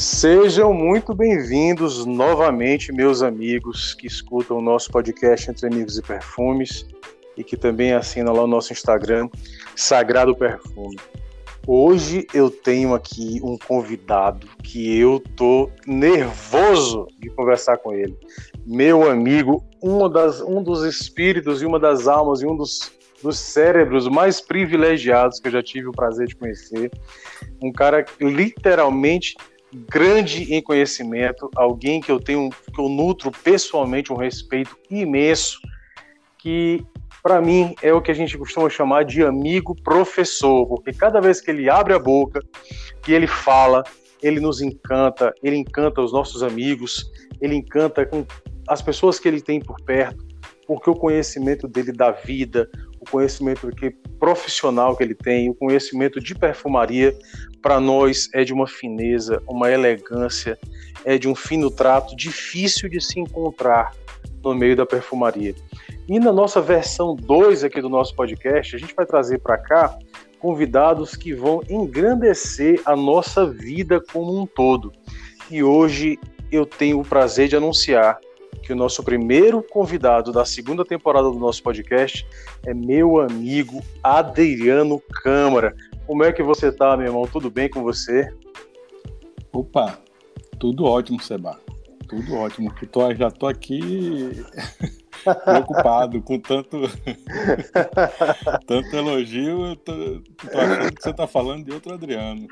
Sejam 0.00 0.72
muito 0.72 1.14
bem-vindos 1.14 2.06
novamente, 2.06 2.90
meus 2.90 3.22
amigos 3.22 3.92
que 3.92 4.06
escutam 4.06 4.56
o 4.56 4.62
nosso 4.62 4.90
podcast 4.90 5.50
Entre 5.50 5.66
Amigos 5.66 5.98
e 5.98 6.02
Perfumes 6.02 6.86
e 7.36 7.44
que 7.44 7.54
também 7.54 7.92
assinam 7.92 8.32
lá 8.32 8.44
o 8.44 8.46
nosso 8.46 8.72
Instagram, 8.72 9.28
Sagrado 9.76 10.34
Perfume. 10.34 10.96
Hoje 11.66 12.26
eu 12.32 12.50
tenho 12.50 12.94
aqui 12.94 13.40
um 13.44 13.58
convidado 13.58 14.46
que 14.62 14.98
eu 14.98 15.22
tô 15.36 15.70
nervoso 15.86 17.06
de 17.18 17.28
conversar 17.28 17.76
com 17.76 17.92
ele. 17.92 18.16
Meu 18.64 19.06
amigo, 19.06 19.62
uma 19.82 20.08
das, 20.08 20.40
um 20.40 20.62
dos 20.62 20.82
espíritos 20.82 21.60
e 21.60 21.66
uma 21.66 21.78
das 21.78 22.08
almas 22.08 22.40
e 22.40 22.46
um 22.46 22.56
dos, 22.56 22.90
dos 23.22 23.38
cérebros 23.38 24.08
mais 24.08 24.40
privilegiados 24.40 25.38
que 25.38 25.48
eu 25.48 25.52
já 25.52 25.62
tive 25.62 25.88
o 25.88 25.92
prazer 25.92 26.26
de 26.26 26.36
conhecer. 26.36 26.90
Um 27.62 27.70
cara 27.70 28.02
literalmente 28.18 29.36
grande 29.72 30.52
em 30.52 30.62
conhecimento, 30.62 31.50
alguém 31.56 32.00
que 32.00 32.10
eu 32.10 32.18
tenho, 32.20 32.50
que 32.50 32.80
eu 32.80 32.88
nutro 32.88 33.30
pessoalmente 33.30 34.12
um 34.12 34.16
respeito 34.16 34.76
imenso, 34.90 35.60
que 36.38 36.84
para 37.22 37.40
mim 37.40 37.74
é 37.82 37.92
o 37.92 38.00
que 38.00 38.10
a 38.10 38.14
gente 38.14 38.36
costuma 38.36 38.68
chamar 38.70 39.04
de 39.04 39.22
amigo 39.22 39.74
professor, 39.82 40.66
porque 40.66 40.92
cada 40.92 41.20
vez 41.20 41.40
que 41.40 41.50
ele 41.50 41.68
abre 41.68 41.92
a 41.92 41.98
boca, 41.98 42.40
que 43.02 43.12
ele 43.12 43.26
fala, 43.26 43.84
ele 44.22 44.40
nos 44.40 44.60
encanta, 44.60 45.32
ele 45.42 45.56
encanta 45.56 46.00
os 46.00 46.12
nossos 46.12 46.42
amigos, 46.42 47.10
ele 47.40 47.54
encanta 47.54 48.04
com 48.06 48.24
as 48.66 48.80
pessoas 48.82 49.18
que 49.18 49.28
ele 49.28 49.40
tem 49.40 49.60
por 49.60 49.80
perto, 49.82 50.24
porque 50.66 50.88
o 50.88 50.94
conhecimento 50.94 51.68
dele 51.68 51.92
da 51.92 52.10
vida, 52.10 52.68
o 53.00 53.10
conhecimento 53.10 53.68
que 53.70 53.90
profissional 54.18 54.96
que 54.96 55.02
ele 55.02 55.14
tem, 55.14 55.48
o 55.48 55.54
conhecimento 55.54 56.20
de 56.20 56.34
perfumaria, 56.34 57.16
para 57.62 57.80
nós 57.80 58.28
é 58.34 58.44
de 58.44 58.52
uma 58.52 58.66
fineza, 58.66 59.42
uma 59.48 59.70
elegância, 59.70 60.58
é 61.04 61.16
de 61.16 61.28
um 61.28 61.34
fino 61.34 61.70
trato 61.70 62.14
difícil 62.14 62.88
de 62.88 63.00
se 63.00 63.18
encontrar 63.18 63.92
no 64.42 64.54
meio 64.54 64.76
da 64.76 64.86
perfumaria. 64.86 65.54
E 66.08 66.18
na 66.18 66.32
nossa 66.32 66.60
versão 66.60 67.14
2 67.14 67.64
aqui 67.64 67.80
do 67.80 67.88
nosso 67.88 68.14
podcast, 68.14 68.76
a 68.76 68.78
gente 68.78 68.94
vai 68.94 69.06
trazer 69.06 69.38
para 69.38 69.56
cá 69.56 69.98
convidados 70.38 71.14
que 71.14 71.34
vão 71.34 71.62
engrandecer 71.68 72.80
a 72.84 72.96
nossa 72.96 73.46
vida 73.46 74.02
como 74.12 74.40
um 74.40 74.46
todo. 74.46 74.92
E 75.50 75.62
hoje 75.62 76.18
eu 76.50 76.64
tenho 76.64 77.00
o 77.00 77.04
prazer 77.04 77.48
de 77.48 77.56
anunciar 77.56 78.18
que 78.62 78.72
o 78.72 78.76
nosso 78.76 79.02
primeiro 79.02 79.62
convidado 79.62 80.32
da 80.32 80.44
segunda 80.44 80.84
temporada 80.84 81.30
do 81.30 81.38
nosso 81.38 81.62
podcast 81.62 82.26
é 82.66 82.74
meu 82.74 83.20
amigo 83.20 83.82
Adriano 84.02 85.00
Câmara. 85.22 85.74
Como 86.06 86.24
é 86.24 86.32
que 86.32 86.42
você 86.42 86.70
tá, 86.72 86.96
meu 86.96 87.06
irmão? 87.06 87.26
Tudo 87.26 87.50
bem 87.50 87.68
com 87.68 87.82
você? 87.82 88.32
Opa, 89.52 89.98
tudo 90.58 90.84
ótimo, 90.84 91.20
Seba. 91.20 91.58
Tudo 92.10 92.34
ótimo. 92.34 92.74
Tô, 92.90 93.14
já 93.14 93.30
tô 93.30 93.46
aqui 93.46 94.44
preocupado 95.44 96.20
com 96.22 96.40
tanto, 96.40 96.80
tanto 98.66 98.96
elogio. 98.96 99.66
Eu 99.66 99.76
tô, 99.76 99.92
tô, 100.50 100.58
achando 100.58 100.92
que 100.92 101.02
você 101.02 101.12
tá 101.12 101.28
falando 101.28 101.64
de 101.64 101.72
outro 101.72 101.94
Adriano. 101.94 102.48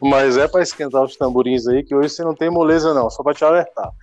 Mas 0.00 0.38
é 0.38 0.48
para 0.48 0.62
esquentar 0.62 1.02
os 1.02 1.14
tamborins 1.16 1.66
aí, 1.66 1.82
que 1.82 1.94
hoje 1.94 2.08
você 2.10 2.24
não 2.24 2.34
tem 2.34 2.48
moleza, 2.48 2.94
não, 2.94 3.10
só 3.10 3.22
para 3.22 3.34
te 3.34 3.44
alertar. 3.44 3.90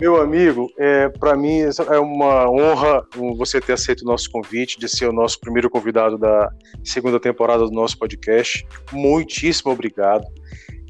Meu 0.00 0.20
amigo, 0.22 0.72
é, 0.78 1.08
para 1.08 1.36
mim 1.36 1.58
é 1.60 1.98
uma 1.98 2.48
honra 2.48 3.04
você 3.36 3.60
ter 3.60 3.72
aceito 3.72 4.02
o 4.02 4.06
nosso 4.06 4.30
convite 4.30 4.78
de 4.78 4.88
ser 4.88 5.08
o 5.08 5.12
nosso 5.12 5.40
primeiro 5.40 5.68
convidado 5.68 6.16
da 6.16 6.48
segunda 6.84 7.18
temporada 7.18 7.64
do 7.64 7.72
nosso 7.72 7.98
podcast. 7.98 8.64
Muitíssimo 8.92 9.72
obrigado. 9.72 10.24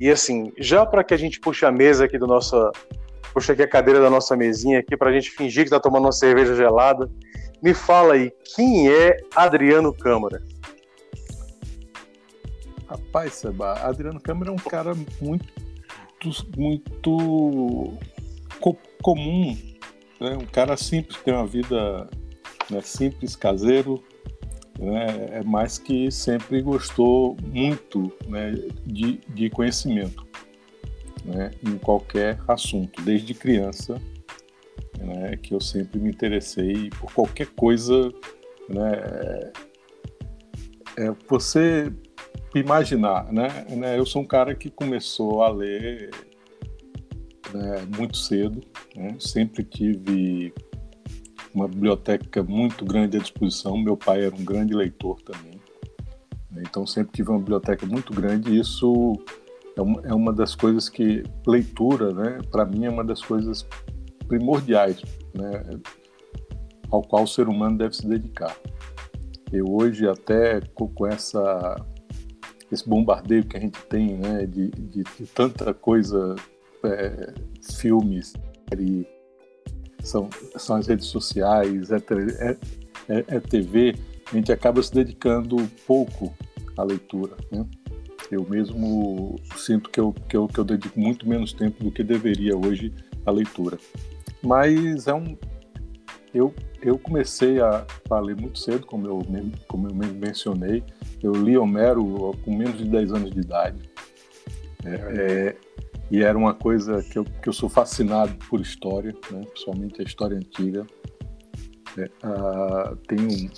E 0.01 0.11
assim, 0.11 0.53
já 0.59 0.87
para 0.87 1.03
que 1.03 1.13
a 1.13 1.17
gente 1.17 1.41
puxe 1.41 1.65
a 1.67 1.73
mesa 1.73 2.05
aqui 2.05 2.19
do 2.19 2.27
nosso 2.27 2.71
puxa 3.33 3.53
aqui 3.53 3.63
a 3.63 3.69
cadeira 3.69 4.01
da 4.01 4.09
nossa 4.09 4.37
mesinha 4.37 4.79
aqui 4.79 4.97
para 4.97 5.11
a 5.11 5.13
gente 5.13 5.31
fingir 5.31 5.63
que 5.63 5.69
está 5.69 5.81
tomando 5.81 6.05
uma 6.05 6.13
cerveja 6.13 6.55
gelada. 6.55 7.11
Me 7.63 7.75
fala 7.75 8.15
aí, 8.15 8.33
quem 8.55 8.91
é 8.91 9.17
Adriano 9.35 9.93
Câmara? 9.93 10.43
Rapaz, 12.89 13.35
Seba, 13.35 13.75
Adriano 13.81 14.21
Câmara 14.21 14.51
é 14.51 14.53
um 14.53 14.57
cara 14.57 14.95
muito, 15.21 15.47
muito 16.57 17.93
co 18.61 18.77
comum, 19.03 19.57
né? 20.21 20.37
um 20.41 20.47
cara 20.47 20.77
simples, 20.77 21.19
tem 21.23 21.35
uma 21.35 21.47
vida 21.47 22.09
né, 22.71 22.81
simples, 22.81 23.37
caseiro, 23.37 24.03
né? 24.79 25.29
é 25.33 25.43
mais 25.43 25.77
que 25.79 26.11
sempre 26.11 26.63
gostou 26.63 27.37
muito 27.43 28.13
né, 28.29 28.53
de, 28.87 29.21
de 29.29 29.51
conhecimento 29.51 30.27
né, 31.25 31.51
em 31.67 31.77
qualquer 31.79 32.39
assunto, 32.49 33.03
desde 33.03 33.35
criança, 33.35 34.01
né, 34.99 35.37
que 35.37 35.55
eu 35.55 35.61
sempre 35.61 36.01
me 36.01 36.09
interessei 36.09 36.91
por 36.91 37.13
qualquer 37.13 37.49
coisa. 37.49 38.13
Né, 38.69 38.93
é, 40.97 41.07
é 41.07 41.15
você 41.29 41.93
imaginar, 42.55 43.31
né, 43.33 43.67
né, 43.71 43.99
Eu 43.99 44.07
sou 44.07 44.23
um 44.23 44.27
cara 44.27 44.55
que 44.55 44.71
começou 44.71 45.43
a 45.43 45.51
ler 45.51 46.11
né, 47.53 47.87
muito 47.97 48.17
cedo, 48.17 48.61
né, 48.97 49.17
sempre 49.19 49.65
tive 49.65 50.53
uma 51.59 51.69
biblioteca 51.69 52.43
muito 52.43 52.85
grande 52.85 53.17
à 53.17 53.21
disposição. 53.21 53.77
Meu 53.77 53.97
pai 53.97 54.25
era 54.25 54.35
um 54.35 54.45
grande 54.45 54.75
leitor 54.75 55.21
também, 55.23 55.61
né, 56.51 56.63
então 56.67 56.87
sempre 56.87 57.13
tive 57.13 57.31
uma 57.31 57.39
biblioteca 57.39 57.85
muito 57.87 58.13
grande. 58.13 58.51
E 58.51 58.61
isso 58.61 59.13
é 59.77 59.83
uma, 59.83 60.31
é 60.31 60.35
das 60.35 60.55
coisas 60.55 60.89
que 60.89 61.23
leitura, 61.47 62.13
né, 62.13 62.39
para 62.51 62.65
mim 62.65 62.85
é 62.85 62.91
uma 62.91 63.05
das 63.05 63.21
coisas 63.21 63.67
primordiais, 64.27 65.03
né, 65.35 65.63
ao 66.91 67.03
qual 67.03 67.25
o 67.25 67.29
ser 67.29 67.49
humano 67.49 67.77
deve 67.77 67.97
se 67.97 68.07
dedicar. 68.07 68.57
Eu 69.53 69.67
hoje 69.69 70.07
até 70.09 70.61
com 70.61 71.07
essa 71.07 71.77
esse 72.71 72.87
bombardeio 72.87 73.47
que 73.47 73.57
a 73.57 73.61
gente 73.61 73.81
tem, 73.87 74.19
né, 74.19 74.45
de, 74.45 74.69
de, 74.69 75.03
de 75.03 75.27
tanta 75.35 75.73
coisa, 75.73 76.37
é, 76.85 77.33
filmes, 77.63 78.35
série, 78.69 79.07
são, 80.03 80.29
são 80.57 80.77
as 80.77 80.87
redes 80.87 81.07
sociais, 81.07 81.91
é, 81.91 81.97
é, 81.97 82.57
é, 83.09 83.25
é 83.37 83.41
TV, 83.41 83.95
a 84.31 84.37
gente 84.37 84.53
acaba 84.53 84.83
se 84.83 84.93
dedicando 84.93 85.57
pouco 85.87 86.35
à 86.77 86.83
leitura, 86.83 87.37
né? 87.51 87.67
Eu 88.31 88.47
mesmo 88.49 89.37
sinto 89.57 89.89
que 89.89 89.99
eu, 89.99 90.13
que 90.13 90.37
eu, 90.37 90.47
que 90.47 90.59
eu 90.59 90.65
dedico 90.65 91.01
muito 91.01 91.27
menos 91.27 91.53
tempo 91.53 91.83
do 91.83 91.91
que 91.91 92.05
deveria 92.05 92.57
hoje 92.57 92.93
à 93.25 93.31
leitura. 93.31 93.79
Mas 94.43 95.07
é 95.07 95.15
um. 95.15 95.37
Eu, 96.35 96.55
eu 96.83 96.99
comecei 96.99 97.59
a, 97.59 97.87
a 98.11 98.21
ler 98.21 98.37
muito 98.37 98.59
cedo, 98.59 98.87
como 98.87 99.07
eu, 99.07 99.23
como 99.67 99.89
eu 99.89 99.95
mencionei. 99.95 100.85
Eu 101.23 101.33
li 101.33 101.57
Homero 101.57 102.37
com 102.45 102.55
menos 102.55 102.77
de 102.77 102.85
10 102.85 103.13
anos 103.13 103.31
de 103.31 103.41
idade. 103.41 103.91
É, 104.85 104.91
é, 104.91 105.57
e 106.11 106.23
era 106.23 106.37
uma 106.37 106.55
coisa 106.55 107.03
que 107.03 107.19
eu, 107.19 107.25
que 107.25 107.49
eu 107.49 107.53
sou 107.53 107.69
fascinado 107.69 108.35
por 108.49 108.61
história, 108.61 109.15
né? 109.31 109.43
principalmente 109.53 110.01
a 110.01 110.05
história 110.05 110.37
antiga. 110.37 110.87
É, 111.97 112.11
tem, 113.09 113.19
um, 113.21 113.51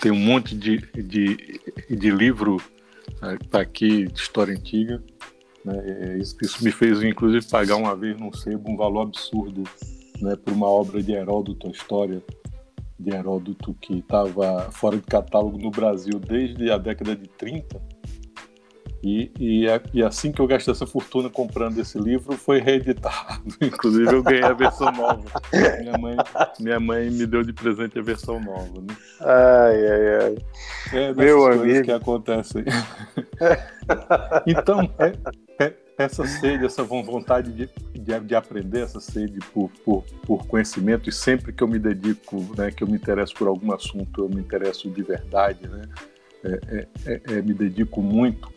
tem 0.00 0.12
um 0.12 0.18
monte 0.18 0.56
de, 0.56 0.78
de, 0.94 1.60
de 1.88 2.10
livro 2.10 2.58
Está 3.42 3.60
aqui 3.60 4.06
de 4.06 4.20
história 4.20 4.54
antiga. 4.54 5.02
Né? 5.64 6.18
Isso, 6.18 6.36
isso, 6.42 6.62
me 6.62 6.70
fez, 6.70 7.02
inclusive, 7.02 7.44
pagar 7.46 7.76
uma 7.76 7.96
vez 7.96 8.18
num 8.18 8.32
sebo 8.32 8.70
um 8.70 8.76
valor 8.76 9.02
absurdo 9.02 9.62
né, 10.20 10.36
por 10.36 10.52
uma 10.52 10.68
obra 10.68 11.02
de 11.02 11.12
Heródoto, 11.12 11.68
a 11.68 11.70
história 11.70 12.22
de 12.98 13.14
Heródoto, 13.14 13.74
que 13.80 13.98
estava 13.98 14.70
fora 14.70 14.96
de 14.96 15.04
catálogo 15.04 15.58
no 15.58 15.70
Brasil 15.70 16.18
desde 16.18 16.70
a 16.70 16.78
década 16.78 17.16
de 17.16 17.26
30 17.28 17.80
e, 19.04 19.30
e, 19.38 19.66
e, 19.92 20.02
assim 20.02 20.32
que 20.32 20.40
eu 20.40 20.46
gastei 20.46 20.72
essa 20.72 20.86
fortuna 20.86 21.28
comprando 21.28 21.78
esse 21.78 21.98
livro, 21.98 22.38
foi 22.38 22.58
reeditado. 22.58 23.42
Inclusive, 23.60 24.10
eu 24.10 24.22
ganhei 24.22 24.42
a 24.42 24.54
versão 24.54 24.90
nova. 24.90 25.22
Minha 25.80 25.98
mãe, 25.98 26.16
minha 26.58 26.80
mãe 26.80 27.10
me 27.10 27.26
deu 27.26 27.42
de 27.42 27.52
presente 27.52 27.98
a 27.98 28.02
versão 28.02 28.40
nova. 28.40 28.80
Né? 28.80 28.96
Ai, 29.20 29.86
ai, 29.86 30.16
ai. 30.22 30.36
É 30.94 31.12
Meu 31.12 31.46
amigo. 31.52 31.84
que 31.84 31.92
acontecem. 31.92 32.64
então, 34.46 34.90
é, 34.98 35.12
é, 35.62 35.74
essa 35.98 36.26
sede, 36.26 36.64
essa 36.64 36.82
vontade 36.82 37.52
de, 37.52 37.68
de, 37.92 38.20
de, 38.20 38.34
aprender, 38.34 38.84
essa 38.84 39.00
sede 39.00 39.38
por, 39.52 39.70
por, 39.84 40.02
por 40.26 40.46
conhecimento, 40.46 41.10
e 41.10 41.12
sempre 41.12 41.52
que 41.52 41.62
eu 41.62 41.68
me 41.68 41.78
dedico, 41.78 42.36
né, 42.56 42.70
que 42.70 42.82
eu 42.82 42.88
me 42.88 42.96
interesso 42.96 43.34
por 43.34 43.48
algum 43.48 43.70
assunto, 43.70 44.22
eu 44.22 44.30
me 44.30 44.40
interesso 44.40 44.88
de 44.88 45.02
verdade, 45.02 45.68
né? 45.68 45.82
É, 46.42 46.60
é, 46.68 46.88
é, 47.06 47.20
é 47.38 47.42
me 47.42 47.54
dedico 47.54 48.02
muito 48.02 48.52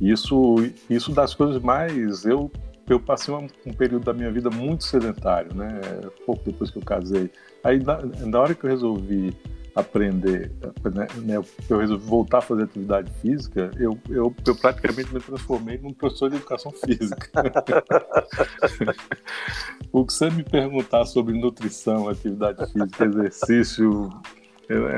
isso, 0.00 0.56
isso 0.88 1.12
das 1.12 1.34
coisas 1.34 1.60
mais. 1.62 2.24
Eu, 2.24 2.50
eu 2.88 2.98
passei 2.98 3.32
um, 3.34 3.46
um 3.66 3.72
período 3.72 4.04
da 4.04 4.12
minha 4.12 4.30
vida 4.30 4.50
muito 4.50 4.84
sedentário, 4.84 5.54
né? 5.54 5.80
Pouco 6.24 6.42
depois 6.44 6.70
que 6.70 6.78
eu 6.78 6.82
casei. 6.82 7.30
Aí, 7.62 7.78
na, 7.78 8.00
na 8.02 8.40
hora 8.40 8.54
que 8.54 8.64
eu 8.64 8.70
resolvi 8.70 9.36
aprender, 9.74 10.50
né, 10.92 11.06
né, 11.16 11.42
eu 11.68 11.78
resolvi 11.78 12.04
voltar 12.04 12.38
a 12.38 12.42
fazer 12.42 12.64
atividade 12.64 13.10
física, 13.20 13.70
eu, 13.78 13.98
eu, 14.08 14.34
eu 14.46 14.56
praticamente 14.56 15.12
me 15.14 15.20
transformei 15.20 15.78
num 15.78 15.92
professor 15.92 16.28
de 16.28 16.36
educação 16.36 16.72
física. 16.72 17.30
o 19.92 20.04
que 20.04 20.12
você 20.12 20.30
me 20.30 20.42
perguntar 20.42 21.04
sobre 21.06 21.38
nutrição, 21.38 22.08
atividade 22.08 22.66
física, 22.72 23.04
exercício, 23.04 24.10
eu, 24.70 24.88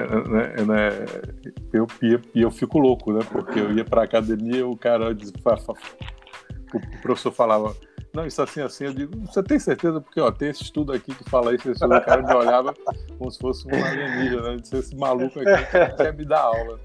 eu, 1.72 2.20
eu 2.34 2.50
fico 2.50 2.78
louco, 2.78 3.12
né? 3.12 3.20
Porque 3.30 3.58
eu 3.58 3.72
ia 3.72 3.84
para 3.84 4.02
academia, 4.02 4.66
o 4.66 4.76
cara 4.76 5.14
dizia, 5.14 5.34
o 5.36 7.02
professor 7.02 7.32
falava 7.32 7.74
não, 8.14 8.26
isso 8.26 8.42
assim, 8.42 8.60
assim, 8.60 8.84
eu 8.84 8.92
digo, 8.92 9.18
você 9.26 9.42
tem 9.42 9.58
certeza? 9.58 9.98
Porque, 9.98 10.20
ó, 10.20 10.30
tem 10.30 10.50
esse 10.50 10.62
estudo 10.62 10.92
aqui 10.92 11.14
que 11.14 11.28
fala 11.30 11.54
isso, 11.54 11.70
esse 11.70 11.82
o 11.82 11.88
cara 11.88 12.22
me 12.22 12.34
olhava 12.34 12.74
como 13.18 13.30
se 13.30 13.38
fosse 13.38 13.66
um 13.66 13.84
alienígena, 13.84 14.50
né? 14.50 14.56
Disse, 14.56 14.76
esse 14.76 14.96
maluco 14.96 15.40
aqui 15.40 15.96
quer 15.96 16.14
me 16.14 16.24
dar 16.26 16.42
aula. 16.42 16.78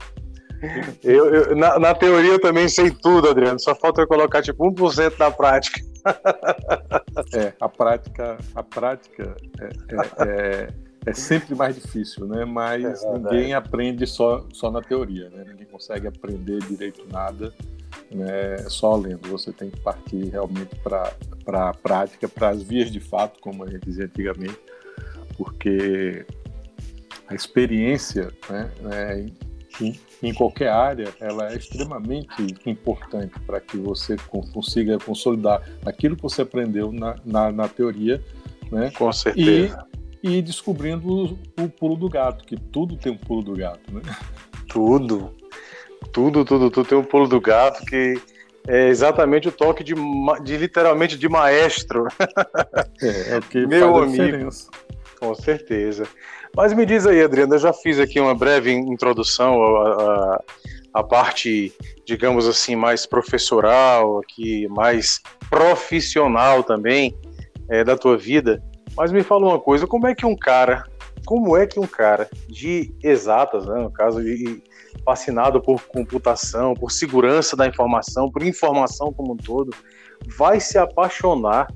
Eu, 1.03 1.35
eu 1.35 1.55
na, 1.55 1.77
na, 1.77 1.93
teoria 1.93 2.31
eu 2.31 2.41
também 2.41 2.69
sei 2.69 2.89
tudo, 2.89 3.29
Adriano, 3.29 3.59
só 3.59 3.75
falta 3.75 4.01
eu 4.01 4.07
colocar 4.07 4.41
tipo 4.41 4.71
1% 4.71 5.17
da 5.17 5.29
prática. 5.29 5.81
É, 7.33 7.53
a 7.59 7.67
prática, 7.67 8.37
a 8.55 8.63
prática 8.63 9.35
é, 9.59 9.65
é, 9.65 10.29
é, 10.29 10.69
é 11.07 11.13
sempre 11.13 11.55
mais 11.55 11.75
difícil, 11.75 12.25
né? 12.27 12.43
Mas 12.43 13.03
é 13.03 13.13
ninguém 13.13 13.53
aprende 13.53 14.05
só, 14.05 14.45
só 14.51 14.69
na 14.69 14.81
teoria, 14.81 15.29
né? 15.29 15.45
Ninguém 15.47 15.65
consegue 15.65 16.05
aprender 16.05 16.59
direito 16.63 17.05
nada 17.11 17.53
né, 18.11 18.57
só 18.67 18.95
lendo. 18.95 19.29
Você 19.29 19.53
tem 19.53 19.69
que 19.69 19.79
partir 19.79 20.29
realmente 20.29 20.75
para 20.83 21.13
a 21.47 21.73
prática, 21.73 22.27
para 22.27 22.49
as 22.49 22.61
vias 22.61 22.91
de 22.91 22.99
fato, 22.99 23.39
como 23.39 23.63
a 23.63 23.69
gente 23.69 23.85
dizia 23.85 24.05
antigamente, 24.05 24.59
porque 25.37 26.25
a 27.27 27.33
experiência 27.33 28.29
né, 28.49 28.71
é, 28.91 29.25
em, 29.81 29.99
em, 30.21 30.33
qualquer 30.33 30.69
área 30.69 31.13
ela 31.21 31.53
é 31.53 31.55
extremamente 31.55 32.47
importante 32.65 33.39
para 33.45 33.61
que 33.61 33.77
você 33.77 34.17
consiga 34.27 34.97
consolidar 34.97 35.61
aquilo 35.85 36.15
que 36.15 36.23
você 36.23 36.41
aprendeu 36.41 36.91
na, 36.91 37.15
na, 37.25 37.51
na 37.51 37.67
teoria. 37.69 38.21
Né, 38.69 38.91
Com 38.91 39.13
certeza. 39.13 39.87
E, 40.27 40.41
descobrindo 40.41 41.07
o, 41.07 41.63
o 41.63 41.69
pulo 41.69 41.95
do 41.95 42.09
gato, 42.09 42.45
que 42.45 42.59
tudo 42.59 42.97
tem 42.97 43.11
um 43.11 43.17
pulo 43.17 43.41
do 43.41 43.55
gato. 43.55 43.91
Né? 43.91 44.01
Tudo, 44.67 45.33
tudo, 46.11 46.43
tudo, 46.43 46.69
tudo 46.69 46.87
tem 46.87 46.97
um 46.97 47.03
pulo 47.03 47.27
do 47.27 47.39
gato 47.39 47.85
que 47.85 48.19
é 48.67 48.89
exatamente 48.89 49.47
o 49.47 49.51
toque 49.51 49.83
de, 49.83 49.93
de 50.43 50.57
literalmente 50.57 51.17
de 51.17 51.29
maestro. 51.29 52.07
É, 53.01 53.35
é 53.35 53.37
o 53.37 53.41
que 53.41 53.65
Meu 53.65 53.97
amigo. 53.97 54.23
Diferença. 54.23 54.69
Com 55.19 55.33
certeza. 55.33 56.05
Mas 56.55 56.73
me 56.73 56.85
diz 56.85 57.05
aí, 57.05 57.21
Adriano, 57.21 57.55
eu 57.55 57.59
já 57.59 57.71
fiz 57.71 57.99
aqui 57.99 58.19
uma 58.19 58.35
breve 58.35 58.71
introdução 58.71 59.63
à, 59.63 60.43
à, 60.93 61.03
parte, 61.03 61.71
digamos 62.05 62.47
assim, 62.47 62.75
mais 62.75 63.05
professoral, 63.05 64.19
aqui, 64.19 64.67
mais 64.67 65.21
profissional 65.49 66.63
também 66.63 67.15
é, 67.69 67.83
da 67.83 67.95
tua 67.95 68.17
vida. 68.17 68.61
Mas 68.97 69.11
me 69.11 69.21
fala 69.21 69.45
uma 69.45 69.59
coisa, 69.59 69.85
como 69.85 70.07
é 70.07 70.15
que 70.15 70.25
um 70.25 70.35
cara, 70.35 70.83
como 71.25 71.55
é 71.55 71.67
que 71.67 71.79
um 71.79 71.85
cara 71.85 72.27
de 72.47 72.91
exatas, 73.03 73.67
né, 73.67 73.75
no 73.75 73.91
caso 73.91 74.23
de 74.23 74.61
fascinado 75.05 75.61
por 75.61 75.83
computação, 75.83 76.73
por 76.73 76.91
segurança 76.91 77.55
da 77.55 77.67
informação, 77.67 78.31
por 78.31 78.41
informação 78.41 79.13
como 79.13 79.33
um 79.33 79.37
todo, 79.37 79.71
vai 80.37 80.59
se 80.59 80.77
apaixonar 80.77 81.67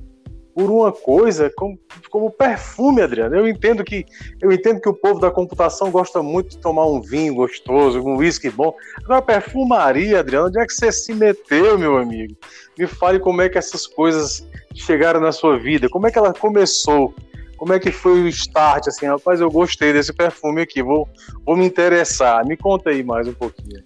por 0.54 0.70
uma 0.70 0.92
coisa 0.92 1.52
como, 1.56 1.80
como 2.10 2.32
perfume, 2.32 3.02
Adriano. 3.02 3.36
Eu 3.36 3.48
entendo 3.48 3.84
que 3.84 4.06
eu 4.42 4.52
entendo 4.52 4.82
que 4.82 4.90
o 4.90 4.94
povo 4.94 5.20
da 5.20 5.32
computação 5.32 5.92
gosta 5.92 6.22
muito 6.22 6.52
de 6.52 6.58
tomar 6.58 6.86
um 6.86 7.02
vinho 7.02 7.36
gostoso, 7.36 8.02
um 8.02 8.18
whisky 8.18 8.50
bom. 8.50 8.76
Agora, 9.04 9.22
perfumaria, 9.22 10.20
Adriano, 10.20 10.48
onde 10.48 10.60
é 10.60 10.66
que 10.66 10.74
você 10.74 10.92
se 10.92 11.14
meteu, 11.14 11.78
meu 11.78 11.98
amigo? 11.98 12.36
Me 12.78 12.88
fale 12.88 13.20
como 13.20 13.42
é 13.42 13.50
que 13.50 13.58
essas 13.58 13.88
coisas 13.88 14.46
chegaram 14.74 15.20
na 15.20 15.32
sua 15.32 15.58
vida, 15.58 15.90
como 15.90 16.08
é 16.08 16.12
que 16.12 16.18
ela 16.18 16.34
começou 16.34 17.14
como 17.62 17.74
é 17.74 17.80
que 17.80 17.92
foi 17.92 18.24
o 18.24 18.28
start? 18.28 18.88
Assim, 18.88 19.06
rapaz, 19.06 19.40
eu 19.40 19.52
gostei 19.52 19.94
desse 19.94 20.12
perfume 20.12 20.64
aqui, 20.64 20.82
vou, 20.82 21.08
vou 21.46 21.56
me 21.56 21.64
interessar. 21.64 22.44
Me 22.44 22.58
conta 22.58 22.90
aí 22.90 23.04
mais 23.04 23.28
um 23.28 23.36
pouquinho. 23.36 23.84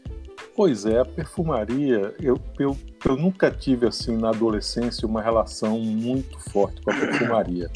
Pois 0.55 0.85
é, 0.85 0.99
a 0.99 1.03
perfumaria, 1.03 2.15
eu, 2.21 2.39
eu, 2.57 2.77
eu 3.05 3.15
nunca 3.15 3.51
tive, 3.51 3.87
assim, 3.87 4.17
na 4.17 4.29
adolescência, 4.29 5.07
uma 5.07 5.21
relação 5.21 5.79
muito 5.79 6.39
forte 6.51 6.81
com 6.81 6.91
a 6.91 6.95
perfumaria. 6.95 7.69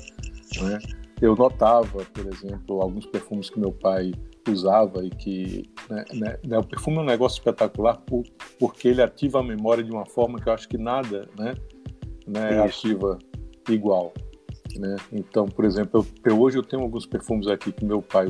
Né? 0.62 0.80
Eu 1.22 1.36
notava, 1.36 2.06
por 2.06 2.26
exemplo, 2.28 2.82
alguns 2.82 3.06
perfumes 3.06 3.50
que 3.50 3.60
meu 3.60 3.72
pai 3.72 4.12
usava 4.50 5.06
e 5.06 5.10
que 5.10 5.70
né, 5.90 6.06
né, 6.14 6.38
né 6.44 6.58
o 6.58 6.64
perfume 6.64 6.98
é 6.98 7.02
um 7.02 7.06
negócio 7.06 7.38
espetacular 7.38 7.98
por, 7.98 8.24
porque 8.58 8.88
ele 8.88 9.02
ativa 9.02 9.40
a 9.40 9.44
memória 9.44 9.84
de 9.84 9.92
uma 9.92 10.06
forma 10.06 10.40
que 10.40 10.50
eu 10.50 10.54
acho 10.54 10.68
que 10.68 10.78
nada 10.78 11.30
né, 11.38 11.54
né 12.26 12.60
ativa 12.60 13.20
igual. 13.70 14.14
Né? 14.78 14.96
Então, 15.12 15.46
por 15.46 15.66
exemplo, 15.66 16.06
eu, 16.26 16.32
eu, 16.32 16.42
hoje 16.42 16.58
eu 16.58 16.64
tenho 16.64 16.82
alguns 16.82 17.06
perfumes 17.06 17.48
aqui 17.48 17.72
que 17.72 17.86
meu 17.86 18.02
pai 18.02 18.28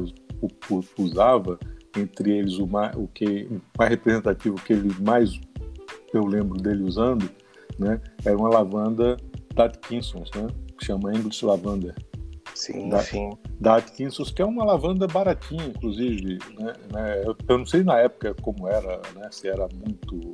usava, 0.98 1.60
entre 1.98 2.38
eles 2.38 2.58
o, 2.58 2.68
mais, 2.68 2.96
o 2.96 3.08
que 3.08 3.48
o 3.50 3.62
mais 3.78 3.90
representativo 3.90 4.56
que 4.56 4.74
ele 4.74 4.94
mais 5.02 5.40
eu 6.18 6.26
lembro 6.26 6.58
dele 6.58 6.84
usando, 6.84 7.30
né? 7.78 8.02
Era 8.24 8.38
uma 8.38 8.50
lavanda 8.50 9.18
da 9.54 9.66
Atkinsons, 9.66 10.30
né? 10.36 10.48
Que 10.78 10.86
chama 10.86 11.14
English 11.14 11.46
Lavender. 11.46 11.96
Sim, 12.56 12.90
da, 12.90 13.00
sim. 13.00 13.32
Da 13.60 13.78
Atkinsons, 13.78 14.32
que 14.32 14.42
é 14.42 14.46
uma 14.46 14.66
lavanda 14.66 15.08
baratinha, 15.08 15.66
inclusive, 15.66 16.40
né? 16.60 16.74
né? 16.94 17.24
Eu, 17.26 17.36
eu, 17.48 17.58
não 17.58 17.66
sei 17.66 17.84
na 17.84 18.00
época 18.00 18.34
como 18.42 18.68
era, 18.68 19.02
né? 19.16 19.30
Se 19.32 19.48
era 19.48 19.68
muito 19.74 20.34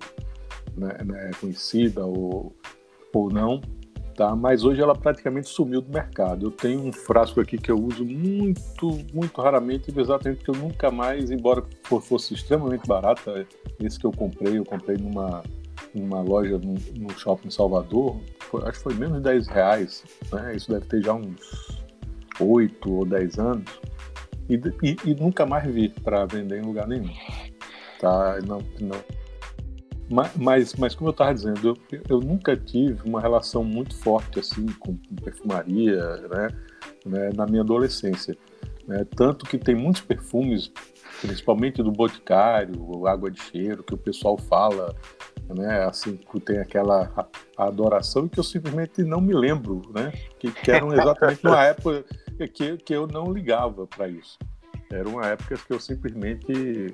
né, 0.76 0.98
né, 1.04 1.32
conhecida 1.40 2.06
ou, 2.06 2.56
ou 3.14 3.30
não, 3.30 3.62
tá? 4.16 4.36
Mas 4.36 4.64
hoje 4.64 4.82
ela 4.82 4.96
praticamente 4.96 5.50
sumiu 5.50 5.82
do 5.82 5.92
mercado. 5.92 6.48
Eu 6.48 6.52
tenho 6.52 6.82
um 6.82 6.92
frasco 6.92 7.40
aqui 7.40 7.58
que 7.58 7.72
eu 7.72 7.78
uso 7.78 8.04
muito, 8.04 8.98
muito 9.14 9.42
raramente, 9.42 9.94
exatamente 9.96 10.38
porque 10.38 10.52
eu 10.52 10.64
nunca 10.64 10.90
mais, 10.90 11.30
embora 11.30 11.64
fosse 12.02 12.34
extremamente 12.34 12.88
barata, 12.88 13.46
esse 13.80 14.00
que 14.00 14.06
eu 14.06 14.12
comprei, 14.12 14.58
eu 14.58 14.66
comprei 14.66 14.98
numa, 14.98 15.44
numa 15.96 16.22
loja 16.22 16.60
no, 16.60 17.10
shopping 17.18 17.48
em 17.48 17.52
Salvador, 17.52 18.20
foi, 18.40 18.62
acho 18.64 18.78
que 18.80 18.84
foi 18.84 18.94
menos 18.94 19.18
de 19.18 19.24
10 19.24 19.48
reais, 19.48 20.04
né? 20.32 20.56
Isso 20.56 20.72
deve 20.72 20.86
ter 20.86 21.02
já 21.02 21.14
uns 21.14 21.80
8 22.40 22.92
ou 22.92 23.06
10 23.06 23.40
anos. 23.40 23.80
E, 24.50 24.56
e, 24.84 24.98
e 25.06 25.16
nunca 25.16 25.46
mais 25.46 25.66
vi 25.74 25.90
para 25.90 26.26
vender 26.26 26.62
em 26.62 26.66
lugar 26.66 26.88
nenhum. 26.88 27.12
Tá? 28.00 28.40
Não, 28.46 28.60
não, 28.80 29.02
mas, 30.36 30.76
mas 30.76 30.94
como 30.94 31.10
eu 31.10 31.12
estava 31.12 31.34
dizendo, 31.34 31.68
eu, 31.68 32.02
eu 32.08 32.20
nunca 32.20 32.56
tive 32.56 33.08
uma 33.08 33.20
relação 33.20 33.64
muito 33.64 33.96
forte 33.96 34.40
assim 34.40 34.68
com, 34.80 34.96
com 34.98 35.16
perfumaria, 35.16 36.18
né, 36.28 36.48
né, 37.06 37.30
na 37.36 37.46
minha 37.48 37.62
adolescência. 37.62 38.38
Né, 38.88 39.06
tanto 39.16 39.46
que 39.46 39.58
tem 39.58 39.74
muitos 39.74 40.02
perfumes, 40.02 40.72
principalmente 41.22 41.82
do 41.82 41.92
Boticário, 41.92 43.08
Água 43.08 43.32
de 43.32 43.42
Cheiro, 43.42 43.84
que 43.84 43.96
o 43.96 43.98
pessoal 43.98 44.38
fala, 44.38 44.96
né, 45.54 45.84
assim, 45.86 46.20
tem 46.46 46.60
aquela 46.60 47.12
adoração 47.58 48.28
que 48.28 48.40
eu 48.40 48.44
simplesmente 48.44 49.04
não 49.04 49.22
me 49.22 49.34
lembro, 49.34 49.82
né, 49.94 50.12
que, 50.40 50.52
que 50.52 50.72
eram 50.72 50.94
exatamente 50.94 51.46
uma 51.46 51.62
época 51.66 52.04
que, 52.54 52.78
que 52.78 52.94
eu 52.94 53.08
não 53.08 53.32
ligava 53.32 53.86
para 53.86 54.08
isso. 54.08 54.38
Eram 54.92 55.22
épocas 55.22 55.64
que 55.64 55.74
eu 55.74 55.80
simplesmente 55.80 56.94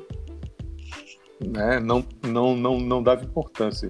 né, 1.46 1.80
não, 1.80 2.06
não, 2.26 2.56
não, 2.56 2.80
não 2.80 3.04
dava 3.04 3.24
importância. 3.24 3.90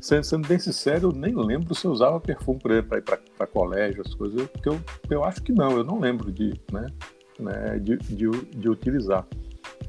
Sendo, 0.00 0.22
sendo 0.24 0.48
bem 0.48 0.58
sincero, 0.58 1.08
eu 1.08 1.12
nem 1.12 1.34
lembro 1.34 1.74
se 1.74 1.84
eu 1.84 1.90
usava 1.90 2.20
perfume 2.20 2.60
para 2.60 2.98
ir 2.98 3.02
para 3.02 3.46
colégio, 3.46 4.02
as 4.06 4.14
coisas, 4.14 4.46
porque 4.48 4.68
eu, 4.68 4.80
eu 5.10 5.24
acho 5.24 5.42
que 5.42 5.52
não, 5.52 5.72
eu 5.72 5.84
não 5.84 5.98
lembro 5.98 6.30
de, 6.30 6.54
né, 6.72 6.86
né, 7.38 7.78
de, 7.78 7.96
de, 7.96 8.30
de 8.30 8.68
utilizar. 8.68 9.26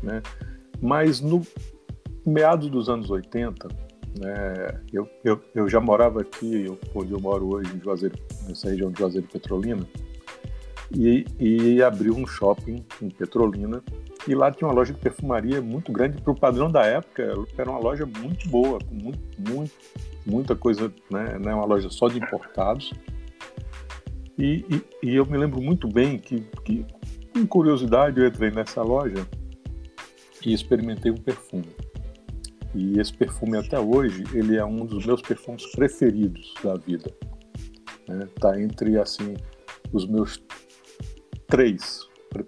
Né? 0.02 0.22
Mas 0.82 1.22
no 1.22 1.46
meados 2.26 2.70
dos 2.70 2.90
anos 2.90 3.10
80, 3.10 3.68
né, 4.18 4.82
eu, 4.92 5.08
eu, 5.24 5.42
eu 5.54 5.70
já 5.70 5.80
morava 5.80 6.22
aqui, 6.22 6.66
eu, 6.66 6.78
onde 6.96 7.12
eu 7.12 7.20
moro 7.20 7.54
hoje, 7.54 7.76
em 7.76 7.80
Juazeiro, 7.82 8.16
nessa 8.48 8.70
região 8.70 8.92
de 8.92 9.00
Juazeiro 9.00 9.28
Petrolina, 9.28 9.86
e, 10.96 11.26
e 11.40 11.84
abriu 11.84 12.16
um 12.16 12.26
shopping 12.26 12.84
em 13.02 13.10
Petrolina 13.10 13.84
e 14.28 14.36
lá 14.36 14.52
tinha 14.52 14.68
uma 14.68 14.74
loja 14.74 14.94
de 14.94 15.00
perfumaria 15.00 15.62
muito 15.62 15.92
grande 15.92 16.22
para 16.22 16.32
o 16.32 16.36
padrão 16.36 16.70
da 16.70 16.86
época. 16.86 17.34
Era 17.58 17.70
uma 17.70 17.80
loja 17.80 18.06
muito 18.06 18.50
boa, 18.50 18.80
com 18.80 18.94
muito, 18.94 19.20
muito, 19.38 19.72
muita 20.26 20.56
coisa, 20.56 20.92
né? 21.10 21.38
Não 21.40 21.52
é 21.52 21.56
uma 21.56 21.66
loja 21.66 21.90
só 21.90 22.08
de 22.08 22.18
importados. 22.18 22.94
E, 24.38 24.66
e, 24.70 25.08
e, 25.08 25.16
eu 25.16 25.26
me 25.26 25.38
lembro 25.38 25.62
muito 25.62 25.88
bem 25.88 26.18
que, 26.18 26.42
que, 26.64 26.86
com 27.34 27.46
curiosidade, 27.46 28.20
eu 28.20 28.28
entrei 28.28 28.52
nessa 28.52 28.82
loja 28.82 29.26
e 30.46 30.54
experimentei 30.54 31.12
um 31.12 31.18
perfume. 31.18 31.68
E 32.76 33.00
esse 33.00 33.14
perfume 33.14 33.58
até 33.58 33.80
hoje, 33.80 34.24
ele 34.34 34.56
é 34.56 34.66
um 34.66 34.86
dos 34.86 35.06
meus 35.06 35.22
perfumes 35.22 35.66
preferidos 35.72 36.54
da 36.64 36.76
vida. 36.76 37.12
Está 38.36 38.52
né? 38.52 38.64
entre, 38.64 38.98
assim, 38.98 39.36
os 39.92 40.08
meus 40.08 40.44
três 41.48 42.08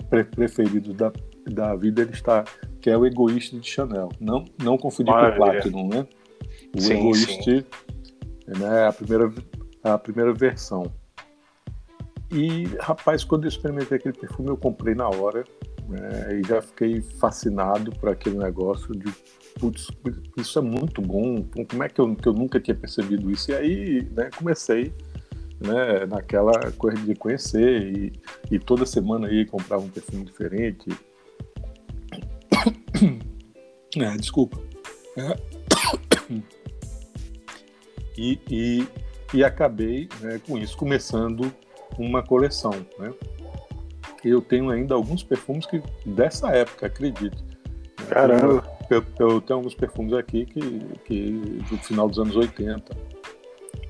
pre 0.10 0.24
preferidos 0.24 0.96
da, 0.96 1.12
da 1.48 1.76
vida 1.76 2.04
ele 2.04 2.12
está 2.12 2.44
que 2.80 2.90
é 2.90 2.98
o 2.98 3.06
egoísta 3.06 3.60
de 3.60 3.70
Chanel. 3.70 4.10
Não, 4.20 4.46
não 4.62 4.78
confundir 4.78 5.14
com 5.14 5.20
o 5.20 5.36
Platinum, 5.36 5.88
né? 5.88 6.08
O 6.76 6.82
sim, 6.82 6.94
egoísta 6.94 7.44
sim. 7.44 7.64
Né, 8.48 8.88
a 8.88 8.92
primeira 8.92 9.34
a 9.84 9.98
primeira 9.98 10.34
versão. 10.34 10.92
E 12.32 12.66
rapaz, 12.80 13.24
quando 13.24 13.44
eu 13.44 13.50
experimentei 13.50 13.98
aquele 13.98 14.18
perfume, 14.18 14.50
eu 14.50 14.58
comprei 14.58 14.96
na 14.96 15.10
hora 15.10 15.44
né, 15.88 16.40
e 16.40 16.48
já 16.48 16.62
fiquei 16.62 17.02
fascinado 17.02 17.92
por 17.92 18.10
aquele 18.10 18.38
negócio 18.38 18.96
de 18.96 19.12
putz, 19.60 19.88
isso 20.38 20.60
é 20.60 20.62
muito 20.62 21.02
bom. 21.02 21.44
Como 21.70 21.84
é 21.84 21.90
que 21.90 22.00
eu, 22.00 22.16
que 22.16 22.28
eu 22.28 22.34
nunca 22.34 22.60
tinha 22.60 22.76
percebido 22.76 23.30
isso? 23.32 23.52
E 23.52 23.56
aí, 23.56 24.08
né, 24.12 24.30
comecei 24.36 24.94
né, 25.60 26.06
naquela 26.08 26.72
coisa 26.78 27.02
de 27.02 27.16
conhecer 27.16 27.82
e, 27.96 28.14
e 28.50 28.60
toda 28.60 28.86
semana 28.86 29.28
aí 29.28 29.46
comprava 29.46 29.84
um 29.84 29.90
perfume 29.90 30.26
diferente. 30.26 30.90
É, 33.98 34.16
desculpa. 34.16 34.58
É. 35.18 35.36
E, 38.18 38.40
e, 38.52 38.88
e, 39.34 39.44
acabei 39.44 40.08
né, 40.20 40.40
com 40.46 40.58
isso, 40.58 40.78
começando 40.78 41.52
uma 41.98 42.22
coleção. 42.22 42.72
Né? 43.00 43.12
Eu 44.24 44.42
tenho 44.42 44.70
ainda 44.70 44.94
alguns 44.94 45.24
perfumes 45.24 45.66
que 45.66 45.82
dessa 46.06 46.50
época, 46.52 46.86
acredito. 46.86 47.44
Caramba! 48.10 48.61
Eu, 48.94 49.06
eu, 49.20 49.42
tenho 49.42 49.58
alguns 49.58 49.74
perfumes 49.74 50.14
aqui 50.14 50.46
que, 50.46 50.62
que 51.06 51.32
do 51.70 51.78
final 51.78 52.10
dos 52.10 52.20
anos 52.20 52.36
80 52.36 52.96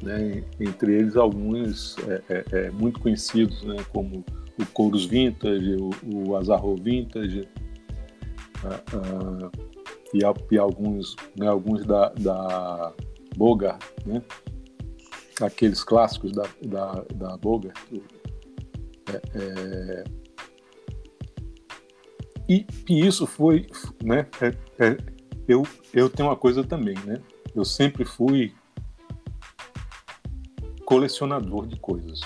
né? 0.03 0.43
entre 0.59 0.93
eles 0.95 1.15
alguns 1.15 1.95
é, 2.07 2.21
é, 2.29 2.45
é, 2.51 2.71
muito 2.71 2.99
conhecidos, 2.99 3.63
né? 3.63 3.77
como 3.91 4.23
o 4.59 4.65
Couros 4.73 5.05
Vintage, 5.05 5.75
o, 5.75 5.91
o 6.13 6.35
Azarro 6.35 6.75
Vintage, 6.75 7.47
e, 10.13 10.19
e, 10.51 10.57
alguns, 10.57 11.15
né, 11.35 11.47
alguns 11.47 11.85
da, 11.85 12.09
da 12.09 12.93
Bogart, 13.35 13.83
né? 14.05 14.21
aqueles 15.41 15.83
clássicos 15.83 16.31
da, 16.31 16.47
da, 16.63 17.05
da 17.15 17.37
Bogart. 17.37 17.77
É, 19.09 19.21
é, 19.35 20.03
e, 22.51 22.65
e, 22.89 23.07
isso 23.07 23.25
foi, 23.25 23.65
né? 24.03 24.27
É, 24.41 24.47
é, 24.85 24.97
eu, 25.47 25.63
eu 25.93 26.09
tenho 26.09 26.27
uma 26.27 26.35
coisa 26.35 26.63
também, 26.63 26.95
né? 27.05 27.21
Eu 27.55 27.63
sempre 27.63 28.03
fui 28.03 28.53
colecionador 30.85 31.65
de 31.65 31.79
coisas. 31.79 32.19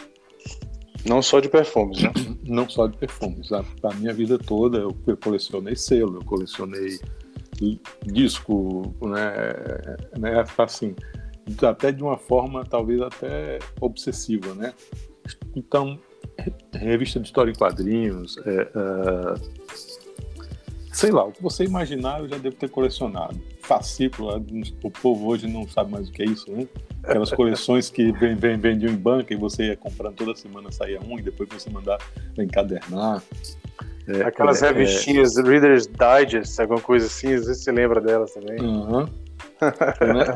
Não 1.08 1.22
só 1.22 1.40
de 1.40 1.48
perfumes, 1.48 2.02
né? 2.02 2.12
Não 2.44 2.68
só 2.68 2.88
de 2.88 2.98
perfumes. 2.98 3.52
A, 3.52 3.64
a 3.84 3.94
minha 3.94 4.12
vida 4.14 4.40
toda 4.40 4.80
eu, 4.80 4.98
eu, 5.06 5.16
colecionei 5.16 5.76
selo, 5.76 6.16
eu 6.16 6.26
colecionei 6.26 7.00
disco, 8.04 8.96
né, 9.04 9.98
né? 10.18 10.44
Assim, 10.58 10.96
até 11.62 11.92
de 11.92 12.02
uma 12.02 12.18
forma 12.18 12.66
talvez 12.66 13.00
até 13.00 13.60
obsessiva, 13.80 14.56
né? 14.56 14.74
Então, 15.56 16.00
revista 16.74 17.20
de 17.20 17.28
história 17.28 17.52
em 17.52 17.56
quadrinhos, 17.56 18.38
é, 18.40 18.62
é, 18.62 20.05
sei 20.96 21.12
lá, 21.12 21.26
o 21.26 21.32
que 21.32 21.44
você 21.44 21.66
imaginar 21.66 22.22
eu 22.22 22.30
já 22.30 22.38
devo 22.38 22.56
ter 22.56 22.70
colecionado. 22.70 23.38
Fascículo, 23.60 24.42
o 24.82 24.90
povo 24.90 25.28
hoje 25.28 25.46
não 25.46 25.68
sabe 25.68 25.92
mais 25.92 26.08
o 26.08 26.12
que 26.12 26.24
é 26.24 26.26
isso, 26.26 26.50
né? 26.50 26.66
Aquelas 27.04 27.32
coleções 27.32 27.90
que 27.90 28.14
vendiam 28.14 28.94
em 28.94 28.96
banca 28.96 29.34
e 29.34 29.38
você 29.38 29.66
ia 29.68 29.76
comprando 29.76 30.16
toda 30.16 30.34
semana, 30.36 30.72
saía 30.72 31.02
um 31.02 31.20
e 31.20 31.22
depois 31.22 31.50
você 31.50 31.70
mandar 31.70 31.98
encadernar. 32.38 33.22
É, 34.08 34.24
Aquelas 34.24 34.62
é, 34.62 34.68
revistinhas, 34.68 35.38
é... 35.38 35.42
Reader's 35.42 35.86
Digest, 35.86 36.62
alguma 36.62 36.80
coisa 36.80 37.08
assim, 37.08 37.34
às 37.34 37.46
vezes 37.46 37.64
você 37.64 37.74
lembra 37.74 38.00
delas 38.00 38.34
também. 38.34 38.62
Uhum. 38.62 39.06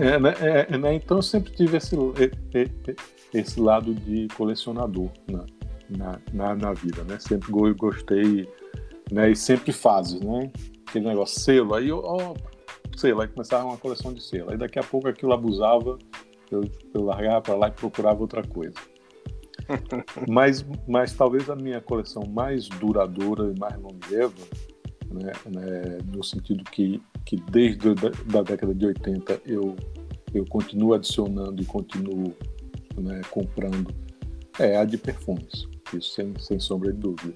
é, 0.02 0.20
né, 0.20 0.34
é, 0.42 0.78
né, 0.78 0.94
então 0.94 1.20
eu 1.20 1.22
sempre 1.22 1.54
tive 1.54 1.78
esse, 1.78 1.96
esse 3.34 3.60
lado 3.62 3.94
de 3.94 4.28
colecionador 4.36 5.10
na, 5.30 5.46
na, 5.90 6.20
na, 6.34 6.56
na 6.56 6.74
vida, 6.74 7.04
né? 7.06 7.18
Sempre 7.18 7.50
gostei, 7.78 8.48
né? 9.12 9.32
E 9.32 9.36
sempre 9.36 9.72
fases, 9.72 10.20
né? 10.22 10.52
Aquele 10.88 11.08
negócio, 11.08 11.40
selo, 11.40 11.76
aí 11.76 11.90
eu, 11.90 12.02
ó, 12.04 12.34
selo, 12.98 13.22
aí 13.22 13.28
começava 13.28 13.66
uma 13.66 13.78
coleção 13.78 14.14
de 14.14 14.24
selo. 14.24 14.52
Aí 14.52 14.58
daqui 14.58 14.80
a 14.80 14.84
pouco 14.84 15.08
aquilo 15.08 15.34
abusava 15.34 15.98
eu, 16.52 16.64
eu 16.94 17.04
largava 17.04 17.42
para 17.42 17.56
lá 17.56 17.68
e 17.68 17.72
procurava 17.72 18.22
outra 18.22 18.44
coisa. 18.44 18.76
mas, 20.28 20.66
mas 20.88 21.14
talvez 21.14 21.50
a 21.50 21.56
minha 21.56 21.82
coleção 21.82 22.24
mais 22.28 22.68
duradoura 22.68 23.54
e 23.56 23.60
mais 23.60 23.76
longeva, 23.78 24.34
né, 25.12 25.32
né, 25.46 25.98
no 26.06 26.24
sentido 26.24 26.64
que, 26.66 27.02
que 27.26 27.36
desde 27.36 27.94
da, 27.94 28.10
da 28.26 28.42
década 28.42 28.74
de 28.74 28.86
80 28.86 29.42
eu, 29.46 29.76
eu 30.34 30.46
continuo 30.46 30.94
adicionando 30.94 31.62
e 31.62 31.66
continuo 31.66 32.36
né, 32.98 33.22
comprando, 33.30 33.94
é 34.58 34.78
a 34.78 34.86
de 34.86 34.98
perfumes. 34.98 35.68
Isso 35.94 36.14
sem, 36.14 36.34
sem 36.40 36.60
sombra 36.60 36.92
de 36.92 37.00
dúvida. 37.00 37.34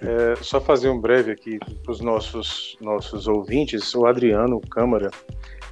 É, 0.00 0.36
só 0.42 0.60
fazer 0.60 0.88
um 0.90 1.00
breve 1.00 1.32
aqui 1.32 1.58
para 1.58 1.92
os 1.92 2.00
nossos, 2.00 2.76
nossos 2.80 3.26
ouvintes. 3.26 3.94
O 3.94 4.06
Adriano 4.06 4.60
Câmara 4.60 5.10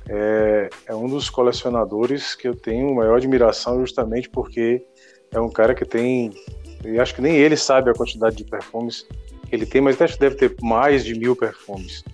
é, 0.09 0.71
é 0.87 0.95
um 0.95 1.07
dos 1.07 1.29
colecionadores 1.29 2.35
que 2.35 2.49
eu 2.49 2.55
tenho 2.55 2.95
maior 2.95 3.17
admiração 3.17 3.81
justamente 3.81 4.29
porque 4.29 4.83
é 5.31 5.41
um 5.41 5.51
cara 5.51 5.75
que 5.75 5.85
tem, 5.85 6.33
eu 6.85 7.01
acho 7.03 7.15
que 7.15 7.23
nem 7.23 7.37
ele 7.37 7.57
sabe 7.57 7.91
a 7.91 7.95
quantidade 7.95 8.37
de 8.37 8.45
perfumes 8.45 9.07
que 9.49 9.55
ele 9.55 9.67
tem, 9.67 9.81
mas 9.81 10.01
acho 10.01 10.15
que 10.15 10.21
deve 10.21 10.37
ter 10.37 10.55
mais 10.63 11.05
de 11.05 11.19
mil 11.19 11.35
perfumes. 11.35 12.05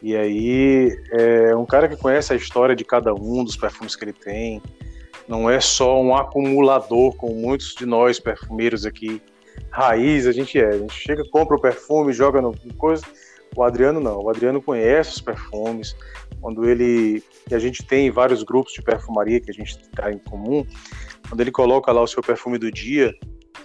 E 0.00 0.16
aí 0.16 0.96
é 1.12 1.56
um 1.56 1.66
cara 1.66 1.88
que 1.88 1.96
conhece 1.96 2.32
a 2.32 2.36
história 2.36 2.76
de 2.76 2.84
cada 2.84 3.12
um 3.12 3.42
dos 3.42 3.56
perfumes 3.56 3.96
que 3.96 4.04
ele 4.04 4.12
tem. 4.12 4.62
Não 5.26 5.50
é 5.50 5.60
só 5.60 6.00
um 6.00 6.14
acumulador, 6.14 7.14
como 7.16 7.34
muitos 7.34 7.74
de 7.74 7.84
nós 7.84 8.20
perfumeiros 8.20 8.86
aqui, 8.86 9.20
raiz 9.70 10.26
a 10.26 10.32
gente 10.32 10.58
é. 10.58 10.68
A 10.68 10.78
gente 10.78 10.94
chega, 10.94 11.22
compra 11.30 11.56
o 11.56 11.60
perfume, 11.60 12.12
joga 12.12 12.40
no 12.40 12.54
coisa. 12.76 13.04
O 13.56 13.62
Adriano 13.62 14.00
não. 14.00 14.22
O 14.22 14.30
Adriano 14.30 14.60
conhece 14.60 15.16
os 15.16 15.20
perfumes, 15.20 15.96
quando 16.40 16.68
ele 16.68 17.22
e 17.50 17.54
a 17.54 17.58
gente 17.58 17.84
tem 17.84 18.10
vários 18.10 18.42
grupos 18.42 18.72
de 18.72 18.82
perfumaria 18.82 19.40
que 19.40 19.50
a 19.50 19.54
gente 19.54 19.80
está 19.80 20.12
em 20.12 20.18
comum, 20.18 20.64
quando 21.28 21.40
ele 21.40 21.50
coloca 21.50 21.90
lá 21.90 22.02
o 22.02 22.06
seu 22.06 22.22
perfume 22.22 22.58
do 22.58 22.70
dia, 22.70 23.12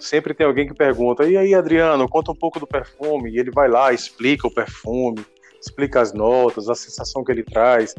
sempre 0.00 0.34
tem 0.34 0.46
alguém 0.46 0.66
que 0.66 0.74
pergunta: 0.74 1.24
"E 1.24 1.36
aí, 1.36 1.54
Adriano, 1.54 2.08
conta 2.08 2.32
um 2.32 2.36
pouco 2.36 2.58
do 2.58 2.66
perfume?" 2.66 3.30
E 3.30 3.38
ele 3.38 3.50
vai 3.50 3.68
lá, 3.68 3.92
explica 3.92 4.46
o 4.46 4.54
perfume, 4.54 5.24
explica 5.60 6.00
as 6.00 6.12
notas, 6.12 6.68
a 6.68 6.74
sensação 6.74 7.22
que 7.22 7.30
ele 7.30 7.42
traz. 7.42 7.94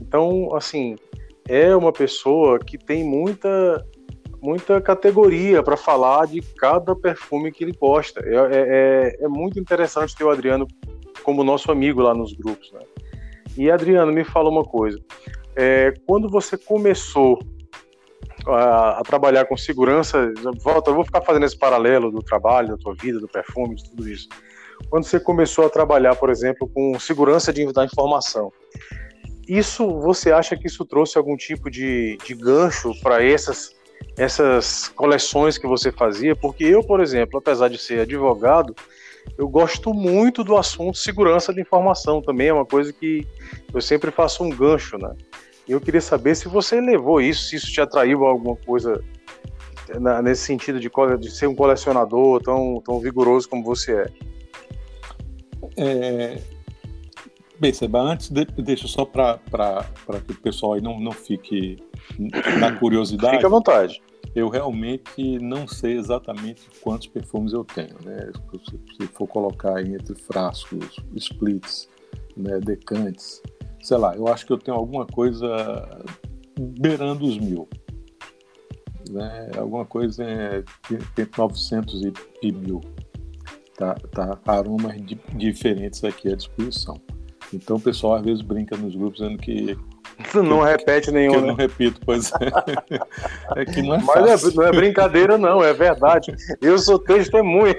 Então, 0.00 0.54
assim, 0.54 0.96
é 1.48 1.74
uma 1.76 1.92
pessoa 1.92 2.58
que 2.58 2.76
tem 2.76 3.04
muita 3.04 3.86
muita 4.46 4.80
categoria 4.80 5.60
para 5.60 5.76
falar 5.76 6.28
de 6.28 6.40
cada 6.40 6.94
perfume 6.94 7.50
que 7.50 7.64
ele 7.64 7.72
posta. 7.72 8.20
É, 8.20 8.34
é, 8.34 9.18
é, 9.20 9.24
é 9.24 9.28
muito 9.28 9.58
interessante 9.58 10.14
ter 10.14 10.22
o 10.22 10.30
Adriano 10.30 10.68
como 11.24 11.42
nosso 11.42 11.72
amigo 11.72 12.00
lá 12.00 12.14
nos 12.14 12.32
grupos, 12.32 12.70
né? 12.70 12.78
E 13.58 13.68
Adriano, 13.68 14.12
me 14.12 14.22
fala 14.22 14.48
uma 14.48 14.62
coisa. 14.62 15.00
É, 15.56 15.92
quando 16.06 16.28
você 16.28 16.56
começou 16.56 17.40
a, 18.46 19.00
a, 19.00 19.02
trabalhar 19.02 19.46
com 19.46 19.56
segurança, 19.56 20.32
volta, 20.62 20.90
eu 20.90 20.94
vou 20.94 21.04
ficar 21.04 21.22
fazendo 21.22 21.44
esse 21.46 21.58
paralelo 21.58 22.12
do 22.12 22.22
trabalho, 22.22 22.68
da 22.68 22.76
tua 22.76 22.94
vida, 22.94 23.18
do 23.18 23.26
perfume, 23.26 23.74
de 23.74 23.90
tudo 23.90 24.08
isso. 24.08 24.28
Quando 24.88 25.04
você 25.04 25.18
começou 25.18 25.66
a 25.66 25.70
trabalhar, 25.70 26.14
por 26.14 26.30
exemplo, 26.30 26.68
com 26.68 26.96
segurança 27.00 27.52
de, 27.52 27.72
da 27.72 27.84
informação, 27.84 28.52
isso 29.48 29.88
você 29.98 30.30
acha 30.30 30.56
que 30.56 30.68
isso 30.68 30.84
trouxe 30.84 31.18
algum 31.18 31.36
tipo 31.36 31.68
de, 31.68 32.16
de 32.24 32.34
gancho 32.34 32.92
para 33.02 33.24
essas 33.24 33.75
essas 34.16 34.88
coleções 34.88 35.58
que 35.58 35.66
você 35.66 35.92
fazia? 35.92 36.34
Porque 36.34 36.64
eu, 36.64 36.82
por 36.82 37.00
exemplo, 37.00 37.38
apesar 37.38 37.68
de 37.68 37.78
ser 37.78 38.00
advogado, 38.00 38.74
eu 39.36 39.48
gosto 39.48 39.92
muito 39.92 40.42
do 40.44 40.56
assunto 40.56 40.96
segurança 40.96 41.52
de 41.52 41.60
informação 41.60 42.22
também, 42.22 42.48
é 42.48 42.52
uma 42.52 42.64
coisa 42.64 42.92
que 42.92 43.26
eu 43.72 43.80
sempre 43.80 44.10
faço 44.10 44.42
um 44.42 44.50
gancho, 44.50 44.96
né? 44.96 45.14
Eu 45.68 45.80
queria 45.80 46.00
saber 46.00 46.34
se 46.36 46.48
você 46.48 46.80
levou 46.80 47.20
isso, 47.20 47.48
se 47.48 47.56
isso 47.56 47.72
te 47.72 47.80
atraiu 47.80 48.24
alguma 48.24 48.56
coisa 48.56 49.02
na, 50.00 50.22
nesse 50.22 50.42
sentido 50.42 50.80
de, 50.80 50.90
de, 51.20 51.30
ser 51.30 51.46
um 51.46 51.54
colecionador 51.54 52.40
tão, 52.40 52.80
tão 52.84 53.00
vigoroso 53.00 53.48
como 53.48 53.64
você 53.64 53.92
é. 53.92 54.08
é... 55.76 56.55
Bem, 57.58 57.72
Seba, 57.72 58.00
antes, 58.00 58.28
de, 58.28 58.44
deixa 58.44 58.86
só 58.86 59.04
para 59.04 59.38
que 60.26 60.32
o 60.32 60.40
pessoal 60.40 60.74
aí 60.74 60.80
não, 60.80 61.00
não 61.00 61.12
fique 61.12 61.76
na 62.58 62.72
curiosidade. 62.72 63.36
Fique 63.36 63.46
à 63.46 63.48
vontade 63.48 64.02
eu 64.36 64.50
realmente 64.50 65.38
não 65.38 65.66
sei 65.66 65.96
exatamente 65.96 66.68
quantos 66.82 67.06
perfumes 67.06 67.54
eu 67.54 67.64
tenho, 67.64 67.96
né? 68.04 68.30
Se 68.98 69.06
for 69.08 69.26
colocar 69.26 69.82
entre 69.82 70.14
frascos, 70.14 71.00
splits, 71.16 71.88
né, 72.36 72.60
decantes, 72.60 73.42
sei 73.82 73.96
lá, 73.96 74.14
eu 74.14 74.28
acho 74.28 74.44
que 74.44 74.52
eu 74.52 74.58
tenho 74.58 74.76
alguma 74.76 75.06
coisa 75.06 76.04
beirando 76.78 77.24
os 77.24 77.38
mil. 77.38 77.66
Né? 79.10 79.52
Alguma 79.56 79.86
coisa 79.86 80.22
entre 80.90 81.30
900 81.38 82.02
e, 82.04 82.12
e 82.42 82.52
mil. 82.52 82.82
tá, 83.78 83.94
tá 83.94 84.38
aromas 84.52 85.00
di 85.00 85.18
diferentes 85.34 86.04
aqui 86.04 86.30
à 86.30 86.36
disposição. 86.36 87.00
Então 87.52 87.76
o 87.76 87.80
pessoal 87.80 88.14
às 88.14 88.24
vezes 88.24 88.42
brinca 88.42 88.76
nos 88.76 88.94
grupos 88.94 89.20
dizendo 89.20 89.38
que. 89.38 89.78
Não 90.34 90.60
que, 90.60 90.70
repete 90.70 91.10
nenhum. 91.10 91.32
Que 91.32 91.36
eu 91.36 91.42
né? 91.42 91.46
não 91.48 91.54
repito, 91.54 92.00
pois 92.04 92.30
é. 92.32 93.60
é 93.60 93.64
que 93.64 93.82
não 93.82 93.94
é 93.94 94.02
Mas 94.02 94.44
é, 94.44 94.54
não 94.54 94.64
é 94.64 94.72
brincadeira, 94.72 95.36
não, 95.36 95.62
é 95.62 95.72
verdade. 95.72 96.34
Eu 96.60 96.78
sou 96.78 96.98
testemunha. 96.98 97.74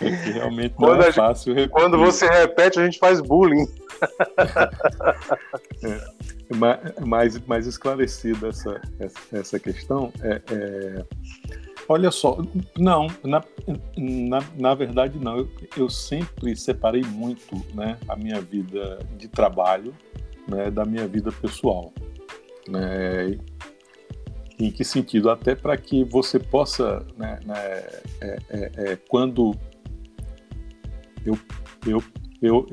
É 0.00 0.10
que 0.10 0.30
realmente 0.30 0.74
não 0.78 0.88
quando 0.88 1.02
é 1.02 1.12
fácil 1.12 1.54
repetir. 1.54 1.72
Quando 1.72 1.98
você 1.98 2.26
repete, 2.26 2.78
a 2.78 2.84
gente 2.84 2.98
faz 2.98 3.20
bullying. 3.20 3.66
é, 5.82 7.04
mais, 7.04 7.40
mais 7.46 7.66
esclarecida 7.66 8.48
essa, 8.48 8.80
essa 9.32 9.58
questão, 9.58 10.12
é, 10.22 10.40
é, 10.50 11.04
olha 11.88 12.10
só, 12.10 12.38
não, 12.76 13.06
na, 13.22 13.42
na, 13.96 14.38
na 14.56 14.74
verdade 14.74 15.18
não, 15.18 15.38
eu, 15.38 15.48
eu, 15.76 15.88
sempre 15.88 16.56
separei 16.56 17.02
muito 17.02 17.56
né, 17.74 17.98
a 18.08 18.16
minha 18.16 18.40
vida 18.40 18.98
de 19.16 19.28
trabalho 19.28 19.94
né, 20.48 20.70
da 20.70 20.84
minha 20.84 21.06
vida 21.06 21.30
pessoal. 21.32 21.92
Né, 22.68 23.38
em 24.58 24.70
que 24.70 24.84
sentido? 24.84 25.30
Até 25.30 25.54
para 25.54 25.76
que 25.76 26.02
você 26.04 26.38
possa, 26.38 27.06
né, 27.16 27.38
né, 27.44 27.54
é, 28.20 28.38
é, 28.48 28.72
é, 28.76 28.96
quando 29.08 29.54
eu, 31.24 31.38
eu, 31.86 32.02
eu, 32.40 32.66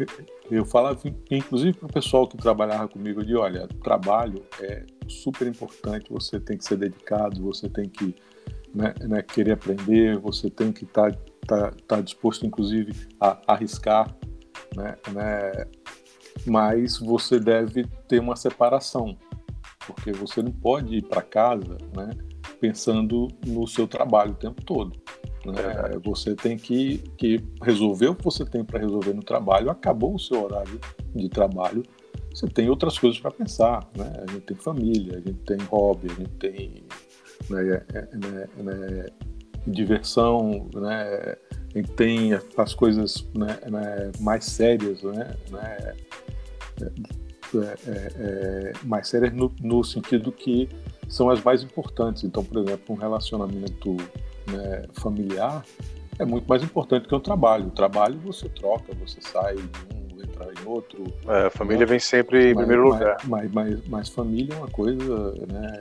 eu 0.50 0.66
falava, 0.66 1.00
inclusive 1.30 1.74
para 1.74 1.88
o 1.88 1.92
pessoal 1.92 2.28
que 2.28 2.38
trabalhava 2.38 2.88
comigo, 2.88 3.22
disse, 3.22 3.36
olha, 3.36 3.68
trabalho 3.84 4.44
é 4.62 4.86
super 5.08 5.48
importante, 5.48 6.10
você 6.10 6.40
tem 6.40 6.58
que 6.58 6.64
ser 6.64 6.78
dedicado, 6.78 7.42
você 7.42 7.68
tem 7.68 7.90
que 7.90 8.16
né, 8.74 8.94
né, 9.02 9.22
querer 9.22 9.52
aprender, 9.52 10.18
você 10.18 10.50
tem 10.50 10.72
que 10.72 10.84
estar 10.84 11.12
tá, 11.46 11.70
tá, 11.70 11.74
tá 11.88 12.02
disposto, 12.02 12.46
inclusive, 12.46 12.94
a, 13.20 13.40
arriscar, 13.54 14.16
né, 14.76 14.96
né, 15.12 15.68
mas 16.46 16.98
você 16.98 17.40
deve 17.40 17.86
ter 18.08 18.20
uma 18.20 18.36
separação, 18.36 19.18
porque 19.86 20.12
você 20.12 20.42
não 20.42 20.52
pode 20.52 20.98
ir 20.98 21.04
para 21.04 21.22
casa 21.22 21.78
né, 21.96 22.10
pensando 22.60 23.28
no 23.46 23.68
seu 23.68 23.88
trabalho 23.88 24.32
o 24.32 24.36
tempo 24.36 24.64
todo. 24.64 24.94
Né? 25.46 26.00
Você 26.06 26.36
tem 26.36 26.58
que, 26.58 27.00
que 27.18 27.44
resolver 27.62 28.08
o 28.08 28.16
que 28.16 28.24
você 28.24 28.46
tem 28.46 28.64
para 28.64 28.80
resolver 28.80 29.14
no 29.14 29.22
trabalho, 29.22 29.70
acabou 29.70 30.16
o 30.16 30.20
seu 30.20 30.44
horário 30.44 30.80
de 31.14 31.30
trabalho, 31.30 31.84
você 32.34 32.48
tem 32.48 32.70
outras 32.70 32.98
coisas 32.98 33.20
para 33.20 33.32
pensar. 33.32 33.88
Né? 33.96 34.12
A 34.28 34.32
gente 34.32 34.42
tem 34.42 34.58
família, 34.58 35.18
a 35.18 35.22
gente 35.22 35.40
tem 35.46 35.58
hobby, 35.68 36.08
a 36.12 36.16
gente 36.16 36.32
tem 36.32 36.84
né, 37.50 37.84
é, 37.94 37.98
é, 37.98 38.18
né, 38.18 38.48
né, 38.58 39.06
diversão, 39.68 40.70
né? 40.74 41.36
a 41.74 41.78
gente 41.78 41.92
tem 41.92 42.32
as 42.58 42.74
coisas 42.74 43.28
né, 43.34 43.58
né 43.70 44.12
mais 44.20 44.46
sérias, 44.46 45.02
né? 45.04 45.36
né 45.50 45.94
é, 46.82 47.76
é, 47.88 48.12
é, 48.16 48.74
mais 48.84 49.08
sérias 49.08 49.32
no, 49.34 49.54
no 49.62 49.84
sentido 49.84 50.32
que 50.32 50.68
são 51.08 51.30
as 51.30 51.42
mais 51.44 51.64
importantes. 51.64 52.24
Então, 52.24 52.44
por 52.44 52.58
exemplo, 52.58 52.96
um 52.96 52.98
relacionamento 52.98 53.96
né, 54.48 54.84
familiar 54.94 55.64
é 56.20 56.26
muito 56.26 56.48
mais 56.48 56.64
importante 56.64 57.08
que 57.08 57.16
o 57.16 57.20
trabalho. 57.20 57.68
O 57.68 57.72
trabalho 57.72 58.20
você 58.20 58.50
troca, 58.50 58.94
você 58.96 59.20
sai 59.22 59.56
de 59.56 59.62
um, 59.62 60.22
entra 60.22 60.52
em 60.52 60.68
outro. 60.68 61.04
É, 61.28 61.48
a 61.48 61.50
família 61.50 61.82
né? 61.82 61.86
vem 61.86 62.00
sempre 62.00 62.52
em 62.52 62.54
mas, 62.54 62.66
primeiro 62.66 62.90
lugar. 62.90 63.18
Mas, 63.26 63.52
mas, 63.52 63.88
mas, 63.88 64.10
família 64.10 64.54
é 64.54 64.58
uma 64.58 64.70
coisa, 64.70 65.32
né? 65.52 65.80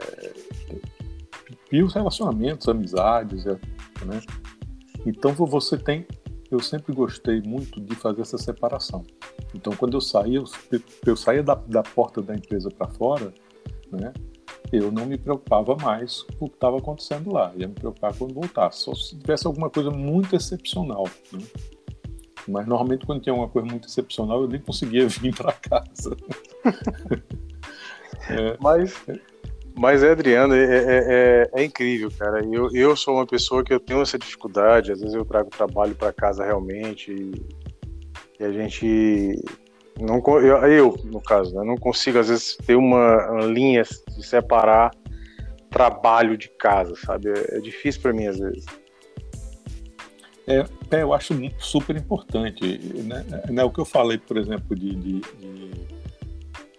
E 1.73 1.83
os 1.83 1.95
relacionamentos, 1.95 2.69
amizades, 2.69 3.47
é, 3.47 3.59
né? 4.05 4.21
Então 5.07 5.33
você 5.33 5.77
tem. 5.77 6.07
Eu 6.51 6.61
sempre 6.61 6.95
gostei 6.95 7.41
muito 7.41 7.81
de 7.81 7.95
fazer 7.95 8.21
essa 8.21 8.37
separação. 8.37 9.03
Então 9.55 9.75
quando 9.75 9.95
eu 9.97 10.01
saía, 10.01 10.39
eu, 10.39 10.45
eu 11.07 11.17
saía 11.17 11.43
da, 11.43 11.55
da 11.55 11.83
porta 11.83 12.21
da 12.21 12.35
empresa 12.35 12.69
para 12.71 12.89
fora, 12.89 13.33
né? 13.91 14.13
eu 14.73 14.91
não 14.91 15.05
me 15.05 15.19
preocupava 15.19 15.77
mais 15.77 16.23
com 16.39 16.47
o 16.47 16.49
que 16.49 16.57
estava 16.57 16.79
acontecendo 16.79 17.33
lá. 17.33 17.53
Ia 17.57 17.69
me 17.69 17.75
preocupar 17.75 18.15
quando 18.15 18.33
voltasse. 18.33 18.81
Só 18.81 18.95
se 18.95 19.19
tivesse 19.19 19.47
alguma 19.47 19.69
coisa 19.69 19.91
muito 19.91 20.35
excepcional. 20.35 21.05
Né? 21.33 21.45
Mas 22.49 22.67
normalmente 22.67 23.05
quando 23.05 23.21
tinha 23.21 23.35
alguma 23.35 23.49
coisa 23.49 23.69
muito 23.69 23.87
excepcional, 23.87 24.43
eu 24.43 24.49
nem 24.49 24.61
conseguia 24.61 25.07
vir 25.09 25.35
para 25.37 25.53
casa. 25.53 26.17
é, 28.31 28.57
mas, 28.61 29.05
mas 29.75 30.05
Adriano, 30.05 30.55
é, 30.55 30.65
é, 30.65 31.05
é, 31.09 31.51
é, 31.55 31.65
incrível, 31.65 32.11
cara. 32.19 32.45
Eu, 32.45 32.71
eu 32.75 32.97
sou 32.97 33.15
uma 33.15 33.27
pessoa 33.27 33.65
que 33.65 33.73
eu 33.73 33.81
tenho 33.81 34.03
essa 34.03 34.19
dificuldade. 34.19 34.93
Às 34.93 35.01
vezes 35.01 35.15
eu 35.15 35.25
trago 35.25 35.51
trabalho 35.51 35.95
para 35.95 36.13
casa 36.13 36.45
realmente 36.45 37.13
e, 37.13 37.33
e 38.41 38.45
a 38.45 38.53
gente 38.53 39.43
não, 40.01 40.23
eu, 40.39 40.57
eu, 40.67 41.01
no 41.05 41.21
caso, 41.21 41.55
né, 41.55 41.65
não 41.65 41.77
consigo 41.77 42.19
às 42.19 42.29
vezes 42.29 42.57
ter 42.57 42.75
uma, 42.75 43.31
uma, 43.31 43.47
linha 43.47 43.83
de 43.83 44.27
separar 44.27 44.91
trabalho 45.71 46.37
de 46.37 46.49
casa, 46.49 46.95
sabe? 46.97 47.29
É, 47.29 47.59
é 47.59 47.61
difícil 47.61 48.01
para 48.03 48.13
mim 48.13 48.27
às 48.27 48.39
vezes. 48.39 48.65
É, 50.47 50.65
é, 50.91 51.03
eu 51.03 51.15
acho 51.15 51.35
super 51.59 51.97
importante. 51.97 52.79
Né? 53.05 53.25
É, 53.57 53.65
o 53.65 53.71
que 53.71 53.79
eu 53.79 53.85
falei, 53.85 54.19
por 54.19 54.37
exemplo, 54.37 54.75
de, 54.75 54.95
de, 54.95 55.21
de 55.21 55.71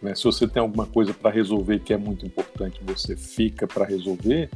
né, 0.04 0.14
se 0.14 0.26
você 0.26 0.46
tem 0.46 0.62
alguma 0.62 0.86
coisa 0.86 1.14
para 1.14 1.32
resolver 1.32 1.80
que 1.80 1.94
é 1.94 1.98
muito 1.98 2.26
importante, 2.26 2.80
você 2.84 3.16
fica 3.16 3.66
para 3.66 3.86
resolver. 3.86 4.50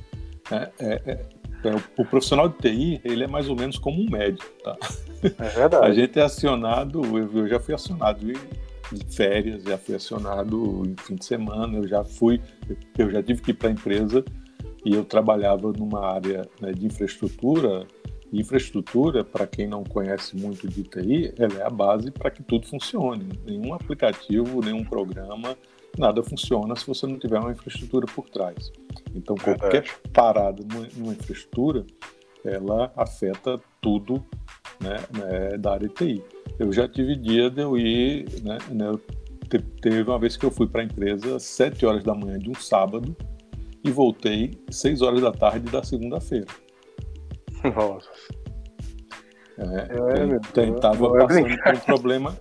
Né? 0.51 0.69
É, 0.79 1.01
é, 1.05 1.25
é, 1.63 1.75
o 1.97 2.05
profissional 2.05 2.49
de 2.49 2.57
TI, 2.57 3.01
ele 3.03 3.23
é 3.23 3.27
mais 3.27 3.49
ou 3.49 3.55
menos 3.55 3.77
como 3.77 4.01
um 4.01 4.09
médico, 4.09 4.45
tá? 4.63 4.77
É 5.23 5.49
verdade. 5.49 5.85
A 5.85 5.93
gente 5.93 6.19
é 6.19 6.23
acionado, 6.23 7.01
eu 7.17 7.47
já 7.47 7.59
fui 7.59 7.73
acionado 7.73 8.25
de 8.25 8.35
férias, 9.09 9.63
já 9.63 9.77
fui 9.77 9.95
acionado 9.95 10.83
em 10.85 10.95
fim 11.01 11.15
de 11.15 11.25
semana, 11.25 11.77
eu 11.77 11.87
já 11.87 12.03
fui, 12.03 12.39
eu 12.97 13.09
já 13.09 13.23
tive 13.23 13.41
que 13.41 13.51
ir 13.51 13.53
para 13.55 13.69
a 13.69 13.71
empresa 13.71 14.23
e 14.85 14.93
eu 14.93 15.03
trabalhava 15.03 15.71
numa 15.73 16.05
área 16.05 16.47
né, 16.61 16.71
de 16.71 16.85
infraestrutura. 16.85 17.87
Infraestrutura, 18.31 19.23
para 19.23 19.47
quem 19.47 19.67
não 19.67 19.83
conhece 19.83 20.35
muito 20.35 20.67
de 20.67 20.83
TI, 20.83 21.33
ela 21.37 21.59
é 21.59 21.65
a 21.65 21.69
base 21.69 22.11
para 22.11 22.29
que 22.29 22.43
tudo 22.43 22.67
funcione. 22.67 23.27
Nenhum 23.45 23.73
aplicativo, 23.73 24.61
nenhum 24.61 24.83
programa, 24.83 25.57
nada 25.97 26.21
funciona 26.21 26.75
se 26.75 26.85
você 26.85 27.07
não 27.07 27.17
tiver 27.17 27.39
uma 27.39 27.51
infraestrutura 27.51 28.05
por 28.07 28.29
trás. 28.29 28.71
Então, 29.15 29.35
qualquer 29.35 29.85
parada 30.11 30.61
numa 30.95 31.13
infraestrutura, 31.13 31.85
ela 32.43 32.91
afeta 32.95 33.59
tudo 33.81 34.23
né, 34.81 34.97
né, 35.13 35.57
da 35.57 35.73
área 35.73 35.87
de 35.87 35.93
TI. 35.93 36.23
Eu 36.59 36.71
já 36.71 36.87
tive 36.87 37.15
dia 37.15 37.49
de 37.49 37.61
eu 37.61 37.77
ir, 37.77 38.25
né, 38.43 38.57
né 38.71 38.91
teve 39.81 40.01
uma 40.01 40.19
vez 40.19 40.35
que 40.35 40.45
eu 40.45 40.51
fui 40.51 40.67
para 40.67 40.81
a 40.81 40.83
empresa 40.83 41.37
às 41.37 41.43
7 41.43 41.85
horas 41.85 42.03
da 42.03 42.13
manhã 42.13 42.37
de 42.37 42.49
um 42.49 42.55
sábado 42.55 43.15
e 43.83 43.89
voltei 43.89 44.51
6 44.69 45.01
horas 45.01 45.21
da 45.21 45.31
tarde 45.31 45.71
da 45.71 45.83
segunda-feira. 45.83 46.47
Nossa. 47.75 48.09
É, 49.57 50.35
é, 50.35 50.39
tentava 50.53 51.07
é 51.07 51.25
passando 51.25 51.57
por 51.63 51.73
um 51.73 51.79
problema 51.79 52.37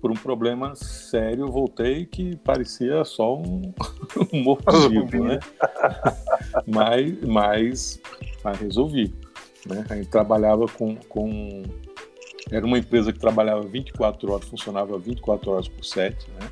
por 0.00 0.10
um 0.10 0.14
problema 0.14 0.74
sério, 0.76 1.46
voltei 1.50 2.06
que 2.06 2.36
parecia 2.36 3.04
só 3.04 3.36
um, 3.36 3.72
um 4.32 4.42
morto-vivo, 4.42 5.24
né? 5.24 5.40
mas, 6.66 7.20
mas, 7.22 8.00
mas 8.44 8.58
resolvi. 8.60 9.12
Né? 9.68 9.84
A 9.90 9.96
gente 9.96 10.08
trabalhava 10.08 10.66
com, 10.66 10.94
com. 11.08 11.64
Era 12.52 12.64
uma 12.64 12.78
empresa 12.78 13.12
que 13.12 13.18
trabalhava 13.18 13.62
24 13.62 14.32
horas, 14.32 14.48
funcionava 14.48 14.96
24 14.98 15.50
horas 15.50 15.68
por 15.68 15.84
7, 15.84 16.30
né? 16.30 16.48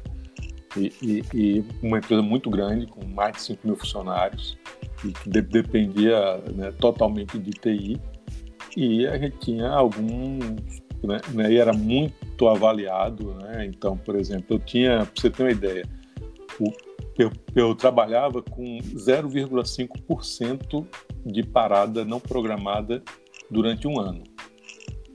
E, 0.76 0.92
e, 1.00 1.24
e, 1.32 1.64
uma 1.80 1.98
empresa 1.98 2.20
muito 2.20 2.50
grande, 2.50 2.86
com 2.86 3.06
mais 3.06 3.36
de 3.36 3.42
5 3.42 3.60
mil 3.64 3.76
funcionários, 3.76 4.58
e 5.04 5.12
que 5.12 5.30
de, 5.30 5.40
dependia 5.40 6.38
né, 6.52 6.72
totalmente 6.72 7.38
de 7.38 7.52
TI. 7.52 8.00
E 8.76 9.06
a 9.06 9.18
gente 9.18 9.38
tinha 9.38 9.68
alguns 9.68 10.82
né, 11.04 11.20
né, 11.32 11.52
e 11.52 11.58
era 11.58 11.72
muito 11.72 12.48
avaliado, 12.48 13.34
né? 13.34 13.66
Então, 13.66 13.96
por 13.96 14.16
exemplo, 14.16 14.56
eu 14.56 14.58
tinha, 14.58 15.06
para 15.06 15.14
você 15.14 15.30
ter 15.30 15.42
uma 15.42 15.52
ideia, 15.52 15.86
o, 16.58 16.72
eu, 17.18 17.30
eu 17.54 17.74
trabalhava 17.74 18.42
com 18.42 18.78
0,5% 18.78 20.86
de 21.26 21.42
parada 21.42 22.02
não 22.04 22.18
programada 22.18 23.02
durante 23.50 23.86
um 23.86 24.00
ano. 24.00 24.24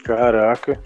Caraca! 0.03 0.79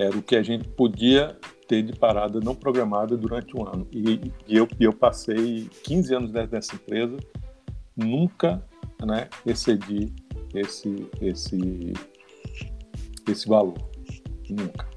Era 0.00 0.16
o 0.16 0.22
que 0.22 0.36
a 0.36 0.42
gente 0.42 0.68
podia 0.68 1.36
ter 1.68 1.82
de 1.82 1.92
parada 1.92 2.40
não 2.40 2.54
programada 2.54 3.16
durante 3.16 3.56
um 3.56 3.66
ano. 3.66 3.86
E, 3.92 4.32
e 4.46 4.56
eu, 4.56 4.68
eu 4.80 4.92
passei 4.92 5.68
15 5.84 6.14
anos 6.14 6.32
nessa 6.32 6.74
empresa, 6.74 7.16
nunca 7.96 8.62
né, 9.04 9.28
excedi 9.46 10.12
esse, 10.54 11.08
esse, 11.20 11.92
esse 13.28 13.48
valor. 13.48 13.78
Nunca. 14.48 14.94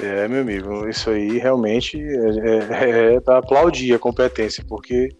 É, 0.00 0.26
meu 0.26 0.40
amigo, 0.40 0.88
isso 0.88 1.10
aí 1.10 1.38
realmente 1.38 1.96
é, 1.96 3.12
é, 3.12 3.14
é 3.14 3.20
para 3.20 3.38
aplaudir 3.38 3.94
a 3.94 3.98
competência, 3.98 4.64
porque 4.68 5.10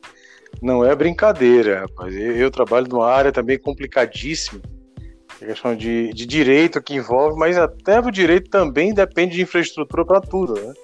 não 0.60 0.84
é 0.84 0.94
brincadeira, 0.94 1.80
rapaz. 1.80 2.14
Eu, 2.16 2.36
eu 2.36 2.50
trabalho 2.50 2.88
numa 2.88 3.08
área 3.08 3.30
também 3.30 3.58
complicadíssima, 3.58 4.60
É 5.40 5.46
questão 5.46 5.76
de, 5.76 6.12
de 6.12 6.26
direito 6.26 6.82
que 6.82 6.94
envolve, 6.94 7.38
mas 7.38 7.56
até 7.56 8.00
o 8.00 8.10
direito 8.10 8.50
também 8.50 8.92
depende 8.92 9.36
de 9.36 9.42
infraestrutura 9.42 10.04
para 10.04 10.20
tudo, 10.20 10.54
né? 10.54 10.74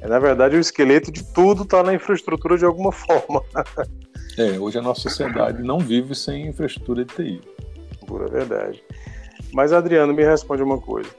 É, 0.00 0.06
na 0.06 0.18
verdade, 0.18 0.56
o 0.56 0.60
esqueleto 0.60 1.10
de 1.10 1.24
tudo 1.32 1.62
está 1.62 1.82
na 1.82 1.94
infraestrutura 1.94 2.56
de 2.56 2.64
alguma 2.64 2.92
forma. 2.92 3.42
é, 4.36 4.58
hoje 4.58 4.78
a 4.78 4.82
nossa 4.82 5.02
sociedade 5.02 5.62
não 5.62 5.78
vive 5.78 6.14
sem 6.14 6.48
infraestrutura 6.48 7.04
de 7.04 7.14
TI. 7.14 7.40
Pura 8.08 8.26
verdade. 8.26 8.82
Mas, 9.52 9.72
Adriano, 9.72 10.12
me 10.12 10.24
responde 10.24 10.62
uma 10.62 10.80
coisa. 10.80 11.10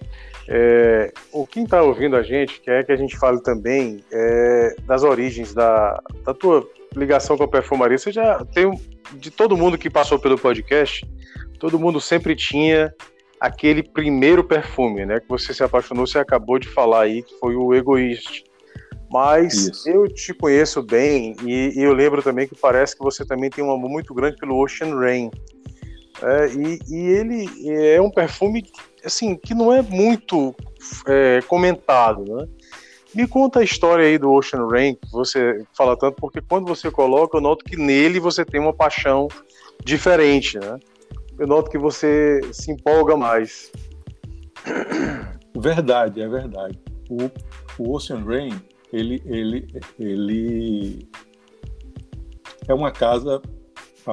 É, 0.52 1.13
o 1.32 1.45
quem 1.45 1.63
está 1.63 1.82
ouvindo 1.84 2.15
a 2.15 2.23
gente 2.23 2.60
quer 2.60 2.84
que 2.84 2.91
a 2.91 2.95
gente 2.95 3.15
fale 3.17 3.39
também 3.41 4.04
é, 4.12 4.75
das 4.84 5.04
origens 5.04 5.54
da, 5.54 6.02
da 6.25 6.34
tua 6.34 6.67
ligação 6.95 7.38
com 7.38 7.43
a 7.43 7.47
perfumaria. 7.47 7.97
Você 7.97 8.12
já 8.12 8.43
tem 8.45 8.69
de 9.13 9.30
todo 9.30 9.56
mundo 9.56 9.78
que 9.78 9.89
passou 9.89 10.17
pelo 10.17 10.39
podcast, 10.39 11.08
todo 11.60 11.80
mundo 11.80 12.02
sempre 12.02 12.36
tinha 12.36 12.91
aquele 13.39 13.84
primeiro 13.84 14.43
perfume, 14.43 15.06
né? 15.06 15.19
Que 15.19 15.30
você 15.30 15.54
se 15.54 15.63
apaixonou, 15.63 16.08
você 16.08 16.17
acabou 16.17 16.58
de 16.58 16.67
falar 16.67 17.04
aí, 17.04 17.21
que 17.21 17.38
foi 17.39 17.56
o 17.56 17.73
Egoist. 17.73 18.43
Mas 19.12 19.54
Isso. 19.54 19.89
eu 19.89 20.08
te 20.08 20.34
conheço 20.34 20.84
bem 20.84 21.36
e, 21.43 21.73
e, 21.75 21.82
eu 21.82 21.93
lembro 21.93 22.21
também 22.21 22.47
que 22.47 22.56
parece 22.56 22.95
que 22.95 23.04
você 23.04 23.25
também 23.25 23.49
tem 23.49 23.63
um 23.63 23.71
amor 23.71 23.89
muito 23.89 24.13
grande 24.13 24.38
pelo 24.38 24.62
Ocean 24.62 24.95
Rain. 24.95 25.32
É, 26.21 26.47
e, 26.49 26.79
e, 26.89 27.08
ele 27.08 27.69
é 27.69 28.01
um 28.01 28.12
perfume 28.12 28.63
assim 29.03 29.36
que 29.36 29.53
não 29.53 29.73
é 29.73 29.82
muito 29.82 30.53
é, 31.08 31.41
comentado, 31.47 32.23
né? 32.25 32.47
Me 33.15 33.27
conta 33.27 33.60
a 33.60 33.63
história 33.63 34.05
aí 34.05 34.17
do 34.17 34.32
Ocean 34.32 34.67
Rain, 34.67 34.95
que 34.95 35.12
você 35.12 35.65
fala 35.75 35.97
tanto, 35.97 36.17
porque 36.21 36.41
quando 36.41 36.67
você 36.67 36.91
coloca, 36.91 37.38
eu 37.38 37.41
noto 37.41 37.65
que 37.65 37.75
nele 37.75 38.19
você 38.19 38.45
tem 38.45 38.62
uma 38.62 38.73
paixão 38.73 39.27
diferente, 39.84 40.60
né? 40.60 40.77
Eu 41.38 41.47
noto 41.47 41.71
que 41.71 41.77
você 41.77 42.41
se 42.51 42.71
empolga 42.71 43.17
mais. 43.17 43.71
Verdade, 45.58 46.21
é 46.21 46.27
verdade. 46.27 46.79
O, 47.10 47.32
o 47.82 47.95
Ocean 47.95 48.23
Rain, 48.23 48.62
ele, 48.93 49.23
ele, 49.25 49.67
ele 49.97 51.10
é 52.67 52.73
uma 52.73 52.91
casa 52.91 53.41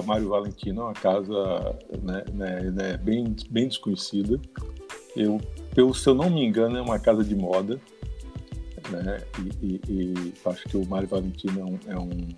Mário 0.03 0.29
Valentino, 0.29 0.83
é 0.83 0.85
uma 0.85 0.93
casa 0.93 1.79
né, 2.03 2.25
né, 2.33 2.61
né, 2.71 2.97
bem, 2.97 3.35
bem 3.51 3.69
desconhecida. 3.69 4.41
Eu, 5.17 5.41
eu, 5.77 5.95
se 5.95 6.09
eu 6.09 6.15
não 6.15 6.31
me 6.31 6.45
engano, 6.45 6.77
é 6.77 6.83
uma 6.83 6.99
casa 6.99 7.25
de 7.25 7.35
moda. 7.35 7.81
Né, 8.91 9.21
e, 9.63 9.67
e, 9.67 9.81
e 9.89 10.35
acho 10.45 10.65
que 10.69 10.77
o 10.77 10.87
Mário 10.87 11.09
Valentino 11.09 11.61
é 11.61 11.65
um, 11.65 11.79
é 11.95 11.99
um 11.99 12.29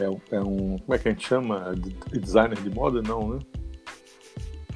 é, 0.00 0.36
é, 0.36 0.40
um. 0.40 0.78
Como 0.78 0.94
é 0.94 0.98
que 0.98 1.08
a 1.08 1.12
gente 1.12 1.26
chama? 1.26 1.74
Designer 2.10 2.60
de 2.60 2.70
moda? 2.70 3.02
Não, 3.02 3.34
né? 3.34 3.38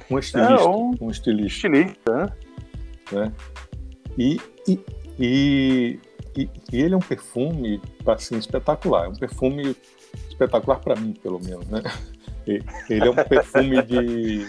Um 0.09 0.19
estilista. 0.19 0.53
É 0.53 0.67
um, 0.67 0.95
um 1.01 1.09
estilista. 1.09 1.67
Estilista, 1.67 2.15
né? 2.15 2.33
né? 3.11 3.33
E, 4.17 4.39
e, 4.67 4.79
e, 5.19 5.99
e, 6.37 6.49
ele 6.71 6.93
é 6.93 6.97
um 6.97 7.01
perfume 7.01 7.81
assim, 8.05 8.37
espetacular. 8.37 9.05
É 9.05 9.09
um 9.09 9.15
perfume 9.15 9.75
espetacular 10.35 10.79
para 10.79 10.95
mim, 10.95 11.13
pelo 11.13 11.39
menos, 11.39 11.67
né? 11.67 11.81
Ele 12.45 13.07
é 13.07 13.09
um 13.09 13.15
perfume 13.15 13.81
de. 13.81 14.45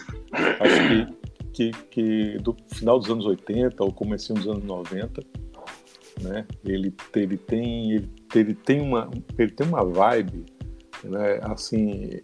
Acho 0.60 0.88
que, 1.52 1.72
que, 1.72 1.86
que 1.90 2.38
do 2.38 2.54
final 2.74 2.98
dos 2.98 3.08
anos 3.08 3.24
80 3.24 3.82
ou 3.82 3.92
começo 3.92 4.34
dos 4.34 4.46
anos 4.46 4.64
90. 4.64 5.22
Né? 6.20 6.46
Ele, 6.64 6.94
ele, 7.14 7.36
tem, 7.36 7.92
ele, 7.92 8.10
ele, 8.34 8.54
tem 8.54 8.80
uma, 8.80 9.10
ele 9.38 9.50
tem 9.50 9.66
uma 9.66 9.84
vibe 9.84 10.46
né? 11.04 11.40
assim 11.42 12.20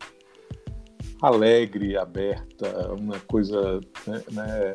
alegre, 1.21 1.97
aberta, 1.97 2.95
uma 2.95 3.21
coisa 3.21 3.81
né, 4.07 4.23
né, 4.33 4.75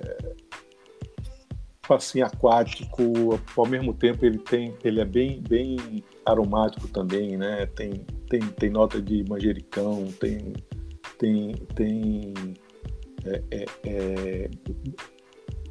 assim 1.94 2.22
aquático, 2.22 3.04
ao 3.56 3.66
mesmo 3.66 3.94
tempo 3.94 4.26
ele 4.26 4.38
tem, 4.38 4.74
ele 4.84 5.00
é 5.00 5.06
bem, 5.06 5.42
bem 5.48 6.04
aromático 6.26 6.88
também, 6.88 7.38
né? 7.38 7.66
Tem, 7.68 8.06
tem, 8.30 8.40
tem 8.42 8.70
nota 8.70 9.02
de 9.02 9.24
manjericão, 9.28 10.08
tem, 10.20 10.54
tem, 11.18 11.54
tem 11.76 12.34
é, 13.26 13.44
é, 13.52 13.66
é, 13.86 14.50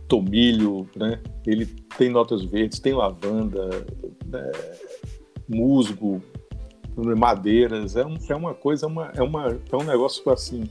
tomilho, 0.09 0.89
né? 0.97 1.21
Ele 1.47 1.67
tem 1.97 2.11
notas 2.11 2.45
verdes, 2.45 2.79
tem 2.79 2.93
lavanda, 2.93 3.69
né? 4.27 4.53
musgo, 5.49 6.23
madeiras, 6.97 7.97
é, 7.97 8.05
um, 8.05 8.17
é 8.29 8.35
uma 8.35 8.55
coisa, 8.55 8.87
é 8.87 8.89
uma, 8.89 9.13
é, 9.15 9.23
uma, 9.23 9.61
é 9.71 9.77
um 9.77 9.85
negócio 9.85 10.29
assim, 10.31 10.69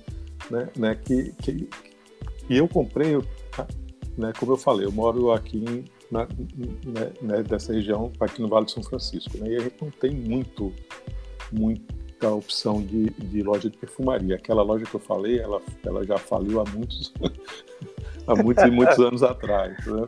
né, 0.49 0.69
né 0.77 0.95
que, 0.95 1.31
que 1.33 1.67
eu 2.49 2.67
comprei, 2.67 3.15
né, 4.17 4.31
como 4.39 4.53
eu 4.53 4.57
falei, 4.57 4.85
eu 4.85 4.91
moro 4.91 5.31
aqui 5.31 5.85
na, 6.11 6.25
né, 6.25 7.11
né, 7.21 7.43
dessa 7.43 7.73
região, 7.73 8.11
aqui 8.19 8.41
no 8.41 8.47
Vale 8.47 8.65
de 8.65 8.71
São 8.71 8.83
Francisco, 8.83 9.37
né, 9.37 9.49
e 9.49 9.55
a 9.55 9.59
gente 9.59 9.75
não 9.81 9.91
tem 9.91 10.11
muito, 10.11 10.73
muita 11.51 12.29
opção 12.29 12.81
de, 12.81 13.09
de 13.09 13.43
loja 13.43 13.69
de 13.69 13.77
perfumaria. 13.77 14.35
Aquela 14.35 14.63
loja 14.63 14.85
que 14.85 14.95
eu 14.95 14.99
falei, 14.99 15.39
ela, 15.39 15.61
ela 15.85 16.03
já 16.03 16.17
faliu 16.17 16.59
há 16.59 16.63
muitos 16.71 17.13
há 18.27 18.35
muitos 18.35 18.63
e 18.63 18.71
muitos 18.71 18.97
anos 18.99 19.23
atrás. 19.23 19.77
Né? 19.85 20.07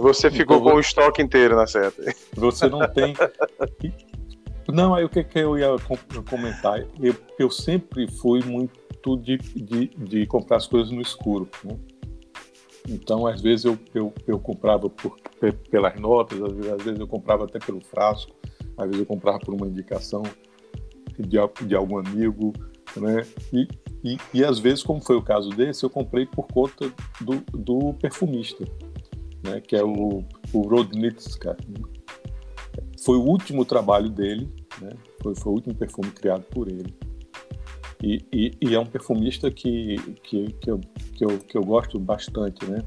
Você 0.00 0.30
ficou 0.30 0.58
então, 0.58 0.70
com 0.70 0.76
o 0.76 0.80
estoque 0.80 1.22
inteiro 1.22 1.56
na 1.56 1.66
seta. 1.66 2.02
Você 2.34 2.68
não 2.68 2.86
tem. 2.88 3.14
Não, 4.68 4.94
aí 4.94 5.04
o 5.04 5.08
que, 5.08 5.22
que 5.24 5.38
eu 5.38 5.58
ia 5.58 5.68
comentar? 6.28 6.86
Eu, 7.00 7.14
eu 7.38 7.50
sempre 7.50 8.08
fui 8.08 8.42
muito 8.42 9.16
de, 9.16 9.36
de, 9.36 9.88
de 9.88 10.26
comprar 10.26 10.56
as 10.56 10.66
coisas 10.66 10.90
no 10.90 11.02
escuro. 11.02 11.48
Né? 11.64 11.76
Então, 12.88 13.26
às 13.26 13.40
vezes, 13.40 13.64
eu, 13.64 13.78
eu, 13.94 14.12
eu 14.26 14.38
comprava 14.38 14.90
por, 14.90 15.16
pelas 15.70 15.98
notas, 15.98 16.40
às 16.42 16.52
vezes, 16.52 16.72
às 16.72 16.82
vezes 16.82 17.00
eu 17.00 17.06
comprava 17.06 17.44
até 17.44 17.58
pelo 17.58 17.80
frasco, 17.80 18.32
às 18.76 18.86
vezes 18.86 19.00
eu 19.00 19.06
comprava 19.06 19.38
por 19.38 19.54
uma 19.54 19.66
indicação 19.66 20.22
de, 21.18 21.66
de 21.66 21.74
algum 21.74 21.98
amigo, 21.98 22.52
né? 22.96 23.26
E, 23.52 23.68
e, 24.04 24.18
e, 24.34 24.44
às 24.44 24.58
vezes, 24.58 24.82
como 24.82 25.00
foi 25.00 25.16
o 25.16 25.22
caso 25.22 25.48
desse, 25.50 25.84
eu 25.84 25.90
comprei 25.90 26.26
por 26.26 26.46
conta 26.46 26.92
do, 27.20 27.42
do 27.56 27.94
perfumista, 27.94 28.64
né? 29.42 29.60
Que 29.60 29.76
é 29.76 29.82
o, 29.82 30.22
o 30.52 30.60
Rodnitska, 30.60 31.56
foi 33.02 33.16
o 33.16 33.22
último 33.22 33.64
trabalho 33.64 34.08
dele, 34.08 34.48
né? 34.80 34.90
foi, 35.22 35.34
foi 35.34 35.52
o 35.52 35.54
último 35.56 35.74
perfume 35.74 36.10
criado 36.10 36.42
por 36.44 36.68
ele. 36.68 36.94
E, 38.04 38.22
e, 38.30 38.52
e 38.60 38.74
é 38.74 38.78
um 38.78 38.84
perfumista 38.84 39.50
que, 39.50 39.96
que, 40.22 40.52
que, 40.52 40.70
eu, 40.70 40.78
que, 41.14 41.24
eu, 41.24 41.38
que 41.38 41.56
eu 41.56 41.64
gosto 41.64 41.98
bastante, 41.98 42.62
né? 42.66 42.82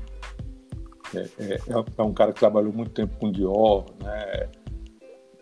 É, 1.16 1.20
é, 1.40 1.60
é, 1.98 2.02
um 2.04 2.14
cara 2.14 2.32
que 2.32 2.40
trabalhou 2.40 2.72
muito 2.72 2.92
tempo 2.92 3.18
com 3.18 3.32
Dior, 3.32 3.86
né? 4.04 4.48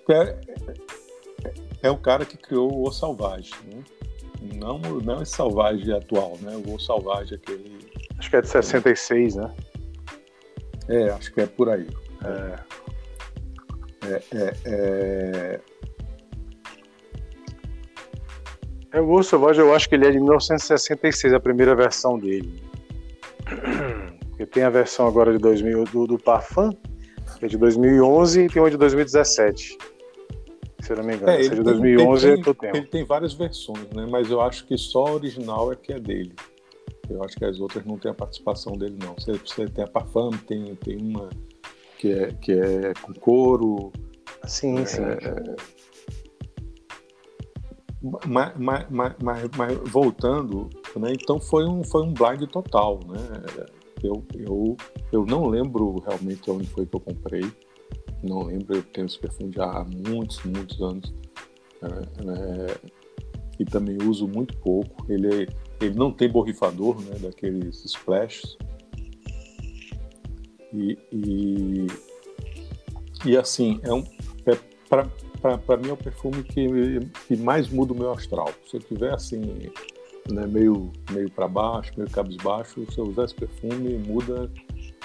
É, 0.09 0.39
é, 1.43 1.53
é 1.83 1.91
o 1.91 1.97
cara 1.97 2.23
que 2.23 2.37
criou 2.37 2.71
o 2.71 2.87
O 2.87 2.91
Salvage, 2.91 3.51
né? 3.65 3.83
Não, 4.55 4.79
não 4.79 5.21
esse 5.21 5.35
Salvage 5.35 5.91
atual, 5.91 6.37
né? 6.41 6.55
O 6.65 6.75
O 6.75 6.79
Salvage, 6.79 7.35
aquele... 7.35 7.77
Acho 8.17 8.29
que 8.29 8.37
é 8.37 8.41
de 8.41 8.47
66, 8.47 9.35
né? 9.35 9.53
É, 10.87 11.09
acho 11.09 11.33
que 11.33 11.41
é 11.41 11.47
por 11.47 11.67
aí. 11.67 11.89
É. 12.23 12.59
É, 14.07 14.23
é, 14.31 14.53
é... 14.65 15.61
é 18.91 19.01
o 19.01 19.09
Urso 19.09 19.31
Selvagem, 19.31 19.63
eu 19.63 19.73
acho 19.73 19.89
que 19.89 19.95
ele 19.95 20.07
é 20.07 20.11
de 20.11 20.19
1966, 20.19 21.33
a 21.33 21.39
primeira 21.39 21.75
versão 21.75 22.17
dele. 22.17 22.61
Porque 24.29 24.45
tem 24.45 24.63
a 24.63 24.69
versão 24.69 25.07
agora 25.07 25.31
de 25.31 25.37
2000 25.39 25.85
do, 25.85 26.07
do 26.07 26.17
Parfum, 26.17 26.71
que 27.39 27.45
é 27.45 27.47
de 27.47 27.57
2011, 27.57 28.41
e 28.41 28.49
tem 28.49 28.61
uma 28.61 28.69
de 28.69 28.77
2017. 28.77 29.77
Se 30.81 30.91
eu 30.91 30.97
não 30.97 31.03
me 31.03 31.15
engano. 31.15 31.31
É, 31.31 31.39
ele 31.39 31.55
de 31.55 31.63
2011 31.63 32.41
tem, 32.41 32.53
tem, 32.53 32.69
Ele 32.69 32.87
tem 32.87 33.03
várias 33.05 33.33
versões, 33.33 33.89
né? 33.95 34.05
Mas 34.09 34.29
eu 34.29 34.41
acho 34.41 34.67
que 34.67 34.77
só 34.77 35.07
a 35.07 35.11
original 35.13 35.71
é 35.71 35.75
que 35.75 35.93
é 35.93 35.99
dele. 35.99 36.35
Eu 37.09 37.23
acho 37.23 37.35
que 37.35 37.45
as 37.45 37.59
outras 37.59 37.85
não 37.85 37.97
tem 37.97 38.11
a 38.11 38.13
participação 38.13 38.73
dele, 38.73 38.97
não. 39.01 39.15
Você, 39.15 39.33
você 39.33 39.67
tem 39.67 39.83
a 39.83 39.87
Parfum, 39.87 40.31
tem, 40.31 40.75
tem 40.75 40.97
uma 40.97 41.29
que 41.97 42.11
é, 42.11 42.33
que 42.33 42.51
é 42.51 42.93
com 43.01 43.13
couro. 43.13 43.91
Sim, 44.45 44.79
é, 44.79 44.85
sim. 44.85 45.01
Mas, 48.27 48.53
mas, 48.57 48.85
mas, 48.89 49.15
mas, 49.55 49.89
voltando, 49.89 50.69
né, 50.95 51.13
então 51.13 51.39
foi 51.39 51.65
um, 51.65 51.83
foi 51.83 52.03
um 52.03 52.13
blind 52.13 52.47
total. 52.51 52.99
Né? 53.07 53.17
Eu, 54.03 54.23
eu, 54.35 54.77
eu 55.11 55.25
não 55.25 55.47
lembro 55.47 56.03
realmente 56.05 56.49
onde 56.51 56.67
foi 56.67 56.85
que 56.85 56.95
eu 56.95 56.99
comprei. 56.99 57.51
Não 58.21 58.43
lembro, 58.43 58.75
eu 58.75 58.83
tenho 58.83 59.07
esse 59.07 59.17
perfume 59.17 59.51
já 59.55 59.65
há 59.65 59.83
muitos, 59.83 60.43
muitos 60.43 60.79
anos. 60.81 61.13
É, 61.81 62.79
e 63.59 63.65
também 63.65 63.97
uso 64.03 64.27
muito 64.27 64.55
pouco. 64.57 65.11
Ele, 65.11 65.47
ele 65.81 65.95
não 65.95 66.11
tem 66.11 66.29
borrifador, 66.29 67.01
né, 67.01 67.17
daqueles 67.19 67.83
splashes. 67.85 68.55
E, 70.71 70.97
e, 71.11 71.87
e 73.25 73.37
assim, 73.37 73.79
é 73.83 73.93
um, 73.93 74.03
é, 74.45 74.57
para 75.65 75.77
mim 75.77 75.89
é 75.89 75.93
o 75.93 75.97
perfume 75.97 76.43
que, 76.43 76.99
que 77.27 77.37
mais 77.37 77.69
muda 77.69 77.93
o 77.93 77.97
meu 77.97 78.11
astral. 78.11 78.49
Se 78.69 78.77
eu 78.77 78.81
tiver 78.81 79.13
assim, 79.13 79.41
né, 80.31 80.47
meio, 80.47 80.91
meio 81.11 81.29
para 81.29 81.47
baixo, 81.47 81.93
meio 81.97 82.09
cabisbaixo, 82.09 82.85
se 82.91 82.97
eu 82.97 83.05
usar 83.05 83.25
esse 83.25 83.35
perfume, 83.35 83.97
muda 83.97 84.49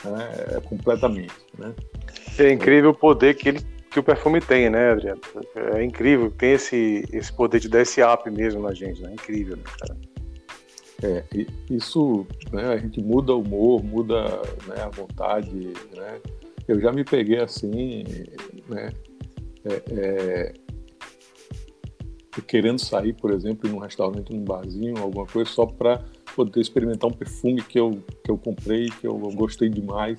né, 0.05 0.61
completamente. 0.69 1.35
Né? 1.59 1.75
É 2.39 2.53
incrível 2.53 2.91
o 2.91 2.95
poder 2.95 3.35
que, 3.35 3.51
ele, 3.51 3.61
que 3.91 3.99
o 3.99 4.03
perfume 4.03 4.41
tem, 4.41 4.71
né, 4.71 4.93
Adriano? 4.93 5.21
É 5.75 5.85
incrível, 5.85 6.31
tem 6.31 6.53
esse, 6.53 7.05
esse 7.13 7.33
poder 7.33 7.61
de 7.61 7.69
dar 7.69 7.83
esse 7.83 8.03
up 8.03 8.31
mesmo 8.31 8.63
na 8.63 8.73
gente, 8.73 9.03
né? 9.03 9.11
É 9.11 9.15
incrível, 9.15 9.57
né, 9.57 9.63
cara? 9.79 9.97
É, 11.03 11.25
isso, 11.71 12.27
né, 12.53 12.69
a 12.69 12.77
gente 12.77 13.01
muda 13.01 13.33
o 13.33 13.41
humor, 13.41 13.83
muda 13.83 14.23
né, 14.67 14.83
a 14.83 14.89
vontade, 14.89 15.73
né? 15.97 16.21
Eu 16.69 16.79
já 16.81 16.93
me 16.93 17.05
peguei 17.05 17.41
assim, 17.41 18.05
né, 18.69 18.91
é, 19.65 19.83
é, 19.93 20.53
querendo 22.47 22.79
sair, 22.79 23.13
por 23.13 23.33
exemplo, 23.33 23.69
num 23.69 23.79
restaurante, 23.79 24.33
num 24.33 24.45
barzinho, 24.45 24.99
alguma 24.99 25.27
coisa, 25.27 25.51
só 25.51 25.67
para 25.67 26.03
poder 26.35 26.61
experimentar 26.61 27.11
um 27.11 27.13
perfume 27.13 27.63
que 27.63 27.79
eu, 27.79 28.03
que 28.25 28.31
eu 28.31 28.39
comprei, 28.39 28.89
que 28.89 29.07
eu 29.07 29.19
gostei 29.35 29.69
demais 29.69 30.19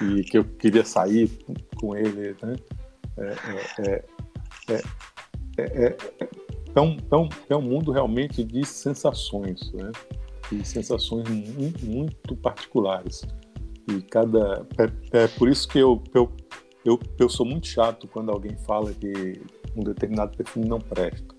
e 0.00 0.22
que 0.22 0.38
eu 0.38 0.44
queria 0.44 0.84
sair 0.84 1.30
com 1.76 1.96
ele, 1.96 2.36
né? 2.42 2.56
É, 3.18 3.34
é, 3.82 4.04
é, 4.68 4.82
é, 5.58 5.96
é, 6.74 6.80
um, 6.80 6.96
é, 7.10 7.16
um, 7.16 7.28
é 7.50 7.56
um 7.56 7.62
mundo 7.62 7.90
realmente 7.92 8.44
de 8.44 8.64
sensações, 8.64 9.72
né? 9.72 9.90
E 10.52 10.64
sensações 10.64 11.28
muito, 11.28 11.84
muito 11.84 12.36
particulares. 12.36 13.22
E 13.88 14.00
cada. 14.02 14.66
É, 14.78 15.22
é, 15.24 15.28
por 15.28 15.48
isso 15.48 15.68
que 15.68 15.78
eu, 15.78 16.02
eu, 16.14 16.32
eu, 16.84 16.98
eu 17.18 17.28
sou 17.28 17.46
muito 17.46 17.66
chato 17.66 18.08
quando 18.08 18.30
alguém 18.30 18.56
fala 18.58 18.92
que 18.92 19.40
um 19.76 19.82
determinado 19.82 20.36
perfume 20.36 20.68
não 20.68 20.78
presta. 20.78 21.34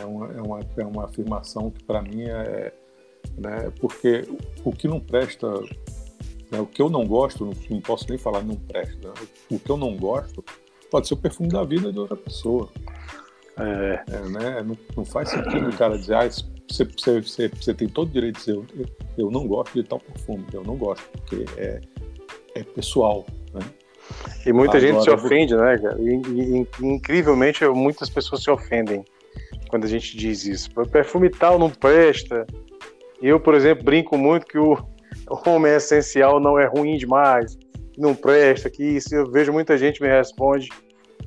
É 0.00 0.04
uma, 0.04 0.32
é 0.32 0.40
uma, 0.40 0.60
é 0.78 0.84
uma 0.84 1.04
afirmação 1.04 1.70
que 1.70 1.84
para 1.84 2.02
mim 2.02 2.22
é. 2.22 2.72
Né, 3.36 3.70
porque 3.80 4.26
o 4.64 4.72
que 4.72 4.88
não 4.88 4.98
presta 4.98 5.46
né, 6.50 6.60
o 6.60 6.66
que 6.66 6.80
eu 6.80 6.88
não 6.88 7.04
gosto, 7.06 7.44
não, 7.44 7.52
não, 7.70 7.80
posso 7.80 8.06
nem 8.08 8.18
falar 8.18 8.42
não 8.42 8.56
presta. 8.56 9.08
Né? 9.08 9.14
O 9.50 9.58
que 9.58 9.70
eu 9.70 9.76
não 9.76 9.96
gosto 9.96 10.44
pode 10.90 11.08
ser 11.08 11.14
o 11.14 11.16
perfume 11.16 11.48
da 11.48 11.64
vida 11.64 11.92
de 11.92 11.98
outra 11.98 12.16
pessoa. 12.16 12.68
É. 13.58 14.04
é 14.08 14.28
né? 14.28 14.62
não, 14.62 14.76
não, 14.96 15.04
faz 15.04 15.30
sentido 15.30 15.68
o 15.68 15.76
cara 15.76 15.98
dizer, 15.98 16.14
ah, 16.14 16.28
você, 16.28 16.84
você, 16.84 17.20
você, 17.20 17.48
você, 17.48 17.74
tem 17.74 17.88
todo 17.88 18.08
o 18.08 18.12
direito 18.12 18.36
de 18.38 18.40
dizer, 18.40 18.54
eu, 18.54 18.86
eu 19.18 19.30
não 19.30 19.46
gosto 19.46 19.72
de 19.74 19.82
tal 19.82 19.98
perfume, 19.98 20.44
eu 20.52 20.62
não 20.62 20.76
gosto, 20.76 21.04
porque 21.10 21.44
é, 21.56 21.80
é 22.54 22.62
pessoal. 22.62 23.26
E 24.44 24.52
muita 24.52 24.76
Agora, 24.76 24.92
gente 24.92 25.04
se 25.04 25.10
ofende, 25.10 25.56
né, 25.56 25.78
cara? 25.78 25.96
E, 26.00 26.22
e, 26.26 26.66
incrivelmente, 26.80 27.66
muitas 27.66 28.08
pessoas 28.08 28.42
se 28.42 28.50
ofendem 28.50 29.04
quando 29.68 29.84
a 29.84 29.88
gente 29.88 30.16
diz 30.16 30.44
isso. 30.44 30.70
O 30.76 30.88
perfume 30.88 31.28
tal 31.28 31.58
não 31.58 31.70
presta. 31.70 32.46
Eu, 33.20 33.40
por 33.40 33.54
exemplo, 33.54 33.84
brinco 33.84 34.16
muito 34.16 34.46
que 34.46 34.58
o, 34.58 34.78
homem 35.46 35.72
é 35.72 35.76
essencial 35.76 36.38
não 36.38 36.58
é 36.58 36.66
ruim 36.66 36.96
demais, 36.96 37.58
não 37.98 38.14
presta, 38.14 38.70
que 38.70 38.82
isso. 38.82 39.14
Eu 39.14 39.30
vejo 39.30 39.52
muita 39.52 39.76
gente 39.76 40.00
me 40.00 40.08
responde 40.08 40.68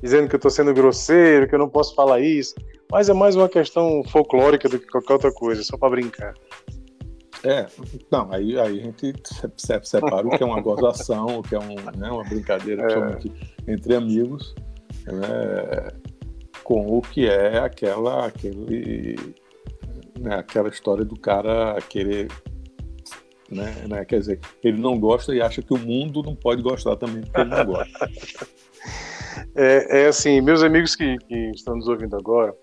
dizendo 0.02 0.28
que 0.28 0.34
eu 0.34 0.38
estou 0.38 0.50
sendo 0.50 0.72
grosseiro, 0.72 1.46
que 1.46 1.54
eu 1.54 1.58
não 1.58 1.68
posso 1.68 1.94
falar 1.94 2.20
isso, 2.20 2.54
mas 2.90 3.08
é 3.08 3.12
mais 3.12 3.36
uma 3.36 3.48
questão 3.48 4.02
folclórica 4.04 4.68
do 4.68 4.78
que 4.78 4.86
qualquer 4.86 5.12
outra 5.12 5.32
coisa, 5.32 5.62
só 5.62 5.76
para 5.76 5.90
brincar. 5.90 6.34
É, 7.42 7.66
não, 8.10 8.32
aí, 8.32 8.58
aí 8.58 8.80
a 8.80 8.82
gente 8.82 9.14
separa 9.82 10.26
o 10.26 10.30
que 10.30 10.42
é 10.42 10.46
uma 10.46 10.60
gozação, 10.60 11.38
o 11.38 11.42
que 11.42 11.54
é 11.54 11.58
um, 11.58 11.74
né, 11.96 12.10
uma 12.10 12.24
brincadeira 12.24 12.86
é. 12.92 13.72
entre 13.72 13.94
amigos, 13.94 14.54
né, 15.06 15.88
com 16.62 16.86
o 16.86 17.00
que 17.00 17.26
é 17.26 17.58
aquela, 17.58 18.26
aquele, 18.26 19.16
né, 20.18 20.36
aquela 20.36 20.68
história 20.68 21.04
do 21.04 21.18
cara 21.18 21.78
querer 21.88 22.28
né, 23.50 23.74
né? 23.88 24.04
Quer 24.04 24.20
dizer, 24.20 24.40
ele 24.62 24.80
não 24.80 24.98
gosta 24.98 25.34
e 25.34 25.42
acha 25.42 25.60
que 25.60 25.74
o 25.74 25.78
mundo 25.78 26.22
não 26.22 26.36
pode 26.36 26.62
gostar 26.62 26.96
também 26.96 27.22
porque 27.22 27.40
ele 27.40 27.50
não 27.50 27.64
gosta. 27.66 28.10
é, 29.56 30.02
é, 30.02 30.06
assim, 30.06 30.40
meus 30.40 30.62
amigos 30.62 30.94
que, 30.94 31.18
que 31.18 31.50
estão 31.50 31.74
nos 31.74 31.88
ouvindo 31.88 32.16
agora, 32.16 32.54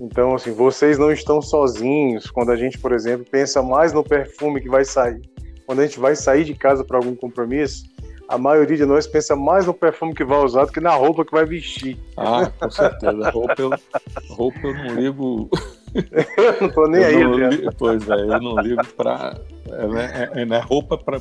então, 0.00 0.34
assim, 0.34 0.52
vocês 0.52 0.98
não 0.98 1.12
estão 1.12 1.42
sozinhos 1.42 2.30
quando 2.30 2.50
a 2.50 2.56
gente, 2.56 2.78
por 2.78 2.92
exemplo, 2.92 3.26
pensa 3.30 3.62
mais 3.62 3.92
no 3.92 4.02
perfume 4.02 4.60
que 4.60 4.68
vai 4.68 4.84
sair. 4.84 5.20
Quando 5.66 5.80
a 5.80 5.86
gente 5.86 6.00
vai 6.00 6.16
sair 6.16 6.42
de 6.44 6.54
casa 6.54 6.82
para 6.82 6.96
algum 6.96 7.14
compromisso, 7.14 7.84
a 8.26 8.38
maioria 8.38 8.78
de 8.78 8.86
nós 8.86 9.06
pensa 9.06 9.36
mais 9.36 9.66
no 9.66 9.74
perfume 9.74 10.14
que 10.14 10.24
vai 10.24 10.38
usar 10.42 10.64
do 10.64 10.72
que 10.72 10.80
na 10.80 10.94
roupa 10.94 11.24
que 11.24 11.32
vai 11.32 11.44
vestir. 11.44 11.98
Ah, 12.16 12.50
com 12.58 12.70
certeza. 12.70 13.30
Roupa 13.30 13.54
eu, 13.58 13.70
roupa 14.30 14.58
eu 14.62 14.74
não 14.74 14.94
ligo. 14.94 15.50
eu 15.92 16.60
não 16.60 16.70
tô 16.70 16.86
nem 16.86 17.02
eu 17.02 17.34
aí, 17.34 17.50
li... 17.50 17.68
Pois 17.76 18.08
é, 18.08 18.14
eu 18.14 18.40
não 18.40 18.58
ligo 18.60 18.86
para 18.96 19.38
é, 19.68 19.86
né, 19.86 20.30
é, 20.34 20.42
é, 20.42 20.44
né, 20.46 20.60
roupa 20.60 20.96
para 20.96 21.20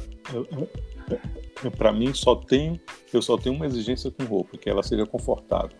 para 1.75 1.91
mim 1.91 2.13
só 2.13 2.35
tem 2.35 2.79
eu 3.11 3.21
só 3.21 3.35
tenho 3.35 3.55
uma 3.55 3.65
exigência 3.65 4.11
com 4.11 4.23
roupa 4.25 4.57
que 4.57 4.69
ela 4.69 4.83
seja 4.83 5.05
confortável 5.07 5.75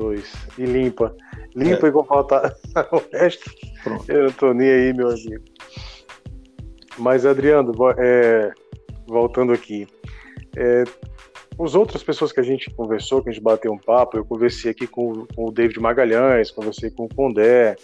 dois 0.00 0.32
e 0.58 0.64
limpa 0.64 1.14
limpa 1.54 1.86
é. 1.86 1.90
e 1.90 1.92
confortável 1.92 2.56
o 2.92 3.16
resto 3.16 3.50
Pronto. 3.82 4.10
eu 4.10 4.24
não 4.24 4.32
tô 4.32 4.52
nem 4.54 4.70
aí 4.70 4.92
meu 4.92 5.08
amigo 5.08 5.44
mas 6.98 7.26
Adriano 7.26 7.72
é, 7.98 8.50
voltando 9.06 9.52
aqui 9.52 9.86
é, 10.56 10.84
os 11.58 11.74
outras 11.74 12.02
pessoas 12.02 12.32
que 12.32 12.40
a 12.40 12.42
gente 12.42 12.70
conversou, 12.70 13.22
que 13.22 13.28
a 13.28 13.32
gente 13.32 13.42
bateu 13.42 13.70
um 13.70 13.78
papo, 13.78 14.16
eu 14.16 14.24
conversei 14.24 14.70
aqui 14.70 14.86
com, 14.86 15.26
com 15.26 15.48
o 15.48 15.52
David 15.52 15.78
Magalhães, 15.78 16.50
conversei 16.50 16.90
com 16.90 17.04
o 17.04 17.08
Pondé, 17.08 17.76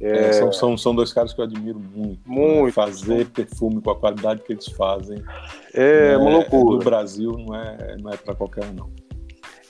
é... 0.00 0.28
É, 0.28 0.32
são, 0.32 0.52
são, 0.52 0.76
são 0.76 0.94
dois 0.94 1.12
caras 1.12 1.32
que 1.32 1.40
eu 1.40 1.44
admiro 1.44 1.78
muito. 1.78 2.20
Né? 2.28 2.36
Muito. 2.36 2.66
Né? 2.66 2.72
Fazer 2.72 3.26
perfume 3.30 3.80
com 3.80 3.90
a 3.90 3.98
qualidade 3.98 4.42
que 4.42 4.52
eles 4.52 4.66
fazem. 4.68 5.22
É, 5.74 6.16
uma 6.16 6.30
loucura. 6.30 6.76
No 6.76 6.78
Brasil 6.78 7.32
não 7.32 7.54
é, 7.54 7.96
não 8.00 8.12
é 8.12 8.16
para 8.16 8.34
qualquer 8.34 8.64
um, 8.64 8.72
não. 8.72 8.90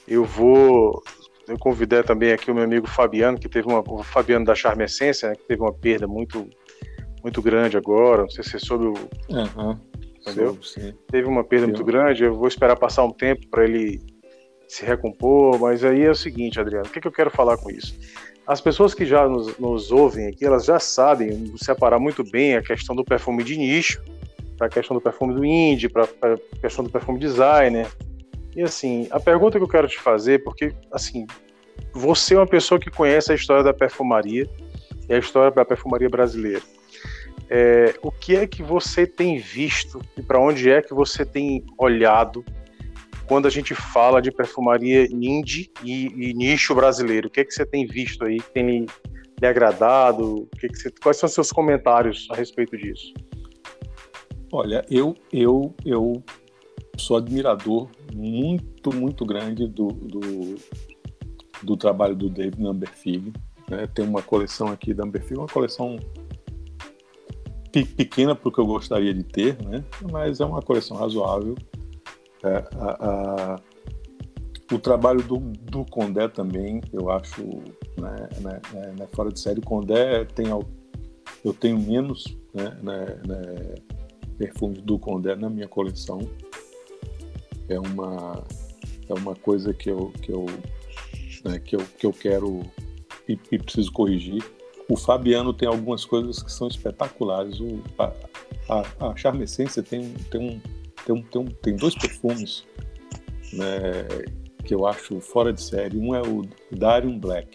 Eu 0.07 0.23
vou. 0.23 1.01
Eu 1.49 1.57
convidei 1.57 2.03
também 2.03 2.31
aqui 2.31 2.51
o 2.51 2.55
meu 2.55 2.63
amigo 2.63 2.87
Fabiano, 2.87 3.39
que 3.39 3.49
teve 3.49 3.67
uma. 3.67 3.79
O 3.79 4.03
Fabiano 4.03 4.45
da 4.45 4.53
Charme 4.53 4.83
Essência, 4.83 5.29
né, 5.29 5.35
que 5.35 5.47
teve 5.47 5.61
uma 5.61 5.73
perda 5.73 6.07
muito, 6.07 6.47
muito 7.23 7.41
grande 7.41 7.75
agora. 7.75 8.21
Não 8.21 8.29
sei 8.29 8.43
se 8.43 8.55
é 8.57 8.59
sobre 8.59 8.87
o. 8.87 8.93
Uhum. 9.29 9.77
Entendeu? 10.21 10.57
Soube, 10.61 10.95
teve 11.07 11.27
uma 11.27 11.43
perda 11.43 11.65
muito 11.65 11.83
grande. 11.83 12.23
Eu 12.23 12.35
vou 12.35 12.47
esperar 12.47 12.77
passar 12.77 13.03
um 13.03 13.11
tempo 13.11 13.47
para 13.49 13.63
ele 13.63 13.99
se 14.67 14.85
recompor, 14.85 15.57
mas 15.59 15.83
aí 15.83 16.03
é 16.03 16.11
o 16.11 16.15
seguinte, 16.15 16.59
Adriano, 16.59 16.85
o 16.85 16.89
que, 16.91 17.01
que 17.01 17.07
eu 17.07 17.11
quero 17.11 17.31
falar 17.31 17.57
com 17.57 17.71
isso? 17.71 17.97
As 18.45 18.61
pessoas 18.61 18.93
que 18.93 19.03
já 19.03 19.27
nos, 19.27 19.57
nos 19.57 19.91
ouvem 19.91 20.27
aqui, 20.27 20.45
elas 20.45 20.65
já 20.65 20.79
sabem 20.79 21.51
separar 21.57 21.99
muito 21.99 22.23
bem 22.23 22.55
a 22.55 22.61
questão 22.61 22.95
do 22.95 23.03
perfume 23.03 23.43
de 23.43 23.57
nicho, 23.57 24.03
para 24.55 24.67
a 24.67 24.69
questão 24.69 24.95
do 24.95 25.01
perfume 25.01 25.33
do 25.33 25.43
indie, 25.43 25.89
para 25.89 26.03
a 26.03 26.59
questão 26.61 26.83
do 26.83 26.91
perfume 26.91 27.17
designer. 27.17 27.87
E 28.59 28.61
assim, 28.61 29.07
a 29.09 29.21
pergunta 29.21 29.57
que 29.57 29.63
eu 29.63 29.69
quero 29.69 29.87
te 29.87 29.97
fazer, 29.97 30.43
porque 30.43 30.73
assim, 30.91 31.25
você 31.93 32.33
é 32.33 32.37
uma 32.37 32.45
pessoa 32.45 32.77
que 32.77 32.91
conhece 32.91 33.31
a 33.31 33.35
história 33.35 33.63
da 33.63 33.73
perfumaria 33.73 34.49
e 35.07 35.13
a 35.13 35.17
história 35.17 35.49
da 35.49 35.63
perfumaria 35.63 36.09
brasileira. 36.09 36.61
É, 37.49 37.95
o 38.01 38.11
que 38.11 38.35
é 38.35 38.45
que 38.45 38.61
você 38.61 39.07
tem 39.07 39.37
visto 39.39 40.01
e 40.17 40.21
para 40.21 40.41
onde 40.41 40.69
é 40.69 40.81
que 40.81 40.93
você 40.93 41.25
tem 41.25 41.63
olhado 41.77 42.43
quando 43.29 43.47
a 43.47 43.49
gente 43.49 43.73
fala 43.73 44.21
de 44.21 44.29
perfumaria 44.29 45.07
indie 45.09 45.71
e, 45.81 46.07
e 46.07 46.33
nicho 46.33 46.75
brasileiro? 46.75 47.29
O 47.29 47.31
que 47.31 47.39
é 47.39 47.45
que 47.45 47.53
você 47.53 47.65
tem 47.65 47.87
visto 47.87 48.25
aí 48.25 48.41
que 48.41 48.51
tem 48.51 48.85
lhe, 49.41 49.47
agradado? 49.47 50.41
O 50.41 50.47
que 50.47 50.65
é 50.65 50.69
que 50.69 50.77
você, 50.77 50.91
quais 51.01 51.15
são 51.15 51.29
seus 51.29 51.49
comentários 51.49 52.27
a 52.29 52.35
respeito 52.35 52.75
disso? 52.75 53.13
Olha, 54.51 54.85
eu, 54.91 55.15
eu, 55.31 55.73
eu 55.85 56.21
sou 56.99 57.17
admirador 57.17 57.89
muito, 58.13 58.93
muito 58.93 59.25
grande 59.25 59.67
do, 59.67 59.87
do, 59.87 60.55
do 61.63 61.77
trabalho 61.77 62.15
do 62.15 62.29
David 62.29 62.61
Numberfield. 62.61 63.33
Né? 63.69 63.87
Tem 63.87 64.05
uma 64.05 64.21
coleção 64.21 64.67
aqui 64.67 64.93
da 64.93 65.05
Numberfield, 65.05 65.41
uma 65.41 65.47
coleção 65.47 65.97
pequena 67.71 68.35
para 68.35 68.49
o 68.49 68.51
que 68.51 68.59
eu 68.59 68.65
gostaria 68.65 69.13
de 69.13 69.23
ter, 69.23 69.57
né? 69.63 69.83
mas 70.11 70.39
é 70.39 70.45
uma 70.45 70.61
coleção 70.61 70.97
razoável. 70.97 71.55
É, 72.43 72.63
a, 72.77 73.55
a, 73.55 73.55
o 74.71 74.79
trabalho 74.79 75.21
do, 75.23 75.37
do 75.37 75.83
Condé 75.85 76.27
também, 76.27 76.81
eu 76.93 77.09
acho, 77.09 77.41
né, 77.97 78.29
né, 78.41 78.61
né, 78.73 78.93
né 78.99 79.07
fora 79.13 79.31
de 79.31 79.39
série. 79.39 79.59
O 79.59 79.63
Condé 79.63 80.25
tem, 80.25 80.47
eu 80.47 81.53
tenho 81.53 81.79
menos 81.79 82.37
né, 82.53 82.77
né, 82.81 83.21
né, 83.27 83.75
perfumes 84.37 84.81
do 84.81 84.97
Condé 84.97 85.35
na 85.35 85.49
minha 85.49 85.67
coleção. 85.67 86.19
É 87.69 87.79
uma, 87.79 88.43
é 89.07 89.13
uma 89.13 89.35
coisa 89.35 89.73
que 89.73 89.89
eu, 89.89 90.11
que 90.21 90.31
eu, 90.31 90.45
né, 91.45 91.59
que 91.59 91.75
eu, 91.75 91.85
que 91.97 92.05
eu 92.05 92.13
quero 92.13 92.61
e, 93.27 93.39
e, 93.51 93.59
preciso 93.59 93.91
corrigir. 93.91 94.43
O 94.89 94.97
Fabiano 94.97 95.53
tem 95.53 95.67
algumas 95.67 96.03
coisas 96.03 96.41
que 96.41 96.51
são 96.51 96.67
espetaculares. 96.67 97.59
O, 97.59 97.81
a, 97.97 98.13
a, 98.69 99.09
a 99.09 99.15
Charme 99.15 99.43
Essência 99.43 99.83
tem, 99.83 100.13
tem 100.31 100.41
um 100.41 100.61
tem, 101.05 101.15
um, 101.15 101.21
tem, 101.21 101.41
um, 101.41 101.45
tem 101.45 101.75
dois 101.75 101.95
perfumes 101.95 102.65
né, 103.53 104.07
que 104.65 104.73
eu 104.73 104.85
acho 104.85 105.19
fora 105.21 105.53
de 105.53 105.61
série. 105.61 105.97
Um 105.97 106.13
é 106.13 106.21
o 106.21 106.43
Darium 106.71 107.19
Black, 107.19 107.49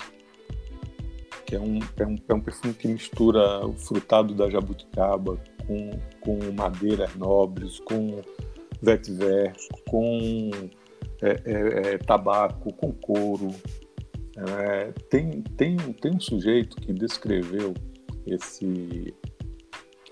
que 1.47 1.55
que 1.55 1.57
é 1.57 1.61
um, 1.61 1.79
é 1.97 2.07
um, 2.07 2.17
é 2.29 2.35
um 2.35 2.41
perfume 2.41 2.75
que 2.75 2.89
mistura 2.89 3.65
o 3.65 3.75
frutado 3.75 4.35
da 4.35 4.51
jabuticaba 4.51 5.39
com, 5.67 5.91
com 6.21 6.53
madeiras 6.53 7.15
nobres, 7.15 7.79
com 7.81 8.21
vetiver, 8.85 9.55
com 9.89 10.51
é, 11.23 11.41
é, 11.45 11.95
é, 11.95 11.99
tabaco, 11.99 12.73
com 12.75 12.93
couro. 12.93 13.49
É, 14.37 14.93
tem, 15.09 15.43
tem, 15.43 15.77
tem 15.77 16.15
um 16.15 16.21
sujeito 16.21 16.77
que 16.77 16.93
descreveu 16.93 17.73
esse, 18.27 19.15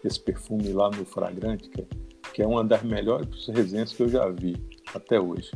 esse 0.05 0.21
perfume 0.21 0.73
lá 0.73 0.91
no 0.91 1.05
Fragrante, 1.05 1.69
que, 1.69 1.83
é, 1.83 1.87
que 2.33 2.43
é 2.43 2.47
uma 2.47 2.65
das 2.65 2.83
melhores 2.83 3.47
resenhas 3.49 3.93
que 3.93 4.03
eu 4.03 4.09
já 4.09 4.29
vi 4.29 4.57
até 4.95 5.21
hoje. 5.21 5.51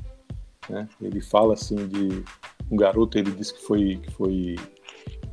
Né? 0.68 0.88
Ele 1.00 1.20
fala 1.20 1.54
assim 1.54 1.76
de 1.88 2.24
um 2.70 2.76
garoto, 2.76 3.16
ele 3.16 3.30
disse 3.30 3.54
que 3.54 3.62
foi, 3.62 3.96
que 3.96 4.10
foi 4.12 4.56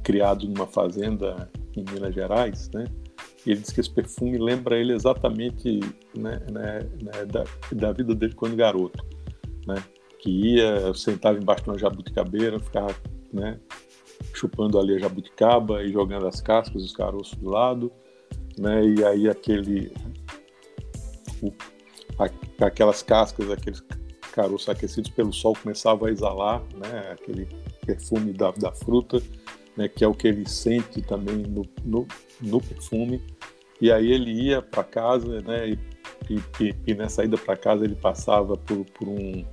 criado 0.04 0.48
numa 0.48 0.68
fazenda 0.68 1.50
em 1.76 1.84
Minas 1.92 2.14
Gerais, 2.14 2.70
né? 2.72 2.86
Ele 3.46 3.60
disse 3.60 3.74
que 3.74 3.82
esse 3.82 3.90
perfume 3.90 4.38
lembra 4.38 4.78
ele 4.78 4.94
exatamente 4.94 5.80
né, 6.18 6.40
né, 6.52 6.80
né, 7.02 7.26
da, 7.26 7.44
da 7.72 7.92
vida 7.92 8.16
dele 8.16 8.34
quando 8.34 8.56
garoto, 8.56 9.06
né? 9.68 9.76
Que 10.20 10.30
ia, 10.30 10.94
sentava 10.94 11.38
embaixo 11.38 11.64
de 11.64 11.70
uma 11.70 11.78
jabuticabeira, 11.78 12.60
ficava 12.60 12.96
né, 13.32 13.60
chupando 14.34 14.80
ali 14.80 14.96
a 14.96 15.00
jabuticaba 15.00 15.84
e 15.84 15.92
jogando 15.92 16.28
as 16.28 16.40
cascas, 16.40 16.82
os 16.82 16.94
caroços 16.94 17.38
do 17.38 17.50
lado, 17.50 17.92
né? 18.58 18.86
E 18.86 19.04
aí 19.04 19.30
aquele 19.30 19.92
o, 21.42 21.52
a, 22.18 22.66
aquelas 22.66 23.04
cascas, 23.04 23.52
aqueles 23.52 23.84
caroços 24.32 24.70
aquecidos 24.70 25.12
pelo 25.12 25.34
sol 25.34 25.56
começavam 25.62 26.08
a 26.08 26.12
exalar? 26.12 26.62
Aquele 27.12 27.48
perfume 27.86 28.34
da, 28.34 28.52
da 28.52 28.72
fruta, 28.72 29.22
né? 29.78 29.88
Que 29.88 30.04
é 30.04 30.08
o 30.08 30.14
que 30.14 30.28
ele 30.28 30.48
sente 30.48 31.02
também 31.02 31.38
no, 31.38 31.66
no, 31.84 32.08
no 32.42 32.62
perfume. 32.62 33.22
E 33.82 33.92
aí 33.92 34.12
ele 34.12 34.32
ia 34.32 34.62
para 34.62 34.84
casa, 34.84 35.42
né? 35.42 35.70
E, 35.70 35.80
e, 36.60 36.76
e, 36.88 36.94
nessa 36.94 37.24
ida 37.24 37.38
para 37.38 37.58
casa 37.58 37.84
ele 37.84 37.96
passava 37.96 38.56
por, 38.56 38.86
por 38.86 39.10
um 39.10 39.44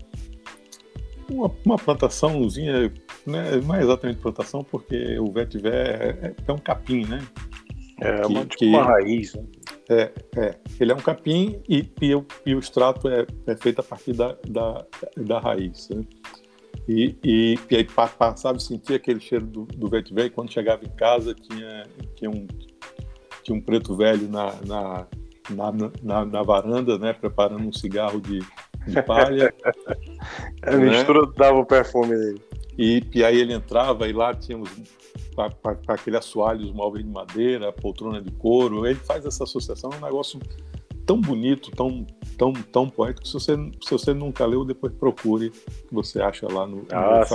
uma, 1.29 1.51
uma 1.65 1.77
plantaçãozinha, 1.77 2.93
né? 3.27 3.61
Não 3.65 3.75
é 3.75 3.83
exatamente 3.83 4.21
plantação, 4.21 4.65
porque 4.65 5.19
o 5.19 5.31
vetiver 5.33 5.73
é, 5.75 6.35
é 6.47 6.53
um 6.53 6.59
capim, 6.59 7.05
né? 7.07 7.21
É, 8.01 8.27
uma, 8.27 8.45
tipo 8.47 8.65
uma 8.65 8.83
raiz. 8.83 9.35
Né? 9.35 9.45
É, 9.89 10.13
é, 10.37 10.55
ele 10.79 10.93
é 10.93 10.95
um 10.95 11.01
capim 11.01 11.61
e, 11.69 11.91
e, 12.01 12.15
o, 12.15 12.25
e 12.47 12.55
o 12.55 12.59
extrato 12.59 13.09
é, 13.09 13.27
é, 13.47 13.57
feito 13.57 13.81
a 13.81 13.83
partir 13.83 14.13
da, 14.13 14.37
da, 14.49 14.87
da 15.17 15.39
raiz. 15.41 15.89
Né? 15.91 16.03
E, 16.89 17.17
e, 17.23 17.59
e 17.71 17.77
aí 17.77 17.85
passava 17.85 18.59
e 18.59 18.63
sentia 18.63 18.97
aquele 18.97 19.21
cheiro 19.21 19.47
do, 19.47 19.65
do 19.65 19.89
vetiver 19.89 20.27
e 20.27 20.31
quando 20.31 20.53
chegava 20.53 20.85
em 20.85 20.91
casa 20.91 21.35
tinha, 21.35 21.87
tinha, 22.17 22.31
um, 22.31 22.47
tinha 23.43 23.57
um 23.57 23.61
preto 23.61 23.97
velho 23.97 24.29
na, 24.29 24.55
na, 24.67 25.07
na, 25.51 25.73
na, 26.03 26.25
na 26.25 26.43
varanda, 26.43 26.99
né, 26.99 27.13
preparando 27.13 27.69
um 27.69 27.73
cigarro 27.73 28.21
de, 28.21 28.41
de 28.87 29.03
palha. 29.03 29.55
a 30.63 30.77
né? 30.77 30.91
mistura 30.91 31.27
dava 31.37 31.59
o 31.59 31.67
perfume 31.67 32.17
dele. 32.17 32.43
E, 32.79 33.03
e 33.15 33.25
aí 33.25 33.39
ele 33.39 33.53
entrava 33.53 34.09
e 34.09 34.13
lá 34.13 34.35
tínhamos 34.35 34.71
para 35.35 35.77
aquele 35.89 36.17
assoalho, 36.17 36.65
os 36.65 36.73
móveis 36.73 37.05
de 37.05 37.11
madeira, 37.11 37.73
poltrona 37.73 38.21
de 38.21 38.31
couro. 38.33 38.87
Ele 38.87 38.99
faz 38.99 39.25
essa 39.25 39.45
associação, 39.45 39.91
é 39.93 39.97
um 39.97 40.01
negócio 40.01 40.41
tão 41.11 41.21
bonito, 41.21 41.73
tão, 41.73 42.07
tão, 42.39 42.53
tão 42.53 42.89
poético. 42.89 43.27
Se 43.27 43.35
você, 43.35 43.57
se 43.83 43.91
você 43.91 44.15
nunca 44.15 44.47
leu, 44.47 44.65
depois 44.65 44.93
procure, 44.93 45.51
que 45.51 45.93
você 45.93 46.23
acha 46.23 46.47
lá 46.47 46.69
no, 46.69 46.87
ah, 46.93 47.19
no 47.19 47.27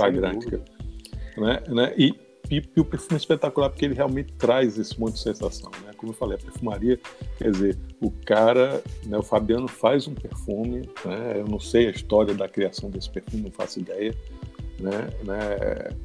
Né? 1.36 1.62
Né? 1.68 1.94
E, 1.98 2.14
e, 2.50 2.62
e, 2.74 2.80
o 2.80 2.84
perfume 2.86 3.18
espetacular 3.18 3.68
porque 3.68 3.84
ele 3.84 3.92
realmente 3.92 4.32
traz 4.32 4.78
esse 4.78 4.98
monte 4.98 5.14
de 5.14 5.20
sensação. 5.20 5.70
Né? 5.84 5.92
Como 5.94 6.12
eu 6.12 6.16
falei, 6.16 6.38
a 6.38 6.40
perfumaria, 6.40 6.98
quer 7.36 7.50
dizer, 7.50 7.78
o 8.00 8.10
cara, 8.10 8.82
né, 9.04 9.18
o 9.18 9.22
Fabiano 9.22 9.68
faz 9.68 10.08
um 10.08 10.14
perfume, 10.14 10.88
né? 11.04 11.34
eu 11.40 11.44
não 11.44 11.60
sei 11.60 11.88
a 11.88 11.90
história 11.90 12.32
da 12.32 12.48
criação 12.48 12.88
desse 12.88 13.10
perfume, 13.10 13.42
não 13.42 13.52
faço 13.52 13.78
ideia. 13.78 14.14
Né? 14.80 15.10
né? 15.22 15.96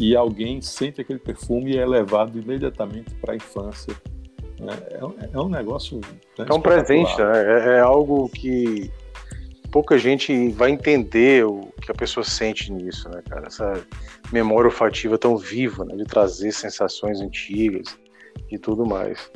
e 0.00 0.16
alguém 0.16 0.60
sente 0.60 1.00
aquele 1.00 1.20
perfume 1.20 1.74
e 1.74 1.78
é 1.78 1.86
levado 1.86 2.36
imediatamente 2.40 3.14
para 3.20 3.34
a 3.34 3.36
infância. 3.36 3.94
Né? 4.60 4.72
É, 4.90 5.36
é, 5.36 5.38
um 5.38 5.48
negócio. 5.48 6.00
Né, 6.38 6.46
é 6.48 6.54
um 6.54 6.60
presente, 6.60 7.16
né? 7.18 7.24
é, 7.24 7.76
é, 7.76 7.80
algo 7.80 8.28
que 8.28 8.90
pouca 9.70 9.98
gente 9.98 10.48
vai 10.50 10.70
entender 10.70 11.44
o 11.44 11.72
que 11.82 11.90
a 11.90 11.94
pessoa 11.94 12.24
sente 12.24 12.72
nisso, 12.72 13.08
né, 13.08 13.22
cara? 13.28 13.46
Essa 13.46 13.84
memória 14.32 14.68
olfativa 14.68 15.18
tão 15.18 15.36
viva, 15.36 15.84
né? 15.84 15.96
de 15.96 16.04
trazer 16.04 16.52
sensações 16.52 17.20
antigas 17.20 17.98
e 18.50 18.58
tudo 18.58 18.86
mais. 18.86 19.30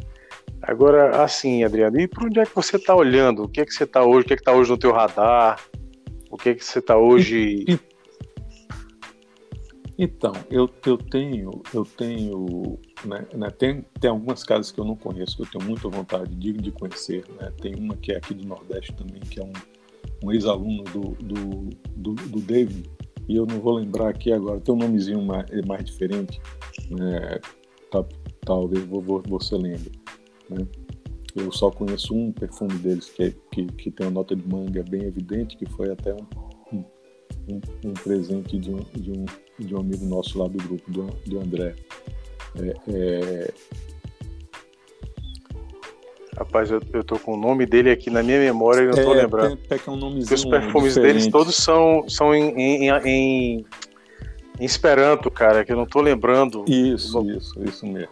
Agora, 0.62 1.22
assim, 1.22 1.64
Adriano, 1.64 2.00
e 2.00 2.06
para 2.06 2.24
onde 2.24 2.40
é 2.40 2.46
que 2.46 2.54
você 2.54 2.76
está 2.76 2.94
olhando? 2.94 3.44
O 3.44 3.48
que 3.48 3.60
é 3.60 3.64
que 3.64 3.74
você 3.74 3.84
está 3.84 4.04
hoje? 4.04 4.20
O 4.20 4.24
que 4.28 4.32
é 4.34 4.36
que 4.36 4.42
está 4.42 4.52
hoje 4.52 4.70
no 4.70 4.78
teu 4.78 4.92
radar? 4.92 5.60
O 6.30 6.36
que 6.36 6.50
é 6.50 6.54
que 6.54 6.64
você 6.64 6.78
está 6.78 6.96
hoje 6.96 7.64
então, 9.98 10.32
eu, 10.50 10.68
eu 10.86 10.96
tenho, 10.96 11.62
eu 11.72 11.84
tenho, 11.84 12.78
né, 13.04 13.26
né, 13.34 13.50
tem, 13.50 13.84
tem 14.00 14.10
algumas 14.10 14.44
casas 14.44 14.70
que 14.70 14.78
eu 14.78 14.84
não 14.84 14.96
conheço, 14.96 15.36
que 15.36 15.42
eu 15.42 15.46
tenho 15.46 15.64
muita 15.64 15.88
vontade 15.88 16.34
de, 16.34 16.52
de 16.52 16.70
conhecer, 16.70 17.24
né? 17.40 17.52
Tem 17.60 17.74
uma 17.74 17.96
que 17.96 18.12
é 18.12 18.16
aqui 18.16 18.34
do 18.34 18.46
Nordeste 18.46 18.92
também, 18.94 19.20
que 19.20 19.40
é 19.40 19.44
um, 19.44 19.52
um 20.24 20.32
ex-aluno 20.32 20.84
do, 20.84 21.00
do, 21.22 21.70
do, 21.96 22.14
do, 22.14 22.40
David, 22.40 22.88
e 23.28 23.36
eu 23.36 23.46
não 23.46 23.60
vou 23.60 23.74
lembrar 23.74 24.08
aqui 24.08 24.32
agora, 24.32 24.60
tem 24.60 24.74
um 24.74 24.78
nomezinho 24.78 25.22
mais, 25.22 25.46
mais 25.66 25.84
diferente, 25.84 26.40
né? 26.90 27.38
Tá, 27.90 28.04
talvez 28.44 28.84
você 29.26 29.56
lembre, 29.56 29.92
né? 30.48 30.66
Eu 31.34 31.50
só 31.50 31.70
conheço 31.70 32.14
um 32.14 32.30
perfume 32.30 32.74
deles 32.74 33.08
que, 33.08 33.22
é, 33.22 33.34
que, 33.50 33.64
que 33.66 33.90
tem 33.90 34.06
uma 34.06 34.12
nota 34.12 34.36
de 34.36 34.46
manga 34.46 34.82
bem 34.82 35.04
evidente, 35.04 35.56
que 35.56 35.66
foi 35.66 35.90
até 35.90 36.12
um, 36.12 36.84
um, 37.48 37.60
um 37.86 37.94
presente 37.94 38.58
de 38.58 38.70
um, 38.70 38.80
de 38.94 39.10
um 39.12 39.24
de 39.58 39.74
um 39.74 39.80
amigo 39.80 40.04
nosso 40.04 40.38
lá 40.38 40.48
do 40.48 40.58
grupo, 40.58 40.90
do, 40.90 41.06
do 41.26 41.40
André. 41.40 41.74
É, 42.56 42.74
é... 42.88 43.54
Rapaz, 46.36 46.70
eu, 46.70 46.80
eu 46.92 47.04
tô 47.04 47.18
com 47.18 47.34
o 47.34 47.36
nome 47.36 47.66
dele 47.66 47.90
aqui 47.90 48.08
na 48.08 48.22
minha 48.22 48.38
memória 48.38 48.82
e 48.82 48.86
não 48.86 48.94
tô 48.94 49.14
é, 49.14 49.22
lembrando. 49.22 49.56
Tem, 49.56 49.78
tem 49.78 49.94
um 49.94 49.96
nomezinho 49.96 50.34
os 50.34 50.44
perfumes 50.44 50.94
diferente. 50.94 51.14
deles 51.14 51.28
todos 51.28 51.54
são, 51.56 52.08
são 52.08 52.34
em, 52.34 52.50
em, 52.58 52.88
em, 52.88 53.66
em, 54.58 54.64
Esperanto, 54.64 55.30
cara, 55.30 55.64
que 55.64 55.72
eu 55.72 55.76
não 55.76 55.86
tô 55.86 56.00
lembrando. 56.00 56.64
Isso, 56.66 57.22
isso, 57.30 57.62
isso 57.64 57.86
mesmo. 57.86 58.08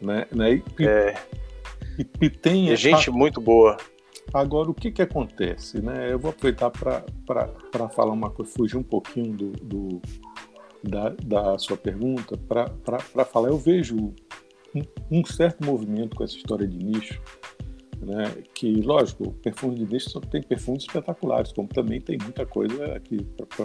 Né, 0.00 0.26
né? 0.30 0.54
E, 0.54 0.86
é. 0.86 1.14
e, 1.98 2.06
e 2.20 2.30
tem. 2.30 2.70
É 2.70 2.76
gente 2.76 3.10
muito 3.10 3.40
boa. 3.40 3.76
Agora, 4.32 4.70
o 4.70 4.74
que, 4.74 4.92
que 4.92 5.02
acontece? 5.02 5.80
Né? 5.80 6.12
Eu 6.12 6.18
vou 6.18 6.30
aproveitar 6.30 6.70
para 6.70 7.88
falar 7.88 8.12
uma 8.12 8.30
coisa, 8.30 8.52
fugir 8.52 8.76
um 8.76 8.82
pouquinho 8.82 9.32
do, 9.32 9.50
do 9.52 10.02
da, 10.82 11.10
da 11.24 11.58
sua 11.58 11.76
pergunta 11.76 12.36
para 12.36 13.24
falar. 13.24 13.48
Eu 13.48 13.58
vejo 13.58 13.96
um, 13.96 14.14
um, 15.10 15.24
certo 15.24 15.64
movimento 15.64 16.16
com 16.16 16.24
essa 16.24 16.36
história 16.36 16.66
de 16.66 16.78
nicho, 16.78 17.20
né? 18.00 18.42
que, 18.54 18.80
lógico, 18.80 19.32
perfume 19.42 19.76
de 19.76 19.92
nicho 19.92 20.10
só 20.10 20.20
tem 20.20 20.42
perfumes 20.42 20.84
espetaculares, 20.84 21.52
como 21.52 21.68
também 21.68 22.00
tem 22.00 22.18
muita 22.18 22.46
coisa 22.46 23.00
que, 23.00 23.18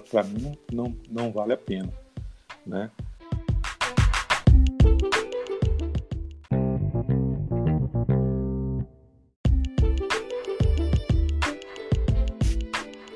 para 0.10 0.24
mim, 0.24 0.42
não, 0.72 0.86
não, 0.86 0.98
não 1.10 1.32
vale 1.32 1.54
a 1.54 1.58
pena. 1.58 1.92
Né? 2.66 2.90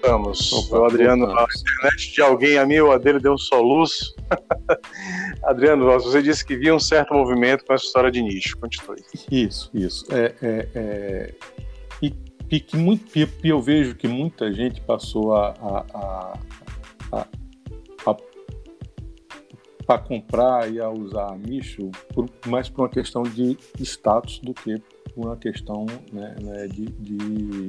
Voltamos. 0.07 0.53
Opa, 0.53 0.79
o 0.79 0.85
Adriano, 0.85 1.25
voltamos. 1.25 1.55
a 1.55 1.59
internet 1.59 2.13
de 2.13 2.21
alguém, 2.21 2.57
a 2.57 2.65
minha 2.65 2.85
ou 2.85 2.91
a 2.91 2.97
dele, 2.97 3.19
deu 3.19 3.33
um 3.33 3.37
soluço. 3.37 4.15
Adriano, 5.43 5.85
você 5.85 6.21
disse 6.21 6.45
que 6.45 6.55
via 6.55 6.73
um 6.73 6.79
certo 6.79 7.13
movimento 7.13 7.65
com 7.65 7.73
essa 7.73 7.85
história 7.85 8.11
de 8.11 8.21
nicho. 8.21 8.57
Continue. 8.57 9.03
Isso, 9.31 9.69
isso. 9.73 10.05
É, 10.11 10.35
é, 10.41 10.69
é... 10.75 11.35
E, 12.01 12.13
e, 12.49 12.59
que 12.59 12.77
muito, 12.77 13.05
e 13.17 13.49
eu 13.49 13.61
vejo 13.61 13.95
que 13.95 14.07
muita 14.07 14.51
gente 14.53 14.81
passou 14.81 15.33
a, 15.35 15.53
a, 15.61 15.85
a, 15.93 17.21
a 17.21 17.27
para 19.85 19.99
comprar 19.99 20.69
e 20.69 20.81
a 20.81 20.89
usar 20.89 21.37
nicho 21.37 21.89
por, 22.13 22.29
mais 22.45 22.67
por 22.67 22.81
uma 22.81 22.89
questão 22.89 23.23
de 23.23 23.57
status 23.79 24.39
do 24.39 24.53
que 24.53 24.77
por 25.15 25.27
uma 25.27 25.37
questão 25.37 25.85
né, 26.11 26.35
né 26.41 26.67
de, 26.67 26.85
de 26.87 27.67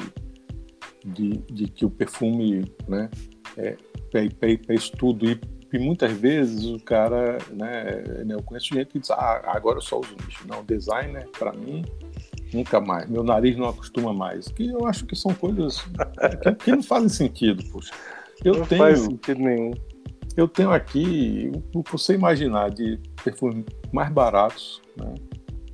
de, 1.18 1.38
de 1.52 1.68
que 1.68 1.84
o 1.84 1.90
perfume 1.90 2.64
né, 2.86 3.10
é, 3.56 3.76
é, 4.14 4.74
estudo 4.74 5.28
e, 5.28 5.40
e, 5.72 5.78
muitas 5.78 6.12
vezes 6.12 6.64
o 6.64 6.78
cara, 6.78 7.38
né, 7.50 8.24
né, 8.24 8.34
eu 8.34 8.42
conheço 8.42 8.72
gente 8.72 8.86
que 8.86 9.00
diz, 9.00 9.10
ah, 9.10 9.42
agora 9.46 9.78
eu 9.78 9.82
só 9.82 9.98
uso 9.98 10.14
nicho. 10.24 10.46
Não, 10.46 10.64
designer, 10.64 11.28
para 11.36 11.52
mim, 11.52 11.84
nunca 12.54 12.80
mais. 12.80 13.08
Meu 13.10 13.24
nariz 13.24 13.56
não 13.56 13.68
acostuma 13.68 14.12
mais. 14.12 14.46
Que 14.48 14.68
eu 14.68 14.86
acho 14.86 15.04
que 15.04 15.16
são 15.16 15.34
coisas 15.34 15.80
que, 16.42 16.54
que 16.64 16.70
não 16.70 16.82
fazem 16.82 17.08
sentido, 17.08 17.64
poxa. 17.72 17.92
Eu 18.44 18.54
não 18.54 18.66
tenho, 18.66 18.80
faz 18.80 19.00
sentido 19.00 19.40
nenhum. 19.40 19.72
eu 20.36 20.46
tenho 20.46 20.70
aqui 20.70 21.50
o 21.74 21.82
que 21.82 21.90
você 21.90 22.14
imaginar 22.14 22.70
de 22.70 23.00
perfumes 23.24 23.64
mais 23.92 24.10
baratos, 24.10 24.80
né? 24.96 25.14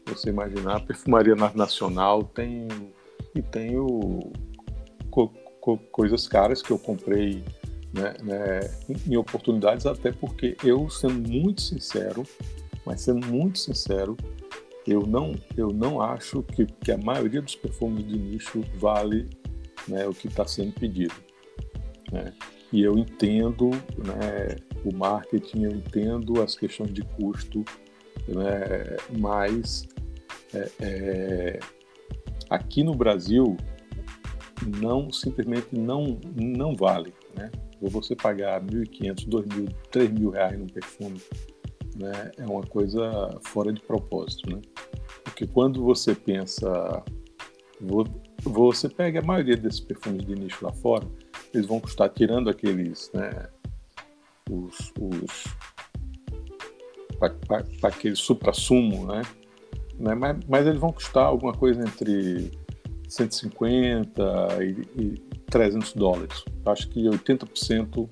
Você 0.07 0.31
imaginar, 0.31 0.81
perfumaria 0.81 1.35
nacional, 1.35 2.25
tem 2.25 2.69
e 3.35 3.43
tenho 3.43 4.33
co, 5.15 5.33
co, 5.61 5.79
coisas 5.93 6.27
caras 6.27 6.61
que 6.61 6.73
eu 6.73 6.79
comprei 6.79 7.45
né, 7.93 8.17
né, 8.21 8.61
em 9.07 9.17
oportunidades, 9.17 9.87
até 9.87 10.11
porque 10.11 10.57
eu, 10.65 10.91
sendo 10.91 11.29
muito 11.31 11.63
sincero, 11.63 12.25
mas 12.85 13.03
sendo 13.03 13.25
muito 13.29 13.61
sincero, 13.61 14.17
eu 14.85 15.07
não, 15.07 15.35
eu 15.57 15.69
não 15.69 16.03
acho 16.03 16.43
que, 16.43 16.67
que 16.67 16.91
a 16.91 16.99
maioria 16.99 17.41
dos 17.41 17.55
perfumes 17.55 18.07
de 18.07 18.19
nicho 18.19 18.61
vale 18.75 19.31
né, 19.87 20.07
o 20.07 20.13
que 20.13 20.27
está 20.27 20.45
sendo 20.45 20.73
pedido. 20.73 21.15
Né? 22.11 22.33
E 22.73 22.83
eu 22.83 22.99
entendo 22.99 23.71
né, 23.71 24.57
o 24.85 24.95
marketing, 24.95 25.63
eu 25.63 25.71
entendo 25.71 26.43
as 26.43 26.57
questões 26.57 26.93
de 26.93 27.03
custo, 27.03 27.65
né, 28.27 28.97
mas 29.17 29.87
é, 30.53 30.71
é, 30.81 31.61
aqui 32.51 32.83
no 32.83 32.95
Brasil 32.95 33.57
não 34.81 35.13
simplesmente 35.13 35.69
não 35.73 36.19
não 36.35 36.75
vale, 36.75 37.13
né? 37.37 37.51
Você 37.81 38.17
pagar 38.17 38.63
1.500, 38.63 39.29
2.000, 39.29 39.69
3.000 39.93 40.31
reais 40.33 40.59
num 40.59 40.67
perfume, 40.67 41.21
né, 41.97 42.33
é 42.39 42.47
uma 42.47 42.63
coisa 42.63 43.39
fora 43.45 43.73
de 43.73 43.81
propósito, 43.81 44.51
né? 44.51 44.61
Porque 45.23 45.47
quando 45.47 45.83
você 45.83 46.15
pensa, 46.15 47.03
você 48.43 48.89
pega 48.89 49.21
a 49.21 49.25
maioria 49.25 49.57
desses 49.57 49.81
perfumes 49.81 50.25
de 50.25 50.35
nicho 50.35 50.65
lá 50.65 50.73
fora, 50.73 51.07
eles 51.53 51.67
vão 51.67 51.81
custar, 51.81 52.09
tirando 52.09 52.49
aqueles, 52.49 53.11
né, 53.13 53.49
os, 54.51 54.93
os 55.01 55.45
para 57.19 57.89
aquele 57.89 58.17
supra-sumo, 58.17 59.07
né, 59.07 59.23
né 59.99 60.15
mas, 60.15 60.39
mas, 60.49 60.67
eles 60.67 60.81
vão 60.81 60.93
custar 60.93 61.27
alguma 61.27 61.53
coisa 61.53 61.83
entre 61.83 62.51
150 63.15 64.23
e, 64.63 65.03
e 65.03 65.19
300 65.51 65.93
dólares. 65.95 66.45
Acho 66.67 66.89
que 66.89 67.05
80% 67.05 68.09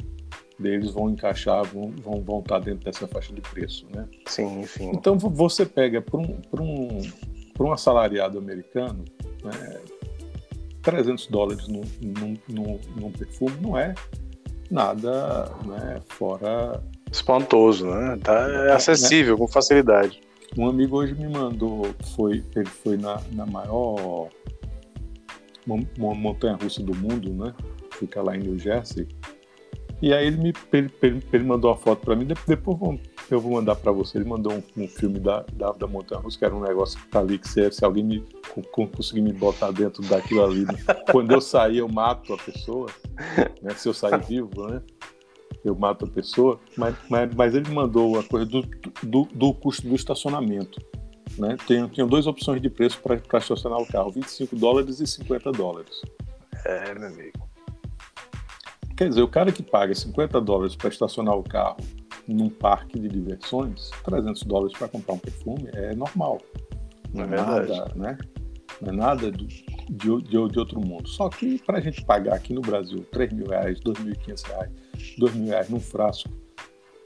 deles 0.59 0.91
vão 0.91 1.11
encaixar, 1.11 1.65
vão, 1.65 1.93
vão, 2.03 2.23
vão 2.23 2.39
estar 2.41 2.61
dentro 2.61 2.85
dessa 2.85 3.07
faixa 3.09 3.33
de 3.33 3.41
preço, 3.41 3.87
né? 3.95 4.07
Sim, 4.27 4.65
sim. 4.67 4.91
Então 4.95 5.19
você 5.19 5.67
pega 5.67 6.01
para 6.01 6.21
um, 6.21 6.39
um, 6.61 7.01
um 7.61 7.73
assalariado 7.73 8.39
americano, 8.39 9.05
né, 9.43 9.81
300 10.83 11.27
dólares 11.27 11.69
num, 11.69 11.83
num, 12.01 12.37
num, 12.49 12.81
num 12.97 13.13
perfume 13.13 13.57
não 13.61 13.77
é 13.77 13.95
nada 14.71 15.51
né, 15.67 16.01
fora. 16.09 16.83
Espantoso, 17.11 17.87
né? 17.87 18.19
Tá 18.23 18.49
é 18.69 18.73
acessível, 18.73 19.35
né? 19.35 19.39
com 19.41 19.49
facilidade. 19.49 20.21
Um 20.57 20.67
amigo 20.67 20.97
hoje 20.97 21.15
me 21.15 21.29
mandou, 21.29 21.95
foi, 22.15 22.43
ele 22.55 22.67
foi 22.67 22.97
na, 22.97 23.21
na 23.33 23.47
maior 23.47 24.29
montanha 25.67 26.57
russa 26.57 26.83
do 26.83 26.95
mundo, 26.95 27.33
né? 27.33 27.55
Fica 27.93 28.23
lá 28.23 28.37
em 28.37 28.41
New 28.41 28.59
Jersey. 28.59 29.07
E 30.01 30.13
aí 30.13 30.27
ele 30.27 30.37
me 30.37 30.53
ele, 30.73 30.91
ele, 31.01 31.23
ele 31.33 31.45
mandou 31.45 31.71
a 31.71 31.77
foto 31.77 32.05
para 32.05 32.17
mim, 32.17 32.25
depois 32.25 32.99
eu 33.31 33.41
vou 33.41 33.53
mandar 33.53 33.77
para 33.77 33.93
você. 33.93 34.19
Ele 34.19 34.29
mandou 34.29 34.53
um, 34.53 34.83
um 34.83 34.89
filme 34.89 35.21
da, 35.21 35.45
da, 35.53 35.71
da 35.71 35.87
Montanha 35.87 36.21
Russa, 36.21 36.39
que 36.39 36.45
era 36.45 36.55
um 36.55 36.61
negócio 36.61 36.99
que 36.99 37.07
tá 37.07 37.21
ali, 37.21 37.39
que 37.39 37.49
se, 37.49 37.71
se 37.71 37.85
alguém 37.85 38.03
me, 38.03 38.25
conseguir 38.73 39.21
me 39.21 39.33
botar 39.33 39.71
dentro 39.71 40.03
daquilo 40.03 40.45
ali, 40.45 40.65
né? 40.65 40.75
quando 41.13 41.31
eu 41.33 41.41
sair, 41.41 41.79
eu 41.79 41.89
mato 41.89 42.35
a 42.35 42.37
pessoa, 42.37 42.91
né? 43.63 43.71
se 43.77 43.89
eu 43.89 43.95
sair 43.95 44.21
vivo, 44.23 44.67
né? 44.67 44.83
eu 45.65 45.75
mato 45.75 46.05
a 46.05 46.09
pessoa, 46.09 46.59
mas, 46.77 46.97
mas, 47.09 47.35
mas 47.35 47.55
ele 47.55 47.71
mandou 47.71 48.19
a 48.19 48.25
coisa 48.25 48.45
do, 48.47 48.63
do, 49.03 49.29
do 49.33 49.55
custo 49.55 49.87
do 49.87 49.95
estacionamento. 49.95 50.81
Né? 51.39 51.57
Tinham 51.67 52.07
duas 52.07 52.27
opções 52.27 52.61
de 52.61 52.69
preço 52.69 53.01
para 53.01 53.39
estacionar 53.39 53.79
o 53.79 53.87
carro: 53.87 54.11
25 54.11 54.57
dólares 54.57 55.01
e 55.01 55.07
50 55.07 55.53
dólares. 55.53 56.01
É, 56.65 56.95
meu 56.95 57.09
amigo. 57.09 57.49
Quer 58.97 59.09
dizer, 59.09 59.23
o 59.23 59.29
cara 59.29 59.51
que 59.51 59.63
paga 59.63 59.95
50 59.95 60.41
dólares 60.41 60.77
para 60.77 60.89
estacionar 60.89 61.37
o 61.37 61.43
carro 61.43 61.79
num 62.29 62.49
parque 62.49 62.99
de 62.99 63.09
diversões, 63.09 63.91
300 64.05 64.43
dólares 64.45 64.77
para 64.77 64.89
comprar 64.89 65.15
um 65.15 65.19
perfume 65.19 65.69
é 65.73 65.95
normal. 65.95 66.41
Não 67.13 67.25
é, 67.25 67.27
é 67.27 67.31
nada, 67.31 67.93
né? 67.97 68.19
Não 68.81 68.93
é 68.93 68.97
nada 68.97 69.31
de, 69.31 69.47
de, 69.91 70.23
de, 70.23 70.37
outro 70.37 70.81
mundo. 70.81 71.09
Só 71.09 71.29
que 71.29 71.59
para 71.65 71.79
a 71.79 71.81
gente 71.81 72.05
pagar 72.05 72.35
aqui 72.35 72.53
no 72.53 72.61
Brasil 72.61 73.05
3 73.11 73.33
mil 73.33 73.47
reais, 73.47 73.81
2.500 73.81 74.47
reais, 74.47 74.71
2 75.19 75.35
mil 75.35 75.49
reais 75.49 75.69
num 75.69 75.81
frasco 75.81 76.31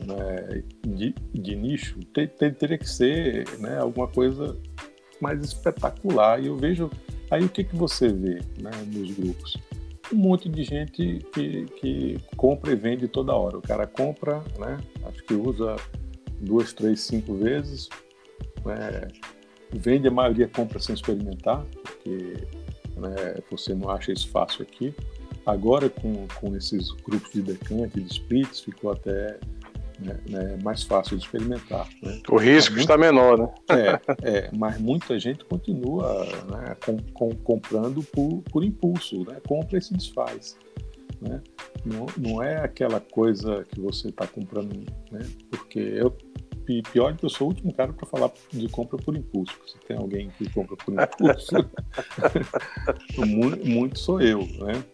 né, 0.05 0.63
de, 0.87 1.15
de 1.33 1.57
nicho, 1.57 1.99
ter, 2.13 2.29
ter, 2.31 2.55
teria 2.55 2.79
que 2.79 2.89
ser 2.89 3.49
né, 3.59 3.79
alguma 3.79 4.09
coisa 4.09 4.57
mais 5.21 5.43
espetacular. 5.45 6.43
E 6.43 6.47
eu 6.47 6.57
vejo. 6.57 6.91
Aí 7.31 7.45
o 7.45 7.49
que, 7.49 7.65
que 7.65 7.75
você 7.75 8.09
vê 8.09 8.41
né, 8.61 8.71
nos 8.87 9.11
grupos? 9.13 9.57
um 10.13 10.17
monte 10.17 10.49
de 10.49 10.63
gente 10.63 11.19
que, 11.33 11.67
que 11.81 12.21
compra 12.37 12.73
e 12.73 12.77
vende 12.77 13.09
toda 13.09 13.35
hora. 13.35 13.59
O 13.59 13.63
cara 13.63 13.87
compra, 13.87 14.43
né? 14.59 14.79
Acho 15.05 15.23
que 15.25 15.35
usa 15.35 15.77
duas, 16.41 16.73
três, 16.73 17.01
cinco 17.01 17.35
vezes. 17.35 17.89
Né, 18.65 19.09
vende, 19.73 20.09
a 20.09 20.11
maioria 20.11 20.49
compra 20.49 20.79
sem 20.79 20.95
experimentar, 20.95 21.65
porque 21.83 22.35
né, 22.97 23.37
você 23.51 23.75
não 23.75 23.91
acha 23.91 24.13
isso 24.13 24.29
fácil 24.29 24.63
aqui. 24.63 24.95
Agora, 25.45 25.89
com, 25.89 26.27
com 26.41 26.57
esses 26.57 26.91
grupos 26.91 27.33
de 27.33 27.43
decante, 27.43 28.01
de 28.01 28.13
splits, 28.13 28.61
ficou 28.61 28.91
até 28.91 29.39
né, 29.99 30.19
né, 30.29 30.59
mais 30.63 30.83
fácil 30.83 31.17
de 31.17 31.25
experimentar. 31.25 31.89
Né? 32.03 32.21
O 32.29 32.37
risco 32.37 32.73
muito, 32.73 32.83
está 32.83 32.99
menor, 32.99 33.39
né? 33.39 33.49
é, 33.71 34.01
é, 34.23 34.51
mas 34.57 34.79
muita 34.79 35.19
gente 35.19 35.45
continua 35.45 36.25
né, 36.51 36.77
com, 36.85 36.97
com, 37.13 37.31
comprando 37.37 38.03
por, 38.03 38.43
por 38.51 38.65
impulso, 38.65 39.25
né? 39.25 39.39
compra 39.47 39.79
e 39.79 39.83
se 39.83 39.95
desfaz. 39.95 40.57
Né? 41.21 41.41
Não, 41.85 42.07
não 42.19 42.43
é 42.43 42.57
aquela 42.57 43.01
coisa 43.01 43.65
que 43.71 43.81
você 43.81 44.09
está 44.09 44.27
comprando, 44.27 44.85
né? 45.11 45.21
porque 45.51 45.79
eu 45.79 46.15
pior 46.93 47.17
que 47.17 47.25
eu 47.25 47.31
sou 47.31 47.47
o 47.47 47.51
último 47.51 47.73
cara 47.73 47.93
para 47.93 48.07
falar 48.07 48.31
de 48.53 48.69
compra 48.69 48.99
por 48.99 49.17
impulso. 49.17 49.55
Se 49.67 49.79
tem 49.87 49.97
alguém 49.97 50.31
que 50.31 50.51
compra 50.51 50.77
por 50.77 50.95
impulso, 50.95 51.71
muito, 53.25 53.67
muito, 53.67 53.99
sou 53.99 54.21
eu, 54.21 54.41
né? 54.41 54.85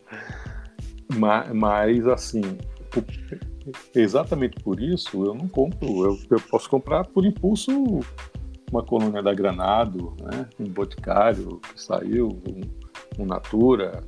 Mas, 1.17 1.53
mas 1.53 2.07
assim, 2.07 2.43
exatamente 3.95 4.61
por 4.63 4.81
isso 4.81 5.25
eu 5.25 5.35
não 5.35 5.49
compro. 5.49 6.05
Eu, 6.05 6.19
eu 6.31 6.41
posso 6.51 6.69
comprar 6.69 7.05
por 7.07 7.25
impulso 7.25 8.01
uma 8.71 8.83
colônia 8.83 9.23
da 9.23 9.35
Granado, 9.35 10.17
né? 10.21 10.49
um 10.59 10.65
Boticário 10.65 11.61
que 11.61 11.81
saiu, 11.81 12.29
um, 12.29 13.23
um 13.23 13.27
Natura, 13.27 14.03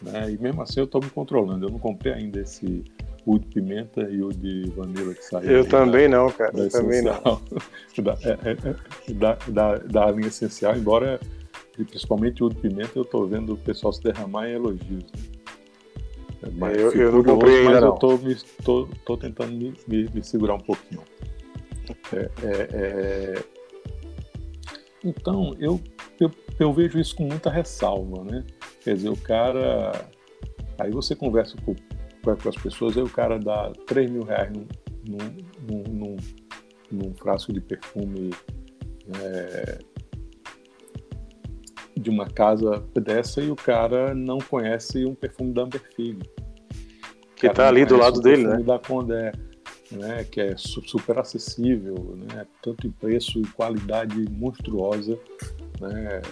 né? 0.00 0.30
e 0.30 0.38
mesmo 0.38 0.62
assim 0.62 0.80
eu 0.80 0.86
estou 0.86 1.02
me 1.02 1.10
controlando. 1.10 1.66
Eu 1.66 1.70
não 1.70 1.78
comprei 1.78 2.14
ainda 2.14 2.40
esse 2.40 2.82
o 3.26 3.38
de 3.38 3.46
pimenta 3.48 4.02
e 4.02 4.22
o 4.22 4.28
de 4.28 4.70
vanilla 4.70 5.12
que 5.12 5.24
saiu. 5.24 5.50
Eu 5.50 5.68
também 5.68 6.08
da, 6.08 6.16
não, 6.16 6.30
cara. 6.30 6.56
eu 6.56 6.70
também 6.70 7.02
não. 7.02 7.20
da, 8.02 8.12
é, 8.22 8.38
é, 8.50 9.10
é, 9.10 9.12
da, 9.12 9.34
da, 9.48 9.74
da 9.78 10.10
linha 10.12 10.28
essencial, 10.28 10.76
embora 10.76 11.20
principalmente 11.76 12.42
o 12.42 12.48
de 12.48 12.54
pimenta 12.56 12.92
eu 12.94 13.02
estou 13.02 13.26
vendo 13.26 13.52
o 13.52 13.56
pessoal 13.56 13.92
se 13.92 14.02
derramar 14.02 14.48
em 14.48 14.52
elogios. 14.54 15.04
Né? 15.04 15.35
Mas 16.54 16.76
eu, 16.76 16.92
eu 16.92 17.12
não 17.12 17.24
comprei 17.24 17.58
ainda, 17.58 17.70
mas 17.72 17.80
não. 17.80 17.88
eu 17.88 17.94
tô, 17.94 18.18
me, 18.18 18.36
tô, 18.64 18.88
tô 19.04 19.16
tentando 19.16 19.52
me, 19.52 19.74
me, 19.86 20.08
me, 20.12 20.24
segurar 20.24 20.54
um 20.54 20.60
pouquinho. 20.60 21.02
É, 22.12 22.30
é, 22.42 22.68
é... 22.72 23.44
Então, 25.04 25.54
eu, 25.58 25.80
eu, 26.20 26.30
eu, 26.58 26.72
vejo 26.72 26.98
isso 26.98 27.14
com 27.16 27.24
muita 27.24 27.50
ressalva, 27.50 28.24
né? 28.24 28.44
Quer 28.82 28.94
dizer, 28.94 29.08
o 29.08 29.16
cara... 29.16 29.92
Aí 30.78 30.90
você 30.90 31.16
conversa 31.16 31.56
com, 31.64 31.74
com 32.22 32.48
as 32.48 32.56
pessoas, 32.56 32.96
aí 32.96 33.02
o 33.02 33.08
cara 33.08 33.38
dá 33.38 33.72
3 33.86 34.10
mil 34.10 34.24
reais 34.24 34.52
num, 34.52 34.66
num, 35.08 35.82
num, 35.88 36.16
num 36.90 37.14
frasco 37.14 37.52
de 37.52 37.60
perfume 37.60 38.30
é, 39.22 39.78
de 41.98 42.10
uma 42.10 42.26
casa 42.26 42.84
dessa 42.94 43.40
e 43.40 43.50
o 43.50 43.56
cara 43.56 44.14
não 44.14 44.38
conhece 44.38 45.04
um 45.04 45.14
perfume 45.14 45.52
da 45.52 45.62
Amber 45.62 45.82
Fig. 45.94 46.18
Que 47.34 47.46
está 47.46 47.68
ali 47.68 47.84
do 47.84 47.96
lado 47.96 48.20
dele, 48.20 48.46
né? 48.46 48.62
da 48.62 48.78
Condé, 48.78 49.32
né? 49.90 50.24
Que 50.24 50.40
é 50.40 50.56
super 50.56 51.18
acessível, 51.18 52.16
né? 52.16 52.46
Tanto 52.62 52.86
em 52.86 52.90
preço 52.90 53.38
e 53.40 53.46
qualidade 53.48 54.24
monstruosa, 54.30 55.18
né? 55.80 56.22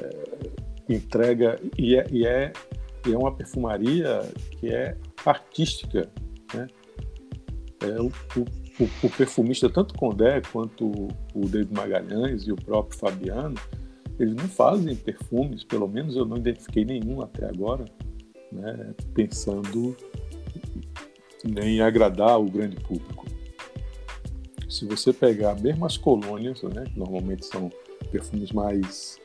Entrega 0.88 1.58
e 1.78 1.96
é, 1.96 2.06
e 2.10 2.26
é, 2.26 2.52
e 3.06 3.12
é 3.12 3.18
uma 3.18 3.34
perfumaria 3.34 4.20
que 4.58 4.68
é 4.68 4.96
artística, 5.24 6.10
né? 6.54 6.66
É 7.82 8.00
o, 8.00 8.06
o, 8.06 8.84
o 9.02 9.10
perfumista, 9.10 9.68
tanto 9.68 9.94
Condé 9.94 10.40
quanto 10.52 11.08
o 11.34 11.40
David 11.46 11.72
Magalhães 11.74 12.46
e 12.46 12.52
o 12.52 12.56
próprio 12.56 12.98
Fabiano, 12.98 13.56
eles 14.18 14.34
não 14.34 14.48
fazem 14.48 14.94
perfumes, 14.94 15.64
pelo 15.64 15.88
menos 15.88 16.16
eu 16.16 16.24
não 16.24 16.36
identifiquei 16.36 16.84
nenhum 16.84 17.20
até 17.20 17.46
agora, 17.46 17.84
né, 18.52 18.94
pensando 19.12 19.96
em 21.44 21.80
agradar 21.80 22.40
o 22.40 22.44
grande 22.44 22.76
público. 22.76 23.26
se 24.68 24.86
você 24.86 25.12
pegar 25.12 25.54
mesmo 25.60 25.84
as 25.86 25.96
colônias, 25.96 26.62
né, 26.62 26.84
que 26.84 26.98
normalmente 26.98 27.46
são 27.46 27.70
perfumes 28.10 28.50
mais, 28.52 29.18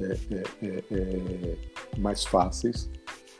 é, 0.00 0.16
é, 0.34 0.42
é, 0.62 0.84
é 0.90 1.98
mais 1.98 2.24
fáceis 2.24 2.90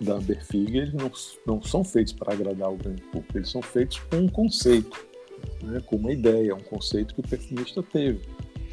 da 0.01 0.15
Amberfig, 0.15 0.77
eles 0.77 0.93
não, 0.93 1.11
não 1.47 1.63
são 1.63 1.85
feitos 1.85 2.13
para 2.13 2.35
agradar 2.35 2.73
o 2.73 2.77
grande 2.77 3.03
público, 3.03 3.39
eles 3.39 3.51
são 3.51 3.63
feitos 3.63 3.99
com 4.11 4.17
um 4.17 4.29
conceito, 4.29 5.07
né, 5.63 5.81
com 5.87 5.97
uma 5.97 6.13
ideia, 6.13 6.55
um 6.55 6.61
conceito 6.61 7.15
que 7.15 7.21
o 7.21 7.29
perfumista 7.29 7.83
teve. 7.83 8.21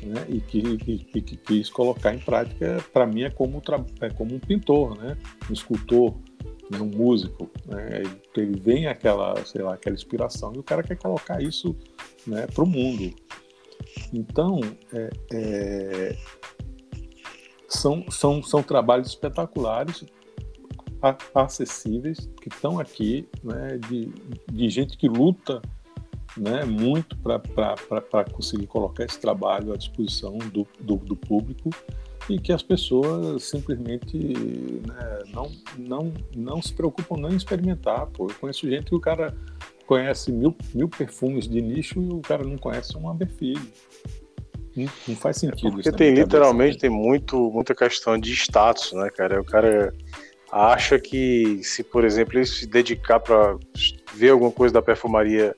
Né, 0.04 0.26
e 0.30 0.42
que, 0.42 0.78
que, 0.78 1.22
que, 1.22 1.38
quis 1.38 1.70
colocar 1.70 2.14
em 2.14 2.18
prática, 2.18 2.84
para 2.92 3.06
mim 3.06 3.22
é 3.22 3.30
como, 3.30 3.62
é 4.02 4.10
como 4.10 4.34
um 4.34 4.40
pintor, 4.40 4.98
né, 4.98 5.16
um 5.48 5.54
escultor, 5.54 6.16
né, 6.72 6.80
um 6.80 6.88
músico, 6.88 7.48
né, 7.68 8.02
ele 8.36 8.60
vem 8.60 8.88
aquela, 8.88 9.36
sei 9.46 9.62
lá, 9.62 9.76
aquela 9.76 9.96
inspiração 9.96 10.54
e 10.56 10.60
o 10.60 10.64
cara 10.64 10.82
quer 10.82 10.98
colocar 10.98 11.40
isso 11.40 11.76
né, 12.26 12.48
para 12.48 12.64
o 12.64 12.68
mundo. 12.68 13.14
Então, 14.12 14.60
é, 14.92 15.10
é, 15.34 16.18
são, 17.68 18.04
são, 18.10 18.42
são 18.42 18.64
trabalhos 18.64 19.08
espetaculares, 19.10 20.04
acessíveis, 21.34 22.30
que 22.42 22.50
estão 22.50 22.80
aqui, 22.80 23.28
né, 23.44 23.78
de, 23.88 24.12
de 24.52 24.70
gente 24.70 24.98
que 24.98 25.08
luta 25.08 25.62
né, 26.38 26.64
muito 26.66 27.18
para 27.18 28.24
conseguir 28.32 28.68
colocar 28.68 29.04
esse 29.04 29.20
trabalho 29.20 29.74
à 29.74 29.78
disposição 29.78 30.38
do, 30.38 30.68
do, 30.80 30.96
do 30.98 31.16
público 31.16 31.70
e 32.30 32.40
que 32.40 32.54
as 32.54 32.62
pessoas 32.62 33.44
simplesmente 33.44 34.18
né, 34.18 35.20
não, 35.34 35.52
não, 35.78 36.14
não 36.36 36.62
se 36.62 36.74
preocupam 36.74 37.18
nem 37.18 37.34
em 37.34 37.36
experimentar. 37.36 38.08
Pô. 38.08 38.28
Eu 38.28 38.36
conheço 38.36 38.70
gente 38.70 38.86
que 38.86 38.96
o 38.96 39.00
cara 39.00 39.36
conhece 39.86 40.32
mil, 40.32 40.56
mil 40.74 40.88
perfumes 40.88 41.48
de 41.48 41.62
nicho 41.62 42.02
e 42.02 42.14
o 42.14 42.22
cara 42.22 42.44
não 42.44 42.58
conhece 42.58 42.96
um 42.98 43.10
Amberfilho. 43.10 43.62
Não, 44.76 44.86
não 45.08 45.16
faz 45.16 45.38
sentido. 45.38 45.68
É 45.68 45.72
porque 45.72 45.92
tem 45.92 46.14
literalmente 46.14 46.78
tem 46.78 46.90
muito, 46.90 47.52
muita 47.52 47.76
questão 47.76 48.18
de 48.18 48.32
status, 48.32 48.94
né, 48.94 49.10
cara? 49.10 49.42
O 49.42 49.44
cara 49.44 49.94
acha 50.52 51.00
que 51.00 51.62
se, 51.64 51.84
por 51.84 52.06
exemplo, 52.06 52.38
ele 52.38 52.46
se 52.46 52.66
dedicar 52.66 53.20
para 53.20 53.58
ver 54.14 54.30
alguma 54.30 54.52
coisa 54.52 54.74
da 54.74 54.82
perfumaria 54.82 55.56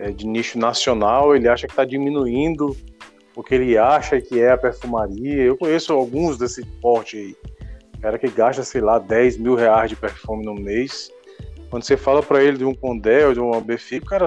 é, 0.00 0.10
de 0.10 0.26
nicho 0.26 0.58
nacional, 0.58 1.36
ele 1.36 1.46
acha 1.46 1.66
que 1.66 1.72
está 1.72 1.84
diminuindo 1.84 2.74
o 3.36 3.42
que 3.42 3.54
ele 3.54 3.76
acha 3.76 4.18
que 4.18 4.40
é 4.40 4.50
a 4.50 4.56
perfumaria. 4.56 5.42
Eu 5.42 5.58
conheço 5.58 5.92
alguns 5.92 6.38
desse 6.38 6.64
porte 6.64 7.18
aí. 7.18 7.36
Cara 8.00 8.18
que 8.18 8.28
gasta, 8.28 8.62
sei 8.62 8.80
lá, 8.80 8.98
10 8.98 9.36
mil 9.36 9.54
reais 9.54 9.90
de 9.90 9.96
perfume 9.96 10.44
no 10.44 10.54
mês. 10.54 11.12
Quando 11.68 11.82
você 11.82 11.98
fala 11.98 12.22
para 12.22 12.42
ele 12.42 12.56
de 12.56 12.64
um 12.64 12.74
Condé 12.74 13.26
ou 13.26 13.34
de 13.34 13.40
um 13.40 13.52
Albefi, 13.52 13.98
o 13.98 14.04
cara 14.04 14.26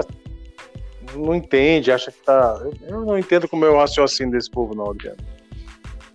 não 1.16 1.34
entende, 1.34 1.90
acha 1.90 2.12
que 2.12 2.20
tá. 2.20 2.64
Eu 2.86 3.04
não 3.04 3.18
entendo 3.18 3.48
como 3.48 3.64
é 3.64 3.68
o 3.68 3.76
raciocínio 3.76 4.32
desse 4.32 4.50
povo, 4.50 4.76
não, 4.76 4.90
Adriano. 4.90 5.18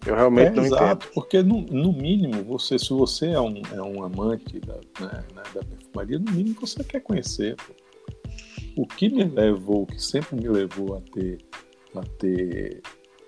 Eu 0.07 0.16
realmente 0.16 0.47
é, 0.47 0.51
não 0.51 0.64
exato, 0.64 1.05
entendo. 1.05 1.14
Porque, 1.14 1.43
no, 1.43 1.62
no, 1.64 1.91
mínimo, 1.91 2.43
você, 2.45 2.80
se 2.80 2.89
você 2.91 3.28
é 3.28 3.41
um, 3.41 3.62
é 3.74 3.82
um 3.82 4.03
amante 4.03 4.57
da, 4.62 4.76
né, 4.76 5.24
né, 5.36 5.43
da 5.53 5.62
perfumaria, 5.62 6.18
no 6.18 6.32
mínimo 6.32 6.55
você 6.62 6.82
quer 6.82 7.01
conhecer. 7.01 7.57
Pô. 7.57 7.78
O 8.80 8.88
que 8.88 9.09
me 9.09 9.25
levou, 9.25 9.82
o 9.82 9.86
que 9.86 10.01
sempre 10.01 10.38
me 10.38 10.47
levou 10.47 10.95
a 10.95 11.01
ter 11.01 11.38
a 11.93 12.01
ter 12.17 12.82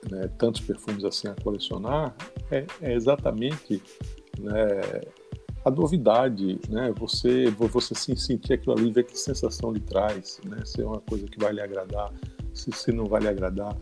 né, 0.10 0.30
tantos 0.38 0.62
perfumes 0.62 1.04
assim 1.04 1.28
a 1.28 1.36
colecionar 1.44 2.16
é, 2.50 2.66
é 2.82 2.94
exatamente 2.94 3.84
né, 4.40 5.02
a 5.66 5.70
novidade, 5.70 6.58
né? 6.70 6.94
Você, 6.98 7.50
você 7.52 7.94
se 7.94 8.16
sentir 8.16 8.54
aquilo 8.54 8.78
ali, 8.78 8.94
ver 8.94 9.04
que 9.04 9.20
sensação 9.20 9.74
lhe 9.74 9.82
traz, 9.82 10.40
né? 10.46 10.64
Se 10.64 10.82
é 10.82 10.86
uma 10.86 11.02
coisa 11.02 11.26
que 11.28 11.38
vai 11.38 11.52
lhe 11.52 11.60
agradar, 11.60 12.14
se, 12.54 12.72
se 12.72 12.94
não 12.94 13.04
vai 13.08 13.20
lhe 13.20 13.28
agradar, 13.28 13.76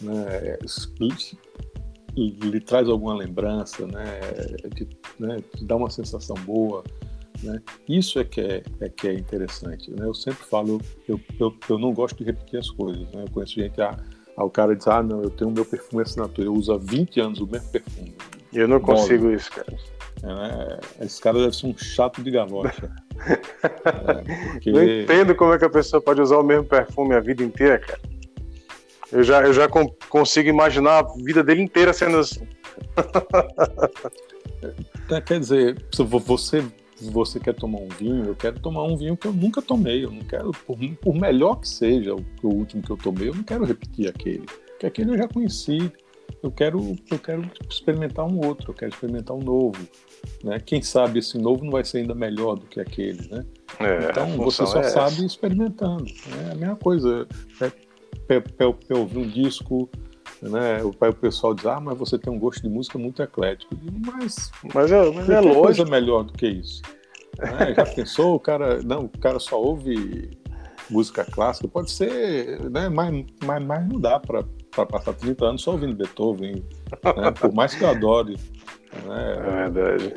né? 0.00 0.56
Lhe, 2.16 2.30
lhe 2.30 2.60
traz 2.60 2.88
alguma 2.88 3.16
lembrança, 3.16 3.84
né? 3.88 4.20
De, 4.76 4.88
né? 5.18 5.42
Te 5.56 5.64
dá 5.64 5.74
uma 5.74 5.90
sensação 5.90 6.36
boa, 6.46 6.84
né? 7.42 7.60
Isso 7.88 8.18
é 8.18 8.24
que 8.24 8.40
é, 8.40 8.62
é, 8.80 8.88
que 8.88 9.08
é 9.08 9.14
interessante. 9.14 9.90
Né? 9.90 10.06
Eu 10.06 10.14
sempre 10.14 10.44
falo, 10.44 10.80
eu, 11.08 11.20
eu, 11.38 11.54
eu 11.68 11.78
não 11.78 11.92
gosto 11.92 12.18
de 12.18 12.24
repetir 12.24 12.58
as 12.58 12.70
coisas. 12.70 13.02
Né? 13.12 13.24
Eu 13.24 13.30
conheço 13.30 13.54
gente, 13.54 13.80
ah, 13.80 13.96
Aí 14.36 14.44
o 14.44 14.50
cara 14.50 14.76
diz, 14.76 14.86
ah, 14.86 15.02
não, 15.02 15.22
eu 15.22 15.30
tenho 15.30 15.50
o 15.50 15.52
meu 15.52 15.64
perfume 15.64 16.02
assinatura, 16.02 16.46
eu 16.46 16.52
uso 16.52 16.72
há 16.72 16.76
20 16.76 17.20
anos 17.20 17.40
o 17.40 17.46
mesmo 17.46 17.70
perfume. 17.70 18.14
Eu 18.52 18.68
não 18.68 18.80
consigo 18.80 19.30
isso, 19.30 19.50
cara. 19.50 19.74
É, 20.22 20.26
né? 20.26 20.78
Esse 21.00 21.20
cara 21.20 21.38
deve 21.38 21.56
ser 21.56 21.66
um 21.66 21.76
chato 21.76 22.22
de 22.22 22.30
galocha. 22.30 22.90
é, 23.24 24.50
porque... 24.52 24.70
Não 24.70 24.84
entendo 24.84 25.34
como 25.34 25.54
é 25.54 25.58
que 25.58 25.64
a 25.64 25.70
pessoa 25.70 26.02
pode 26.02 26.20
usar 26.20 26.36
o 26.36 26.42
mesmo 26.42 26.64
perfume 26.64 27.14
a 27.14 27.20
vida 27.20 27.42
inteira, 27.42 27.78
cara. 27.78 28.00
Eu 29.10 29.22
já, 29.22 29.42
eu 29.42 29.54
já 29.54 29.68
consigo 30.08 30.48
imaginar 30.48 30.98
a 30.98 31.14
vida 31.24 31.42
dele 31.42 31.62
inteira 31.62 31.92
sendo 31.94 32.18
assim. 32.18 32.46
É, 35.10 35.20
quer 35.20 35.38
dizer, 35.38 35.82
você 35.94 36.64
você 37.00 37.38
quer 37.38 37.54
tomar 37.54 37.78
um 37.78 37.88
vinho, 37.88 38.24
eu 38.24 38.34
quero 38.34 38.58
tomar 38.58 38.84
um 38.84 38.96
vinho 38.96 39.16
que 39.16 39.26
eu 39.26 39.32
nunca 39.32 39.60
tomei. 39.60 40.04
Eu 40.04 40.10
não 40.10 40.22
quero, 40.22 40.50
por, 40.50 40.78
por 41.00 41.14
melhor 41.14 41.56
que 41.56 41.68
seja 41.68 42.14
o, 42.14 42.24
o, 42.42 42.48
último 42.48 42.82
que 42.82 42.90
eu 42.90 42.96
tomei, 42.96 43.28
eu 43.28 43.34
não 43.34 43.42
quero 43.42 43.64
repetir 43.64 44.08
aquele. 44.08 44.46
Porque 44.46 44.86
aquele 44.86 45.12
eu 45.12 45.18
já 45.18 45.28
conheci. 45.28 45.92
Eu 46.42 46.50
quero, 46.50 46.96
eu 47.10 47.18
quero 47.18 47.48
experimentar 47.68 48.26
um 48.26 48.44
outro, 48.44 48.70
eu 48.70 48.74
quero 48.74 48.92
experimentar 48.92 49.36
um 49.36 49.42
novo. 49.42 49.78
Né? 50.42 50.58
Quem 50.58 50.82
sabe 50.82 51.18
esse 51.20 51.38
novo 51.38 51.64
não 51.64 51.70
vai 51.70 51.84
ser 51.84 51.98
ainda 51.98 52.14
melhor 52.14 52.56
do 52.56 52.66
que 52.66 52.80
aquele. 52.80 53.28
Né? 53.28 53.44
É, 53.80 54.10
então 54.10 54.36
você 54.36 54.66
só 54.66 54.80
é 54.80 54.84
sabe 54.84 55.24
experimentando. 55.24 56.04
É 56.48 56.52
a 56.52 56.54
mesma 56.54 56.76
coisa. 56.76 57.26
É, 57.60 57.72
é, 58.28 58.42
é, 58.58 58.94
ouvir 58.94 59.18
um 59.18 59.28
disco, 59.28 59.88
né? 60.42 60.82
O, 60.82 60.88
o 60.88 61.12
pessoal 61.14 61.54
diz, 61.54 61.66
ah, 61.66 61.80
mas 61.80 61.96
você 61.96 62.18
tem 62.18 62.32
um 62.32 62.38
gosto 62.38 62.62
de 62.62 62.68
música 62.68 62.98
muito 62.98 63.22
eclético. 63.22 63.74
Mas, 64.06 64.50
mas 64.74 64.92
é, 64.92 65.10
mas 65.10 65.28
é 65.28 65.40
lógico. 65.40 65.62
coisa 65.62 65.84
melhor 65.84 66.24
do 66.24 66.32
que 66.32 66.46
isso. 66.46 66.82
Né? 67.38 67.74
Já 67.74 67.86
pensou, 67.86 68.34
o 68.34 68.40
cara, 68.40 68.82
não, 68.82 69.04
o 69.04 69.18
cara 69.18 69.38
só 69.38 69.60
ouve 69.60 70.30
música 70.88 71.24
clássica, 71.24 71.68
pode 71.68 71.90
ser, 71.90 72.70
né? 72.70 72.88
mas, 72.88 73.24
mas, 73.44 73.64
mas 73.64 73.88
não 73.88 74.00
dá 74.00 74.20
para 74.20 74.44
passar 74.86 75.14
30 75.14 75.44
anos 75.44 75.62
só 75.62 75.72
ouvindo 75.72 75.96
Beethoven, 75.96 76.64
né? 77.16 77.30
por 77.32 77.52
mais 77.52 77.74
que 77.74 77.82
eu 77.82 77.88
adore. 77.88 78.36
Né? 79.04 79.64
É 79.64 79.70
verdade. 79.70 80.14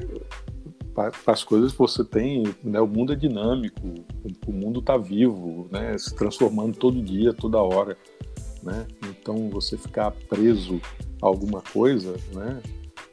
Para 0.93 1.11
as 1.27 1.43
coisas 1.43 1.71
você 1.71 2.03
tem, 2.03 2.43
né? 2.63 2.79
o 2.81 2.87
mundo 2.87 3.13
é 3.13 3.15
dinâmico, 3.15 3.81
o 4.45 4.51
mundo 4.51 4.79
está 4.79 4.97
vivo, 4.97 5.67
né? 5.71 5.97
se 5.97 6.13
transformando 6.13 6.77
todo 6.77 7.01
dia, 7.01 7.33
toda 7.33 7.57
hora 7.57 7.97
né? 8.63 8.87
Então 9.07 9.49
você 9.49 9.77
ficar 9.77 10.11
preso 10.11 10.81
a 11.21 11.27
alguma 11.27 11.61
coisa, 11.61 12.15
né? 12.33 12.61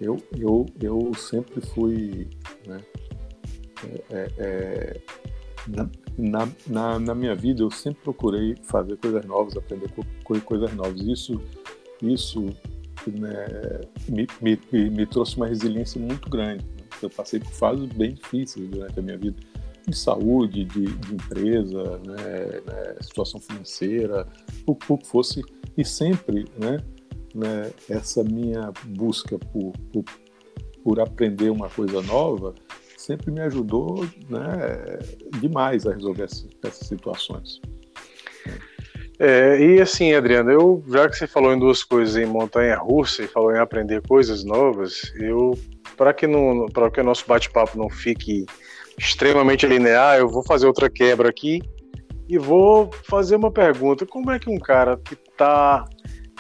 Eu, 0.01 0.17
eu, 0.37 0.67
eu 0.81 1.13
sempre 1.15 1.61
fui, 1.61 2.29
né? 2.67 2.81
É, 3.85 4.05
é, 4.11 4.33
é 4.39 5.01
na, 6.17 6.49
na, 6.67 6.99
na, 6.99 7.15
minha 7.15 7.35
vida 7.35 7.63
eu 7.63 7.71
sempre 7.71 8.03
procurei 8.03 8.57
fazer 8.63 8.97
coisas 8.97 9.25
novas, 9.27 9.57
aprender 9.57 9.91
co 9.93 10.41
coisas 10.43 10.73
novas. 10.75 11.01
Isso, 11.01 11.41
isso 12.03 12.45
né, 13.07 13.81
me, 14.09 14.27
me, 14.41 14.91
me 14.91 15.07
trouxe 15.07 15.37
uma 15.37 15.47
resiliência 15.47 16.01
muito 16.01 16.31
grande. 16.31 16.65
Né? 16.65 16.85
Eu 17.03 17.11
passei 17.11 17.41
por 17.41 17.51
fases 17.51 17.87
bem 17.87 18.15
difíceis 18.15 18.69
durante 18.69 18.99
a 18.99 19.03
minha 19.03 19.19
vida 19.19 19.37
de 19.87 19.97
saúde, 19.97 20.65
de, 20.65 20.85
de 20.85 21.15
empresa, 21.15 21.99
né, 22.05 22.61
né, 22.67 22.97
situação 23.01 23.41
financeira, 23.41 24.27
o, 24.67 24.75
que 24.75 25.07
fosse, 25.07 25.43
e 25.77 25.85
sempre 25.85 26.45
né, 26.59 26.79
né, 27.35 27.71
essa 27.89 28.25
minha 28.25 28.73
busca 28.85 29.39
por, 29.39 29.73
por, 29.93 30.05
por, 30.83 31.01
aprender 31.01 31.51
uma 31.51 31.69
coisa 31.69 32.03
nova 32.03 32.55
sempre 32.97 33.31
me 33.31 33.41
ajudou 33.43 34.05
né, 34.29 34.99
demais 35.41 35.87
a 35.87 35.93
resolver 35.93 36.25
essas, 36.25 36.49
essas 36.65 36.89
situações. 36.89 37.61
É, 39.19 39.59
e 39.59 39.81
assim, 39.81 40.13
Adriano, 40.13 40.51
eu 40.51 40.85
já 40.89 41.09
que 41.09 41.17
você 41.17 41.27
falou 41.27 41.53
em 41.53 41.59
duas 41.59 41.83
coisas, 41.83 42.17
em 42.17 42.27
montanha 42.27 42.77
russa 42.77 43.23
e 43.23 43.29
falou 43.29 43.55
em 43.55 43.59
aprender 43.59 44.03
coisas 44.07 44.45
novas, 44.45 45.13
eu 45.17 45.57
para 45.97 46.13
que 46.13 46.27
não 46.27 46.67
para 46.67 46.91
que 46.91 47.01
o 47.01 47.05
nosso 47.05 47.27
bate-papo 47.27 47.79
não 47.79 47.89
fique 47.89 48.45
extremamente 48.99 49.67
linear, 49.67 50.19
eu 50.19 50.29
vou 50.29 50.43
fazer 50.43 50.67
outra 50.67 50.89
quebra 50.89 51.29
aqui 51.29 51.61
e 52.29 52.39
vou 52.39 52.91
fazer 53.05 53.37
uma 53.37 53.51
pergunta. 53.51 54.07
Como 54.07 54.31
é 54.31 54.39
que 54.39 54.51
um 54.51 54.59
cara 54.59 54.97
que 54.97 55.15
está 55.15 55.85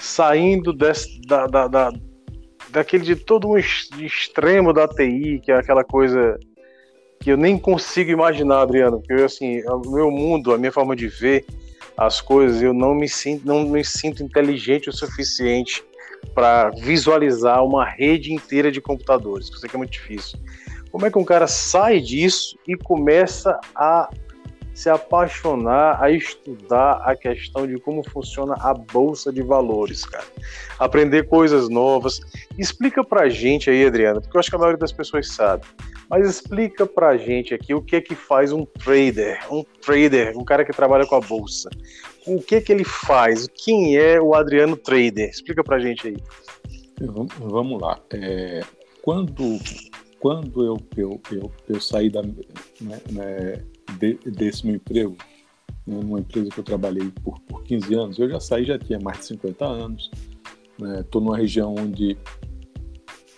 saindo 0.00 0.72
desse, 0.72 1.20
da, 1.22 1.46
da, 1.46 1.68
da, 1.68 1.92
daquele 2.70 3.04
de 3.04 3.16
todo 3.16 3.48
um 3.48 3.58
extremo 3.58 4.72
da 4.72 4.88
TI, 4.88 5.40
que 5.42 5.52
é 5.52 5.56
aquela 5.56 5.84
coisa 5.84 6.38
que 7.20 7.30
eu 7.30 7.36
nem 7.36 7.58
consigo 7.58 8.10
imaginar, 8.10 8.60
Adriano, 8.60 9.00
porque 9.00 9.22
assim, 9.22 9.62
o 9.66 9.90
meu 9.90 10.10
mundo, 10.10 10.52
a 10.52 10.58
minha 10.58 10.72
forma 10.72 10.94
de 10.94 11.08
ver 11.08 11.44
as 11.96 12.20
coisas, 12.20 12.60
eu 12.60 12.74
não 12.74 12.94
me 12.94 13.08
sinto, 13.08 13.46
não 13.46 13.64
me 13.64 13.82
sinto 13.84 14.22
inteligente 14.22 14.90
o 14.90 14.92
suficiente 14.92 15.82
para 16.34 16.70
visualizar 16.70 17.64
uma 17.64 17.84
rede 17.84 18.32
inteira 18.32 18.70
de 18.70 18.80
computadores. 18.80 19.48
Sei 19.58 19.68
que 19.68 19.76
é 19.76 19.78
muito 19.78 19.92
difícil. 19.92 20.38
Como 20.96 21.04
é 21.04 21.10
que 21.10 21.18
um 21.18 21.24
cara 21.26 21.46
sai 21.46 22.00
disso 22.00 22.58
e 22.66 22.74
começa 22.74 23.60
a 23.74 24.08
se 24.72 24.88
apaixonar 24.88 26.02
a 26.02 26.10
estudar 26.10 27.02
a 27.04 27.14
questão 27.14 27.66
de 27.66 27.78
como 27.78 28.02
funciona 28.02 28.54
a 28.60 28.72
bolsa 28.72 29.30
de 29.30 29.42
valores, 29.42 30.06
cara. 30.06 30.24
Aprender 30.78 31.28
coisas 31.28 31.68
novas. 31.68 32.18
Explica 32.56 33.04
pra 33.04 33.28
gente 33.28 33.68
aí, 33.68 33.84
Adriana, 33.84 34.22
porque 34.22 34.38
eu 34.38 34.40
acho 34.40 34.48
que 34.48 34.56
a 34.56 34.58
maioria 34.58 34.78
das 34.78 34.90
pessoas 34.90 35.28
sabe. 35.28 35.66
Mas 36.08 36.26
explica 36.26 36.86
pra 36.86 37.18
gente 37.18 37.52
aqui 37.52 37.74
o 37.74 37.82
que 37.82 37.96
é 37.96 38.00
que 38.00 38.14
faz 38.14 38.50
um 38.50 38.64
trader, 38.64 39.38
um 39.52 39.62
trader, 39.84 40.34
um 40.34 40.46
cara 40.46 40.64
que 40.64 40.72
trabalha 40.72 41.04
com 41.04 41.16
a 41.16 41.20
bolsa. 41.20 41.68
O 42.26 42.40
que 42.40 42.54
é 42.54 42.60
que 42.62 42.72
ele 42.72 42.84
faz? 42.84 43.46
Quem 43.48 43.98
é 43.98 44.18
o 44.18 44.34
Adriano 44.34 44.78
Trader? 44.78 45.28
Explica 45.28 45.62
pra 45.62 45.78
gente 45.78 46.08
aí. 46.08 46.16
Vamos 47.38 47.82
lá. 47.82 47.98
É, 48.14 48.62
quando 49.02 49.60
quando 50.20 50.64
eu, 50.64 50.76
eu, 50.96 51.20
eu, 51.30 51.52
eu 51.68 51.80
saí 51.80 52.10
da, 52.10 52.22
né, 52.22 53.00
né, 53.10 53.64
de, 53.98 54.14
desse 54.30 54.66
meu 54.66 54.76
emprego, 54.76 55.16
né, 55.86 56.00
numa 56.02 56.20
empresa 56.20 56.50
que 56.50 56.58
eu 56.58 56.64
trabalhei 56.64 57.10
por, 57.22 57.38
por 57.40 57.62
15 57.64 57.94
anos, 57.94 58.18
eu 58.18 58.28
já 58.28 58.40
saí, 58.40 58.64
já 58.64 58.78
tinha 58.78 58.98
mais 58.98 59.18
de 59.20 59.26
50 59.26 59.64
anos, 59.64 60.10
estou 61.00 61.20
né, 61.20 61.26
numa 61.26 61.36
região 61.36 61.74
onde 61.78 62.16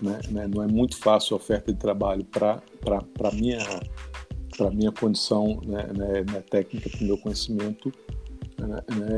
né, 0.01 0.21
né, 0.31 0.47
não 0.47 0.63
é 0.63 0.67
muito 0.67 0.97
fácil 0.97 1.35
a 1.35 1.37
oferta 1.37 1.73
de 1.73 1.79
trabalho 1.79 2.25
para 2.25 2.63
a 2.85 3.35
minha, 3.35 3.59
minha 4.73 4.93
condição 4.93 5.61
né 5.67 6.43
técnica, 6.49 6.89
para 6.91 7.01
o 7.01 7.05
meu 7.05 7.19
conhecimento. 7.19 7.93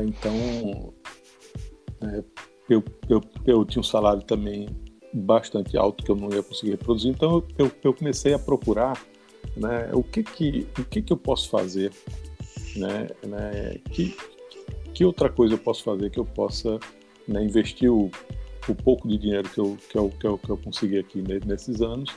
Então, 0.07 0.93
eu, 2.69 2.83
eu, 3.09 3.21
eu 3.45 3.65
tinha 3.65 3.79
um 3.79 3.83
salário 3.83 4.23
também 4.23 4.67
bastante 5.13 5.77
alto 5.77 6.03
que 6.03 6.11
eu 6.11 6.15
não 6.15 6.29
ia 6.29 6.43
conseguir 6.43 6.71
reproduzir. 6.71 7.11
Então 7.11 7.43
eu, 7.57 7.71
eu 7.83 7.93
comecei 7.93 8.33
a 8.33 8.39
procurar 8.39 9.01
né, 9.55 9.89
o, 9.93 10.03
que, 10.03 10.23
que, 10.23 10.67
o 10.77 10.85
que, 10.85 11.01
que 11.01 11.13
eu 11.13 11.17
posso 11.17 11.49
fazer, 11.49 11.91
né, 12.75 13.07
né, 13.25 13.75
que, 13.91 14.15
que 14.93 15.03
outra 15.03 15.29
coisa 15.29 15.55
eu 15.55 15.57
posso 15.57 15.83
fazer 15.83 16.09
que 16.09 16.19
eu 16.19 16.25
possa 16.25 16.79
né, 17.27 17.43
investir 17.43 17.91
o, 17.91 18.09
o 18.67 18.75
pouco 18.75 19.07
de 19.07 19.17
dinheiro 19.17 19.49
que 19.49 19.59
eu, 19.59 19.77
que 19.89 19.97
eu, 19.97 20.09
que 20.09 20.27
eu, 20.27 20.37
que 20.37 20.49
eu 20.49 20.57
consegui 20.57 20.99
aqui 20.99 21.23
nesses 21.45 21.81
anos 21.81 22.11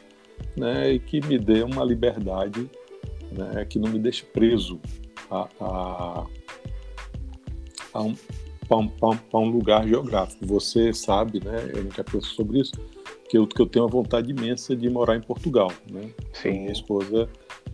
né, 0.57 0.92
e 0.92 0.99
que 0.99 1.20
me 1.26 1.38
dê 1.38 1.62
uma 1.62 1.84
liberdade 1.84 2.68
né, 3.32 3.64
que 3.64 3.78
não 3.78 3.90
me 3.90 3.99
deixe 3.99 4.24
preso 4.24 4.80
a, 5.30 5.49
a, 5.61 6.26
a 7.95 8.03
um, 8.03 8.14
para 8.69 9.39
um, 9.39 9.49
lugar 9.49 9.87
geográfico. 9.87 10.47
Você 10.47 10.93
sabe, 10.93 11.41
né, 11.45 11.71
eu 11.75 11.91
já 11.91 12.05
penso 12.05 12.35
sobre 12.35 12.61
isso, 12.61 12.73
que 13.29 13.39
eu, 13.39 13.47
que 13.47 13.61
eu 13.61 13.67
tenho 13.67 13.85
uma 13.85 13.91
vontade 13.91 14.31
imensa 14.31 14.77
de 14.77 14.89
morar 14.89 15.17
em 15.17 15.21
Portugal, 15.21 15.71
né? 15.91 16.11
Sim. 16.33 16.53
Minha 16.53 16.73
esposa 16.73 17.29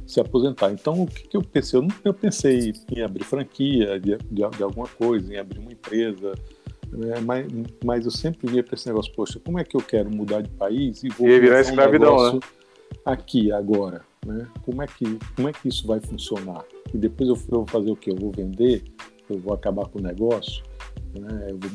se 0.06 0.20
aposentar. 0.20 0.72
Então, 0.72 1.02
o 1.02 1.06
que, 1.06 1.28
que 1.28 1.36
eu 1.36 1.42
pensei? 1.42 1.78
Eu, 1.78 1.82
não, 1.82 1.94
eu 2.04 2.14
pensei 2.14 2.72
em 2.90 3.02
abrir 3.02 3.24
franquia 3.24 3.98
de, 4.00 4.16
de, 4.16 4.48
de, 4.56 4.62
alguma 4.62 4.88
coisa, 4.88 5.32
em 5.32 5.38
abrir 5.38 5.60
uma 5.60 5.72
empresa, 5.72 6.34
né? 6.90 7.20
mas, 7.24 7.46
mas 7.84 8.04
eu 8.04 8.10
sempre 8.10 8.50
via 8.50 8.62
para 8.62 8.74
esse 8.74 8.86
negócio, 8.88 9.12
poxa, 9.14 9.40
como 9.44 9.58
é 9.58 9.64
que 9.64 9.76
eu 9.76 9.80
quero 9.80 10.10
mudar 10.10 10.42
de 10.42 10.50
país 10.50 11.02
e 11.04 11.08
vou 11.08 11.28
e 11.28 11.40
virar 11.40 11.60
escravidão, 11.60 12.16
um 12.16 12.34
né? 12.34 12.40
aqui, 13.04 13.52
agora, 13.52 14.02
né? 14.26 14.46
Como 14.62 14.82
é, 14.82 14.86
que, 14.86 15.18
como 15.36 15.48
é 15.48 15.52
que 15.52 15.68
isso 15.68 15.86
vai 15.86 16.00
funcionar? 16.00 16.64
E 16.92 16.98
depois 16.98 17.28
eu 17.28 17.36
vou 17.36 17.66
fazer 17.66 17.90
o 17.90 17.96
quê? 17.96 18.10
Eu 18.10 18.16
vou 18.16 18.32
vender? 18.32 18.82
Eu 19.28 19.38
vou 19.38 19.54
acabar 19.54 19.86
com 19.86 20.00
o 20.00 20.02
negócio? 20.02 20.62
Né? 21.18 21.48
Eu, 21.50 21.58
vou 21.58 21.70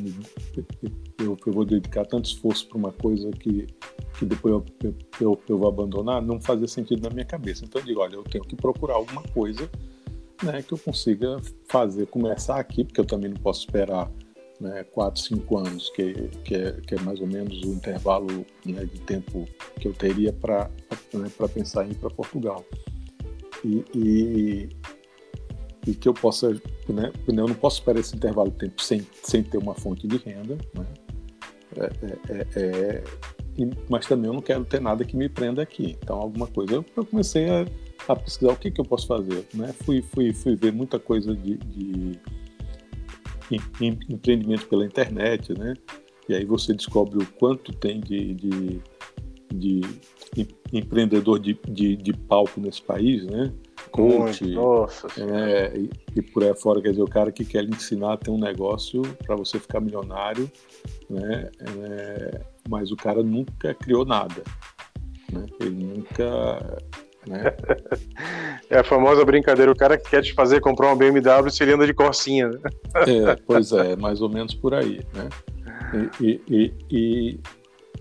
eu, 1.19 1.37
eu, 1.45 1.53
vou 1.53 1.65
dedicar 1.65 2.05
tanto 2.05 2.25
esforço 2.25 2.67
para 2.67 2.77
uma 2.77 2.91
coisa 2.91 3.29
que, 3.31 3.67
que 4.17 4.25
depois 4.25 4.53
eu, 4.53 4.65
eu, 5.19 5.41
eu, 5.47 5.57
vou 5.57 5.67
abandonar, 5.67 6.21
não 6.21 6.39
fazia 6.39 6.67
sentido 6.67 7.03
na 7.03 7.09
minha 7.09 7.25
cabeça. 7.25 7.65
Então 7.65 7.81
eu 7.81 7.85
digo, 7.85 8.01
olha, 8.01 8.15
eu 8.15 8.23
tenho 8.23 8.43
que 8.43 8.55
procurar 8.55 8.95
alguma 8.95 9.23
coisa 9.23 9.69
né, 10.43 10.61
que 10.61 10.73
eu 10.73 10.77
consiga 10.77 11.37
fazer, 11.67 12.07
começar 12.07 12.59
aqui, 12.59 12.83
porque 12.83 12.99
eu 12.99 13.05
também 13.05 13.29
não 13.29 13.37
posso 13.37 13.61
esperar 13.61 14.11
né, 14.59 14.83
4, 14.85 15.21
5 15.21 15.57
anos, 15.57 15.89
que, 15.89 16.13
que, 16.43 16.55
é, 16.55 16.71
que 16.81 16.95
é 16.95 16.99
mais 17.01 17.19
ou 17.19 17.27
menos 17.27 17.61
o 17.63 17.73
intervalo 17.73 18.45
né, 18.65 18.85
de 18.85 18.99
tempo 19.01 19.47
que 19.79 19.87
eu 19.87 19.93
teria 19.93 20.31
para 20.31 20.69
né, 21.13 21.29
pensar 21.53 21.85
em 21.85 21.91
ir 21.91 21.95
para 21.95 22.09
Portugal. 22.09 22.65
E, 23.63 23.83
e, 23.95 24.69
e 25.85 25.93
que 25.93 26.07
eu 26.07 26.13
possa, 26.13 26.49
né, 26.89 27.11
eu 27.27 27.33
não 27.33 27.53
posso 27.53 27.79
esperar 27.79 27.99
esse 27.99 28.15
intervalo 28.15 28.49
de 28.51 28.57
tempo 28.57 28.81
sem, 28.81 29.05
sem 29.23 29.43
ter 29.43 29.57
uma 29.57 29.75
fonte 29.75 30.07
de 30.07 30.17
renda, 30.17 30.57
né? 30.73 30.85
É, 31.77 31.85
é, 32.31 32.47
é, 32.55 32.61
é 32.61 33.03
mas 33.89 34.05
também 34.05 34.27
eu 34.27 34.33
não 34.33 34.41
quero 34.41 34.65
ter 34.65 34.81
nada 34.81 35.05
que 35.05 35.15
me 35.15 35.29
prenda 35.29 35.61
aqui. 35.61 35.97
Então, 36.01 36.17
alguma 36.17 36.47
coisa. 36.47 36.75
Eu, 36.75 36.85
eu 36.95 37.05
comecei 37.05 37.49
a, 37.49 37.65
a, 38.07 38.15
pesquisar 38.15 38.51
o 38.51 38.57
que, 38.57 38.69
que 38.69 38.81
eu 38.81 38.85
posso 38.85 39.07
fazer. 39.07 39.45
Né? 39.53 39.73
Fui, 39.85 40.01
fui, 40.01 40.33
fui 40.33 40.55
ver 40.55 40.73
muita 40.73 40.99
coisa 40.99 41.33
de, 41.33 41.57
de 41.57 42.19
em, 43.81 43.97
empreendimento 44.09 44.67
pela 44.67 44.85
internet, 44.85 45.57
né? 45.57 45.73
E 46.27 46.35
aí 46.35 46.43
você 46.43 46.73
descobre 46.73 47.23
o 47.23 47.27
quanto 47.33 47.71
tem 47.71 48.01
de, 48.01 48.33
de, 48.33 48.81
de 49.53 49.81
empreendedor 50.73 51.39
de, 51.39 51.57
de, 51.69 51.95
de 51.95 52.13
palco 52.13 52.59
nesse 52.59 52.81
país, 52.81 53.25
né? 53.25 53.53
Coach, 53.91 54.45
Nossa 54.47 55.07
é, 55.17 55.77
e, 55.77 55.89
e, 56.15 56.21
por 56.21 56.43
aí 56.43 56.53
fora, 56.55 56.81
quer 56.81 56.91
dizer, 56.91 57.03
o 57.03 57.07
cara 57.07 57.31
que 57.31 57.45
quer 57.45 57.63
lhe 57.63 57.71
ensinar 57.71 58.13
a 58.13 58.17
ter 58.17 58.31
um 58.31 58.39
negócio 58.39 59.01
para 59.25 59.35
você 59.35 59.59
ficar 59.59 59.79
milionário, 59.79 60.51
né? 61.09 61.49
É, 61.59 62.41
mas 62.69 62.91
o 62.91 62.95
cara 62.95 63.23
nunca 63.23 63.73
criou 63.73 64.05
nada, 64.05 64.43
né? 65.31 65.45
Ele 65.59 65.85
nunca 65.85 66.77
né? 67.27 67.43
É 68.69 68.79
a 68.79 68.83
famosa 68.83 69.23
brincadeira, 69.23 69.71
o 69.71 69.75
cara 69.75 69.97
que 69.97 70.09
quer 70.09 70.23
te 70.23 70.33
fazer 70.33 70.59
comprar 70.59 70.87
uma 70.87 70.95
BMW 70.95 71.49
se 71.51 71.63
ele 71.63 71.73
anda 71.73 71.85
de 71.85 71.93
corsinha. 71.93 72.49
Né? 72.49 72.59
É, 73.07 73.35
pois 73.45 73.71
é, 73.71 73.95
mais 73.95 74.21
ou 74.21 74.29
menos 74.29 74.55
por 74.55 74.73
aí, 74.73 75.01
né? 75.13 75.29
E, 76.19 76.41
e, 76.49 76.73
e, 76.89 77.39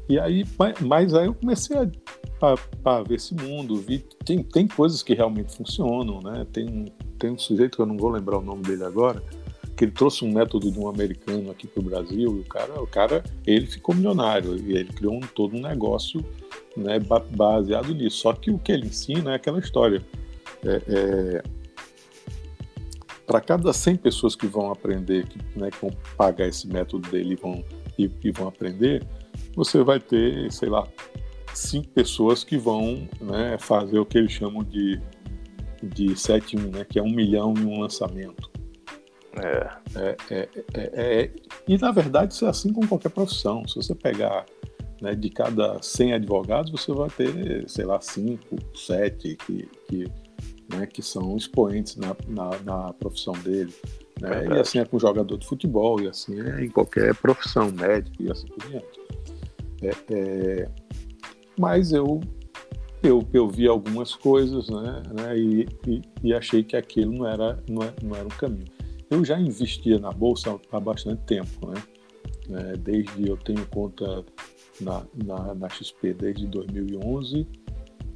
e 0.09 0.19
aí, 0.19 0.45
mas 0.81 1.15
aí 1.15 1.27
eu 1.27 1.35
comecei 1.35 1.77
a 1.77 1.87
para 2.83 3.03
ver 3.03 3.15
esse 3.15 3.35
mundo, 3.35 3.77
vi, 3.77 4.05
tem, 4.25 4.43
tem 4.43 4.69
coisas 4.69 5.03
que 5.03 5.15
realmente 5.15 5.57
funcionam, 5.57 6.21
né? 6.21 6.47
Tem, 6.53 6.93
tem 7.19 7.31
um 7.31 7.39
sujeito 7.39 7.77
que 7.77 7.83
eu 7.83 7.87
não 7.87 7.97
vou 7.97 8.11
lembrar 8.11 8.39
o 8.39 8.43
nome 8.43 8.63
dele 8.63 8.85
agora, 8.85 9.23
que 9.77 9.85
ele 9.85 9.93
trouxe 9.93 10.25
um 10.25 10.33
método 10.33 10.71
de 10.71 10.79
um 10.79 10.89
americano 10.89 11.51
aqui 11.51 11.67
para 11.67 11.81
o 11.81 11.85
Brasil, 11.85 12.37
e 12.37 12.41
o 12.41 12.45
cara, 12.45 12.83
o 12.83 12.87
cara, 12.87 13.25
ele 13.47 13.67
ficou 13.67 13.95
milionário, 13.95 14.57
e 14.57 14.77
ele 14.77 14.93
criou 14.93 15.15
um, 15.15 15.21
todo 15.21 15.57
um 15.57 15.61
negócio 15.61 16.25
né, 16.77 16.99
baseado 17.31 17.95
nisso. 17.95 18.19
Só 18.19 18.33
que 18.33 18.51
o 18.51 18.59
que 18.59 18.73
ele 18.73 18.87
ensina 18.87 19.33
é 19.33 19.35
aquela 19.37 19.59
história. 19.59 20.03
É, 20.65 20.83
é, 20.89 21.43
para 23.27 23.41
cada 23.41 23.73
100 23.73 23.97
pessoas 23.97 24.37
que 24.37 24.47
vão 24.47 24.71
aprender, 24.71 25.27
que, 25.27 25.39
né, 25.59 25.71
que 25.71 25.81
vão 25.81 25.91
pagar 26.17 26.47
esse 26.47 26.67
método 26.69 27.11
dele 27.11 27.33
e 27.33 27.37
vão, 27.37 27.65
e, 27.99 28.11
e 28.23 28.31
vão 28.31 28.49
aprender, 28.49 29.03
você 29.55 29.83
vai 29.83 30.01
ter, 30.01 30.51
sei 30.53 30.69
lá, 30.69 30.87
cinco 31.53 31.89
pessoas 31.89 32.43
que 32.45 32.57
vão 32.57 33.09
né, 33.21 33.57
fazer 33.59 33.99
o 33.99 34.07
que 34.07 34.19
eles 34.19 34.33
chamam 34.33 34.63
de, 34.63 35.01
de 35.83 36.17
7 36.17 36.57
né, 36.57 36.85
que 36.85 36.99
é 36.99 37.03
um 37.03 37.11
milhão 37.11 37.55
em 37.57 37.65
um 37.65 37.81
lançamento. 37.81 38.51
É. 39.37 39.69
É, 39.97 40.17
é, 40.31 40.49
é, 40.75 40.91
é. 40.95 41.31
E 41.67 41.77
na 41.77 41.91
verdade 41.91 42.35
isso 42.35 42.47
é 42.47 42.49
assim 42.49 42.73
com 42.73 42.87
qualquer 42.87 43.11
profissão. 43.11 43.67
Se 43.67 43.77
você 43.77 43.95
pegar 43.95 44.47
né, 45.01 45.15
de 45.15 45.29
cada 45.29 45.81
100 45.83 46.15
advogados, 46.15 46.71
você 46.71 46.93
vai 46.93 47.11
ter, 47.11 47.69
sei 47.69 47.85
lá, 47.85 48.01
5, 48.01 48.57
7 48.75 49.37
que, 49.37 49.69
que, 49.89 50.07
né, 50.73 50.87
que 50.87 51.03
são 51.03 51.37
expoentes 51.37 51.97
na, 51.97 52.17
na, 52.29 52.59
na 52.61 52.93
profissão 52.95 53.35
dele. 53.35 53.75
Né? 54.21 54.47
E 54.49 54.61
assim 54.61 54.79
é 54.79 54.85
com 54.85 54.99
jogador 54.99 55.37
de 55.37 55.47
futebol, 55.47 56.01
e 56.01 56.09
assim 56.09 56.41
é 56.41 56.65
em 56.65 56.71
qualquer 56.71 57.15
profissão, 57.17 57.71
médico 57.73 58.23
e 58.23 58.31
assim 58.31 58.47
por 58.47 58.69
diante. 58.69 59.04
É, 59.83 59.91
é, 60.11 60.69
mas 61.59 61.93
eu, 61.93 62.21
eu, 63.03 63.27
eu 63.33 63.49
vi 63.49 63.67
algumas 63.69 64.15
coisas 64.15 64.69
né, 64.69 65.03
né 65.13 65.39
e, 65.39 65.69
e, 65.87 66.03
e, 66.23 66.35
achei 66.35 66.63
que 66.63 66.77
aquilo 66.77 67.13
não 67.13 67.27
era, 67.27 67.63
não, 67.69 67.83
era, 67.83 67.95
é, 68.01 68.05
não 68.05 68.17
era 68.17 68.25
um 68.25 68.29
caminho. 68.29 68.67
Eu 69.11 69.25
já 69.25 69.39
investia 69.39 69.99
na 69.99 70.11
bolsa 70.11 70.59
há 70.73 70.81
bastante 70.81 71.23
tempo, 71.25 71.69
né? 71.69 71.83
É, 72.51 72.77
desde 72.77 73.29
eu 73.29 73.37
tenho 73.39 73.65
conta 73.67 74.25
na, 74.81 75.03
na, 75.25 75.55
na, 75.55 75.69
XP 75.69 76.13
desde 76.15 76.47
2011, 76.47 77.47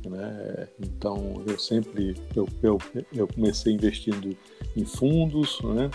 né? 0.06 0.68
Então 0.80 1.42
eu 1.46 1.58
sempre 1.58 2.14
eu, 2.34 2.48
eu, 2.62 2.78
eu 3.14 3.28
comecei 3.28 3.74
investindo 3.74 4.36
em 4.76 4.84
fundos, 4.84 5.60
né? 5.62 5.90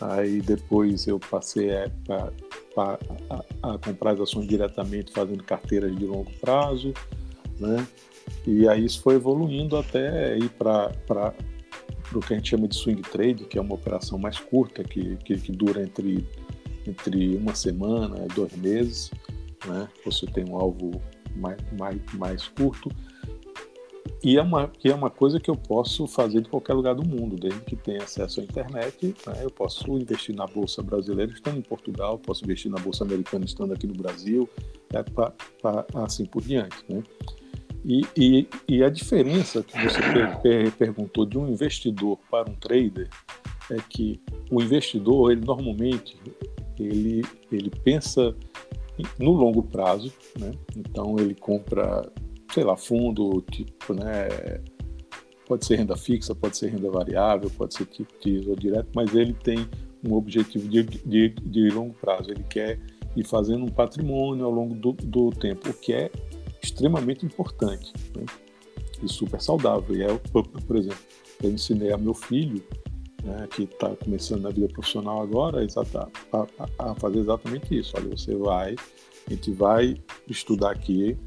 Aí 0.00 0.40
depois 0.40 1.06
eu 1.06 1.18
passei 1.18 1.70
a, 1.74 1.90
a, 2.82 3.44
a, 3.62 3.78
comprar 3.78 4.12
as 4.12 4.20
ações 4.20 4.46
diretamente 4.46 5.12
fazendo 5.12 5.42
carteiras 5.42 5.94
de 5.96 6.04
longo 6.04 6.30
prazo, 6.40 6.92
né? 7.58 7.86
E 8.46 8.68
aí 8.68 8.84
isso 8.84 9.02
foi 9.02 9.14
evoluindo 9.14 9.76
até 9.76 10.36
ir 10.36 10.48
para 10.50 10.90
o 12.14 12.20
que 12.20 12.32
a 12.32 12.36
gente 12.36 12.50
chama 12.50 12.68
de 12.68 12.76
swing 12.76 13.02
trade, 13.02 13.44
que 13.44 13.58
é 13.58 13.60
uma 13.60 13.74
operação 13.74 14.18
mais 14.18 14.38
curta, 14.38 14.82
que, 14.82 15.16
que, 15.16 15.36
que 15.36 15.52
dura 15.52 15.82
entre, 15.82 16.26
entre 16.86 17.36
uma 17.36 17.54
semana 17.54 18.24
e 18.24 18.34
dois 18.34 18.54
meses. 18.56 19.10
Né? 19.66 19.88
Você 20.04 20.26
tem 20.26 20.44
um 20.48 20.56
alvo 20.56 21.02
mais, 21.36 21.58
mais, 21.78 22.00
mais 22.14 22.48
curto. 22.48 22.90
E 24.22 24.38
é, 24.38 24.42
uma, 24.42 24.70
é 24.82 24.94
uma 24.94 25.10
coisa 25.10 25.38
que 25.38 25.50
eu 25.50 25.56
posso 25.56 26.06
fazer 26.06 26.40
de 26.40 26.48
qualquer 26.48 26.72
lugar 26.72 26.94
do 26.94 27.06
mundo, 27.06 27.36
desde 27.36 27.60
que 27.60 27.76
tenha 27.76 28.02
acesso 28.02 28.40
à 28.40 28.42
internet. 28.42 29.14
Né? 29.26 29.40
Eu 29.42 29.50
posso 29.50 29.86
investir 29.98 30.34
na 30.34 30.46
Bolsa 30.46 30.82
Brasileira 30.82 31.30
estando 31.30 31.58
em 31.58 31.62
Portugal, 31.62 32.18
posso 32.18 32.42
investir 32.44 32.70
na 32.70 32.78
Bolsa 32.78 33.04
Americana 33.04 33.44
estando 33.44 33.74
aqui 33.74 33.86
no 33.86 33.94
Brasil, 33.94 34.48
né? 34.90 35.02
pra, 35.02 35.32
pra, 35.60 35.86
assim 36.02 36.24
por 36.24 36.42
diante. 36.42 36.76
Né? 36.88 37.02
E, 37.84 38.00
e, 38.16 38.48
e, 38.66 38.82
a 38.82 38.88
diferença 38.88 39.62
que 39.62 39.78
você 39.78 40.00
per, 40.00 40.40
per, 40.40 40.72
perguntou 40.72 41.26
de 41.26 41.36
um 41.36 41.46
investidor 41.46 42.18
para 42.30 42.50
um 42.50 42.54
trader 42.54 43.10
é 43.70 43.76
que 43.90 44.18
o 44.50 44.62
investidor, 44.62 45.32
ele 45.32 45.44
normalmente, 45.44 46.16
ele, 46.78 47.22
ele 47.52 47.70
pensa 47.84 48.34
no 49.18 49.32
longo 49.32 49.62
prazo, 49.62 50.10
né? 50.38 50.52
então 50.74 51.16
ele 51.18 51.34
compra 51.34 52.10
sei 52.54 52.62
lá, 52.62 52.76
fundo, 52.76 53.42
tipo, 53.50 53.92
né? 53.92 54.60
Pode 55.46 55.66
ser 55.66 55.76
renda 55.76 55.96
fixa, 55.96 56.34
pode 56.34 56.56
ser 56.56 56.70
renda 56.70 56.88
variável, 56.88 57.50
pode 57.50 57.74
ser 57.74 57.84
tipo 57.86 58.10
tesouro 58.14 58.58
direto, 58.58 58.88
mas 58.94 59.12
ele 59.14 59.34
tem 59.34 59.68
um 60.08 60.14
objetivo 60.14 60.68
de, 60.68 60.84
de, 60.84 61.28
de 61.30 61.68
longo 61.70 61.94
prazo. 61.94 62.30
Ele 62.30 62.44
quer 62.44 62.80
ir 63.16 63.26
fazendo 63.26 63.64
um 63.64 63.68
patrimônio 63.68 64.44
ao 64.44 64.52
longo 64.52 64.74
do, 64.74 64.92
do 64.92 65.30
tempo, 65.30 65.68
o 65.68 65.74
que 65.74 65.92
é 65.92 66.10
extremamente 66.62 67.26
importante 67.26 67.92
né? 68.16 68.24
e 69.02 69.08
super 69.08 69.40
saudável. 69.40 69.94
E 69.96 70.02
é, 70.02 70.14
por 70.66 70.76
exemplo, 70.76 70.98
eu 71.42 71.50
ensinei 71.50 71.92
a 71.92 71.98
meu 71.98 72.14
filho, 72.14 72.62
né, 73.22 73.48
que 73.50 73.64
está 73.64 73.94
começando 73.96 74.42
na 74.42 74.50
vida 74.50 74.68
profissional 74.68 75.20
agora, 75.20 75.60
a, 75.60 76.38
a, 76.38 76.90
a, 76.90 76.94
fazer 76.94 77.18
exatamente 77.18 77.76
isso. 77.76 77.92
Olha, 77.96 78.16
você 78.16 78.34
vai, 78.36 78.76
a 79.26 79.30
gente 79.30 79.50
vai 79.50 79.96
estudar 80.28 80.70
aqui, 80.70 81.18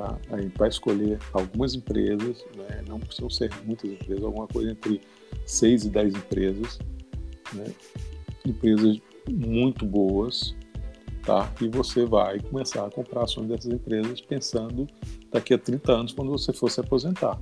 Tá? 0.00 0.18
A 0.30 0.40
gente 0.40 0.56
vai 0.56 0.70
escolher 0.70 1.18
algumas 1.30 1.74
empresas, 1.74 2.42
né? 2.56 2.82
não 2.88 2.98
precisam 2.98 3.28
ser 3.28 3.50
muitas 3.66 3.90
empresas, 3.90 4.24
alguma 4.24 4.46
coisa 4.46 4.70
entre 4.70 4.98
6 5.44 5.84
e 5.84 5.90
10 5.90 6.14
empresas, 6.14 6.78
né? 7.52 7.66
empresas 8.46 8.98
muito 9.28 9.84
boas, 9.84 10.56
tá? 11.22 11.52
e 11.60 11.68
você 11.68 12.06
vai 12.06 12.40
começar 12.40 12.86
a 12.86 12.90
comprar 12.90 13.24
ações 13.24 13.48
dessas 13.48 13.70
empresas 13.70 14.22
pensando 14.22 14.86
daqui 15.30 15.52
a 15.52 15.58
30 15.58 15.92
anos, 15.92 16.12
quando 16.14 16.30
você 16.30 16.50
for 16.50 16.70
se 16.70 16.80
aposentar. 16.80 17.38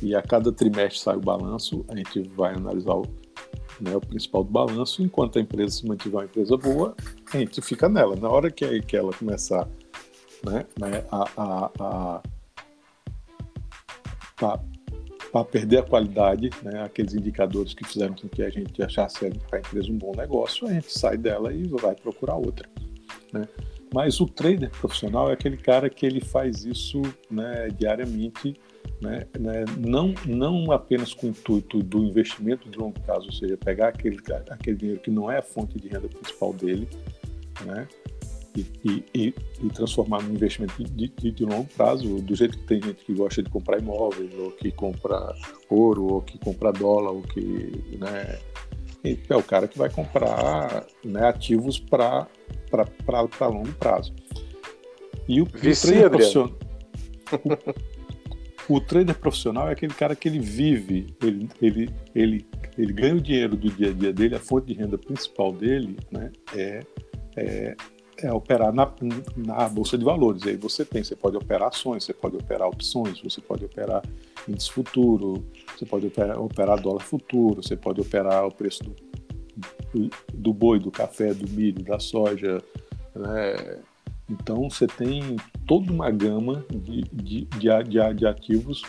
E 0.00 0.14
a 0.14 0.22
cada 0.22 0.50
trimestre 0.50 0.98
sai 0.98 1.16
o 1.16 1.20
balanço, 1.20 1.84
a 1.88 1.94
gente 1.94 2.22
vai 2.34 2.54
analisar 2.54 2.94
o, 2.94 3.02
né, 3.82 3.94
o 3.94 4.00
principal 4.00 4.44
do 4.44 4.50
balanço, 4.50 5.02
enquanto 5.02 5.38
a 5.38 5.42
empresa 5.42 5.76
se 5.76 5.86
mantiver 5.86 6.20
uma 6.20 6.24
empresa 6.24 6.56
boa, 6.56 6.96
a 7.34 7.36
gente 7.36 7.60
fica 7.60 7.86
nela. 7.86 8.16
Na 8.16 8.30
hora 8.30 8.50
que, 8.50 8.80
que 8.80 8.96
ela 8.96 9.12
começar 9.12 9.68
né, 10.44 10.66
né, 10.78 11.04
a, 11.10 11.24
a, 11.36 11.70
a 11.80 12.22
para 15.34 15.44
perder 15.44 15.78
a 15.78 15.82
qualidade, 15.82 16.48
né, 16.62 16.84
aqueles 16.84 17.12
indicadores 17.12 17.74
que 17.74 17.84
fizeram 17.84 18.14
com 18.14 18.28
que 18.28 18.40
a 18.40 18.50
gente 18.50 18.80
achasse 18.80 19.26
a 19.26 19.28
empresa 19.28 19.90
um 19.90 19.98
bom 19.98 20.12
negócio, 20.16 20.64
a 20.68 20.72
gente 20.72 20.96
sai 20.96 21.16
dela 21.16 21.52
e 21.52 21.66
vai 21.66 21.92
procurar 21.96 22.36
outra. 22.36 22.68
Né? 23.32 23.48
Mas 23.92 24.20
o 24.20 24.26
trader 24.26 24.70
profissional 24.70 25.28
é 25.30 25.32
aquele 25.32 25.56
cara 25.56 25.90
que 25.90 26.06
ele 26.06 26.20
faz 26.20 26.64
isso 26.64 27.02
né, 27.28 27.66
diariamente, 27.76 28.54
né, 29.00 29.26
né, 29.36 29.64
não, 29.76 30.14
não 30.24 30.70
apenas 30.70 31.12
com 31.12 31.26
o 31.26 31.30
intuito 31.30 31.82
do 31.82 32.04
investimento 32.04 32.70
de 32.70 32.78
longo 32.78 33.00
prazo, 33.00 33.26
ou 33.26 33.32
seja, 33.32 33.56
pegar 33.56 33.88
aquele, 33.88 34.18
aquele 34.50 34.76
dinheiro 34.76 35.00
que 35.00 35.10
não 35.10 35.28
é 35.28 35.38
a 35.38 35.42
fonte 35.42 35.80
de 35.80 35.88
renda 35.88 36.06
principal 36.06 36.52
dele, 36.52 36.88
né, 37.66 37.88
e, 38.56 39.04
e, 39.14 39.34
e, 39.62 39.68
transformar 39.70 40.22
num 40.22 40.32
investimento 40.32 40.82
de, 40.84 41.08
de, 41.08 41.30
de, 41.32 41.44
longo 41.44 41.68
prazo, 41.76 42.22
do 42.22 42.34
jeito 42.36 42.56
que 42.56 42.64
tem 42.64 42.80
gente 42.80 43.04
que 43.04 43.12
gosta 43.12 43.42
de 43.42 43.50
comprar 43.50 43.80
imóveis, 43.80 44.32
ou 44.38 44.52
que 44.52 44.70
compra 44.70 45.34
ouro, 45.68 46.04
ou 46.04 46.22
que 46.22 46.38
compra 46.38 46.72
dólar, 46.72 47.10
ou 47.10 47.22
que. 47.22 47.96
Né, 47.98 48.38
é 49.28 49.36
o 49.36 49.42
cara 49.42 49.68
que 49.68 49.76
vai 49.76 49.90
comprar 49.90 50.86
né, 51.04 51.26
ativos 51.28 51.78
para 51.78 52.26
longo 53.40 53.72
prazo. 53.74 54.14
E 55.28 55.42
o, 55.42 55.44
Vicia, 55.44 56.06
o 56.06 56.10
trader 56.10 56.10
profissional. 56.10 56.58
O, 58.68 58.74
o, 58.76 58.80
trader 58.80 59.14
profissional 59.18 59.68
é 59.68 59.72
aquele 59.72 59.92
cara 59.92 60.16
que 60.16 60.28
ele 60.28 60.38
vive, 60.38 61.14
ele, 61.22 61.48
ele, 61.60 61.90
ele, 62.14 62.46
ele 62.78 62.92
ganha 62.92 63.14
o 63.14 63.20
dinheiro 63.20 63.56
do 63.56 63.68
dia 63.70 63.90
a 63.90 63.92
dia 63.92 64.12
dele, 64.12 64.36
a 64.36 64.40
fonte 64.40 64.68
de 64.68 64.74
renda 64.74 64.96
principal 64.96 65.52
dele 65.52 65.98
né, 66.10 66.32
é, 66.54 66.80
é 67.36 67.76
é 68.24 68.32
operar 68.32 68.72
na, 68.72 68.90
na 69.36 69.68
bolsa 69.68 69.98
de 69.98 70.04
valores. 70.04 70.46
aí 70.46 70.56
você 70.56 70.84
tem, 70.84 71.04
você 71.04 71.14
pode 71.14 71.36
operar 71.36 71.68
ações, 71.68 72.04
você 72.04 72.14
pode 72.14 72.36
operar 72.36 72.68
opções, 72.68 73.20
você 73.20 73.40
pode 73.40 73.64
operar 73.64 74.02
índice 74.48 74.70
futuro, 74.70 75.44
você 75.76 75.84
pode 75.84 76.06
operar, 76.06 76.40
operar 76.40 76.80
dólar 76.80 77.02
futuro, 77.02 77.62
você 77.62 77.76
pode 77.76 78.00
operar 78.00 78.46
o 78.46 78.50
preço 78.50 78.82
do, 78.84 80.10
do 80.32 80.52
boi, 80.52 80.78
do 80.78 80.90
café, 80.90 81.34
do 81.34 81.48
milho, 81.48 81.82
da 81.82 81.98
soja. 81.98 82.62
Né? 83.14 83.80
Então 84.30 84.68
você 84.70 84.86
tem 84.86 85.36
toda 85.66 85.92
uma 85.92 86.10
gama 86.10 86.64
de, 86.70 87.02
de, 87.12 87.44
de, 87.44 88.14
de 88.14 88.26
ativos 88.26 88.82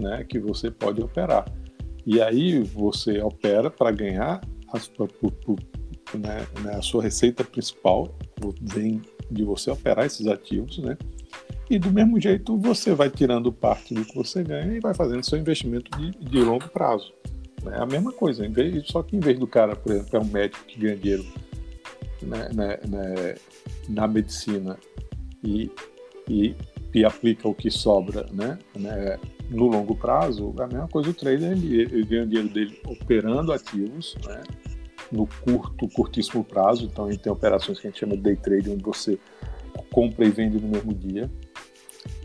né, 0.00 0.24
que 0.24 0.38
você 0.38 0.70
pode 0.70 1.00
operar. 1.00 1.44
E 2.04 2.20
aí 2.20 2.62
você 2.62 3.20
opera 3.20 3.70
para 3.70 3.90
ganhar 3.90 4.40
as, 4.72 4.88
por, 4.88 5.08
por, 5.08 5.32
né, 6.18 6.46
né, 6.62 6.74
a 6.74 6.82
sua 6.82 7.02
receita 7.02 7.44
principal 7.44 8.14
vem 8.60 9.02
de 9.30 9.44
você 9.44 9.70
operar 9.70 10.06
esses 10.06 10.26
ativos, 10.26 10.78
né? 10.78 10.96
E 11.68 11.78
do 11.78 11.92
mesmo 11.92 12.20
jeito 12.20 12.58
você 12.58 12.94
vai 12.94 13.08
tirando 13.08 13.52
parte 13.52 13.94
do 13.94 14.04
que 14.04 14.14
você 14.14 14.42
ganha 14.42 14.76
e 14.76 14.80
vai 14.80 14.92
fazendo 14.92 15.24
seu 15.24 15.38
investimento 15.38 15.96
de, 15.96 16.10
de 16.18 16.40
longo 16.40 16.68
prazo. 16.68 17.12
É 17.66 17.80
a 17.80 17.86
mesma 17.86 18.10
coisa, 18.10 18.48
vez, 18.48 18.86
só 18.88 19.02
que 19.02 19.16
em 19.16 19.20
vez 19.20 19.38
do 19.38 19.46
cara, 19.46 19.76
por 19.76 19.92
exemplo, 19.92 20.16
é 20.16 20.20
um 20.20 20.24
médico 20.24 20.64
que 20.64 20.80
ganha 20.80 20.96
dinheiro 20.96 21.24
né, 22.22 22.48
né, 22.54 22.78
né, 22.88 23.34
na 23.88 24.08
medicina 24.08 24.76
e, 25.44 25.70
e, 26.28 26.54
e, 26.94 27.04
aplica 27.04 27.48
o 27.48 27.54
que 27.54 27.70
sobra 27.70 28.26
né, 28.32 28.58
né, 28.74 29.18
no 29.48 29.66
longo 29.66 29.94
prazo, 29.94 30.54
a 30.58 30.66
mesma 30.66 30.88
coisa 30.88 31.10
o 31.10 31.14
trader, 31.14 31.52
ele, 31.52 31.82
ele 31.82 32.04
ganha 32.04 32.26
dinheiro 32.26 32.48
dele 32.48 32.80
operando 32.86 33.52
ativos, 33.52 34.16
né, 34.26 34.42
no 35.10 35.26
curto, 35.26 35.88
curtíssimo 35.88 36.44
prazo. 36.44 36.86
Então 36.86 37.06
a 37.06 37.10
gente 37.10 37.22
tem 37.22 37.32
operações 37.32 37.78
que 37.78 37.86
a 37.86 37.90
gente 37.90 38.00
chama 38.00 38.16
de 38.16 38.22
day 38.22 38.36
trade, 38.36 38.70
onde 38.70 38.82
você 38.82 39.18
compra 39.92 40.24
e 40.24 40.30
vende 40.30 40.60
no 40.60 40.68
mesmo 40.68 40.94
dia. 40.94 41.30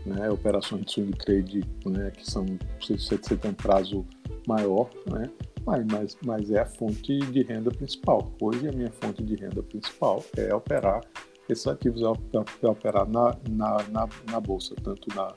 Né? 0.04 0.30
Operações 0.30 0.84
de 0.84 0.92
swing 0.92 1.16
trade, 1.18 1.64
né? 1.84 2.10
que 2.10 2.28
são 2.28 2.46
você, 2.80 3.18
tem 3.18 3.50
um 3.50 3.54
prazo 3.54 4.06
maior, 4.46 4.88
né? 5.10 5.28
mas, 5.64 5.84
mas, 5.86 6.18
mas 6.24 6.50
é 6.50 6.60
a 6.60 6.66
fonte 6.66 7.18
de 7.18 7.42
renda 7.42 7.70
principal. 7.70 8.32
Hoje 8.40 8.68
a 8.68 8.72
minha 8.72 8.90
fonte 8.90 9.22
de 9.22 9.34
renda 9.34 9.62
principal 9.62 10.24
é 10.36 10.54
operar 10.54 11.00
esses 11.48 11.66
ativos, 11.66 12.02
é, 12.02 12.66
é 12.66 12.68
operar 12.68 13.08
na, 13.08 13.36
na, 13.50 13.76
na, 13.88 14.08
na 14.30 14.40
bolsa, 14.40 14.74
tanto 14.82 15.14
na, 15.14 15.34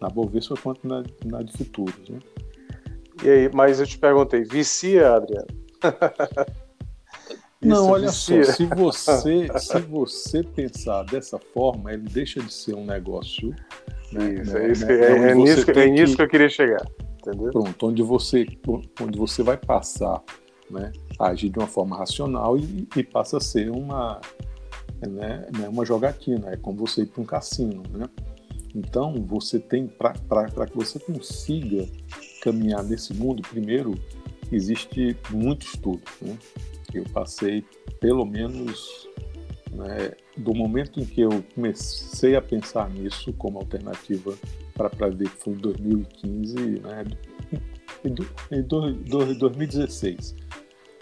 na 0.00 0.08
Bovespa 0.08 0.54
quanto 0.62 0.86
na, 0.86 1.02
na 1.24 1.42
de 1.42 1.52
futuros. 1.52 2.08
Né? 2.08 2.18
E 3.24 3.28
aí, 3.28 3.50
mas 3.52 3.80
eu 3.80 3.86
te 3.86 3.98
perguntei, 3.98 4.44
vicia, 4.44 5.14
Adriano? 5.14 5.48
Não, 7.62 7.90
olha 7.90 8.08
só, 8.08 8.42
se 8.42 8.64
você, 8.64 9.48
se 9.58 9.78
você 9.80 10.42
pensar 10.42 11.02
dessa 11.04 11.38
forma, 11.38 11.92
ele 11.92 12.08
deixa 12.08 12.40
de 12.40 12.52
ser 12.52 12.74
um 12.74 12.86
negócio. 12.86 13.54
Né, 14.12 14.34
isso, 14.34 14.52
né, 14.52 14.66
é, 14.66 14.72
isso, 14.72 14.86
né, 14.86 14.92
é, 14.92 15.30
é, 15.30 15.34
nisso, 15.34 15.64
que, 15.64 15.70
é 15.72 15.86
nisso 15.88 16.12
que... 16.12 16.16
que 16.16 16.22
eu 16.22 16.28
queria 16.28 16.48
chegar. 16.48 16.86
Entendeu? 17.18 17.50
Pronto, 17.50 17.86
onde 17.86 18.02
você, 18.02 18.46
onde 19.00 19.18
você 19.18 19.42
vai 19.42 19.58
passar 19.58 20.22
né, 20.70 20.90
a 21.18 21.28
agir 21.28 21.50
de 21.50 21.58
uma 21.58 21.66
forma 21.66 21.96
racional 21.98 22.56
e, 22.56 22.88
e 22.96 23.02
passa 23.02 23.36
a 23.36 23.40
ser 23.40 23.70
uma, 23.70 24.20
né, 25.06 25.46
né 25.56 25.68
uma 25.68 25.84
jogatina, 25.84 26.50
é 26.50 26.56
como 26.56 26.78
você 26.78 27.02
ir 27.02 27.06
para 27.06 27.22
um 27.22 27.26
cassino. 27.26 27.82
Né? 27.90 28.06
Então, 28.74 29.14
você 29.26 29.58
tem, 29.58 29.86
para 29.86 30.66
que 30.66 30.76
você 30.76 30.98
consiga 30.98 31.86
caminhar 32.42 32.82
nesse 32.82 33.12
mundo, 33.12 33.42
primeiro, 33.42 33.94
existe 34.50 35.14
muito 35.30 35.66
estudo. 35.66 36.02
Né? 36.22 36.38
Eu 36.98 37.04
passei 37.12 37.64
pelo 38.00 38.24
menos 38.24 39.08
né, 39.72 40.12
do 40.36 40.54
momento 40.54 41.00
em 41.00 41.04
que 41.04 41.20
eu 41.20 41.44
comecei 41.54 42.36
a 42.36 42.42
pensar 42.42 42.90
nisso 42.90 43.32
como 43.34 43.58
alternativa 43.58 44.34
para 44.74 45.08
ver 45.08 45.28
que 45.28 45.36
foi 45.36 45.52
em 45.52 45.56
2015, 45.56 46.54
né, 46.80 47.04
em 48.04 49.34
2016, 49.38 50.34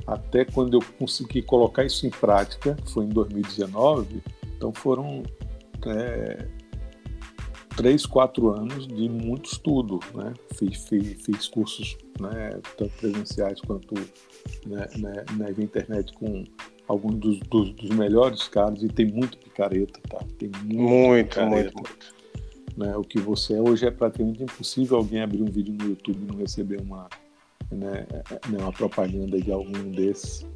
até 0.06 0.44
quando 0.44 0.78
eu 0.78 0.80
consegui 0.98 1.42
colocar 1.42 1.84
isso 1.84 2.06
em 2.06 2.10
prática, 2.10 2.76
foi 2.86 3.04
em 3.04 3.10
2019, 3.10 4.22
então 4.56 4.72
foram 4.72 5.22
é, 5.86 6.48
três, 7.76 8.04
quatro 8.04 8.48
anos 8.48 8.88
de 8.88 9.08
muito 9.08 9.52
estudo, 9.52 10.00
né? 10.14 10.34
Fiz, 10.56 10.88
fiz, 10.88 11.24
fiz 11.24 11.46
cursos, 11.46 11.96
né, 12.18 12.60
tanto 12.76 12.92
presenciais 12.98 13.60
quanto 13.60 13.94
né, 14.66 14.86
né, 14.96 15.24
na 15.36 15.50
internet 15.50 16.12
com 16.14 16.44
alguns 16.86 17.16
dos, 17.16 17.40
dos, 17.40 17.72
dos, 17.74 17.90
melhores 17.90 18.48
caras 18.48 18.82
e 18.82 18.88
tem 18.88 19.06
muito 19.06 19.36
picareta, 19.38 20.00
tá? 20.08 20.18
Tem 20.38 20.50
muito, 20.64 21.40
muito, 21.40 21.76
muito. 21.76 22.14
né, 22.76 22.96
o 22.96 23.02
que 23.02 23.18
você 23.20 23.54
é. 23.54 23.60
Hoje 23.60 23.86
é 23.86 23.90
praticamente 23.90 24.42
impossível 24.42 24.96
alguém 24.96 25.20
abrir 25.20 25.42
um 25.42 25.50
vídeo 25.50 25.74
no 25.74 25.88
YouTube 25.90 26.22
e 26.22 26.32
não 26.32 26.38
receber 26.38 26.80
uma, 26.80 27.08
né, 27.70 28.06
né 28.48 28.58
uma 28.58 28.72
propaganda 28.72 29.40
de 29.40 29.52
algum 29.52 29.90
desses. 29.90 30.46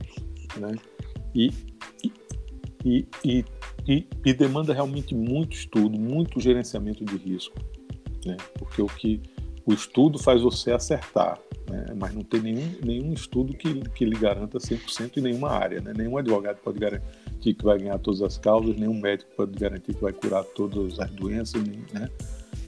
Né? 0.57 0.75
E, 1.35 1.53
e, 2.85 3.07
e, 3.25 3.45
e, 3.87 4.07
e 4.25 4.33
demanda 4.33 4.73
realmente 4.73 5.15
muito 5.15 5.55
estudo, 5.55 5.99
muito 5.99 6.41
gerenciamento 6.41 7.05
de 7.05 7.17
risco. 7.17 7.57
Né? 8.25 8.37
Porque 8.59 8.81
o 8.81 8.87
que 8.87 9.21
o 9.65 9.73
estudo 9.73 10.19
faz 10.19 10.43
você 10.43 10.73
acertar, 10.73 11.39
né? 11.71 11.87
mas 11.97 12.15
não 12.15 12.23
tem 12.23 12.41
nenhum, 12.41 12.75
nenhum 12.85 13.13
estudo 13.13 13.55
que, 13.55 13.81
que 13.91 14.05
lhe 14.05 14.17
garanta 14.17 14.59
100% 14.59 15.19
em 15.19 15.21
nenhuma 15.21 15.51
área. 15.51 15.81
Né? 15.81 15.93
Nenhum 15.97 16.17
advogado 16.17 16.59
pode 16.59 16.79
garantir 16.79 17.55
que 17.55 17.65
vai 17.65 17.79
ganhar 17.79 17.99
todas 17.99 18.23
as 18.23 18.37
causas, 18.39 18.77
nenhum 18.77 18.99
médico 19.01 19.31
pode 19.37 19.53
garantir 19.59 19.95
que 19.95 20.03
vai 20.03 20.13
curar 20.13 20.45
todas 20.45 20.99
as 20.99 21.11
doenças, 21.11 21.63
né? 21.93 22.09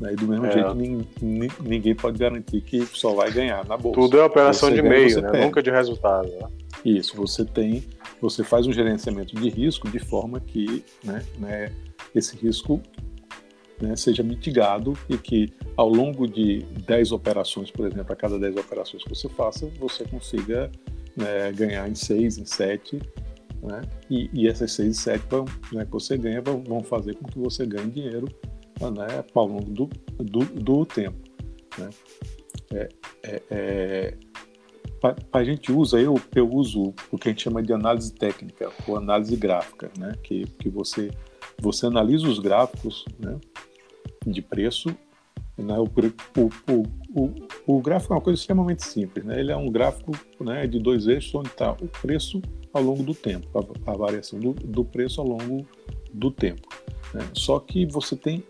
E 0.01 0.17
do 0.17 0.27
mesmo 0.27 0.47
é. 0.47 0.53
jeito, 0.53 0.75
ninguém, 0.75 1.51
ninguém, 1.63 1.95
pode 1.95 2.19
garantir 2.19 2.61
que 2.63 2.85
só 2.87 3.15
vai 3.15 3.31
ganhar 3.31 3.65
na 3.67 3.77
bolsa. 3.77 4.01
Tudo 4.01 4.19
é 4.19 4.25
operação 4.25 4.69
você 4.69 4.75
de 4.75 4.83
ganha, 4.83 4.95
meio, 4.95 5.23
né? 5.23 5.45
nunca 5.45 5.63
de 5.63 5.71
resultado. 5.71 6.29
Né? 6.29 6.49
Isso, 6.85 7.17
você 7.17 7.45
tem, 7.45 7.85
você 8.21 8.43
faz 8.43 8.67
um 8.67 8.73
gerenciamento 8.73 9.37
de 9.37 9.49
risco 9.49 9.89
de 9.89 9.99
forma 9.99 10.41
que 10.41 10.85
né, 11.03 11.23
né, 11.39 11.73
esse 12.15 12.37
risco 12.37 12.83
né, 13.81 13.97
seja 13.97 14.23
mitigado 14.23 14.95
e 15.09 15.17
que 15.17 15.53
ao 15.77 15.89
longo 15.89 16.27
de 16.27 16.61
10 16.87 17.13
operações, 17.13 17.71
por 17.71 17.87
exemplo, 17.87 18.13
a 18.13 18.17
cada 18.17 18.39
10 18.39 18.57
operações 18.57 19.03
que 19.03 19.09
você 19.09 19.29
faça, 19.29 19.67
você 19.79 20.05
consiga 20.05 20.71
né, 21.17 21.53
ganhar 21.53 21.89
em 21.89 21.95
6, 21.95 22.39
em 22.39 22.45
7, 22.45 23.01
né, 23.63 23.81
e, 24.11 24.31
e, 24.33 24.49
essas 24.49 24.73
6 24.73 24.97
e 24.97 25.01
7 25.01 25.25
vão, 25.29 25.45
né, 25.73 25.85
que 25.85 25.91
você 25.91 26.17
ganha 26.17 26.41
vão, 26.41 26.63
vão, 26.63 26.83
fazer 26.83 27.15
com 27.15 27.27
que 27.27 27.39
você 27.39 27.67
ganhe 27.67 27.91
dinheiro 27.91 28.29
né, 28.81 29.25
ao 29.35 29.47
longo 29.47 29.71
do, 29.71 29.91
do, 30.19 30.41
do 30.45 30.87
tempo. 30.87 31.19
Né. 31.79 31.91
É, 32.73 32.89
é, 33.23 33.43
é, 33.51 34.15
a 35.33 35.45
gente 35.45 35.71
usa, 35.71 36.01
eu, 36.01 36.15
eu 36.35 36.49
uso 36.49 36.95
o 37.11 37.19
que 37.19 37.29
a 37.29 37.33
gente 37.33 37.43
chama 37.43 37.63
de 37.63 37.73
análise 37.73 38.13
técnica 38.13 38.71
ou 38.87 38.97
análise 38.97 39.37
gráfica, 39.37 39.91
né? 39.99 40.15
que, 40.23 40.45
que 40.45 40.69
você, 40.69 41.11
você 41.65 41.87
analisa 41.87 42.29
os 42.29 42.39
gráficos 42.39 43.05
né? 43.19 43.39
de 44.27 44.43
preço. 44.43 44.95
Né? 45.57 45.75
O, 45.79 45.85
o, 46.41 46.83
o, 47.15 47.35
o, 47.67 47.81
gráfico 47.81 48.13
é 48.13 48.17
uma 48.17 48.23
coisa 48.23 48.39
extremamente 48.39 48.85
simples, 48.85 49.25
né? 49.25 49.39
ele 49.41 49.53
é 49.53 49.57
um 49.57 49.71
gráfico 49.71 50.13
né, 50.41 50.67
de 50.67 50.79
dois 50.79 51.07
eixos 51.07 51.35
onde 51.35 51.49
está 51.49 51.73
o 51.73 51.89
preço 52.03 52.43
ao 52.73 52.83
longo 52.83 53.03
do 53.03 53.15
tempo, 53.15 53.49
a, 53.57 53.93
a 53.93 53.97
variação 53.97 54.39
do, 54.39 54.53
do, 54.53 54.85
preço 54.85 55.21
ao 55.21 55.27
longo 55.27 55.67
do 56.13 56.31
tempo. 56.31 56.69
Né? 57.15 57.21
Só 57.33 57.61
que 57.61 57.87
você 57.87 58.17
tem 58.17 58.43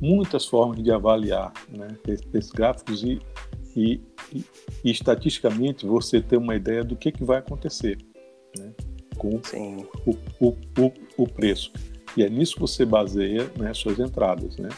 muitas 0.00 0.44
formas 0.44 0.82
de 0.82 0.90
avaliar 0.90 1.50
né, 1.70 1.88
esses 2.06 2.50
gráficos 2.50 3.02
e 3.02 3.18
e, 3.76 4.00
e, 4.32 4.44
e, 4.84 4.90
estatisticamente 4.90 5.84
você 5.84 6.20
ter 6.20 6.36
uma 6.36 6.54
ideia 6.54 6.84
do 6.84 6.94
que, 6.94 7.10
que 7.10 7.24
vai 7.24 7.38
acontecer 7.38 7.98
né, 8.56 8.72
com 9.16 9.40
o, 9.52 10.14
o, 10.40 10.48
o, 10.78 10.92
o, 11.16 11.26
preço. 11.26 11.72
E 12.16 12.22
é 12.22 12.28
nisso 12.28 12.54
que 12.54 12.60
você 12.60 12.84
baseia 12.84 13.50
né, 13.58 13.72
suas 13.74 13.98
entradas, 13.98 14.56
né, 14.56 14.68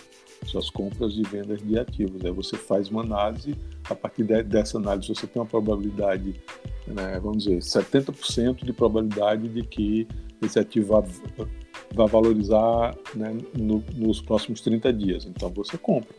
suas 0.44 0.70
compras 0.70 1.14
e 1.14 1.22
vendas 1.22 1.62
de 1.62 1.78
ativos. 1.78 2.24
Aí 2.24 2.30
você 2.30 2.56
faz 2.56 2.88
uma 2.88 3.02
análise, 3.02 3.56
a 3.88 3.94
partir 3.94 4.24
de, 4.24 4.42
dessa 4.42 4.78
análise 4.78 5.08
você 5.08 5.26
tem 5.26 5.40
uma 5.40 5.48
probabilidade, 5.48 6.40
né, 6.86 7.20
vamos 7.20 7.44
dizer, 7.44 7.58
70% 7.58 8.64
de 8.64 8.72
probabilidade 8.72 9.48
de 9.48 9.62
que 9.62 10.08
esse 10.42 10.58
ativo 10.58 10.92
vai, 10.92 11.48
vai 11.94 12.06
valorizar 12.06 12.94
né, 13.14 13.36
no, 13.56 13.82
nos 13.94 14.20
próximos 14.20 14.60
30 14.60 14.92
dias. 14.92 15.24
Então 15.24 15.50
você 15.50 15.76
compra 15.76 16.14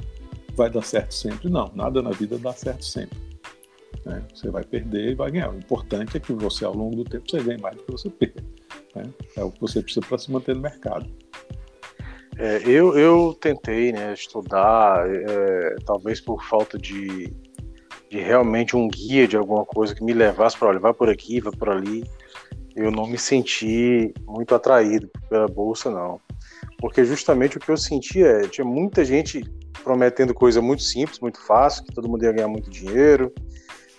vai 0.57 0.69
dar 0.69 0.81
certo 0.81 1.13
sempre? 1.13 1.49
Não, 1.49 1.71
nada 1.75 2.01
na 2.01 2.09
vida 2.09 2.37
dá 2.39 2.51
certo 2.51 2.83
sempre. 2.83 3.17
Né? 4.03 4.25
Você 4.33 4.49
vai 4.49 4.63
perder 4.63 5.11
e 5.11 5.15
vai 5.15 5.31
ganhar. 5.31 5.53
O 5.53 5.57
importante 5.57 6.17
é 6.17 6.19
que 6.19 6.33
você, 6.33 6.65
ao 6.65 6.75
longo 6.75 6.95
do 6.97 7.03
tempo, 7.03 7.29
você 7.29 7.41
ganhe 7.41 7.61
mais 7.61 7.77
do 7.77 7.83
que 7.83 7.91
você 7.91 8.09
perde. 8.09 8.43
Né? 8.97 9.13
É 9.35 9.43
o 9.43 9.51
que 9.51 9.61
você 9.61 9.81
precisa 9.81 10.05
para 10.05 10.17
se 10.17 10.31
manter 10.31 10.55
no 10.55 10.61
mercado. 10.61 11.07
É, 12.37 12.61
eu, 12.65 12.97
eu 12.97 13.35
tentei 13.39 13.91
né, 13.91 14.13
estudar, 14.13 15.07
é, 15.09 15.75
talvez 15.85 16.21
por 16.21 16.43
falta 16.43 16.77
de, 16.77 17.33
de 18.11 18.19
realmente 18.19 18.75
um 18.75 18.87
guia 18.87 19.27
de 19.27 19.35
alguma 19.35 19.65
coisa 19.65 19.95
que 19.95 20.03
me 20.03 20.13
levasse 20.13 20.55
para 20.55 20.67
olha, 20.67 20.79
vai 20.79 20.93
por 20.93 21.09
aqui, 21.09 21.39
vai 21.39 21.51
por 21.53 21.69
ali. 21.69 22.03
Eu 22.75 22.91
não 22.91 23.07
me 23.07 23.17
senti 23.17 24.13
muito 24.27 24.53
atraído 24.53 25.09
pela 25.29 25.47
bolsa, 25.47 25.89
não. 25.89 26.21
Porque 26.77 27.03
justamente 27.03 27.57
o 27.57 27.59
que 27.59 27.71
eu 27.71 27.77
senti 27.77 28.23
é, 28.23 28.41
tinha 28.41 28.65
muita 28.65 29.03
gente 29.03 29.43
prometendo 29.83 30.31
coisa 30.33 30.61
muito 30.61 30.83
simples, 30.83 31.19
muito 31.19 31.41
fácil, 31.41 31.83
que 31.85 31.93
todo 31.93 32.07
mundo 32.07 32.23
ia 32.23 32.31
ganhar 32.31 32.47
muito 32.47 32.69
dinheiro. 32.69 33.33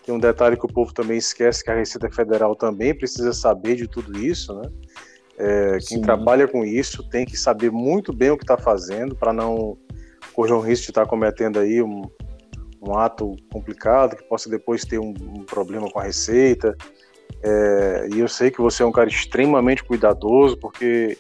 Tem 0.09 0.15
um 0.15 0.19
detalhe 0.19 0.57
que 0.57 0.65
o 0.65 0.73
povo 0.73 0.91
também 0.95 1.19
esquece 1.19 1.63
que 1.63 1.71
a 1.71 1.75
Receita 1.75 2.11
Federal 2.11 2.57
também 2.57 2.95
precisa 2.95 3.31
saber 3.35 3.77
de 3.77 3.87
tudo 3.87 4.19
isso, 4.19 4.55
né? 4.55 4.71
É, 5.37 5.79
quem 5.87 6.01
trabalha 6.01 6.49
com 6.49 6.65
isso 6.65 7.07
tem 7.11 7.27
que 7.27 7.37
saber 7.37 7.71
muito 7.71 8.11
bem 8.11 8.31
o 8.31 8.39
que 8.39 8.43
está 8.43 8.57
fazendo 8.57 9.15
para 9.15 9.35
não 9.35 9.77
correr 10.33 10.55
o 10.55 10.61
risco 10.61 10.87
de 10.87 10.93
estar 10.93 11.05
tá 11.05 11.11
cometendo 11.11 11.59
aí 11.59 11.83
um, 11.83 12.01
um, 12.81 12.97
ato 12.97 13.37
complicado 13.53 14.17
que 14.17 14.27
possa 14.27 14.49
depois 14.49 14.83
ter 14.83 14.99
um, 14.99 15.13
um 15.21 15.45
problema 15.45 15.91
com 15.91 15.99
a 15.99 16.05
Receita. 16.05 16.75
É, 17.43 18.09
e 18.11 18.19
eu 18.19 18.29
sei 18.29 18.51
que 18.51 18.63
você 18.63 18.83
é 18.83 18.87
um 18.87 18.93
cara 18.93 19.11
extremamente 19.11 19.85
cuidadoso, 19.85 20.57
porque 20.57 21.19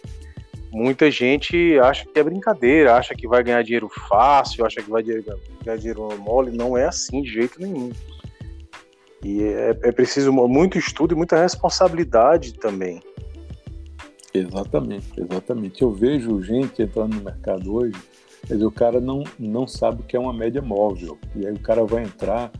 muita 0.72 1.11
gente 1.11 1.78
acha 1.80 2.07
que 2.07 2.18
é 2.18 2.22
brincadeira, 2.22 2.97
acha 2.97 3.14
que 3.14 3.28
vai 3.28 3.43
ganhar 3.43 3.61
dinheiro 3.61 3.91
fácil, 4.09 4.64
acha 4.64 4.80
que 4.80 4.89
vai 4.89 5.03
ganhar 5.03 5.76
dinheiro 5.76 6.09
mole. 6.18 6.57
Não 6.57 6.74
é 6.74 6.86
assim 6.86 7.20
de 7.20 7.30
jeito 7.30 7.61
nenhum. 7.61 7.91
E 9.23 9.43
é, 9.43 9.71
é 9.83 9.93
preciso 9.93 10.33
muito 10.33 10.79
estudo 10.79 11.14
e 11.14 11.16
muita 11.16 11.41
responsabilidade 11.41 12.55
também. 12.55 13.01
Exatamente, 14.33 15.09
exatamente. 15.16 15.83
Eu 15.83 15.93
vejo 15.93 16.43
gente 16.43 16.83
entrando 16.83 17.16
no 17.16 17.23
mercado 17.23 17.75
hoje, 17.75 17.97
dizer, 18.47 18.64
o 18.64 18.71
cara 18.71 19.01
não, 19.01 19.25
não 19.39 19.66
sabe 19.66 20.03
o 20.03 20.05
que 20.05 20.16
é 20.16 20.21
uma 20.21 20.33
média 20.33 20.62
móvel. 20.62 21.19
E 21.35 21.47
aí 21.47 21.53
o 21.53 21.61
cara 21.61 21.85
vai 21.85 22.05
entrar 22.05 22.53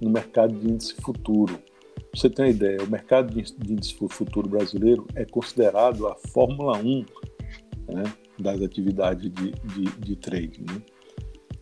no 0.00 0.10
mercado 0.10 0.54
de 0.54 0.70
índice 0.70 0.94
futuro. 0.94 1.58
Pra 1.94 2.20
você 2.20 2.30
ter 2.30 2.42
uma 2.42 2.48
ideia, 2.48 2.82
o 2.82 2.90
mercado 2.90 3.34
de 3.34 3.72
índice 3.72 3.94
futuro 3.94 4.48
brasileiro 4.48 5.06
é 5.14 5.24
considerado 5.24 6.06
a 6.06 6.14
Fórmula 6.32 6.78
1 6.78 7.04
né, 7.92 8.04
das 8.38 8.62
atividades 8.62 9.30
de, 9.32 9.50
de, 9.50 9.84
de 9.98 10.16
trading. 10.16 10.64
Né? 10.70 10.82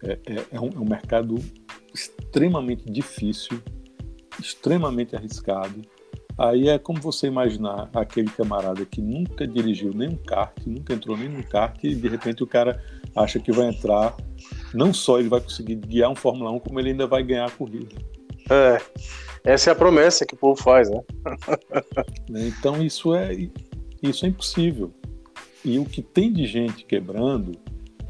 É, 0.05 0.13
é, 0.27 0.45
é, 0.53 0.61
um, 0.61 0.69
é 0.69 0.79
um 0.79 0.85
mercado 0.85 1.37
extremamente 1.95 2.85
difícil, 2.85 3.63
extremamente 4.41 5.17
arriscado. 5.17 5.83
Aí 6.39 6.69
é 6.69 6.79
como 6.79 7.01
você 7.01 7.27
imaginar 7.27 7.91
aquele 7.95 8.31
camarada 8.31 8.85
que 8.87 9.01
nunca 9.01 9.47
dirigiu 9.47 9.93
nem 9.95 10.09
um 10.09 10.17
kart, 10.17 10.57
nunca 10.67 10.95
entrou 10.95 11.17
nem 11.17 11.29
num 11.29 11.43
kart, 11.43 11.83
e 11.85 11.95
de 11.95 12.09
repente 12.09 12.43
o 12.43 12.47
cara 12.47 12.83
acha 13.15 13.39
que 13.39 13.53
vai 13.53 13.69
entrar, 13.69 14.17
não 14.73 14.95
só 14.95 15.19
ele 15.19 15.29
vai 15.29 15.41
conseguir 15.41 15.77
guiar 15.77 16.11
um 16.11 16.15
Fórmula 16.15 16.51
1, 16.53 16.61
como 16.61 16.81
ele 16.81 16.91
ainda 16.91 17.07
vai 17.07 17.23
ganhar 17.23 17.47
a 17.47 17.51
corrida. 17.51 17.95
É, 18.51 18.81
essa 19.45 19.71
é 19.71 19.73
a 19.73 19.77
promessa 19.77 20.25
que 20.25 20.35
o 20.35 20.39
povo 20.39 20.61
faz, 20.61 20.89
né? 22.29 22.49
então 22.49 22.83
isso 22.83 23.15
é, 23.15 23.31
isso 24.03 24.25
é 24.25 24.29
impossível. 24.29 24.93
E 25.65 25.79
o 25.79 25.85
que 25.85 26.03
tem 26.03 26.33
de 26.33 26.47
gente 26.47 26.85
quebrando 26.85 27.53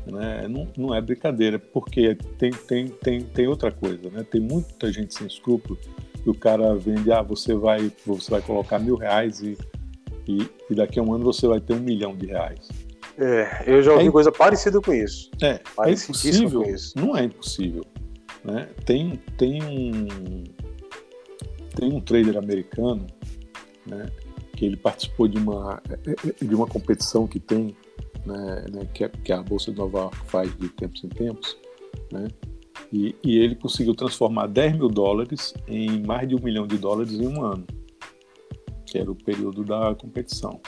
né, 0.06 0.48
não, 0.48 0.68
não 0.76 0.94
é 0.94 1.00
brincadeira, 1.00 1.58
porque 1.58 2.16
tem, 2.38 2.50
tem, 2.50 2.88
tem, 2.88 3.20
tem 3.20 3.46
outra 3.46 3.70
coisa, 3.70 4.08
né? 4.10 4.24
Tem 4.28 4.40
muita 4.40 4.92
gente 4.92 5.14
sem 5.14 5.26
escrúpulo 5.26 5.78
que 6.22 6.30
o 6.30 6.34
cara 6.34 6.74
vende, 6.74 7.10
ah, 7.12 7.22
você 7.22 7.54
vai, 7.54 7.90
você 8.06 8.30
vai 8.30 8.40
colocar 8.40 8.78
mil 8.78 8.96
reais 8.96 9.40
e, 9.40 9.58
e, 10.26 10.48
e 10.70 10.74
daqui 10.74 10.98
a 10.98 11.02
um 11.02 11.12
ano 11.12 11.24
você 11.24 11.46
vai 11.46 11.60
ter 11.60 11.74
um 11.74 11.80
milhão 11.80 12.16
de 12.16 12.26
reais. 12.26 12.68
É, 13.18 13.64
eu 13.66 13.82
já 13.82 13.92
ouvi 13.92 14.06
é, 14.06 14.10
coisa 14.10 14.32
parecida 14.32 14.80
com 14.80 14.92
isso. 14.92 15.30
É, 15.42 15.60
é 15.86 15.90
impossível, 15.90 16.64
não 16.96 17.16
é 17.16 17.24
impossível. 17.24 17.84
Né? 18.44 18.68
Tem, 18.84 19.20
tem, 19.36 19.62
um, 19.62 20.44
tem 21.74 21.92
um 21.92 22.00
trader 22.00 22.36
americano 22.36 23.06
né, 23.86 24.06
que 24.56 24.64
ele 24.64 24.76
participou 24.76 25.28
de 25.28 25.38
uma, 25.38 25.82
de 26.40 26.54
uma 26.54 26.66
competição 26.66 27.26
que 27.26 27.38
tem, 27.38 27.76
né, 28.24 28.64
né, 28.72 28.88
que, 28.94 29.04
a, 29.04 29.08
que, 29.08 29.32
a, 29.32 29.42
Bolsa 29.42 29.70
de 29.72 29.78
Nova 29.78 29.98
York 29.98 30.16
faz 30.26 30.56
de 30.58 30.68
tempos 30.70 31.04
em 31.04 31.08
tempos, 31.08 31.56
né, 32.12 32.28
e, 32.90 33.14
e, 33.22 33.38
ele 33.38 33.54
conseguiu 33.54 33.94
transformar 33.94 34.46
10 34.46 34.76
mil 34.76 34.88
dólares 34.88 35.54
em 35.68 36.02
mais 36.02 36.28
de 36.28 36.34
um 36.34 36.40
milhão 36.40 36.66
de 36.66 36.78
dólares 36.78 37.12
em 37.12 37.26
um 37.26 37.44
ano, 37.44 37.66
que 38.86 38.98
era 38.98 39.10
o 39.10 39.14
período 39.14 39.64
da 39.64 39.94
competição. 39.94 40.60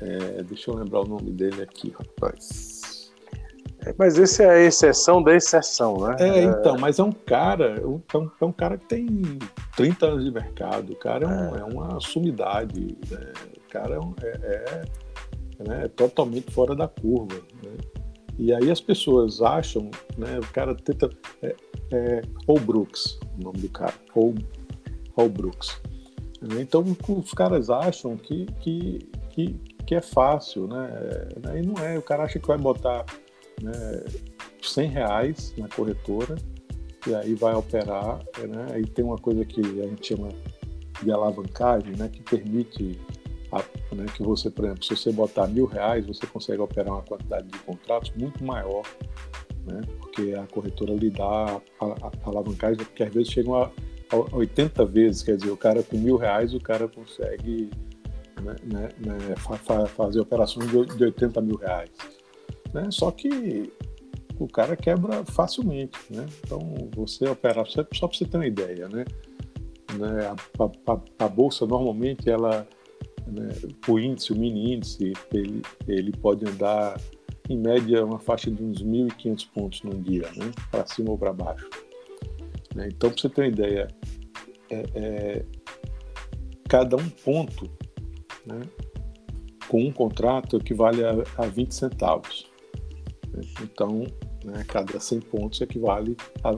É, 0.00 0.42
deixa 0.42 0.70
eu 0.70 0.76
lembrar 0.76 1.00
o 1.00 1.08
nome 1.08 1.32
dele 1.32 1.62
aqui, 1.62 1.90
rapaz. 1.90 3.12
Mas 3.96 4.18
esse 4.18 4.42
é 4.42 4.50
a 4.50 4.58
exceção 4.58 5.22
da 5.22 5.34
exceção, 5.34 5.96
né? 5.98 6.16
É, 6.18 6.42
então, 6.42 6.76
mas 6.78 6.98
é 6.98 7.04
um 7.04 7.12
cara, 7.12 7.76
é 7.80 7.86
um, 7.86 8.00
é 8.40 8.44
um 8.44 8.52
cara 8.52 8.76
que 8.76 8.86
tem 8.86 9.06
30 9.76 10.06
anos 10.06 10.24
de 10.24 10.30
mercado, 10.30 10.92
o 10.92 10.96
cara 10.96 11.24
é, 11.24 11.28
um, 11.28 11.56
é. 11.56 11.60
é 11.60 11.64
uma 11.64 12.00
sumidade, 12.00 12.96
é, 13.12 13.32
o 13.56 13.70
cara 13.70 13.94
é, 13.94 14.26
é, 14.26 14.82
é, 15.60 15.68
né, 15.68 15.88
totalmente 15.88 16.50
fora 16.52 16.74
da 16.74 16.88
curva. 16.88 17.36
Né? 17.62 17.76
E 18.38 18.52
aí 18.52 18.70
as 18.70 18.80
pessoas 18.80 19.40
acham, 19.40 19.90
né, 20.16 20.38
o 20.38 20.52
cara 20.52 20.74
tenta. 20.74 21.10
É, 21.42 21.56
é 21.92 22.22
Brooks, 22.64 23.18
o 23.38 23.44
nome 23.44 23.58
do 23.58 23.68
cara, 23.68 23.94
Paul, 24.12 24.34
Paul 25.14 25.28
Brooks. 25.28 25.80
Então 26.60 26.84
os 27.08 27.32
caras 27.32 27.70
acham 27.70 28.16
que, 28.16 28.46
que, 28.60 29.08
que, 29.30 29.54
que 29.86 29.94
é 29.94 30.02
fácil, 30.02 30.68
né? 30.68 30.90
E 31.56 31.62
não 31.66 31.82
é, 31.82 31.98
o 31.98 32.02
cara 32.02 32.24
acha 32.24 32.38
que 32.38 32.46
vai 32.46 32.58
botar 32.58 33.04
né, 33.62 33.72
100 34.62 34.88
reais 34.88 35.54
na 35.56 35.68
corretora 35.68 36.36
e 37.06 37.14
aí 37.14 37.34
vai 37.34 37.54
operar, 37.54 38.18
né? 38.48 38.66
Aí 38.72 38.84
tem 38.84 39.04
uma 39.04 39.16
coisa 39.16 39.44
que 39.44 39.60
a 39.60 39.86
gente 39.86 40.08
chama 40.08 40.28
de 41.02 41.10
alavancagem, 41.10 41.96
né? 41.96 42.08
Que 42.08 42.22
permite 42.22 42.98
né, 43.92 44.06
que 44.14 44.22
você, 44.22 44.50
por 44.50 44.64
exemplo, 44.64 44.84
se 44.84 44.96
você 44.96 45.12
botar 45.12 45.46
mil 45.46 45.66
reais, 45.66 46.06
você 46.06 46.26
consegue 46.26 46.60
operar 46.60 46.94
uma 46.94 47.02
quantidade 47.02 47.46
de 47.48 47.58
contratos 47.60 48.12
muito 48.16 48.44
maior, 48.44 48.82
né? 49.66 49.80
Porque 49.98 50.34
a 50.34 50.46
corretora 50.46 50.94
lhe 50.94 51.10
dá 51.10 51.60
a, 51.80 51.84
a, 51.84 51.86
a 51.86 52.28
alavancagem, 52.28 52.84
que 52.94 53.02
às 53.02 53.12
vezes 53.12 53.32
chegam 53.32 53.54
a, 53.54 53.70
a 54.10 54.36
80 54.36 54.84
vezes, 54.86 55.22
quer 55.22 55.36
dizer, 55.36 55.50
o 55.50 55.56
cara 55.56 55.82
com 55.82 55.96
mil 55.96 56.16
reais, 56.16 56.54
o 56.54 56.60
cara 56.60 56.88
consegue 56.88 57.70
né, 58.42 58.56
né, 58.64 58.88
né, 58.98 59.36
fa, 59.36 59.56
fa, 59.56 59.86
fazer 59.86 60.20
operações 60.20 60.70
de, 60.70 60.96
de 60.96 61.04
80 61.04 61.40
mil 61.40 61.56
reais. 61.56 61.90
Né? 62.72 62.88
Só 62.90 63.10
que 63.10 63.72
o 64.38 64.46
cara 64.46 64.76
quebra 64.76 65.24
facilmente? 65.24 65.98
Então 66.10 66.60
você 66.94 67.28
operar, 67.28 67.66
só 67.66 67.82
para 67.82 68.18
você 68.18 68.24
ter 68.24 68.36
uma 68.36 68.46
ideia, 68.46 68.88
né? 68.88 69.04
A, 69.88 70.92
a, 70.92 71.24
a, 71.24 71.28
bolsa 71.28 71.64
normalmente 71.64 72.28
ela, 72.28 72.66
né, 73.26 73.48
o 73.88 73.98
índice, 73.98 74.32
o 74.32 74.36
mini 74.36 74.74
índice, 74.74 75.12
ele, 75.32 75.62
ele 75.86 76.12
pode 76.12 76.48
andar 76.48 77.00
em 77.48 77.58
média 77.58 78.04
uma 78.04 78.18
faixa 78.18 78.50
de 78.50 78.62
uns 78.62 78.82
1.500 78.82 79.48
pontos 79.54 79.82
num 79.82 80.02
dia, 80.02 80.28
né? 80.36 80.50
Para 80.70 80.86
cima 80.86 81.10
ou 81.10 81.18
para 81.18 81.32
baixo. 81.32 81.68
Né? 82.74 82.88
Então 82.88 83.10
para 83.10 83.20
você 83.20 83.28
ter 83.28 83.42
uma 83.42 83.48
ideia, 83.48 83.88
é, 84.70 84.84
é, 84.94 85.44
cada 86.68 86.96
um 86.96 87.08
ponto, 87.08 87.70
né? 88.44 88.60
Com 89.68 89.84
um 89.84 89.92
contrato 89.92 90.56
equivale 90.56 91.04
a, 91.04 91.12
a 91.38 91.46
20 91.46 91.72
centavos. 91.72 92.46
Então, 93.62 94.04
né, 94.44 94.64
cada 94.66 94.98
100 94.98 95.20
pontos 95.20 95.60
equivale 95.60 96.16
a, 96.42 96.50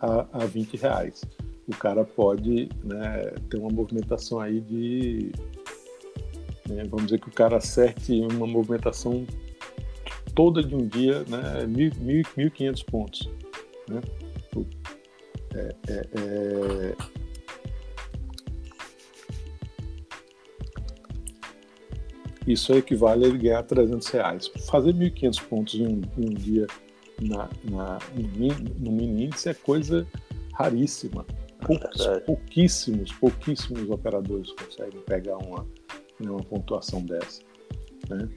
a, 0.00 0.26
a 0.32 0.46
20 0.46 0.76
reais. 0.76 1.22
O 1.68 1.76
cara 1.76 2.04
pode 2.04 2.68
né, 2.84 3.34
ter 3.50 3.58
uma 3.58 3.70
movimentação 3.70 4.40
aí 4.40 4.60
de. 4.60 5.32
Né, 6.68 6.84
vamos 6.84 7.06
dizer 7.06 7.20
que 7.20 7.28
o 7.28 7.32
cara 7.32 7.56
acerte 7.56 8.12
uma 8.20 8.46
movimentação 8.46 9.26
toda 10.34 10.62
de 10.62 10.74
um 10.74 10.86
dia, 10.86 11.24
né, 11.28 11.64
1.500 11.66 12.84
pontos. 12.84 13.30
Né? 13.88 14.00
É, 15.54 15.74
é, 15.88 16.08
é... 16.14 16.96
Isso 22.46 22.72
equivale 22.74 23.24
a 23.24 23.28
ele 23.28 23.38
ganhar 23.38 23.62
300 23.64 24.06
reais. 24.08 24.48
Fazer 24.68 24.92
1.500 24.92 25.42
pontos 25.48 25.74
em 25.74 25.86
um, 25.86 26.00
em 26.16 26.30
um 26.30 26.34
dia 26.34 26.66
na, 27.20 27.48
na, 27.64 27.98
no, 28.78 28.92
mini 28.92 29.24
índice 29.24 29.48
é 29.48 29.54
coisa 29.54 30.06
raríssima. 30.52 31.26
Poucos, 31.66 32.06
é 32.06 32.20
pouquíssimos, 32.20 33.12
pouquíssimos 33.12 33.90
operadores 33.90 34.52
conseguem 34.52 35.00
pegar 35.00 35.38
uma, 35.38 35.66
né, 36.20 36.30
uma 36.30 36.42
pontuação 36.42 37.02
dessa. 37.04 37.42
Né? 38.08 38.28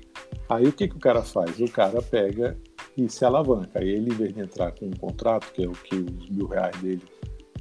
Aí 0.50 0.68
o 0.68 0.74
que, 0.74 0.88
que 0.88 0.96
o 0.96 1.00
cara 1.00 1.22
faz? 1.22 1.60
O 1.60 1.72
cara 1.72 2.02
pega 2.02 2.58
e 2.98 3.08
se 3.10 3.24
alavanca. 3.24 3.80
Aí 3.80 3.90
ele, 3.90 4.12
em 4.12 4.16
vez 4.16 4.34
de 4.34 4.42
entrar 4.42 4.72
com 4.72 4.88
um 4.88 4.92
contrato, 4.92 5.52
que 5.54 5.64
é 5.64 5.68
o 5.68 5.72
que 5.72 5.96
os 5.96 6.30
mil 6.30 6.48
reais 6.48 6.76
dele 6.82 7.04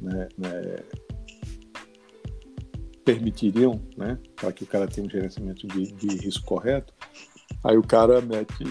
né, 0.00 0.28
né, 0.36 0.76
permitiriam, 3.04 3.80
né, 3.96 4.18
para 4.36 4.52
que 4.52 4.64
o 4.64 4.66
cara 4.66 4.86
tenha 4.86 5.06
um 5.06 5.10
gerenciamento 5.10 5.66
de, 5.66 5.92
de 5.92 6.16
risco 6.16 6.44
correto, 6.44 6.92
aí 7.64 7.76
o 7.76 7.82
cara 7.82 8.20
mete 8.20 8.64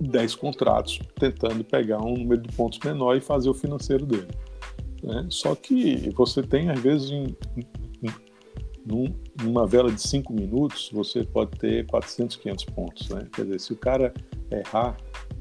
10 0.00 0.34
contratos 0.34 1.00
tentando 1.18 1.62
pegar 1.64 1.98
um 2.02 2.14
número 2.16 2.42
de 2.42 2.54
pontos 2.54 2.78
menor 2.84 3.16
e 3.16 3.20
fazer 3.20 3.48
o 3.48 3.54
financeiro 3.54 4.04
dele. 4.04 4.28
Né? 5.02 5.26
Só 5.30 5.54
que 5.54 6.10
você 6.10 6.42
tem, 6.42 6.70
às 6.70 6.80
vezes, 6.80 7.10
em, 7.10 7.36
num, 8.84 9.14
numa 9.42 9.66
vela 9.66 9.90
de 9.90 10.00
5 10.00 10.32
minutos, 10.32 10.90
você 10.92 11.24
pode 11.24 11.58
ter 11.58 11.86
400, 11.86 12.36
500 12.36 12.64
pontos. 12.66 13.08
Né? 13.08 13.26
Quer 13.32 13.44
dizer, 13.44 13.60
se 13.60 13.72
o 13.72 13.76
cara 13.76 14.12
errar, 14.50 14.96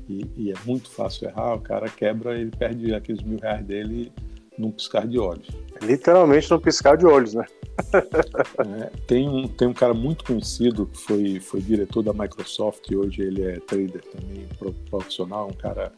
e, 0.07 0.25
e 0.37 0.51
é 0.51 0.55
muito 0.65 0.89
fácil 0.89 1.27
errar, 1.27 1.55
o 1.55 1.61
cara 1.61 1.89
quebra, 1.89 2.39
ele 2.39 2.51
perde 2.51 2.93
aqueles 2.93 3.21
mil 3.23 3.39
reais 3.39 3.65
dele 3.65 4.11
num 4.57 4.71
piscar 4.71 5.07
de 5.07 5.17
olhos. 5.17 5.47
Literalmente 5.81 6.51
num 6.51 6.59
piscar 6.59 6.95
de 6.97 7.05
olhos, 7.05 7.33
né? 7.33 7.45
é, 7.93 8.85
tem, 9.07 9.27
um, 9.27 9.47
tem 9.47 9.67
um 9.67 9.73
cara 9.73 9.93
muito 9.93 10.23
conhecido 10.23 10.85
que 10.85 10.97
foi, 10.97 11.39
foi 11.39 11.61
diretor 11.61 12.03
da 12.03 12.13
Microsoft 12.13 12.89
e 12.89 12.95
hoje 12.95 13.21
ele 13.21 13.43
é 13.43 13.59
trader 13.59 14.03
também 14.03 14.47
profissional, 14.89 15.47
um 15.47 15.53
cara. 15.53 15.91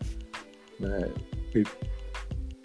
Né, 0.80 1.10
ele, 1.54 1.68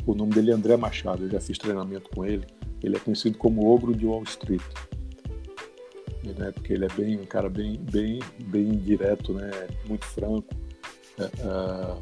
o 0.07 0.14
nome 0.14 0.33
dele 0.33 0.51
é 0.51 0.55
André 0.55 0.76
Machado, 0.76 1.24
eu 1.24 1.31
já 1.31 1.41
fiz 1.41 1.59
treinamento 1.59 2.09
com 2.11 2.24
ele. 2.24 2.47
Ele 2.83 2.97
é 2.97 3.01
conhecido 3.01 3.39
como 3.39 3.66
Ogro 3.66 3.95
de 3.95 4.07
Wall 4.07 4.22
Street. 4.24 4.62
Né, 6.24 6.53
porque 6.53 6.74
ele 6.74 6.85
é 6.85 6.89
bem 6.89 7.18
um 7.18 7.24
cara 7.24 7.49
bem, 7.49 7.79
bem, 7.91 8.18
bem 8.47 8.72
direto, 8.72 9.33
né, 9.33 9.51
muito 9.87 10.05
franco. 10.05 10.55
Uh, 11.18 12.01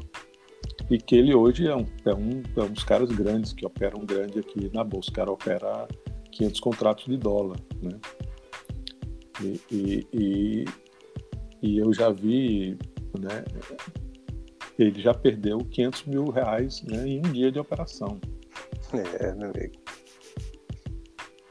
e 0.89 0.97
que 0.97 1.15
ele 1.15 1.33
hoje 1.33 1.67
é 1.67 1.75
um, 1.75 1.85
é 2.05 2.13
um, 2.13 2.43
é 2.55 2.63
um 2.63 2.71
dos 2.71 2.83
caras 2.83 3.09
grandes 3.09 3.53
que 3.53 3.65
operam 3.65 4.05
grande 4.05 4.39
aqui 4.39 4.69
na 4.73 4.83
bolsa. 4.83 5.09
O 5.09 5.13
cara 5.13 5.31
opera 5.31 5.87
500 6.31 6.59
contratos 6.59 7.05
de 7.05 7.17
dólar, 7.17 7.57
né? 7.81 7.99
E, 9.41 9.61
e, 9.71 10.07
e, 10.13 10.65
e 11.61 11.77
eu 11.77 11.93
já 11.93 12.09
vi, 12.09 12.77
né? 13.19 13.43
Ele 14.77 15.01
já 15.01 15.13
perdeu 15.13 15.57
500 15.57 16.05
mil 16.05 16.29
reais 16.29 16.83
né, 16.83 17.07
em 17.07 17.19
um 17.19 17.31
dia 17.31 17.51
de 17.51 17.59
operação. 17.59 18.19
É, 19.19 19.33
meu 19.33 19.49
amigo. 19.49 19.73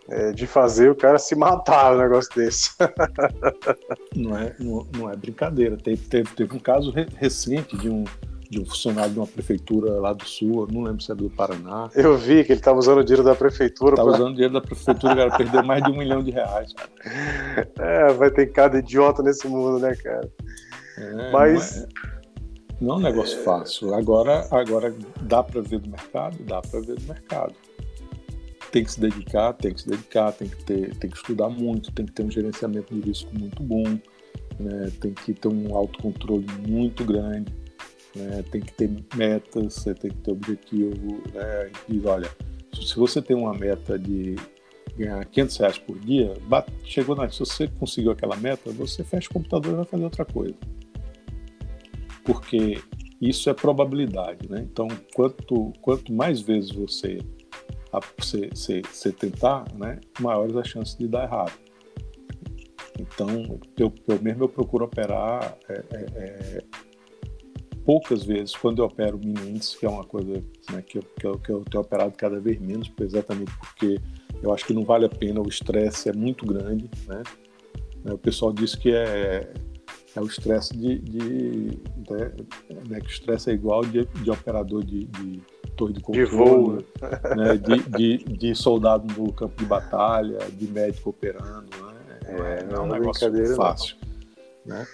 É 0.09 0.31
de 0.31 0.47
fazer 0.47 0.91
o 0.91 0.95
cara 0.95 1.19
se 1.19 1.35
matar 1.35 1.95
um 1.95 1.99
negócio 1.99 2.31
desse. 2.35 2.71
não, 4.15 4.37
é, 4.37 4.55
não, 4.59 4.87
não 4.97 5.11
é 5.11 5.17
brincadeira. 5.17 5.77
Teve, 5.77 6.07
teve, 6.07 6.31
teve 6.31 6.55
um 6.55 6.61
caso 6.61 6.93
recente 7.19 7.77
de 7.77 7.89
um, 7.89 8.05
de 8.49 8.61
um 8.61 8.65
funcionário 8.65 9.13
de 9.13 9.19
uma 9.19 9.27
prefeitura 9.27 9.93
lá 10.01 10.13
do 10.13 10.25
sul, 10.25 10.69
não 10.71 10.83
lembro 10.83 11.03
se 11.03 11.11
é 11.11 11.15
do 11.15 11.29
Paraná. 11.29 11.91
Eu 11.95 12.17
vi 12.17 12.45
que 12.45 12.53
ele 12.53 12.61
estava 12.61 12.79
usando 12.79 12.99
o 12.99 13.05
dinheiro 13.05 13.25
da 13.25 13.35
prefeitura. 13.35 13.95
Estava 13.95 14.11
pra... 14.11 14.19
usando 14.19 14.31
o 14.31 14.35
dinheiro 14.35 14.55
da 14.55 14.61
prefeitura, 14.61 15.17
cara, 15.17 15.37
perdeu 15.37 15.65
mais 15.65 15.83
de 15.83 15.91
um 15.91 15.97
milhão 15.97 16.23
de 16.23 16.31
reais. 16.31 16.73
É, 17.79 18.13
vai 18.13 18.31
ter 18.31 18.47
cada 18.47 18.79
idiota 18.79 19.23
nesse 19.23 19.47
mundo, 19.47 19.79
né, 19.79 19.95
cara? 19.97 20.29
É, 20.99 21.31
Mas. 21.31 21.77
Não 21.77 21.85
é, 21.85 21.89
não 22.81 22.95
é 22.95 22.97
um 22.99 23.01
negócio 23.01 23.39
é... 23.39 23.43
fácil. 23.43 23.95
Agora, 23.95 24.47
agora 24.51 24.95
dá 25.23 25.43
para 25.43 25.61
ver 25.61 25.79
do 25.79 25.91
mercado? 25.91 26.37
Dá 26.45 26.61
para 26.61 26.81
ver 26.81 26.97
do 26.97 27.03
mercado. 27.07 27.55
Tem 28.71 28.85
que 28.85 28.93
se 28.93 29.01
dedicar, 29.01 29.53
tem 29.55 29.73
que 29.73 29.81
se 29.81 29.89
dedicar, 29.89 30.33
tem 30.33 30.49
que, 30.49 30.65
ter, 30.65 30.95
tem 30.97 31.11
que 31.11 31.17
estudar 31.17 31.49
muito, 31.49 31.93
tem 31.93 32.05
que 32.05 32.13
ter 32.13 32.23
um 32.23 32.31
gerenciamento 32.31 32.95
de 32.95 33.01
risco 33.01 33.31
muito 33.39 33.63
bom, 33.63 33.85
né? 34.59 34.93
tem 35.01 35.13
que 35.15 35.33
ter 35.33 35.49
um 35.49 35.75
autocontrole 35.75 36.47
muito 36.67 37.05
grande 37.05 37.53
né? 38.17 38.43
tem 38.51 38.61
que 38.61 38.73
ter 38.73 38.91
metas, 39.15 39.85
tem 39.85 40.11
que 40.11 40.17
ter 40.17 40.31
objetivo. 40.31 41.23
Né? 41.33 41.71
Diz, 41.89 42.05
olha, 42.05 42.31
se 42.75 42.97
você 42.97 43.21
tem 43.21 43.37
uma 43.37 43.53
meta 43.53 43.99
de 43.99 44.37
ganhar 44.97 45.25
500 45.27 45.57
reais 45.59 45.79
por 45.79 45.99
dia, 45.99 46.35
bate, 46.49 46.73
chegou 46.85 47.15
na. 47.15 47.29
Se 47.29 47.41
você 47.41 47.69
conseguiu 47.69 48.11
aquela 48.11 48.37
meta, 48.37 48.71
você 48.73 49.05
fecha 49.05 49.29
o 49.29 49.35
computador 49.35 49.73
e 49.73 49.77
vai 49.77 49.85
fazer 49.85 50.05
outra 50.05 50.25
coisa. 50.25 50.57
Porque 52.25 52.81
isso 53.21 53.49
é 53.51 53.55
probabilidade, 53.55 54.51
né? 54.51 54.67
Então, 54.71 54.89
quanto, 55.15 55.73
quanto 55.81 56.13
mais 56.13 56.41
vezes 56.41 56.73
você, 56.73 57.19
você, 58.19 58.49
você, 58.53 58.83
você 58.83 59.13
tentar, 59.13 59.65
né, 59.75 60.01
maiores 60.21 60.57
as 60.57 60.69
chances 60.69 60.97
de 60.97 61.07
dar 61.09 61.25
errado. 61.25 61.53
Então, 62.99 63.61
eu, 63.79 63.93
eu 64.09 64.23
mesmo 64.23 64.45
eu 64.45 64.49
procuro 64.49 64.85
operar 64.85 65.57
é, 65.69 65.85
é, 65.93 66.07
é 66.17 66.65
poucas 67.87 68.25
vezes, 68.25 68.57
quando 68.57 68.83
eu 68.83 68.87
opero 68.87 69.17
mini 69.17 69.51
índice, 69.51 69.79
que 69.79 69.87
é 69.87 69.89
uma 69.89 70.03
coisa 70.03 70.43
né, 70.73 70.83
que, 70.83 70.99
eu, 70.99 71.03
que, 71.03 71.25
eu, 71.25 71.39
que 71.39 71.53
eu 71.53 71.65
tenho 71.65 71.83
operado 71.83 72.13
cada 72.17 72.41
vez 72.41 72.61
menos, 72.61 72.93
exatamente 73.01 73.53
porque 73.59 74.01
eu 74.43 74.53
acho 74.53 74.67
que 74.67 74.75
não 74.75 74.85
vale 74.85 75.07
a 75.07 75.09
pena, 75.09 75.41
o 75.41 75.49
estresse 75.49 76.09
é 76.09 76.13
muito 76.13 76.45
grande, 76.45 76.91
né? 77.07 77.23
né 78.05 78.13
o 78.13 78.19
pessoal 78.19 78.53
diz 78.53 78.75
que 78.75 78.93
é, 78.93 79.53
é 80.17 80.21
o 80.21 80.27
estresse 80.27 80.77
de, 80.77 80.99
de 80.99 81.79
né, 82.11 82.33
né, 82.89 83.01
que 83.01 83.07
o 83.07 83.11
estresse 83.11 83.51
é 83.51 83.55
igual 83.55 83.83
de, 83.83 84.05
de 84.05 84.31
operador 84.33 84.85
de, 84.85 85.05
de 85.05 85.41
torre 85.77 85.93
de 85.93 86.01
controle, 86.01 86.27
de, 86.27 86.35
voo. 86.35 86.79
Né, 87.37 87.57
de, 87.57 87.83
de, 87.91 88.37
de, 88.37 88.55
soldado 88.55 89.07
no 89.17 89.33
campo 89.33 89.55
de 89.59 89.65
batalha, 89.65 90.39
de 90.53 90.67
médico 90.67 91.11
operando, 91.11 91.69
né? 91.83 92.19
É, 92.29 92.65
não 92.65 92.77
é 92.77 92.81
um 92.81 92.87
negócio 92.87 93.57
fácil. 93.57 93.97
Não. 94.65 94.77
Né? 94.77 94.87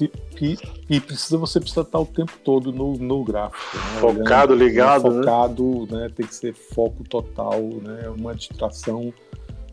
E, 0.00 0.10
e, 0.40 0.58
e, 0.88 1.00
precisa, 1.00 1.36
você 1.36 1.60
precisa 1.60 1.82
estar 1.82 1.98
o 1.98 2.06
tempo 2.06 2.32
todo 2.42 2.72
no, 2.72 2.96
no 2.96 3.24
gráfico. 3.24 3.76
Né? 3.76 4.00
Focado, 4.00 4.52
Olhando, 4.52 4.64
ligado. 4.64 5.10
Né? 5.10 5.16
Focado, 5.18 5.86
né? 5.90 6.10
tem 6.14 6.26
que 6.26 6.34
ser 6.34 6.54
foco 6.54 7.04
total, 7.04 7.60
né? 7.60 8.08
uma 8.08 8.34
distração 8.34 9.12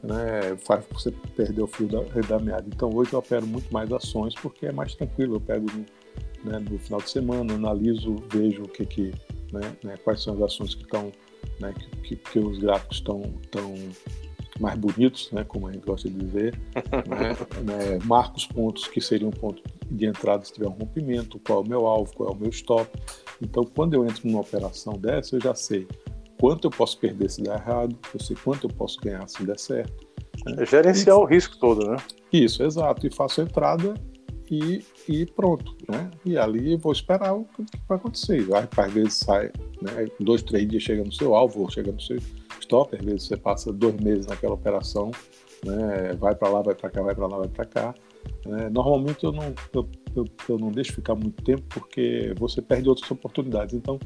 né, 0.03 0.57
faz 0.65 0.83
você 0.91 1.11
perder 1.35 1.61
o 1.61 1.67
fio 1.67 1.87
da, 1.87 2.01
da 2.27 2.39
meada. 2.39 2.65
Então 2.67 2.89
hoje 2.93 3.13
eu 3.13 3.19
opero 3.19 3.45
muito 3.45 3.71
mais 3.71 3.91
ações 3.91 4.33
porque 4.35 4.67
é 4.67 4.71
mais 4.71 4.95
tranquilo. 4.95 5.35
Eu 5.35 5.41
pego 5.41 5.67
no, 5.71 6.51
né, 6.51 6.59
no 6.59 6.77
final 6.79 6.99
de 7.01 7.09
semana, 7.09 7.53
analiso, 7.53 8.15
vejo 8.31 8.63
o 8.63 8.67
que 8.67 8.85
que, 8.85 9.13
né, 9.51 9.75
né, 9.83 9.97
quais 10.03 10.21
são 10.21 10.35
as 10.35 10.41
ações 10.41 10.75
que 10.75 10.83
estão, 10.83 11.11
né, 11.59 11.73
que, 12.03 12.15
que, 12.15 12.39
os 12.39 12.59
gráficos 12.59 12.97
estão 12.97 13.21
tão 13.49 13.73
mais 14.59 14.77
bonitos, 14.77 15.31
né, 15.31 15.43
como 15.43 15.67
a 15.67 15.71
gente 15.71 15.85
gosta 15.85 16.09
de 16.09 16.15
dizer, 16.15 16.59
né, 17.07 17.35
né, 17.63 17.99
marco 18.05 18.37
os 18.37 18.45
pontos 18.45 18.87
que 18.87 19.01
seriam 19.01 19.29
um 19.29 19.33
ponto 19.33 19.61
de 19.89 20.05
entrada 20.05 20.43
se 20.45 20.53
tiver 20.53 20.67
um 20.67 20.71
rompimento, 20.71 21.39
qual 21.39 21.61
é 21.61 21.65
o 21.65 21.67
meu 21.67 21.85
alvo, 21.85 22.13
qual 22.15 22.29
é 22.29 22.31
o 22.33 22.35
meu 22.35 22.49
stop. 22.49 22.89
Então, 23.41 23.63
quando 23.63 23.93
eu 23.93 24.05
entro 24.05 24.27
numa 24.27 24.41
operação 24.41 24.93
dessa, 24.93 25.35
eu 25.35 25.41
já 25.41 25.55
sei 25.55 25.87
quanto 26.39 26.67
eu 26.67 26.71
posso 26.71 26.97
perder 26.97 27.29
se 27.29 27.41
der 27.41 27.55
errado, 27.55 27.97
eu 28.13 28.19
sei 28.19 28.35
quanto 28.35 28.67
eu 28.67 28.73
posso 28.73 28.99
ganhar 28.99 29.27
se 29.27 29.43
der 29.43 29.59
certo. 29.59 30.07
Né? 30.45 30.63
É 30.63 30.65
gerenciar 30.65 31.17
e, 31.17 31.19
o 31.19 31.25
risco 31.25 31.57
todo, 31.57 31.87
né? 31.89 31.97
Isso, 32.31 32.63
exato. 32.63 33.05
E 33.05 33.13
faço 33.13 33.41
a 33.41 33.43
entrada 33.43 33.93
e, 34.49 34.83
e 35.07 35.25
pronto, 35.25 35.75
né? 35.89 36.09
E 36.25 36.37
ali 36.37 36.75
vou 36.75 36.91
esperar 36.91 37.33
o 37.33 37.45
que 37.45 37.63
vai 37.87 37.97
acontecer. 37.97 38.45
Às 38.53 38.93
vezes 38.93 39.13
sai, 39.15 39.51
né? 39.81 40.07
Dois, 40.19 40.41
três 40.43 40.67
dias 40.67 40.83
chega 40.83 41.03
no 41.03 41.11
seu 41.11 41.35
alvo, 41.35 41.69
chega 41.71 41.91
no 41.91 42.01
seu 42.01 42.17
stop, 42.59 42.95
às 42.95 43.03
vezes 43.03 43.23
você 43.23 43.37
passa 43.37 43.71
dois 43.71 43.95
meses 43.95 44.27
naquela 44.27 44.53
operação, 44.53 45.11
né? 45.65 46.13
Vai 46.19 46.35
para 46.35 46.49
lá, 46.49 46.61
vai 46.61 46.75
para 46.75 46.89
cá, 46.89 47.01
vai 47.01 47.15
para 47.15 47.27
lá, 47.27 47.37
vai 47.37 47.47
para 47.47 47.65
cá. 47.65 47.95
Né? 48.45 48.69
Normalmente 48.69 49.23
eu 49.23 49.31
não, 49.31 49.53
eu, 49.73 49.89
eu, 50.15 50.25
eu 50.49 50.57
não 50.57 50.71
deixo 50.71 50.93
ficar 50.93 51.15
muito 51.15 51.43
tempo 51.43 51.63
porque 51.69 52.33
você 52.37 52.61
perde 52.61 52.89
outras 52.89 53.09
oportunidades. 53.09 53.73
Então, 53.73 53.99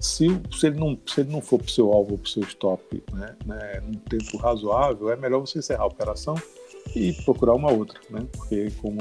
se, 0.00 0.26
se, 0.52 0.66
ele, 0.66 0.78
não, 0.78 0.98
se 1.06 1.20
ele 1.20 1.30
não 1.30 1.40
for 1.40 1.58
para 1.58 1.66
o 1.66 1.70
seu 1.70 1.92
alvo 1.92 2.12
ou 2.12 2.18
para 2.18 2.26
o 2.26 2.28
seu 2.28 2.42
stop 2.42 3.02
né, 3.12 3.36
né, 3.46 3.80
num 3.84 3.94
tempo 3.94 4.36
razoável, 4.36 5.10
é 5.10 5.16
melhor 5.16 5.40
você 5.40 5.58
encerrar 5.58 5.84
a 5.84 5.86
operação 5.86 6.34
e 6.94 7.12
procurar 7.24 7.54
uma 7.54 7.72
outra, 7.72 7.98
né? 8.10 8.26
Porque, 8.32 8.70
como 8.80 8.98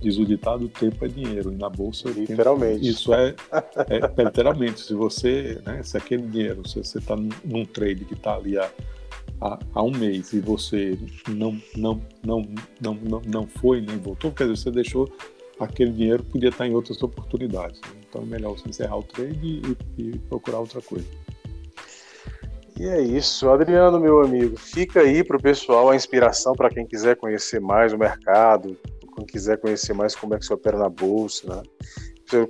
diz 0.00 0.18
o 0.18 0.24
ditado, 0.24 0.68
tempo 0.68 1.04
é 1.04 1.08
dinheiro. 1.08 1.52
E 1.52 1.56
na 1.56 1.68
bolsa. 1.68 2.08
Literalmente. 2.10 2.80
Tempo, 2.80 2.86
isso 2.86 3.14
é, 3.14 3.34
é, 3.88 3.96
é, 3.96 4.24
literalmente. 4.24 4.80
Se 4.80 4.94
você. 4.94 5.60
Né, 5.64 5.82
se 5.82 5.96
aquele 5.96 6.22
dinheiro, 6.22 6.66
se 6.68 6.82
você 6.82 6.98
está 6.98 7.16
num, 7.16 7.64
trade 7.64 8.04
que 8.04 8.14
está 8.14 8.34
ali 8.34 8.58
há, 8.58 8.70
há, 9.74 9.82
um 9.82 9.90
mês 9.90 10.32
e 10.32 10.40
você 10.40 10.98
não, 11.28 11.60
não, 11.76 12.00
não, 12.24 12.48
não, 12.80 12.94
não, 12.94 13.22
não 13.26 13.46
foi 13.46 13.80
nem 13.80 13.98
voltou, 13.98 14.32
quer 14.32 14.44
dizer, 14.44 14.56
você 14.56 14.70
deixou 14.70 15.08
aquele 15.58 15.92
dinheiro 15.92 16.24
podia 16.24 16.48
estar 16.48 16.66
em 16.66 16.74
outras 16.74 17.02
oportunidades. 17.02 17.80
Né? 17.82 18.00
Então 18.08 18.22
é 18.22 18.24
melhor 18.24 18.52
você 18.58 18.68
encerrar 18.68 18.96
o 18.96 19.02
trade 19.02 19.62
e, 19.98 20.02
e 20.02 20.18
procurar 20.18 20.58
outra 20.58 20.80
coisa. 20.80 21.06
E 22.78 22.86
é 22.86 22.98
isso, 23.02 23.48
Adriano, 23.50 24.00
meu 24.00 24.22
amigo. 24.22 24.56
Fica 24.56 25.00
aí 25.00 25.22
para 25.22 25.36
o 25.36 25.42
pessoal 25.42 25.90
a 25.90 25.96
inspiração 25.96 26.54
para 26.54 26.70
quem 26.70 26.86
quiser 26.86 27.14
conhecer 27.14 27.60
mais 27.60 27.92
o 27.92 27.98
mercado, 27.98 28.74
quiser 29.30 29.58
conhecer 29.58 29.92
mais 29.92 30.14
como 30.14 30.34
é 30.34 30.38
que 30.38 30.44
se 30.44 30.52
opera 30.52 30.78
na 30.78 30.88
bolsa. 30.88 31.46
Né? 31.46 31.62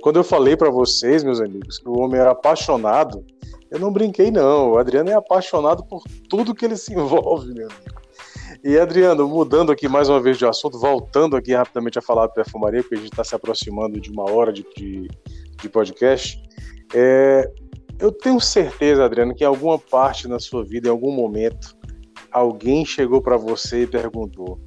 Quando 0.01 0.17
eu 0.17 0.23
falei 0.23 0.55
para 0.55 0.69
vocês, 0.69 1.23
meus 1.23 1.39
amigos, 1.39 1.79
que 1.79 1.87
o 1.87 1.99
homem 1.99 2.19
era 2.19 2.31
apaixonado, 2.31 3.25
eu 3.69 3.79
não 3.79 3.91
brinquei, 3.91 4.29
não. 4.29 4.71
O 4.71 4.77
Adriano 4.77 5.09
é 5.09 5.13
apaixonado 5.13 5.83
por 5.85 6.03
tudo 6.29 6.53
que 6.53 6.65
ele 6.65 6.75
se 6.75 6.93
envolve, 6.93 7.53
meu 7.53 7.67
amigo. 7.67 8.01
E 8.63 8.77
Adriano, 8.77 9.27
mudando 9.27 9.71
aqui 9.71 9.87
mais 9.87 10.09
uma 10.09 10.19
vez 10.19 10.37
de 10.37 10.45
assunto, 10.45 10.77
voltando 10.77 11.35
aqui 11.35 11.53
rapidamente 11.53 11.97
a 11.97 12.01
falar 12.01 12.27
de 12.27 12.33
perfumaria, 12.33 12.81
porque 12.81 12.95
a 12.95 12.97
gente 12.99 13.11
está 13.11 13.23
se 13.23 13.33
aproximando 13.33 13.99
de 13.99 14.11
uma 14.11 14.29
hora 14.29 14.53
de, 14.53 14.63
de, 14.75 15.07
de 15.59 15.69
podcast. 15.69 16.39
É, 16.93 17.49
eu 17.97 18.11
tenho 18.11 18.39
certeza, 18.39 19.05
Adriano, 19.05 19.33
que 19.33 19.43
em 19.43 19.47
alguma 19.47 19.79
parte 19.79 20.27
na 20.27 20.37
sua 20.37 20.63
vida, 20.63 20.87
em 20.87 20.91
algum 20.91 21.11
momento, 21.11 21.75
alguém 22.31 22.85
chegou 22.85 23.21
para 23.21 23.37
você 23.37 23.83
e 23.83 23.87
perguntou: 23.87 24.59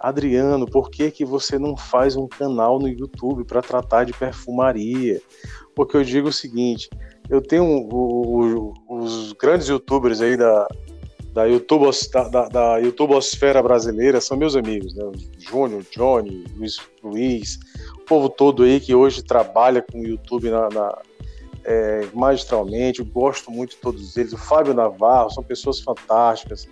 Adriano, 0.00 0.64
por 0.64 0.90
que, 0.90 1.10
que 1.10 1.26
você 1.26 1.58
não 1.58 1.76
faz 1.76 2.16
um 2.16 2.26
canal 2.26 2.78
no 2.78 2.88
YouTube 2.88 3.44
para 3.44 3.60
tratar 3.60 4.04
de 4.04 4.14
perfumaria? 4.14 5.20
Porque 5.74 5.94
eu 5.94 6.02
digo 6.02 6.28
o 6.28 6.32
seguinte: 6.32 6.88
eu 7.28 7.42
tenho 7.42 7.64
o, 7.64 8.72
o, 8.88 8.98
os 8.98 9.34
grandes 9.34 9.68
youtubers 9.68 10.22
aí 10.22 10.38
da, 10.38 10.66
da, 11.34 11.44
YouTube, 11.44 11.90
da, 12.12 12.28
da, 12.28 12.48
da 12.48 12.76
YouTubosfera 12.78 13.62
brasileira 13.62 14.22
são 14.22 14.38
meus 14.38 14.56
amigos, 14.56 14.94
né? 14.94 15.04
Júnior, 15.38 15.84
Johnny, 15.94 16.44
Luiz, 16.56 16.78
Luiz, 17.04 17.58
o 17.94 18.00
povo 18.00 18.30
todo 18.30 18.62
aí 18.62 18.80
que 18.80 18.94
hoje 18.94 19.22
trabalha 19.22 19.82
com 19.82 20.00
o 20.00 20.06
YouTube 20.06 20.48
na, 20.48 20.68
na 20.70 20.98
é, 21.62 22.08
magistralmente, 22.14 23.00
eu 23.00 23.06
gosto 23.06 23.50
muito 23.50 23.72
de 23.72 23.76
todos 23.76 24.16
eles. 24.16 24.32
O 24.32 24.38
Fábio 24.38 24.72
Navarro, 24.72 25.30
são 25.30 25.44
pessoas 25.44 25.78
fantásticas. 25.80 26.66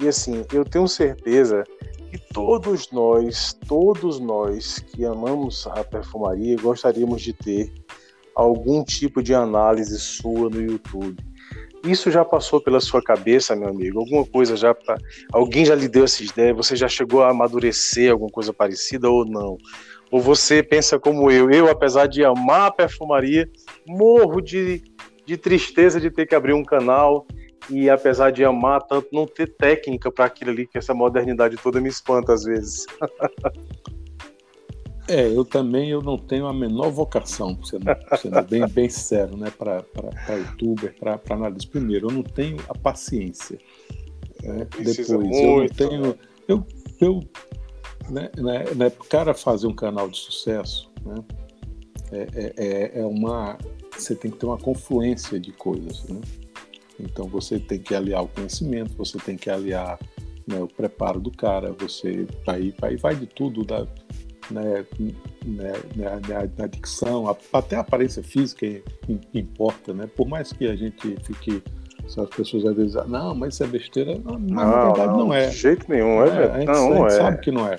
E 0.00 0.08
assim, 0.08 0.44
eu 0.52 0.64
tenho 0.64 0.88
certeza 0.88 1.64
que 2.12 2.18
todos 2.32 2.90
nós, 2.92 3.54
todos 3.66 4.20
nós 4.20 4.78
que 4.78 5.04
amamos 5.04 5.66
a 5.66 5.82
perfumaria, 5.82 6.56
gostaríamos 6.60 7.22
de 7.22 7.32
ter 7.32 7.72
algum 8.34 8.84
tipo 8.84 9.22
de 9.22 9.34
análise 9.34 9.98
sua 9.98 10.50
no 10.50 10.60
YouTube 10.60 11.16
isso 11.84 12.10
já 12.10 12.24
passou 12.24 12.60
pela 12.60 12.80
sua 12.80 13.02
cabeça, 13.02 13.56
meu 13.56 13.68
amigo? 13.68 13.98
Alguma 13.98 14.24
coisa 14.24 14.56
já. 14.56 14.72
Pra... 14.72 14.96
Alguém 15.32 15.64
já 15.64 15.74
lhe 15.74 15.88
deu 15.88 16.04
essa 16.04 16.22
ideia? 16.22 16.54
Você 16.54 16.76
já 16.76 16.86
chegou 16.86 17.22
a 17.22 17.30
amadurecer 17.30 18.12
alguma 18.12 18.30
coisa 18.30 18.52
parecida 18.52 19.10
ou 19.10 19.24
não? 19.24 19.58
Ou 20.10 20.20
você 20.20 20.62
pensa 20.62 20.98
como 20.98 21.30
eu? 21.30 21.50
Eu, 21.50 21.68
apesar 21.68 22.06
de 22.06 22.24
amar 22.24 22.68
a 22.68 22.70
perfumaria, 22.70 23.50
morro 23.86 24.40
de, 24.40 24.82
de 25.26 25.36
tristeza 25.36 26.00
de 26.00 26.10
ter 26.10 26.26
que 26.26 26.34
abrir 26.34 26.52
um 26.52 26.64
canal 26.64 27.26
e, 27.70 27.88
apesar 27.88 28.30
de 28.30 28.44
amar 28.44 28.82
tanto, 28.82 29.08
não 29.12 29.26
ter 29.26 29.48
técnica 29.48 30.10
para 30.10 30.24
aquilo 30.24 30.50
ali, 30.50 30.66
que 30.66 30.78
essa 30.78 30.94
modernidade 30.94 31.56
toda 31.56 31.80
me 31.80 31.88
espanta 31.88 32.32
às 32.32 32.44
vezes. 32.44 32.86
É, 35.08 35.26
eu 35.26 35.44
também 35.44 35.90
eu 35.90 36.00
não 36.00 36.16
tenho 36.16 36.46
a 36.46 36.54
menor 36.54 36.90
vocação, 36.90 37.58
sendo, 37.64 37.84
sendo 38.20 38.40
bem, 38.42 38.66
bem 38.68 38.88
sincero, 38.88 39.36
né, 39.36 39.50
para 39.50 39.84
youtuber, 40.30 40.94
para 40.98 41.20
análise. 41.34 41.66
Primeiro, 41.66 42.08
eu 42.08 42.12
não 42.12 42.22
tenho 42.22 42.56
a 42.68 42.78
paciência. 42.78 43.58
Né? 44.42 44.66
Depois, 44.78 45.10
muito, 45.10 45.34
eu 45.34 45.58
não 45.58 45.68
tenho. 45.68 46.06
Né? 46.06 46.14
Eu, 46.46 46.66
eu, 47.00 47.20
né, 48.08 48.30
né, 48.36 48.64
né, 48.76 48.92
cara 49.10 49.34
fazer 49.34 49.66
um 49.66 49.74
canal 49.74 50.08
de 50.08 50.18
sucesso, 50.18 50.90
né, 51.04 51.16
é, 52.12 52.28
é, 52.34 52.52
é, 52.56 53.00
é 53.00 53.04
uma. 53.04 53.58
Você 53.96 54.14
tem 54.14 54.30
que 54.30 54.38
ter 54.38 54.46
uma 54.46 54.58
confluência 54.58 55.38
de 55.38 55.52
coisas, 55.52 56.04
né? 56.04 56.20
Então 57.02 57.26
você 57.26 57.58
tem 57.58 57.78
que 57.78 57.94
aliar 57.94 58.22
o 58.22 58.28
conhecimento, 58.28 58.96
você 58.96 59.18
tem 59.18 59.36
que 59.36 59.50
aliar 59.50 59.98
né, 60.46 60.60
o 60.60 60.68
preparo 60.68 61.20
do 61.20 61.30
cara, 61.30 61.72
você 61.72 62.26
aí, 62.46 62.74
aí 62.82 62.96
vai 62.96 63.14
de 63.14 63.26
tudo, 63.26 63.64
da, 63.64 63.86
né, 64.50 64.84
né, 65.44 65.72
na, 65.96 66.16
né, 66.16 66.50
na, 66.56 66.66
dicção, 66.66 67.36
até 67.52 67.76
a 67.76 67.80
aparência 67.80 68.22
física 68.22 68.66
importa, 69.34 69.92
né? 69.92 70.08
Por 70.16 70.28
mais 70.28 70.52
que 70.52 70.66
a 70.66 70.76
gente 70.76 71.16
fique 71.24 71.62
as 72.04 72.28
pessoas 72.30 72.64
às 72.66 72.76
vezes, 72.76 72.94
não, 73.06 73.34
mas 73.34 73.54
isso 73.54 73.64
é 73.64 73.66
besteira, 73.66 74.18
não, 74.18 74.38
não 74.38 74.54
na 74.54 74.84
verdade 74.86 75.12
não, 75.12 75.18
não, 75.26 75.34
é. 75.34 75.48
De 75.48 75.56
jeito 75.56 75.86
nenhum, 75.88 76.22
é, 76.24 76.28
é 76.28 76.50
a 76.50 76.58
gente, 76.58 76.66
não, 76.66 76.92
a 76.92 76.96
gente 76.96 77.06
é. 77.06 77.22
sabe 77.22 77.40
que 77.40 77.50
não 77.50 77.66
é. 77.66 77.78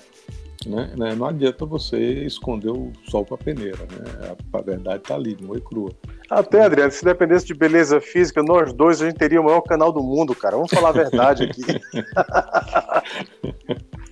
Né? 0.65 0.91
né? 0.97 1.15
Não 1.15 1.27
adianta 1.27 1.65
você 1.65 1.97
esconder 2.25 2.69
o 2.69 2.91
sol 3.09 3.25
com 3.25 3.35
a 3.35 3.37
peneira, 3.37 3.79
né? 3.79 4.35
A, 4.53 4.61
verdade 4.61 5.03
está 5.03 5.15
ali, 5.15 5.37
não 5.41 5.55
é 5.55 5.59
crua. 5.59 5.91
Até? 6.29 6.63
Adriano, 6.63 6.91
se 6.91 7.03
dependesse 7.03 7.45
de 7.45 7.53
beleza 7.53 7.99
física, 7.99 8.41
nós 8.41 8.71
dois 8.73 9.01
a 9.01 9.05
gente 9.05 9.17
teria 9.17 9.41
o 9.41 9.43
maior 9.43 9.61
canal 9.61 9.91
do 9.91 10.01
mundo, 10.01 10.33
cara. 10.33 10.55
Vamos 10.55 10.71
falar 10.71 10.89
a 10.89 10.93
verdade 10.93 11.43
aqui. 11.43 11.63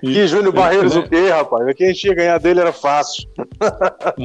que 0.00 0.26
Júnior 0.26 0.52
Barreiros 0.52 0.94
né? 0.94 1.00
o 1.00 1.08
quê, 1.08 1.28
rapaz? 1.28 1.74
Quem 1.76 1.88
a 1.88 1.92
gente 1.92 2.06
ia 2.06 2.14
ganhar 2.14 2.38
dele 2.38 2.60
era 2.60 2.72
fácil. 2.72 3.28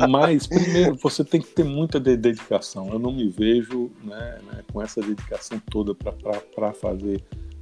Mas, 0.10 0.48
primeiro, 0.48 0.96
você 0.96 1.24
tem 1.24 1.42
que 1.42 1.48
ter 1.48 1.64
muita 1.64 2.00
dedicação. 2.00 2.90
Eu 2.92 3.00
não 3.00 3.12
me 3.12 3.30
vejo 3.30 3.90
né, 4.04 4.38
né, 4.52 4.64
com 4.72 4.82
essa 4.82 5.02
dedicação 5.02 5.62
toda 5.72 5.96
para 5.96 6.74
fazer 6.74 7.22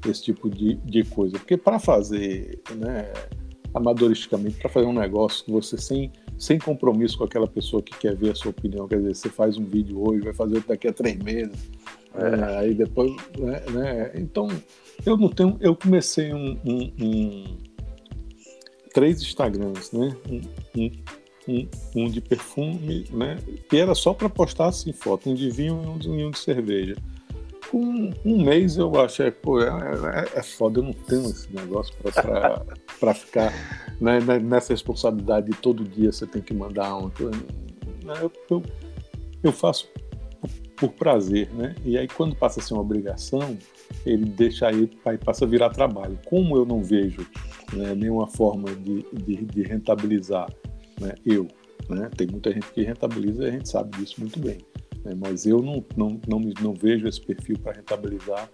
esse 0.10 0.24
tipo 0.24 0.50
de, 0.50 0.76
de 0.76 1.04
coisa. 1.04 1.38
Porque 1.38 1.58
para 1.58 1.80
fazer, 1.80 2.62
né, 2.76 3.12
amadoristicamente, 3.74 4.58
para 4.58 4.70
fazer 4.70 4.86
um 4.86 4.94
negócio, 4.94 5.44
você 5.48 5.78
sem, 5.78 6.12
sem 6.38 6.58
compromisso 6.58 7.18
com 7.18 7.26
aquela 7.26 7.48
pessoa 7.48 7.84
que 7.84 7.96
quer 7.98 8.16
ver 8.16 8.32
a 8.32 8.36
sua 8.36 8.52
opinião, 8.52 8.88
quer 8.88 8.98
dizer, 8.98 9.16
você 9.16 9.30
faz 9.30 9.58
um 9.58 9.66
vídeo 9.66 10.02
hoje, 10.02 10.22
vai 10.22 10.34
fazer 10.34 10.56
outro 10.56 10.70
daqui 10.70 10.88
a 10.88 10.94
três 10.94 11.18
meses, 11.18 11.70
é. 12.16 12.58
aí 12.58 12.74
depois, 12.74 13.12
né, 13.38 13.62
né, 13.72 14.12
então 14.16 14.48
eu 15.06 15.18
não 15.18 15.28
tenho, 15.28 15.58
eu 15.60 15.76
comecei 15.76 16.34
um, 16.34 16.58
um, 16.66 16.94
um 17.02 17.58
três 18.94 19.22
Instagrams, 19.22 19.92
né, 19.92 20.16
um, 20.30 20.92
um, 21.48 21.68
um, 21.98 22.10
de 22.10 22.22
perfume, 22.22 23.06
né, 23.12 23.38
que 23.70 23.76
era 23.76 23.94
só 23.94 24.14
para 24.14 24.30
postar 24.30 24.68
assim 24.68 24.94
foto, 24.94 25.30
um 25.30 25.34
de 25.34 25.50
vinho 25.50 26.00
e 26.02 26.08
e 26.08 26.26
um 26.26 26.32
de 26.32 26.40
cerveja 26.40 26.96
um, 27.76 28.12
um, 28.24 28.44
mês 28.44 28.78
eu 28.78 28.94
achei, 29.00 29.32
pô, 29.32 29.62
é, 29.62 29.68
é, 29.68 30.40
é, 30.40 30.44
foda, 30.44 30.80
eu 30.80 30.84
não 30.84 30.94
tenho 30.94 31.26
esse 31.26 31.54
negócio 31.54 31.94
para 33.00 33.14
ficar 33.14 33.52
né, 34.00 34.20
né, 34.22 34.40
nessa 34.40 34.74
responsabilidade 34.74 35.48
de 35.48 35.58
todo 35.58 35.84
dia 35.84 36.12
você 36.12 36.26
tem 36.26 36.42
que 36.42 36.54
mandar 36.54 36.90
coisa. 37.12 37.38
Eu, 38.22 38.32
eu, 38.50 38.64
eu 39.44 39.52
faço 39.52 39.90
por, 40.40 40.50
por, 40.78 40.90
prazer, 40.94 41.50
né? 41.54 41.76
E 41.84 41.98
aí 41.98 42.08
quando 42.08 42.36
passa 42.36 42.60
a 42.60 42.64
ser 42.64 42.74
uma 42.74 42.82
obrigação, 42.82 43.58
ele 44.06 44.26
deixa 44.26 44.68
aí, 44.68 44.90
aí 45.06 45.18
passa 45.18 45.44
a 45.44 45.48
virar 45.48 45.70
trabalho. 45.72 46.18
Como 46.26 46.56
eu 46.56 46.66
não 46.66 46.82
vejo 46.82 47.28
né, 47.74 47.94
nenhuma 47.94 48.28
forma 48.28 48.74
de, 48.76 49.06
de, 49.12 49.46
de 49.46 49.64
rentabilizar, 49.64 50.50
né, 51.02 51.14
eu, 51.26 51.48
né? 51.90 52.10
Tem 52.16 52.28
muita 52.28 52.52
gente 52.52 52.72
que 52.72 52.84
rentabiliza 52.84 53.44
e 53.44 53.48
a 53.48 53.52
gente 53.52 53.68
sabe 53.68 53.98
disso 53.98 54.16
muito 54.20 54.40
bem 54.40 54.60
né? 55.06 55.14
mas 55.16 55.46
eu 55.46 55.62
não, 55.62 55.86
não, 55.96 56.20
não, 56.28 56.40
não 56.62 56.74
vejo 56.74 57.08
esse 57.08 57.22
perfil 57.22 57.58
para 57.60 57.74
rentabilizar. 57.74 58.50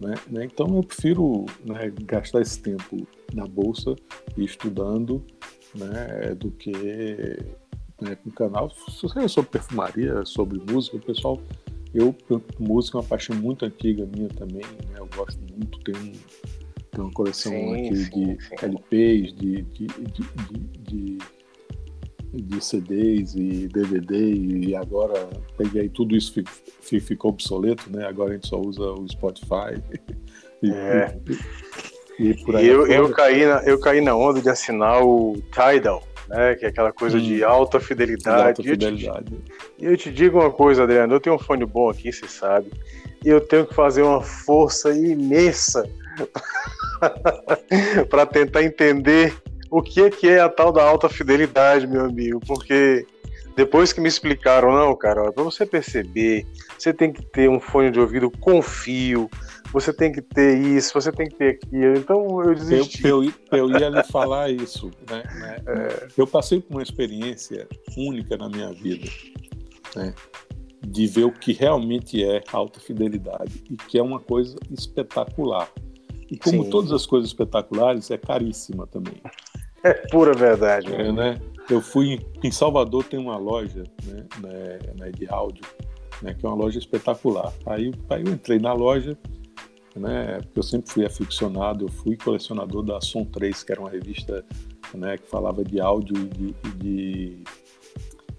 Né? 0.00 0.14
né? 0.28 0.44
Então 0.44 0.66
eu 0.76 0.82
prefiro 0.82 1.46
né, 1.64 1.92
gastar 2.04 2.40
esse 2.40 2.60
tempo 2.60 3.06
na 3.32 3.46
bolsa 3.46 3.94
e 4.36 4.44
estudando 4.44 5.24
né, 5.74 6.34
do 6.34 6.50
que 6.50 6.72
né, 8.00 8.16
com 8.16 8.28
o 8.28 8.32
canal. 8.32 8.70
Sobre 8.70 9.48
perfumaria, 9.48 10.24
sobre 10.24 10.60
música, 10.70 10.96
o 10.96 11.00
pessoal. 11.00 11.40
Eu, 11.94 12.14
eu, 12.28 12.42
música 12.58 12.98
é 12.98 13.00
uma 13.00 13.06
paixão 13.06 13.36
muito 13.36 13.64
antiga 13.64 14.06
minha 14.06 14.28
também, 14.30 14.62
né? 14.62 14.96
Eu 14.96 15.06
gosto 15.14 15.38
muito, 15.40 15.78
tenho, 15.80 16.12
tenho 16.90 17.04
uma 17.04 17.12
coleção 17.12 17.52
sim, 17.52 17.74
aqui 17.74 17.96
sim, 17.96 18.10
de 18.10 18.42
sim. 18.42 18.54
LPs, 18.62 19.34
de, 19.34 19.62
de, 19.62 19.86
de, 19.86 20.58
de 20.80 21.18
de 22.32 22.64
CDs 22.64 23.34
e 23.34 23.68
DVD 23.68 24.32
e 24.32 24.74
agora 24.74 25.28
peguei 25.56 25.88
tudo 25.88 26.16
isso 26.16 26.32
ficou 26.80 27.30
obsoleto, 27.30 27.90
né? 27.90 28.06
Agora 28.06 28.30
a 28.30 28.34
gente 28.34 28.48
só 28.48 28.60
usa 28.60 28.82
o 28.82 29.08
Spotify. 29.08 29.82
E, 30.64 30.70
é. 30.70 31.18
e, 32.20 32.28
e 32.28 32.44
por 32.44 32.54
aí 32.54 32.68
eu, 32.68 32.86
eu, 32.86 33.10
caí 33.10 33.44
na, 33.44 33.64
eu 33.64 33.80
caí 33.80 34.00
na 34.00 34.14
onda 34.14 34.40
de 34.40 34.48
assinar 34.48 35.04
o 35.04 35.34
Tidal, 35.50 36.04
né? 36.28 36.54
Que 36.54 36.66
é 36.66 36.68
aquela 36.68 36.92
coisa 36.92 37.16
hum, 37.16 37.20
de 37.20 37.42
alta 37.42 37.80
fidelidade. 37.80 38.48
Alta 38.48 38.62
fidelidade. 38.62 39.36
E 39.76 39.84
eu, 39.84 39.90
eu, 39.90 39.96
te 39.96 40.12
digo 40.12 40.38
uma 40.38 40.52
coisa, 40.52 40.84
Adriano, 40.84 41.12
eu 41.12 41.18
tenho 41.18 41.34
um 41.34 41.38
fone 41.40 41.66
bom 41.66 41.90
aqui, 41.90 42.12
você 42.12 42.28
sabe, 42.28 42.70
e 43.24 43.28
eu 43.28 43.40
tenho 43.40 43.66
que 43.66 43.74
fazer 43.74 44.02
uma 44.02 44.22
força 44.22 44.96
imensa 44.96 45.88
para 48.08 48.24
tentar 48.24 48.62
entender 48.62 49.34
o 49.72 49.80
que 49.80 50.02
é 50.02 50.10
que 50.10 50.28
é 50.28 50.38
a 50.38 50.50
tal 50.50 50.70
da 50.70 50.84
alta 50.84 51.08
fidelidade, 51.08 51.86
meu 51.86 52.04
amigo, 52.04 52.38
porque 52.46 53.06
depois 53.56 53.90
que 53.90 54.02
me 54.02 54.08
explicaram, 54.08 54.70
não, 54.70 54.94
cara, 54.94 55.32
para 55.32 55.42
você 55.42 55.64
perceber, 55.64 56.46
você 56.78 56.92
tem 56.92 57.10
que 57.10 57.24
ter 57.24 57.48
um 57.48 57.58
fone 57.58 57.90
de 57.90 57.98
ouvido 57.98 58.30
com 58.30 58.60
fio, 58.60 59.30
você 59.72 59.90
tem 59.90 60.12
que 60.12 60.20
ter 60.20 60.58
isso, 60.58 60.92
você 60.92 61.10
tem 61.10 61.26
que 61.26 61.36
ter 61.36 61.48
aquilo. 61.54 61.96
Então 61.96 62.42
eu 62.42 62.54
desisti. 62.54 63.08
Eu, 63.08 63.24
eu, 63.24 63.32
eu 63.50 63.70
ia 63.70 63.88
lhe 63.88 64.02
falar 64.04 64.50
isso. 64.50 64.90
Né, 65.10 65.22
né? 65.36 65.56
É. 65.66 66.08
Eu 66.18 66.26
passei 66.26 66.60
por 66.60 66.74
uma 66.74 66.82
experiência 66.82 67.66
única 67.96 68.36
na 68.36 68.50
minha 68.50 68.70
vida, 68.74 69.08
né? 69.96 70.14
de 70.86 71.06
ver 71.06 71.24
o 71.24 71.32
que 71.32 71.54
realmente 71.54 72.22
é 72.22 72.42
alta 72.52 72.78
fidelidade 72.78 73.64
e 73.70 73.76
que 73.76 73.98
é 73.98 74.02
uma 74.02 74.20
coisa 74.20 74.54
espetacular. 74.70 75.70
E 76.30 76.36
como 76.36 76.64
Sim. 76.64 76.70
todas 76.70 76.92
as 76.92 77.06
coisas 77.06 77.30
espetaculares, 77.30 78.10
é 78.10 78.18
caríssima 78.18 78.86
também. 78.86 79.20
É 79.82 79.92
pura 79.92 80.32
verdade. 80.32 80.92
É, 80.92 81.10
né? 81.10 81.40
Eu 81.68 81.80
fui 81.80 82.20
em 82.42 82.50
Salvador, 82.50 83.04
tem 83.04 83.18
uma 83.18 83.36
loja 83.36 83.84
né, 84.04 84.78
né, 84.96 85.10
de 85.10 85.28
áudio, 85.28 85.64
né, 86.20 86.34
que 86.34 86.44
é 86.44 86.48
uma 86.48 86.56
loja 86.56 86.78
espetacular. 86.78 87.52
Aí, 87.66 87.92
aí 88.10 88.22
eu 88.24 88.32
entrei 88.32 88.58
na 88.58 88.72
loja, 88.72 89.16
né, 89.94 90.40
porque 90.42 90.58
eu 90.58 90.62
sempre 90.62 90.90
fui 90.90 91.04
aficionado, 91.06 91.84
eu 91.84 91.88
fui 91.88 92.16
colecionador 92.16 92.82
da 92.82 93.00
Som 93.00 93.24
3, 93.24 93.62
que 93.62 93.72
era 93.72 93.80
uma 93.80 93.90
revista 93.90 94.44
né, 94.94 95.16
que 95.16 95.28
falava 95.28 95.64
de 95.64 95.80
áudio 95.80 96.16
e 96.16 96.28
de, 96.28 96.54
e 96.64 96.70
de, 96.76 97.44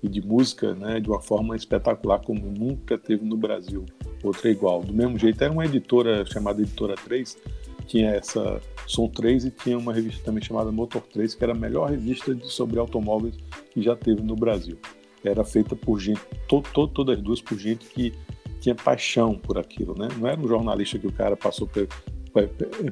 e 0.03 0.09
de 0.09 0.21
música 0.21 0.75
né, 0.75 0.99
de 0.99 1.09
uma 1.09 1.21
forma 1.21 1.55
espetacular, 1.55 2.19
como 2.19 2.45
nunca 2.51 2.97
teve 2.97 3.25
no 3.25 3.37
Brasil. 3.37 3.85
Outra 4.23 4.49
igual. 4.49 4.81
Do 4.81 4.93
mesmo 4.93 5.17
jeito, 5.17 5.43
era 5.43 5.51
uma 5.51 5.65
editora 5.65 6.25
chamada 6.25 6.61
Editora 6.61 6.95
3, 6.95 7.37
tinha 7.85 8.11
essa 8.11 8.61
Som 8.87 9.07
3 9.07 9.45
e 9.45 9.51
tinha 9.51 9.77
uma 9.77 9.93
revista 9.93 10.23
também 10.23 10.43
chamada 10.43 10.71
Motor 10.71 11.01
3, 11.13 11.35
que 11.35 11.43
era 11.43 11.53
a 11.53 11.55
melhor 11.55 11.89
revista 11.89 12.33
de, 12.35 12.47
sobre 12.51 12.79
automóveis 12.79 13.35
que 13.71 13.81
já 13.81 13.95
teve 13.95 14.21
no 14.21 14.35
Brasil. 14.35 14.77
Era 15.23 15.43
feita 15.43 15.75
por 15.75 15.99
gente, 15.99 16.21
to, 16.47 16.61
to, 16.73 16.87
todas 16.87 17.21
duas 17.21 17.41
por 17.41 17.57
gente 17.57 17.85
que 17.85 18.13
tinha 18.59 18.75
paixão 18.75 19.35
por 19.35 19.57
aquilo, 19.57 19.97
né? 19.97 20.07
Não 20.17 20.27
era 20.27 20.39
um 20.39 20.47
jornalista 20.47 20.99
que 20.99 21.07
o 21.07 21.11
cara 21.11 21.35
passou 21.35 21.67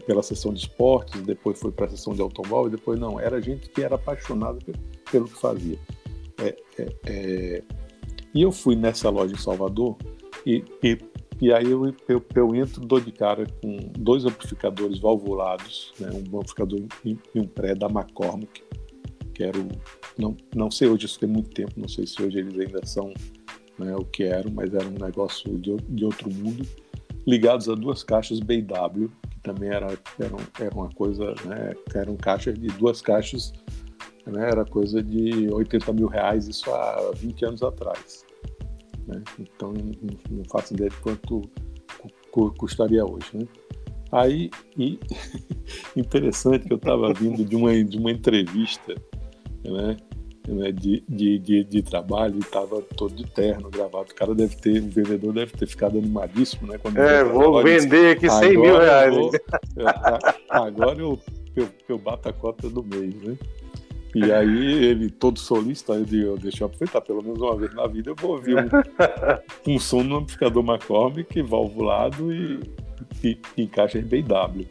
pela 0.05 0.23
sessão 0.23 0.53
de 0.53 0.61
esportes, 0.61 1.21
depois 1.21 1.59
foi 1.59 1.71
para 1.71 1.85
a 1.85 1.89
sessão 1.89 2.13
de 2.13 2.21
automóvel, 2.21 2.69
depois 2.69 2.99
não. 2.99 3.19
Era 3.19 3.41
gente 3.41 3.69
que 3.69 3.81
era 3.81 3.95
apaixonada 3.95 4.59
pelo 5.11 5.25
que 5.25 5.39
fazia. 5.39 5.77
É, 6.41 6.55
é, 6.77 6.95
é... 7.05 7.63
E 8.33 8.41
eu 8.41 8.51
fui 8.51 8.75
nessa 8.75 9.09
loja 9.09 9.33
em 9.33 9.37
Salvador 9.37 9.97
e, 10.45 10.63
e 10.81 10.97
e 11.41 11.51
aí 11.51 11.71
eu, 11.71 11.87
eu, 12.07 12.23
eu, 12.35 12.55
entro, 12.55 12.85
dou 12.85 12.99
de 12.99 13.11
cara 13.11 13.47
com 13.63 13.75
dois 13.97 14.25
amplificadores 14.25 14.99
valvulados, 14.99 15.91
né, 15.99 16.07
um 16.11 16.37
amplificador 16.37 16.81
e 17.03 17.17
um 17.35 17.47
pré 17.47 17.73
da 17.73 17.87
McCormick, 17.87 18.63
que 19.33 19.43
era 19.43 19.57
o, 19.59 19.67
não, 20.15 20.37
não 20.55 20.69
sei 20.69 20.87
hoje, 20.87 21.07
isso 21.07 21.19
tem 21.19 21.27
muito 21.27 21.49
tempo, 21.49 21.73
não 21.77 21.87
sei 21.87 22.05
se 22.05 22.21
hoje 22.21 22.37
eles 22.37 22.59
ainda 22.59 22.85
são 22.85 23.11
né, 23.79 23.95
o 23.95 24.05
que 24.05 24.23
eram, 24.23 24.51
mas 24.51 24.71
era 24.71 24.85
um 24.85 25.03
negócio 25.03 25.57
de, 25.57 25.75
de 25.77 26.05
outro 26.05 26.31
mundo, 26.31 26.63
ligados 27.25 27.67
a 27.67 27.73
duas 27.73 28.03
caixas 28.03 28.39
BW, 28.39 29.07
que 29.31 29.39
também 29.41 29.69
era, 29.69 29.87
era, 30.19 30.35
era 30.59 30.75
uma 30.75 30.89
coisa, 30.89 31.33
né, 31.45 31.73
eram 31.95 32.15
caixas 32.17 32.53
de 32.53 32.67
duas 32.67 33.01
caixas, 33.01 33.51
né, 34.27 34.47
era 34.47 34.63
coisa 34.63 35.01
de 35.01 35.51
80 35.51 35.91
mil 35.93 36.07
reais, 36.07 36.47
isso 36.47 36.71
há 36.71 37.11
20 37.15 37.45
anos 37.45 37.63
atrás. 37.63 38.29
Né? 39.07 39.23
Então 39.39 39.73
não, 39.73 40.43
faço 40.49 40.73
ideia 40.73 40.89
de 40.89 40.97
quanto 40.97 41.41
custaria 42.57 43.05
hoje. 43.05 43.27
Né? 43.33 43.47
Aí, 44.11 44.49
e 44.77 44.99
interessante 45.95 46.67
que 46.67 46.73
eu 46.73 46.77
estava 46.77 47.13
vindo 47.13 47.45
de 47.45 47.55
uma, 47.55 47.83
de 47.83 47.97
uma 47.97 48.11
entrevista 48.11 48.95
né, 49.63 49.97
né, 50.47 50.71
de, 50.71 51.03
de, 51.07 51.39
de, 51.39 51.63
de, 51.63 51.81
trabalho 51.81 52.35
e 52.35 52.39
estava 52.39 52.81
todo 52.81 53.13
de 53.13 53.25
terno, 53.25 53.69
gravado. 53.69 54.11
O 54.11 54.15
cara 54.15 54.33
deve 54.33 54.55
ter, 54.55 54.81
o 54.81 54.89
vendedor 54.89 55.33
deve 55.33 55.53
ter 55.53 55.67
ficado 55.67 55.97
animadíssimo, 55.97 56.67
né? 56.67 56.77
Quando 56.77 56.97
é, 56.97 57.23
vou 57.23 57.61
vender 57.63 58.17
aqui 58.17 58.29
100 58.29 58.57
mil 58.57 58.77
reais. 58.77 59.15
Eu 59.15 59.21
vou, 59.21 59.31
agora 60.49 60.99
eu, 60.99 61.19
eu, 61.55 61.69
eu 61.87 61.97
bato 61.97 62.29
a 62.29 62.33
cota 62.33 62.69
do 62.69 62.83
mês, 62.83 63.13
né? 63.21 63.37
E 64.13 64.31
aí 64.31 64.85
ele 64.85 65.09
todo 65.09 65.39
solista, 65.39 65.93
eu 65.93 66.03
digo, 66.03 66.37
deixa 66.37 66.63
eu 66.63 66.65
aproveitar, 66.65 67.01
pelo 67.01 67.23
menos 67.23 67.39
uma 67.39 67.55
vez 67.55 67.73
na 67.73 67.87
vida 67.87 68.09
eu 68.11 68.15
vou 68.15 68.31
ouvir 68.31 68.55
um, 68.57 68.67
um 69.73 69.79
som 69.79 70.03
no 70.03 70.17
amplificador 70.17 70.63
McCormick 70.63 71.41
valvulado 71.41 72.33
e, 72.33 72.59
e, 73.23 73.37
e 73.55 73.67
caixa 73.67 74.01
BW. 74.01 74.65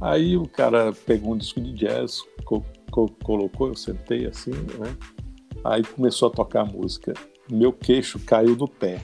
Aí 0.00 0.36
o 0.36 0.46
cara 0.46 0.92
pegou 1.06 1.34
um 1.34 1.36
disco 1.36 1.60
de 1.60 1.72
jazz, 1.72 2.22
co, 2.44 2.64
co, 2.90 3.08
colocou, 3.24 3.68
eu 3.68 3.76
sentei 3.76 4.26
assim, 4.26 4.50
né? 4.50 4.96
Aí 5.64 5.82
começou 5.84 6.28
a 6.28 6.32
tocar 6.32 6.62
a 6.62 6.64
música. 6.64 7.14
Meu 7.50 7.72
queixo 7.72 8.18
caiu 8.20 8.56
do 8.56 8.66
pé. 8.66 9.00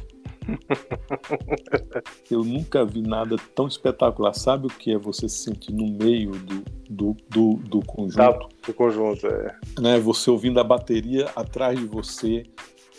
Eu 2.31 2.45
nunca 2.45 2.85
vi 2.85 3.03
nada 3.03 3.37
tão 3.55 3.67
espetacular. 3.67 4.35
Sabe 4.35 4.67
o 4.67 4.71
que 4.71 4.93
é 4.93 4.99
você 4.99 5.29
se 5.29 5.45
sentir 5.45 5.73
no 5.73 5.87
meio 5.87 6.33
do, 6.33 6.65
do, 6.89 7.17
do, 7.29 7.55
do 7.57 7.81
conjunto? 7.81 8.17
Tá, 8.17 8.49
do 8.67 8.75
conjunto, 8.75 9.27
é. 9.27 9.57
Né? 9.81 9.99
Você 10.01 10.31
ouvindo 10.31 10.59
a 10.61 10.65
bateria 10.65 11.27
atrás 11.37 11.79
de 11.79 11.87
você, 11.87 12.45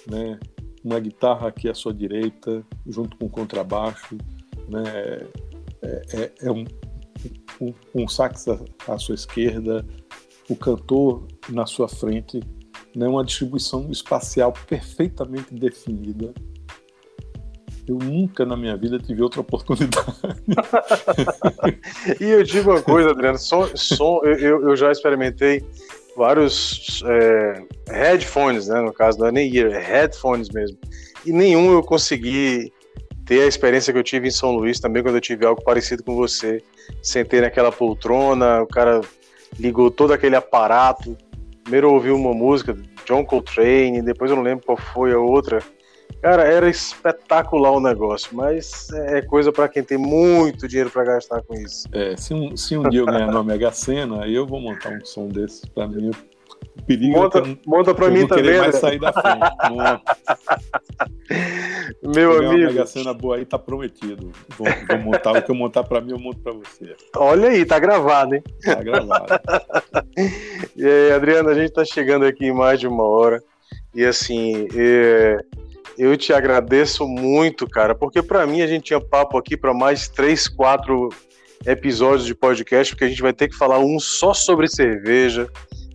né? 0.10 0.40
uma 0.84 1.00
guitarra 1.00 1.48
aqui 1.48 1.68
à 1.68 1.74
sua 1.74 1.94
direita, 1.94 2.66
junto 2.88 3.18
com 3.18 3.26
o 3.26 3.30
contrabaixo, 3.30 4.18
né? 4.70 5.28
é, 5.82 6.02
é, 6.14 6.32
é 6.42 6.52
um, 6.52 6.66
um, 7.60 7.74
um 7.96 8.08
sax 8.08 8.48
à, 8.48 8.60
à 8.88 8.98
sua 8.98 9.16
esquerda, 9.16 9.86
o 10.50 10.56
cantor 10.56 11.28
na 11.50 11.66
sua 11.66 11.88
frente, 11.88 12.40
né? 12.96 13.08
uma 13.08 13.24
distribuição 13.24 13.92
espacial 13.92 14.54
perfeitamente 14.68 15.54
definida 15.54 16.34
eu 17.90 17.98
nunca 17.98 18.46
na 18.46 18.56
minha 18.56 18.78
vida 18.78 19.00
tive 19.00 19.24
outra 19.24 19.42
oportunidade. 19.42 20.14
e 22.22 22.26
eu 22.26 22.44
digo 22.44 22.70
uma 22.70 22.82
coisa, 22.82 23.10
Adriano, 23.10 23.40
som, 23.40 23.68
som 23.76 24.22
eu, 24.24 24.70
eu 24.70 24.76
já 24.76 24.92
experimentei 24.92 25.66
vários 26.16 27.04
é, 27.06 27.64
headphones, 27.92 28.68
né? 28.68 28.80
No 28.82 28.94
caso, 28.94 29.18
não 29.18 29.28
é 29.28 29.32
nem 29.32 29.56
ear, 29.56 29.72
é 29.72 29.82
headphones 29.82 30.50
mesmo. 30.50 30.78
E 31.26 31.32
nenhum 31.32 31.72
eu 31.72 31.82
consegui 31.82 32.72
ter 33.26 33.42
a 33.42 33.48
experiência 33.48 33.92
que 33.92 33.98
eu 33.98 34.04
tive 34.04 34.28
em 34.28 34.32
São 34.32 34.52
Luís 34.52 34.80
também, 34.80 35.02
quando 35.02 35.16
eu 35.16 35.22
tive 35.22 35.46
algo 35.46 35.64
parecido 35.64 36.04
com 36.04 36.16
você. 36.16 36.62
Sentei 37.02 37.42
naquela 37.42 37.72
poltrona, 37.72 38.62
o 38.62 38.68
cara 38.68 39.02
ligou 39.60 39.90
todo 39.90 40.14
aquele 40.14 40.36
aparato. 40.36 41.18
Primeiro 41.64 41.92
ouvi 41.92 42.12
uma 42.12 42.34
música, 42.34 42.78
John 43.06 43.26
Coltrane, 43.26 44.04
depois 44.04 44.30
eu 44.30 44.38
não 44.38 44.44
lembro 44.44 44.66
qual 44.66 44.78
foi 44.78 45.12
a 45.12 45.20
outra 45.20 45.64
Cara, 46.22 46.44
era 46.44 46.70
espetacular 46.70 47.72
o 47.72 47.80
negócio, 47.80 48.36
mas 48.36 48.90
é 48.92 49.22
coisa 49.22 49.54
para 49.54 49.70
quem 49.70 49.84
tem 49.84 49.98
muito 49.98 50.68
dinheiro 50.68 50.90
para 50.90 51.06
gastar 51.06 51.42
com 51.44 51.54
isso. 51.56 51.88
É, 51.94 52.18
se 52.18 52.34
um, 52.34 52.58
se 52.58 52.78
um 52.78 52.90
dia 52.90 53.00
eu 53.00 53.06
ganhar 53.06 53.28
na 53.28 53.42
Mega 53.44 53.72
Sena, 53.72 54.28
eu 54.28 54.46
vou 54.46 54.60
montar 54.60 54.90
um 54.90 55.06
som 55.06 55.30
desse 55.30 55.70
para 55.70 55.88
mim. 55.88 56.12
O 56.78 56.84
perigo 56.84 57.18
monta, 57.18 57.40
é 57.40 57.42
que 57.42 57.60
monta 57.66 57.96
para 57.96 58.10
mim 58.10 58.28
também. 58.28 58.58
mais 58.58 58.76
né? 58.76 58.80
sair 58.82 59.00
da 59.00 59.14
frente. 59.14 59.40
Meu 62.16 62.38
amigo. 62.38 62.54
Uma 62.54 62.68
Mega 62.68 62.86
Sena 62.86 63.14
boa 63.14 63.38
aí 63.38 63.46
tá 63.46 63.58
prometido. 63.58 64.32
Vou, 64.58 64.68
vou 64.90 65.00
montar 65.00 65.32
o 65.32 65.42
que 65.42 65.50
eu 65.50 65.56
montar 65.56 65.86
para 65.86 66.02
mim, 66.02 66.12
eu 66.12 66.20
monto 66.20 66.40
para 66.40 66.52
você. 66.52 66.98
Olha 67.16 67.48
aí, 67.48 67.66
tá 67.66 67.80
gravado, 67.80 68.36
hein? 68.36 68.44
Tá 68.62 68.84
gravado. 68.84 69.40
e 70.76 70.86
aí, 70.86 71.12
Adriano, 71.14 71.48
a 71.50 71.54
gente 71.54 71.72
tá 71.72 71.86
chegando 71.86 72.26
aqui 72.26 72.48
em 72.48 72.54
mais 72.54 72.78
de 72.78 72.88
uma 72.88 73.04
hora. 73.04 73.42
E 73.96 74.04
assim, 74.04 74.68
é, 74.76 75.38
eu 76.00 76.16
te 76.16 76.32
agradeço 76.32 77.06
muito, 77.06 77.68
cara, 77.68 77.94
porque 77.94 78.24
para 78.24 78.48
mim 78.48 78.62
a 78.62 78.68
gente 78.68 78.86
tinha 78.86 79.02
papo 79.02 79.38
aqui 79.38 79.58
para 79.58 79.74
mais 79.74 80.08
três, 80.08 80.48
quatro 80.48 81.10
episódios 81.66 82.26
de 82.26 82.34
podcast, 82.34 82.94
porque 82.94 83.04
a 83.04 83.10
gente 83.10 83.22
vai 83.22 83.34
ter 83.34 83.50
que 83.50 83.56
falar 83.56 83.80
um 83.80 84.00
só 84.00 84.34
sobre 84.34 84.70
cerveja, 84.70 85.50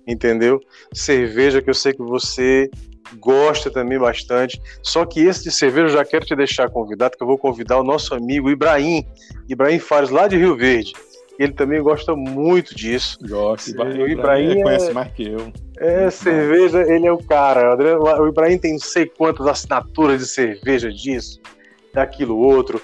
entendeu? 0.07 0.61
Cerveja 0.93 1.63
que 1.63 1.71
eu 1.71 1.75
sei 1.75 1.95
que 1.95 2.03
você 2.03 2.71
gosta 3.19 3.71
também 3.71 3.99
bastante. 3.99 4.61
Só 4.83 5.07
que 5.07 5.21
esse 5.21 5.45
de 5.45 5.51
cerveja 5.51 5.87
eu 5.87 5.93
já 5.93 6.05
quero 6.05 6.27
te 6.27 6.37
deixar 6.37 6.69
convidado, 6.69 7.17
que 7.17 7.23
eu 7.23 7.27
vou 7.27 7.39
convidar 7.39 7.79
o 7.79 7.85
nosso 7.85 8.15
amigo 8.15 8.51
Ibrahim, 8.51 9.07
Ibrahim 9.49 9.79
Fares, 9.79 10.11
lá 10.11 10.29
de 10.29 10.37
Rio 10.37 10.55
Verde. 10.55 10.93
Ele 11.39 11.53
também 11.53 11.83
gosta 11.83 12.15
muito 12.15 12.75
disso. 12.75 13.19
Gosta. 13.29 13.83
O 13.83 14.09
Ibrahim 14.09 14.61
é... 14.61 14.63
conhece 14.63 14.93
mais 14.93 15.13
que 15.13 15.29
eu. 15.29 15.53
É, 15.79 16.09
cerveja, 16.11 16.83
ele 16.83 17.07
é 17.07 17.13
o 17.13 17.19
cara. 17.19 17.77
O 18.21 18.29
Ibrahim 18.29 18.59
tem 18.59 18.73
não 18.73 18.79
sei 18.79 19.07
quantas 19.07 19.47
assinaturas 19.47 20.21
de 20.21 20.29
cerveja 20.29 20.91
disso, 20.91 21.41
daquilo 21.93 22.39
outro. 22.39 22.81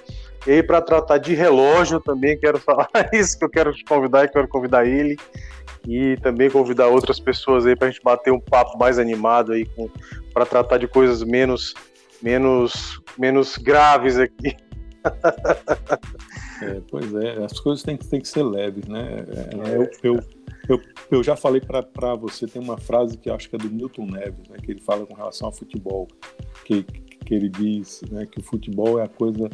E 0.46 0.52
aí, 0.52 0.62
para 0.62 0.80
tratar 0.80 1.18
de 1.18 1.34
relógio, 1.34 2.00
também 2.00 2.38
quero 2.38 2.58
falar 2.58 2.88
isso, 3.12 3.38
que 3.38 3.44
eu 3.44 3.50
quero 3.50 3.72
te 3.72 3.84
convidar 3.84 4.28
quero 4.28 4.48
convidar 4.48 4.86
ele. 4.86 5.16
E 5.86 6.16
também 6.18 6.50
convidar 6.50 6.88
outras 6.88 7.18
pessoas 7.18 7.64
aí 7.64 7.74
para 7.74 7.88
a 7.88 7.90
gente 7.90 8.02
bater 8.02 8.32
um 8.32 8.40
papo 8.40 8.76
mais 8.76 8.98
animado 8.98 9.52
aí, 9.52 9.66
para 10.34 10.44
tratar 10.44 10.76
de 10.76 10.86
coisas 10.86 11.22
menos, 11.22 11.74
menos, 12.20 13.00
menos 13.16 13.56
graves 13.56 14.18
aqui. 14.18 14.56
É, 16.62 16.80
pois 16.90 17.14
é, 17.14 17.44
as 17.44 17.58
coisas 17.58 17.82
têm, 17.82 17.96
têm 17.96 18.20
que 18.20 18.28
ser 18.28 18.42
leves, 18.42 18.86
né? 18.86 19.24
É, 19.28 19.76
eu, 19.76 19.90
eu, 20.02 20.22
eu, 20.68 20.82
eu, 21.10 21.22
já 21.22 21.36
falei 21.36 21.60
para 21.60 22.14
você, 22.14 22.46
tem 22.46 22.62
uma 22.62 22.78
frase 22.78 23.16
que 23.16 23.30
acho 23.30 23.48
que 23.48 23.56
é 23.56 23.58
do 23.58 23.70
Milton 23.70 24.06
Neves, 24.06 24.48
né, 24.48 24.56
que 24.62 24.70
ele 24.70 24.80
fala 24.80 25.06
com 25.06 25.14
relação 25.14 25.48
ao 25.48 25.52
futebol, 25.52 26.06
que, 26.64 26.82
que 26.82 27.34
ele 27.34 27.48
diz 27.48 28.02
né, 28.10 28.26
que 28.26 28.40
o 28.40 28.42
futebol 28.42 28.98
é 29.00 29.04
a 29.04 29.08
coisa 29.08 29.48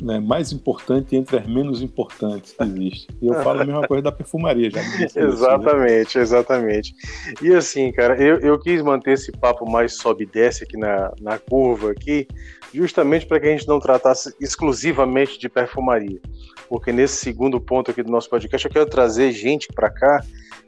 né, 0.00 0.18
mais 0.18 0.52
importante 0.52 1.16
entre 1.16 1.38
as 1.38 1.46
menos 1.46 1.82
importantes 1.82 2.52
que 2.52 2.62
existe. 2.62 3.08
E 3.20 3.26
eu 3.26 3.34
falo 3.42 3.60
a 3.60 3.64
mesma 3.64 3.86
coisa 3.86 4.02
da 4.02 4.12
perfumaria, 4.12 4.70
já 4.70 4.80
Exatamente, 4.80 6.08
isso, 6.08 6.18
né? 6.18 6.22
exatamente. 6.22 6.94
E 7.42 7.54
assim, 7.54 7.92
cara, 7.92 8.20
eu, 8.20 8.38
eu 8.40 8.58
quis 8.58 8.82
manter 8.82 9.12
esse 9.12 9.32
papo 9.32 9.70
mais 9.70 9.94
sobe 9.94 10.24
e 10.24 10.26
desce 10.26 10.64
aqui 10.64 10.76
na, 10.76 11.12
na 11.20 11.38
curva 11.38 11.90
aqui, 11.90 12.26
justamente 12.72 13.26
para 13.26 13.40
que 13.40 13.46
a 13.46 13.50
gente 13.50 13.66
não 13.66 13.80
tratasse 13.80 14.34
exclusivamente 14.40 15.38
de 15.38 15.48
perfumaria. 15.48 16.20
Porque 16.68 16.92
nesse 16.92 17.16
segundo 17.16 17.60
ponto 17.60 17.90
aqui 17.90 18.02
do 18.02 18.10
nosso 18.10 18.28
podcast, 18.30 18.66
eu 18.66 18.72
quero 18.72 18.86
trazer 18.86 19.32
gente 19.32 19.68
para 19.68 19.90
cá 19.90 20.24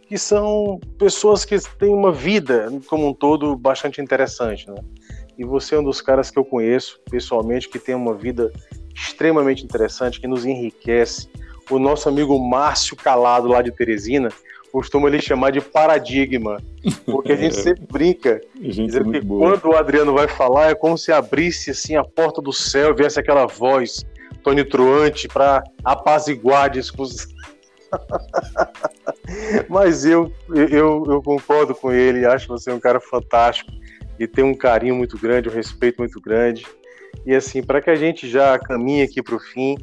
que 0.06 0.18
são 0.18 0.78
pessoas 0.98 1.44
que 1.44 1.58
têm 1.78 1.88
uma 1.88 2.12
vida 2.12 2.68
como 2.86 3.08
um 3.08 3.14
todo 3.14 3.56
bastante 3.56 4.00
interessante, 4.00 4.68
né? 4.68 4.76
E 5.38 5.44
você 5.44 5.74
é 5.74 5.80
um 5.80 5.84
dos 5.84 6.00
caras 6.00 6.30
que 6.30 6.38
eu 6.38 6.44
conheço 6.44 7.00
pessoalmente 7.10 7.68
que 7.68 7.78
tem 7.78 7.94
uma 7.94 8.14
vida 8.14 8.52
extremamente 8.94 9.64
interessante, 9.64 10.20
que 10.20 10.26
nos 10.26 10.44
enriquece. 10.44 11.30
O 11.70 11.78
nosso 11.78 12.08
amigo 12.08 12.38
Márcio 12.38 12.94
Calado, 12.94 13.48
lá 13.48 13.62
de 13.62 13.72
Teresina, 13.72 14.28
costuma 14.72 15.10
lhe 15.10 15.20
chamar 15.20 15.50
de 15.50 15.60
paradigma, 15.60 16.56
porque 17.04 17.32
a 17.32 17.36
gente 17.36 17.54
é. 17.60 17.62
sempre 17.62 17.86
brinca, 17.90 18.40
dizendo 18.56 19.12
que 19.12 19.20
boa. 19.20 19.50
quando 19.50 19.72
o 19.72 19.76
Adriano 19.76 20.14
vai 20.14 20.26
falar 20.26 20.70
é 20.70 20.74
como 20.74 20.96
se 20.96 21.12
abrisse 21.12 21.70
assim 21.70 21.94
a 21.94 22.02
porta 22.02 22.40
do 22.40 22.52
céu 22.52 22.90
e 22.90 22.94
viesse 22.94 23.20
aquela 23.20 23.46
voz 23.46 24.04
tonitruante 24.42 25.28
para 25.28 25.62
apaziguar 25.84 26.64
a 26.64 26.68
discussão. 26.68 27.30
Mas 29.68 30.06
eu, 30.06 30.32
eu, 30.48 31.04
eu 31.06 31.22
concordo 31.22 31.74
com 31.74 31.92
ele, 31.92 32.24
acho 32.24 32.48
você 32.48 32.72
um 32.72 32.80
cara 32.80 32.98
fantástico 32.98 33.70
e 34.18 34.26
tem 34.26 34.42
um 34.42 34.54
carinho 34.54 34.94
muito 34.94 35.18
grande, 35.18 35.50
um 35.50 35.52
respeito 35.52 35.98
muito 35.98 36.18
grande. 36.18 36.66
E 37.26 37.34
assim, 37.34 37.62
para 37.62 37.82
que 37.82 37.90
a 37.90 37.94
gente 37.94 38.26
já 38.26 38.58
caminhe 38.58 39.02
aqui 39.02 39.22
para 39.22 39.36
o 39.36 39.38
fim, 39.38 39.76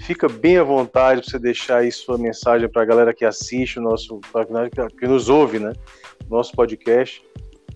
fica 0.00 0.28
bem 0.28 0.58
à 0.58 0.62
vontade 0.62 1.20
para 1.20 1.30
você 1.30 1.38
deixar 1.38 1.78
aí 1.78 1.92
sua 1.92 2.18
mensagem 2.18 2.68
para 2.68 2.82
a 2.82 2.84
galera 2.84 3.14
que 3.14 3.24
assiste 3.24 3.78
o 3.78 3.82
nosso, 3.82 4.20
que 4.98 5.06
nos 5.06 5.28
ouve, 5.28 5.58
né? 5.58 5.72
Nosso 6.28 6.52
podcast, 6.52 7.22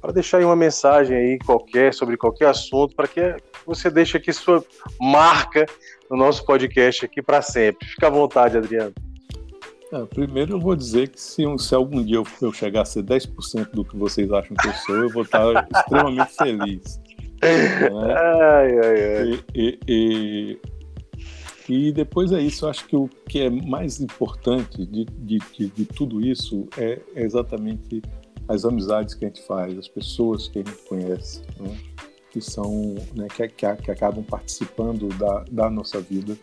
para 0.01 0.13
deixar 0.13 0.39
aí 0.39 0.45
uma 0.45 0.57
mensagem 0.57 1.17
aí 1.17 1.39
qualquer 1.45 1.93
sobre 1.93 2.17
qualquer 2.17 2.49
assunto, 2.49 2.95
para 2.95 3.09
que 3.09 3.37
você 3.67 3.91
deixe 3.91 4.17
aqui 4.17 4.33
sua 4.33 4.65
marca 5.01 5.67
no 6.11 6.17
nosso 6.17 6.45
podcast 6.45 7.05
aqui 7.05 7.21
para 7.23 7.43
sempre. 7.43 7.87
Fica 7.89 8.07
à 8.07 8.11
vontade, 8.11 8.57
Adriano. 8.57 8.95
É, 9.93 10.05
primeiro 10.05 10.55
eu 10.55 10.61
vou 10.61 10.75
dizer 10.75 11.09
que 11.09 11.21
se, 11.21 11.43
se 11.59 11.75
algum 11.75 12.03
dia 12.03 12.17
eu, 12.17 12.27
eu 12.43 12.53
chegar 12.53 12.83
a 12.83 12.85
ser 12.85 13.05
10% 13.05 13.71
do 13.71 13.85
que 13.85 13.97
vocês 13.97 14.31
acham 14.33 14.57
que 14.57 14.69
eu 14.69 14.73
sou, 14.73 14.97
eu 14.97 15.11
vou 15.11 15.23
estar 15.23 15.69
extremamente 15.75 16.37
feliz. 16.37 17.01
Né? 17.39 18.15
Ai, 18.17 18.79
ai, 18.79 19.17
ai. 19.19 19.45
E, 19.55 19.55
e, 19.55 19.79
e, 19.87 20.59
depois 21.93 22.33
é 22.33 22.41
isso. 22.41 22.65
Eu 22.65 22.71
acho 22.71 22.87
que 22.87 22.97
o 22.97 23.09
que 23.29 23.41
é 23.41 23.51
mais 23.51 24.01
importante 24.01 24.87
de, 24.87 25.05
de, 25.05 25.39
de, 25.39 25.67
de 25.69 25.85
tudo 25.85 26.25
isso 26.25 26.69
é, 26.77 27.01
é, 27.15 27.23
exatamente 27.25 28.01
as 28.49 28.65
amizades 28.65 29.15
que 29.15 29.25
a 29.25 29.29
gente 29.29 29.43
faz, 29.43 29.77
as 29.77 29.89
pessoas 29.89 30.49
que 30.49 30.61
a 30.61 30.63
gente 30.63 30.83
conhece, 30.89 31.43
né? 31.59 31.77
que 32.31 32.41
são 32.41 32.95
né, 33.15 33.27
que, 33.35 33.49
que, 33.49 33.77
que, 33.77 33.91
acabam 33.91 34.23
participando 34.23 35.09
da, 35.19 35.45
da 35.51 35.71
nossa 35.71 36.01
vida 36.01 36.37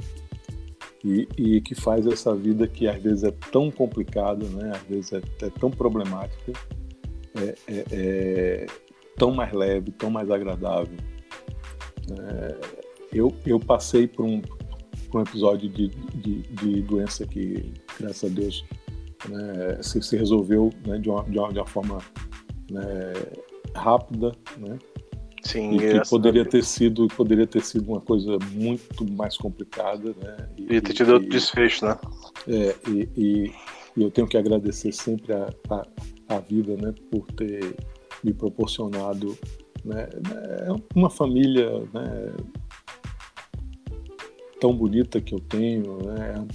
e, 1.04 1.28
e, 1.38 1.62
que 1.62 1.76
faz 1.76 2.06
essa 2.08 2.36
vida 2.36 2.68
que 2.68 2.88
às 2.88 3.02
vezes 3.02 3.24
é 3.24 3.32
tão 3.52 3.72
complicada, 3.72 4.46
né? 4.50 4.72
às 4.76 4.82
vezes 4.84 5.14
é, 5.14 5.22
é 5.42 5.50
tão 5.52 5.72
problemática, 5.72 6.52
é, 7.36 7.56
é, 7.68 7.86
é 7.92 8.66
tão 9.18 9.32
mais 9.32 9.54
leve, 9.54 9.92
tão 9.92 10.10
mais 10.10 10.30
agradável. 10.30 10.98
É, 12.12 12.84
eu, 13.14 13.34
eu 13.46 13.60
passei 13.60 14.08
por 14.08 14.26
um, 14.26 14.42
por 15.14 15.20
um 15.20 15.22
episódio 15.22 15.70
de, 15.70 15.90
de, 15.90 16.42
de, 16.42 16.82
doença 16.82 17.28
que, 17.28 17.72
graças 18.00 18.32
a 18.32 18.34
Deus, 18.34 18.66
né, 19.30 19.78
se, 19.84 20.02
se, 20.02 20.18
resolveu 20.18 20.72
né, 20.88 20.98
de, 20.98 21.08
uma, 21.08 21.24
de, 21.24 21.38
uma, 21.38 21.54
de, 21.54 21.60
uma, 21.60 21.68
forma 21.68 22.00
né, 22.72 23.14
rápida, 23.76 24.32
né? 24.58 24.80
Sim, 25.44 25.76
e 25.76 25.78
que 25.78 26.10
poderia 26.10 26.46
ter 26.46 26.64
sido 26.64 27.06
poderia 27.10 27.46
ter 27.46 27.62
sido 27.62 27.92
uma 27.92 28.00
coisa 28.00 28.40
muito 28.54 29.06
mais 29.12 29.38
complicada, 29.38 30.16
né? 30.20 30.50
E, 30.58 30.76
e 30.76 30.82
ter 30.82 30.94
tido 30.94 31.14
outro 31.14 31.30
desfecho, 31.30 31.86
né? 31.86 32.00
É, 32.48 32.76
e, 32.90 33.10
e, 33.16 33.52
e, 33.98 34.04
eu 34.04 34.10
tenho 34.10 34.26
que 34.26 34.38
agradecer 34.38 34.92
sempre 34.94 35.34
a, 35.34 35.50
a, 35.70 36.36
a 36.36 36.40
vida, 36.40 36.76
né, 36.78 36.94
por 37.12 37.28
ter 37.34 37.76
me 38.24 38.34
proporcionado 38.34 39.38
né, 39.84 40.08
é 40.14 40.70
uma 40.96 41.10
família 41.10 41.70
né, 41.94 42.34
tão 44.64 44.74
bonita 44.74 45.20
que 45.20 45.36
eu 45.36 45.42
tenho, 45.42 45.98
né, 46.04 46.48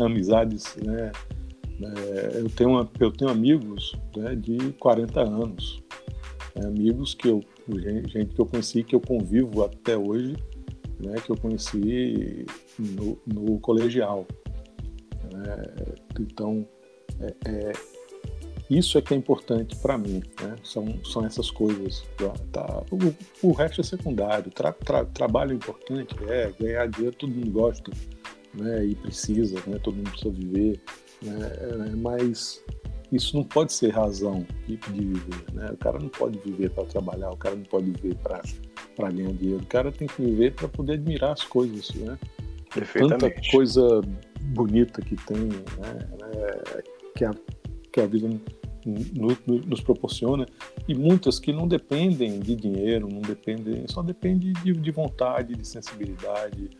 amizades, 0.00 0.74
né, 0.82 1.12
é, 1.80 2.40
eu, 2.40 2.50
tenho 2.50 2.70
uma, 2.70 2.90
eu 2.98 3.12
tenho 3.12 3.30
amigos 3.30 3.94
né, 4.16 4.34
de 4.34 4.72
40 4.80 5.20
anos, 5.20 5.80
né, 6.56 6.66
amigos 6.66 7.14
que 7.14 7.28
eu, 7.28 7.40
gente 8.08 8.34
que 8.34 8.40
eu 8.40 8.46
conheci, 8.46 8.82
que 8.82 8.96
eu 8.96 9.00
convivo 9.00 9.62
até 9.62 9.96
hoje, 9.96 10.34
né, 10.98 11.14
que 11.24 11.30
eu 11.30 11.36
conheci 11.36 12.46
no, 12.80 13.16
no 13.24 13.60
colegial. 13.60 14.26
Né, 15.32 15.62
então, 16.18 16.66
é, 17.20 17.48
é 17.48 17.72
isso 18.78 18.98
é 18.98 19.02
que 19.02 19.14
é 19.14 19.16
importante 19.16 19.76
para 19.76 19.96
mim, 19.96 20.22
né? 20.40 20.56
são, 20.62 20.98
são 21.04 21.24
essas 21.24 21.50
coisas. 21.50 22.04
Tá? 22.52 22.82
O, 22.90 23.48
o, 23.48 23.52
resto 23.52 23.80
é 23.80 23.84
secundário. 23.84 24.50
Tra, 24.50 24.72
tra, 24.72 25.04
trabalho 25.04 25.52
é 25.52 25.54
importante, 25.54 26.14
é, 26.28 26.52
ganhar 26.58 26.88
dinheiro 26.88 27.16
todo 27.16 27.32
mundo 27.32 27.50
gosta 27.50 27.90
né? 28.54 28.84
e 28.84 28.94
precisa, 28.94 29.56
né? 29.66 29.78
todo 29.82 29.96
mundo 29.96 30.10
precisa 30.10 30.30
viver, 30.30 30.80
né? 31.22 31.52
É, 31.60 31.96
mas 31.96 32.62
isso 33.12 33.36
não 33.36 33.44
pode 33.44 33.72
ser 33.72 33.90
razão 33.90 34.46
de, 34.66 34.76
de 34.76 35.00
viver. 35.00 35.44
Né? 35.52 35.70
O 35.72 35.76
cara 35.76 35.98
não 35.98 36.08
pode 36.08 36.38
viver 36.38 36.70
para 36.70 36.84
trabalhar, 36.84 37.30
o 37.30 37.36
cara 37.36 37.54
não 37.54 37.64
pode 37.64 37.90
viver 37.90 38.16
para 38.16 39.10
ganhar 39.10 39.32
dinheiro, 39.32 39.62
o 39.62 39.66
cara 39.66 39.92
tem 39.92 40.08
que 40.08 40.22
viver 40.22 40.54
para 40.54 40.68
poder 40.68 40.94
admirar 40.94 41.32
as 41.32 41.44
coisas. 41.44 41.94
Né? 41.94 42.18
Tanta 42.92 43.30
coisa 43.50 44.00
bonita 44.40 45.00
que 45.00 45.16
tem, 45.16 45.46
né? 45.46 46.08
É, 46.36 46.82
que 47.16 47.24
a 47.24 47.30
que 47.94 48.00
a 48.00 48.06
vida 48.08 48.28
no, 48.86 49.36
no, 49.46 49.60
nos 49.66 49.80
proporciona, 49.80 50.46
e 50.88 50.94
muitas 50.94 51.38
que 51.38 51.52
não 51.52 51.66
dependem 51.66 52.40
de 52.40 52.54
dinheiro, 52.54 53.08
não 53.08 53.20
dependem, 53.20 53.84
só 53.88 54.02
depende 54.02 54.52
de, 54.52 54.72
de 54.72 54.90
vontade, 54.90 55.54
de 55.54 55.66
sensibilidade, 55.66 56.70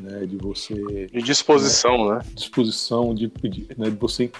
né, 0.00 0.26
de 0.26 0.36
você. 0.36 1.06
De 1.06 1.22
disposição, 1.22 2.08
né? 2.08 2.16
né? 2.16 2.20
Disposição, 2.34 3.14
de, 3.14 3.28
de, 3.28 3.66
né, 3.76 3.90
de 3.90 3.96
você 3.96 4.30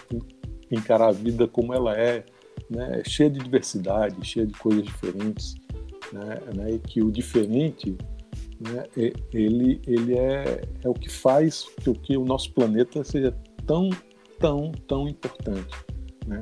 encarar 0.71 1.09
a 1.09 1.13
vida 1.13 1.47
como 1.47 1.73
ela 1.73 1.97
é, 1.97 2.25
né, 2.71 3.03
cheia 3.07 3.31
de 3.31 3.39
diversidade, 3.39 4.17
cheia 4.27 4.47
de 4.47 4.55
coisas 4.55 4.85
diferentes, 4.85 5.55
né, 6.13 6.41
né, 6.55 6.71
e 6.73 6.79
que 6.79 7.03
o 7.03 7.11
diferente 7.11 7.97
né, 8.61 8.85
ele, 9.33 9.81
ele 9.87 10.17
é, 10.17 10.63
é 10.83 10.89
o 10.89 10.95
que 10.95 11.09
faz 11.09 11.67
que, 11.81 11.93
que 11.93 12.17
o 12.17 12.25
nosso 12.25 12.53
planeta 12.53 13.05
seja 13.05 13.35
tão, 13.67 13.91
tão, 14.39 14.73
tão 14.87 15.09
importante. 15.09 15.75
Né? 16.27 16.41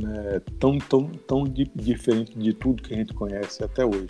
Né, 0.00 0.40
tão, 0.58 0.78
tão, 0.78 1.08
tão 1.08 1.44
di 1.44 1.70
diferente 1.74 2.38
de 2.38 2.54
tudo 2.54 2.82
que 2.82 2.94
a 2.94 2.96
gente 2.96 3.12
conhece 3.12 3.62
até 3.62 3.84
hoje. 3.84 4.08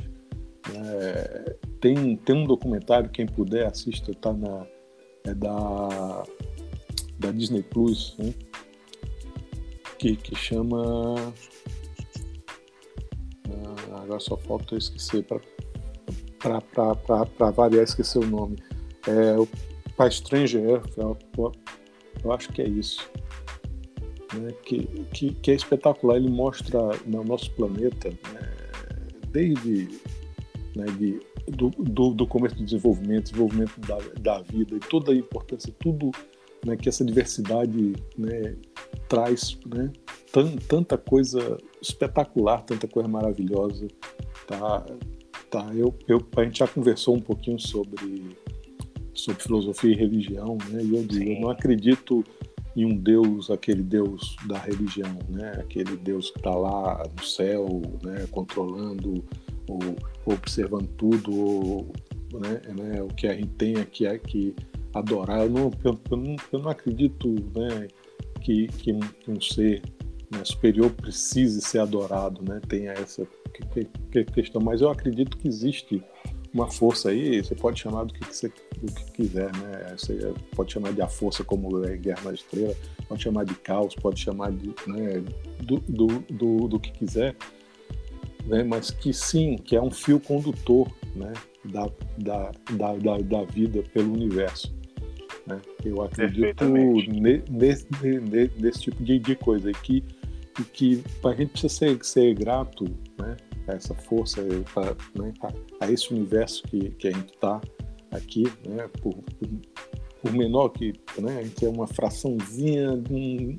É, 0.75 1.57
tem, 1.81 2.17
tem 2.17 2.37
um 2.37 2.47
documentário, 2.47 3.11
quem 3.11 3.27
puder 3.27 3.67
assista, 3.67 4.13
tá 4.15 4.33
na, 4.33 4.67
é 5.25 5.35
da, 5.35 6.23
da 7.19 7.31
Disney 7.33 7.63
Plus, 7.63 8.17
né? 8.19 8.33
que, 10.01 10.17
que 10.17 10.35
chama. 10.35 11.15
Ah, 13.51 14.03
agora 14.03 14.21
só 14.21 14.37
falta 14.37 14.75
eu 14.75 14.79
esquecer, 14.79 15.25
para 16.39 17.51
variar, 17.51 17.85
esquecer 17.85 18.19
o 18.19 18.27
nome. 18.27 18.57
É 19.07 19.39
o 19.39 19.47
Pai 19.97 20.11
Stranger 20.11 20.83
eu, 20.97 21.19
eu 22.25 22.33
acho 22.33 22.51
que 22.51 22.63
é 22.63 22.69
isso. 22.69 23.11
Né? 24.35 24.53
Que, 24.65 24.87
que, 25.13 25.35
que, 25.35 25.51
é 25.51 25.55
espetacular, 25.55 26.17
ele 26.17 26.31
mostra 26.31 26.79
no 27.07 27.25
nosso 27.25 27.51
planeta, 27.53 28.11
né? 28.33 28.61
desde 29.33 29.89
né, 30.77 30.87
de, 30.99 31.21
do, 31.49 31.71
do, 31.71 32.15
do, 32.15 32.27
começo 32.27 32.57
do 32.57 32.65
desenvolvimento, 32.65 33.25
desenvolvimento 33.25 33.81
da, 33.81 33.99
da 34.21 34.43
vida 34.43 34.77
e 34.77 34.81
toda 34.81 35.13
a 35.13 35.15
importância, 35.15 35.75
tudo 35.79 36.11
né, 36.65 36.77
que 36.77 36.89
essa 36.89 37.05
diversidade 37.05 37.95
né, 38.17 38.57
traz, 39.09 39.59
né, 39.67 39.91
tanta 40.69 40.97
coisa 40.97 41.59
espetacular, 41.81 42.63
tanta 42.63 42.87
coisa 42.87 43.09
maravilhosa. 43.09 43.89
Tá, 44.47 44.87
tá, 45.51 45.71
eu, 45.75 45.95
eu, 46.07 46.25
a 46.37 46.45
gente 46.45 46.59
já 46.59 46.69
conversou 46.69 47.17
um 47.17 47.21
pouquinho 47.21 47.59
sobre, 47.59 48.37
sobre 49.15 49.43
filosofia 49.43 49.93
e 49.93 49.97
religião, 49.97 50.57
né, 50.71 50.83
e 50.83 50.97
eu 50.97 51.05
digo, 51.05 51.31
eu 51.31 51.41
não 51.41 51.51
acredito 51.51 52.25
em 52.77 52.85
um 52.85 52.97
Deus, 52.97 53.51
aquele 53.51 53.83
Deus 53.83 54.37
da 54.47 54.59
religião, 54.59 55.19
né, 55.29 55.53
aquele 55.59 55.97
Deus 55.97 56.31
que 56.31 56.39
está 56.39 56.55
lá 56.55 57.03
no 57.17 57.25
céu, 57.25 57.83
né, 58.03 58.27
controlando 58.31 59.25
ou 59.69 59.79
observando 60.25 60.89
tudo, 60.97 61.35
ou, 61.35 61.93
né, 62.35 62.61
né, 62.75 63.03
o 63.03 63.09
que 63.09 63.27
a 63.27 63.35
gente 63.35 63.51
tem 63.55 63.77
aqui 63.77 64.07
é 64.07 64.19
que 64.19 64.55
adorar. 64.95 65.41
Eu 65.41 65.51
não, 65.51 65.71
eu, 65.85 66.01
eu 66.11 66.17
não, 66.17 66.37
eu 66.53 66.59
não 66.61 66.71
acredito 66.71 67.29
né, 67.55 67.89
que, 68.41 68.69
um, 68.93 69.01
que 69.01 69.31
um 69.31 69.41
ser 69.41 69.83
né, 70.31 70.45
superior 70.45 70.91
precise 70.91 71.61
ser 71.61 71.81
adorado, 71.81 72.43
né, 72.43 72.61
tenha 72.69 72.93
essa 72.93 73.27
questão, 74.33 74.61
mas 74.61 74.81
eu 74.81 74.91
acredito 74.91 75.37
que 75.37 75.49
existe 75.49 76.03
uma 76.53 76.69
força 76.69 77.11
aí, 77.11 77.43
você 77.43 77.55
pode 77.55 77.81
chamar 77.81 78.05
do 78.05 78.13
que, 78.13 78.25
você, 78.25 78.49
do 78.49 78.93
que 78.93 79.13
quiser, 79.13 79.53
né? 79.57 79.95
Você 79.97 80.33
pode 80.55 80.73
chamar 80.73 80.93
de 80.93 81.01
a 81.01 81.09
força 81.09 81.45
como 81.45 81.85
é 81.85 81.97
Guerra 81.97 82.23
na 82.25 82.33
Estrela, 82.33 82.75
pode 83.09 83.23
chamar 83.23 83.45
de 83.45 83.55
caos, 83.55 83.95
pode 83.95 84.21
chamar 84.21 84.51
de, 84.53 84.69
né, 84.87 85.23
do, 85.61 85.79
do, 85.81 86.07
do, 86.29 86.69
do 86.69 86.81
que 86.81 86.91
quiser, 86.91 87.37
né? 88.47 88.65
mas 88.65 88.91
que 88.91 89.13
sim, 89.13 89.57
que 89.57 89.77
é 89.77 89.83
um 89.83 89.91
fio 89.91 90.19
condutor 90.19 90.91
né? 91.15 91.33
da, 91.65 91.89
da, 92.19 92.53
da, 92.73 92.97
da, 92.97 93.19
da 93.19 93.45
vida 93.45 93.83
pelo 93.95 94.13
universo. 94.13 94.75
Né? 95.47 95.61
Eu 95.85 96.03
acredito 96.03 96.65
nesse, 97.49 97.87
nesse 98.59 98.81
tipo 98.81 99.03
de, 99.03 99.19
de 99.19 99.37
coisa 99.37 99.71
e 99.71 99.75
que, 99.75 100.05
e 100.59 100.65
que 100.65 101.05
a 101.25 101.33
gente 101.33 101.51
precisa 101.51 101.73
ser, 101.73 102.05
ser 102.05 102.35
grato 102.35 102.85
né? 103.19 103.37
A 103.71 103.75
essa 103.75 103.95
força, 103.95 104.43
pra, 104.75 104.97
né? 105.15 105.33
a, 105.43 105.85
a, 105.85 105.91
esse 105.91 106.13
universo 106.13 106.63
que, 106.65 106.91
que 106.91 107.09
a 107.09 107.11
gente 107.13 107.33
está 107.35 107.61
aqui, 108.11 108.45
né? 108.67 108.89
por, 109.01 109.15
por, 109.15 109.49
por, 110.23 110.33
menor 110.33 110.69
que 110.71 110.93
né? 111.19 111.39
a 111.39 111.43
gente 111.43 111.65
é 111.65 111.69
uma 111.69 111.87
fraçãozinha, 111.87 112.93
um, 113.11 113.57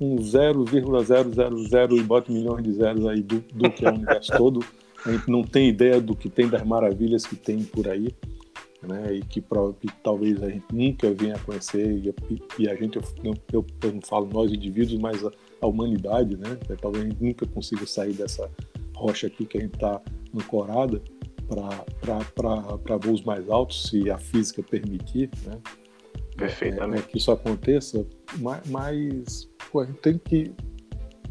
um 0.00 0.22
0,000 0.22 1.96
e 1.96 2.02
bota 2.02 2.32
milhões 2.32 2.62
de 2.62 2.72
zeros 2.72 3.06
aí 3.06 3.22
do, 3.22 3.40
do 3.52 3.70
que 3.70 3.86
é 3.86 3.90
o 3.90 3.94
universo 3.94 4.32
todo. 4.38 4.64
A 5.04 5.12
gente 5.12 5.30
não 5.30 5.42
tem 5.42 5.68
ideia 5.68 6.00
do 6.00 6.16
que 6.16 6.30
tem 6.30 6.48
das 6.48 6.64
maravilhas 6.64 7.26
que 7.26 7.36
tem 7.36 7.62
por 7.62 7.88
aí 7.88 8.14
né? 8.86 9.14
E 9.14 9.22
que, 9.22 9.40
que 9.40 9.88
talvez 10.02 10.42
a 10.42 10.48
gente 10.48 10.64
nunca 10.72 11.10
venha 11.12 11.36
a 11.36 11.38
conhecer 11.38 11.90
e, 11.90 12.14
e 12.58 12.68
a 12.68 12.74
gente, 12.74 12.96
eu, 12.96 13.34
eu, 13.52 13.66
eu, 13.82 13.92
não 13.92 14.00
falo 14.02 14.28
nós 14.32 14.52
indivíduos, 14.52 14.98
mas 15.00 15.24
a, 15.24 15.32
a 15.64 15.68
humanidade, 15.68 16.36
né? 16.36 16.56
Talvez 16.80 17.04
a 17.04 17.08
gente 17.08 17.22
nunca 17.22 17.46
consiga 17.46 17.86
sair 17.86 18.12
dessa 18.12 18.50
rocha 18.94 19.26
aqui 19.26 19.44
que 19.44 19.58
a 19.58 19.60
gente 19.60 19.74
está 19.74 20.00
ancorada 20.34 21.02
para 22.04 22.96
voos 22.98 23.22
mais 23.22 23.48
altos, 23.48 23.88
se 23.88 24.10
a 24.10 24.18
física 24.18 24.62
permitir, 24.62 25.30
né? 25.44 25.58
Perfeitamente. 26.36 27.02
É, 27.02 27.04
é, 27.04 27.08
que 27.08 27.18
isso 27.18 27.30
aconteça, 27.30 28.06
mas, 28.38 28.68
mas 28.68 29.50
pô, 29.70 29.80
a 29.80 29.86
gente 29.86 30.00
tem 30.00 30.18
que 30.18 30.52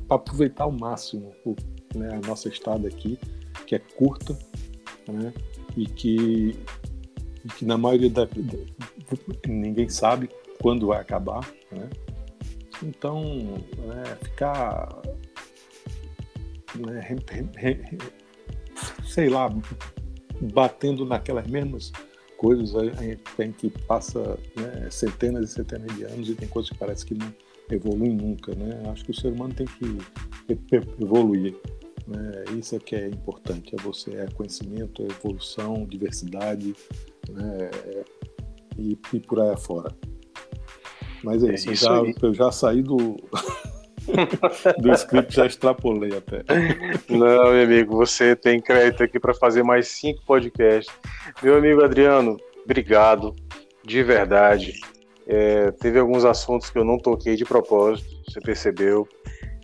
aproveitar 0.10 0.66
ao 0.66 0.72
máximo 0.72 1.34
o, 1.46 1.56
né, 1.96 2.10
a 2.14 2.28
nossa 2.28 2.48
estada 2.48 2.88
aqui, 2.88 3.20
que 3.68 3.76
é 3.76 3.80
curta, 3.80 4.38
né? 5.08 5.34
E 5.76 5.86
que 5.86 6.56
que 7.58 7.66
na 7.66 7.78
maioria 7.78 8.10
da 8.10 8.28
ninguém 9.46 9.90
sabe 9.90 10.30
quando 10.62 10.88
vai 10.88 11.02
acabar, 11.02 11.46
né? 11.72 11.90
Então, 12.82 13.64
é, 14.06 14.16
ficar, 14.16 15.02
né, 16.76 17.08
sei 19.06 19.30
lá, 19.30 19.50
batendo 20.54 21.06
naquelas 21.06 21.48
mesmas 21.48 21.92
coisas, 22.38 22.76
a 22.76 22.84
gente, 22.84 23.22
gente 23.40 23.70
passa 23.88 24.38
né, 24.56 24.90
centenas 24.90 25.52
e 25.52 25.54
centenas 25.54 25.96
de 25.96 26.04
anos 26.04 26.30
e 26.30 26.36
tem 26.36 26.48
coisas 26.48 26.72
que 26.72 26.78
parece 26.78 27.06
que 27.06 27.14
não 27.14 27.34
evoluem 27.72 28.16
nunca, 28.16 28.54
né? 28.56 28.84
Acho 28.92 29.06
que 29.06 29.12
o 29.12 29.16
ser 29.16 29.32
humano 29.32 29.54
tem 29.54 29.66
que 29.66 29.98
evoluir. 31.02 31.56
Né? 32.06 32.44
Isso 32.60 32.76
é 32.76 32.80
que 32.80 32.96
é 32.96 33.08
importante, 33.08 33.74
é 33.74 33.82
você 33.82 34.12
é 34.16 34.28
conhecimento, 34.28 35.04
é 35.04 35.06
evolução, 35.06 35.86
diversidade, 35.86 36.76
né? 37.30 37.72
E, 38.78 38.98
e 39.14 39.20
por 39.20 39.40
aí 39.40 39.52
afora. 39.52 39.96
Mas 41.24 41.44
é, 41.44 41.52
é 41.52 41.54
isso, 41.54 41.72
isso 41.72 41.88
eu, 41.88 42.06
já, 42.06 42.14
eu 42.22 42.34
já 42.34 42.52
saí 42.52 42.82
do, 42.82 43.16
do 44.78 44.92
script, 44.94 45.36
já 45.36 45.46
extrapolei 45.46 46.12
até. 46.18 46.44
Não, 47.10 47.52
meu 47.52 47.64
amigo, 47.64 47.96
você 47.96 48.36
tem 48.36 48.62
crédito 48.62 49.04
aqui 49.04 49.20
para 49.20 49.34
fazer 49.34 49.64
mais 49.64 49.88
cinco 49.88 50.22
podcasts. 50.26 50.94
Meu 51.42 51.58
amigo 51.58 51.84
Adriano, 51.84 52.38
obrigado, 52.64 53.34
de 53.86 54.04
verdade. 54.04 54.74
É, 55.26 55.72
teve 55.72 56.00
alguns 56.00 56.26
assuntos 56.26 56.70
que 56.70 56.78
eu 56.78 56.84
não 56.84 56.98
toquei 56.98 57.36
de 57.36 57.46
propósito, 57.46 58.10
você 58.28 58.42
percebeu, 58.42 59.08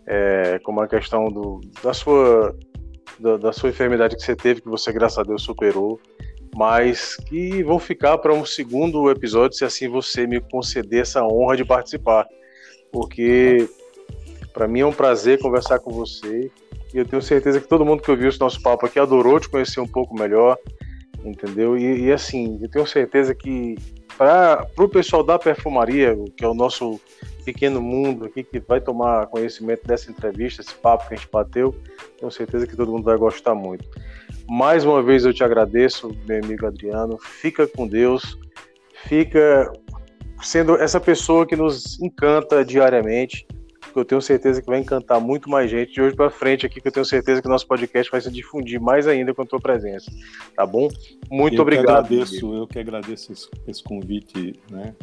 é, 0.07 0.57
como 0.63 0.79
a 0.79 0.87
questão 0.87 1.25
do, 1.25 1.59
da, 1.83 1.93
sua, 1.93 2.55
da, 3.19 3.35
da, 3.35 3.51
sua 3.51 3.69
enfermidade 3.69 4.15
que 4.15 4.23
você 4.23 4.35
teve, 4.35 4.61
que 4.61 4.69
você, 4.69 4.93
graças 4.93 5.19
a 5.19 5.23
Deus, 5.23 5.43
superou 5.43 5.99
mas 6.59 7.15
que 7.15 7.63
vão 7.63 7.79
ficar 7.79 8.17
para 8.17 8.33
um 8.33 8.45
segundo 8.45 9.09
episódio, 9.09 9.57
se 9.57 9.63
assim 9.63 9.87
você 9.87 10.27
me 10.27 10.41
conceder 10.41 11.03
essa 11.03 11.23
honra 11.23 11.55
de 11.55 11.63
participar. 11.63 12.27
Porque 12.91 13.65
para 14.51 14.67
mim 14.67 14.81
é 14.81 14.85
um 14.85 14.91
prazer 14.91 15.39
conversar 15.39 15.79
com 15.79 15.89
você 15.89 16.51
e 16.93 16.97
eu 16.97 17.05
tenho 17.05 17.21
certeza 17.21 17.61
que 17.61 17.67
todo 17.67 17.85
mundo 17.85 18.03
que 18.03 18.11
ouviu 18.11 18.27
esse 18.27 18.41
nosso 18.41 18.61
papo 18.61 18.85
aqui 18.85 18.99
adorou 18.99 19.39
te 19.39 19.47
conhecer 19.47 19.79
um 19.79 19.87
pouco 19.87 20.13
melhor, 20.13 20.57
entendeu? 21.23 21.77
E, 21.77 22.07
e 22.07 22.11
assim, 22.11 22.59
eu 22.61 22.69
tenho 22.69 22.85
certeza 22.85 23.33
que 23.33 23.77
para 24.17 24.67
o 24.77 24.89
pessoal 24.89 25.23
da 25.23 25.39
perfumaria, 25.39 26.13
que 26.35 26.43
é 26.43 26.47
o 26.47 26.53
nosso 26.53 26.99
pequeno 27.45 27.81
mundo 27.81 28.25
aqui, 28.25 28.43
que 28.43 28.59
vai 28.59 28.81
tomar 28.81 29.27
conhecimento 29.27 29.87
dessa 29.87 30.11
entrevista, 30.11 30.61
esse 30.61 30.73
papo 30.73 31.07
que 31.07 31.13
a 31.13 31.17
gente 31.17 31.29
bateu, 31.31 31.73
tenho 32.17 32.29
certeza 32.29 32.67
que 32.67 32.75
todo 32.75 32.91
mundo 32.91 33.05
vai 33.05 33.15
gostar 33.15 33.55
muito. 33.55 33.87
Mais 34.49 34.83
uma 34.83 35.03
vez 35.03 35.25
eu 35.25 35.33
te 35.33 35.43
agradeço, 35.43 36.11
meu 36.27 36.43
amigo 36.43 36.65
Adriano. 36.65 37.19
Fica 37.19 37.67
com 37.67 37.87
Deus. 37.87 38.35
Fica 39.07 39.71
sendo 40.41 40.75
essa 40.75 40.99
pessoa 40.99 41.45
que 41.45 41.55
nos 41.55 42.01
encanta 42.01 42.65
diariamente. 42.65 43.45
Que 43.93 43.99
eu 43.99 44.05
tenho 44.05 44.21
certeza 44.21 44.59
que 44.59 44.67
vai 44.67 44.79
encantar 44.79 45.21
muito 45.21 45.49
mais 45.49 45.69
gente 45.69 45.93
de 45.93 46.01
hoje 46.01 46.15
para 46.15 46.29
frente 46.31 46.65
aqui, 46.65 46.81
que 46.81 46.87
eu 46.87 46.91
tenho 46.91 47.05
certeza 47.05 47.41
que 47.41 47.47
o 47.47 47.51
nosso 47.51 47.67
podcast 47.67 48.11
vai 48.11 48.21
se 48.21 48.31
difundir 48.31 48.81
mais 48.81 49.07
ainda 49.07 49.33
com 49.33 49.43
a 49.43 49.45
tua 49.45 49.59
presença. 49.59 50.11
Tá 50.55 50.65
bom? 50.65 50.89
Muito 51.29 51.57
eu 51.57 51.61
obrigado. 51.61 52.07
Que 52.07 52.15
agradeço, 52.15 52.55
eu 52.55 52.67
que 52.67 52.79
agradeço 52.79 53.31
esse, 53.31 53.49
esse 53.67 53.83
convite, 53.83 54.59
né? 54.71 54.95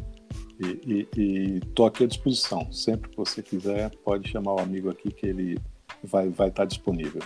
E 0.60 1.60
estou 1.62 1.86
aqui 1.86 2.05
à 2.05 2.06
disposição. 2.06 2.73
Sempre 2.73 3.10
que 3.10 3.16
você 3.16 3.43
quiser, 3.43 3.90
pode 4.05 4.28
chamar 4.28 4.55
o 4.55 4.60
amigo 4.60 4.89
aqui 4.90 5.10
que 5.10 5.27
ele 5.27 5.59
vai, 6.02 6.28
vai 6.28 6.48
estar 6.48 6.64
disponível. 6.64 7.23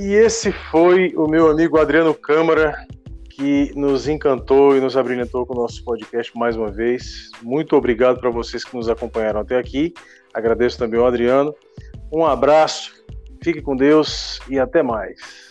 E 0.00 0.14
esse 0.14 0.52
foi 0.52 1.12
o 1.16 1.26
meu 1.26 1.50
amigo 1.50 1.76
Adriano 1.76 2.14
Câmara, 2.14 2.86
que 3.30 3.72
nos 3.74 4.06
encantou 4.06 4.76
e 4.76 4.80
nos 4.80 4.96
abrilhantou 4.96 5.44
com 5.44 5.54
o 5.54 5.56
nosso 5.56 5.82
podcast 5.82 6.30
mais 6.38 6.56
uma 6.56 6.70
vez. 6.70 7.32
Muito 7.42 7.74
obrigado 7.74 8.20
para 8.20 8.30
vocês 8.30 8.64
que 8.64 8.76
nos 8.76 8.88
acompanharam 8.88 9.40
até 9.40 9.58
aqui. 9.58 9.92
Agradeço 10.32 10.78
também 10.78 11.00
ao 11.00 11.06
Adriano. 11.08 11.52
Um 12.12 12.24
abraço, 12.24 13.04
fique 13.42 13.60
com 13.60 13.74
Deus 13.74 14.38
e 14.48 14.56
até 14.56 14.84
mais. 14.84 15.47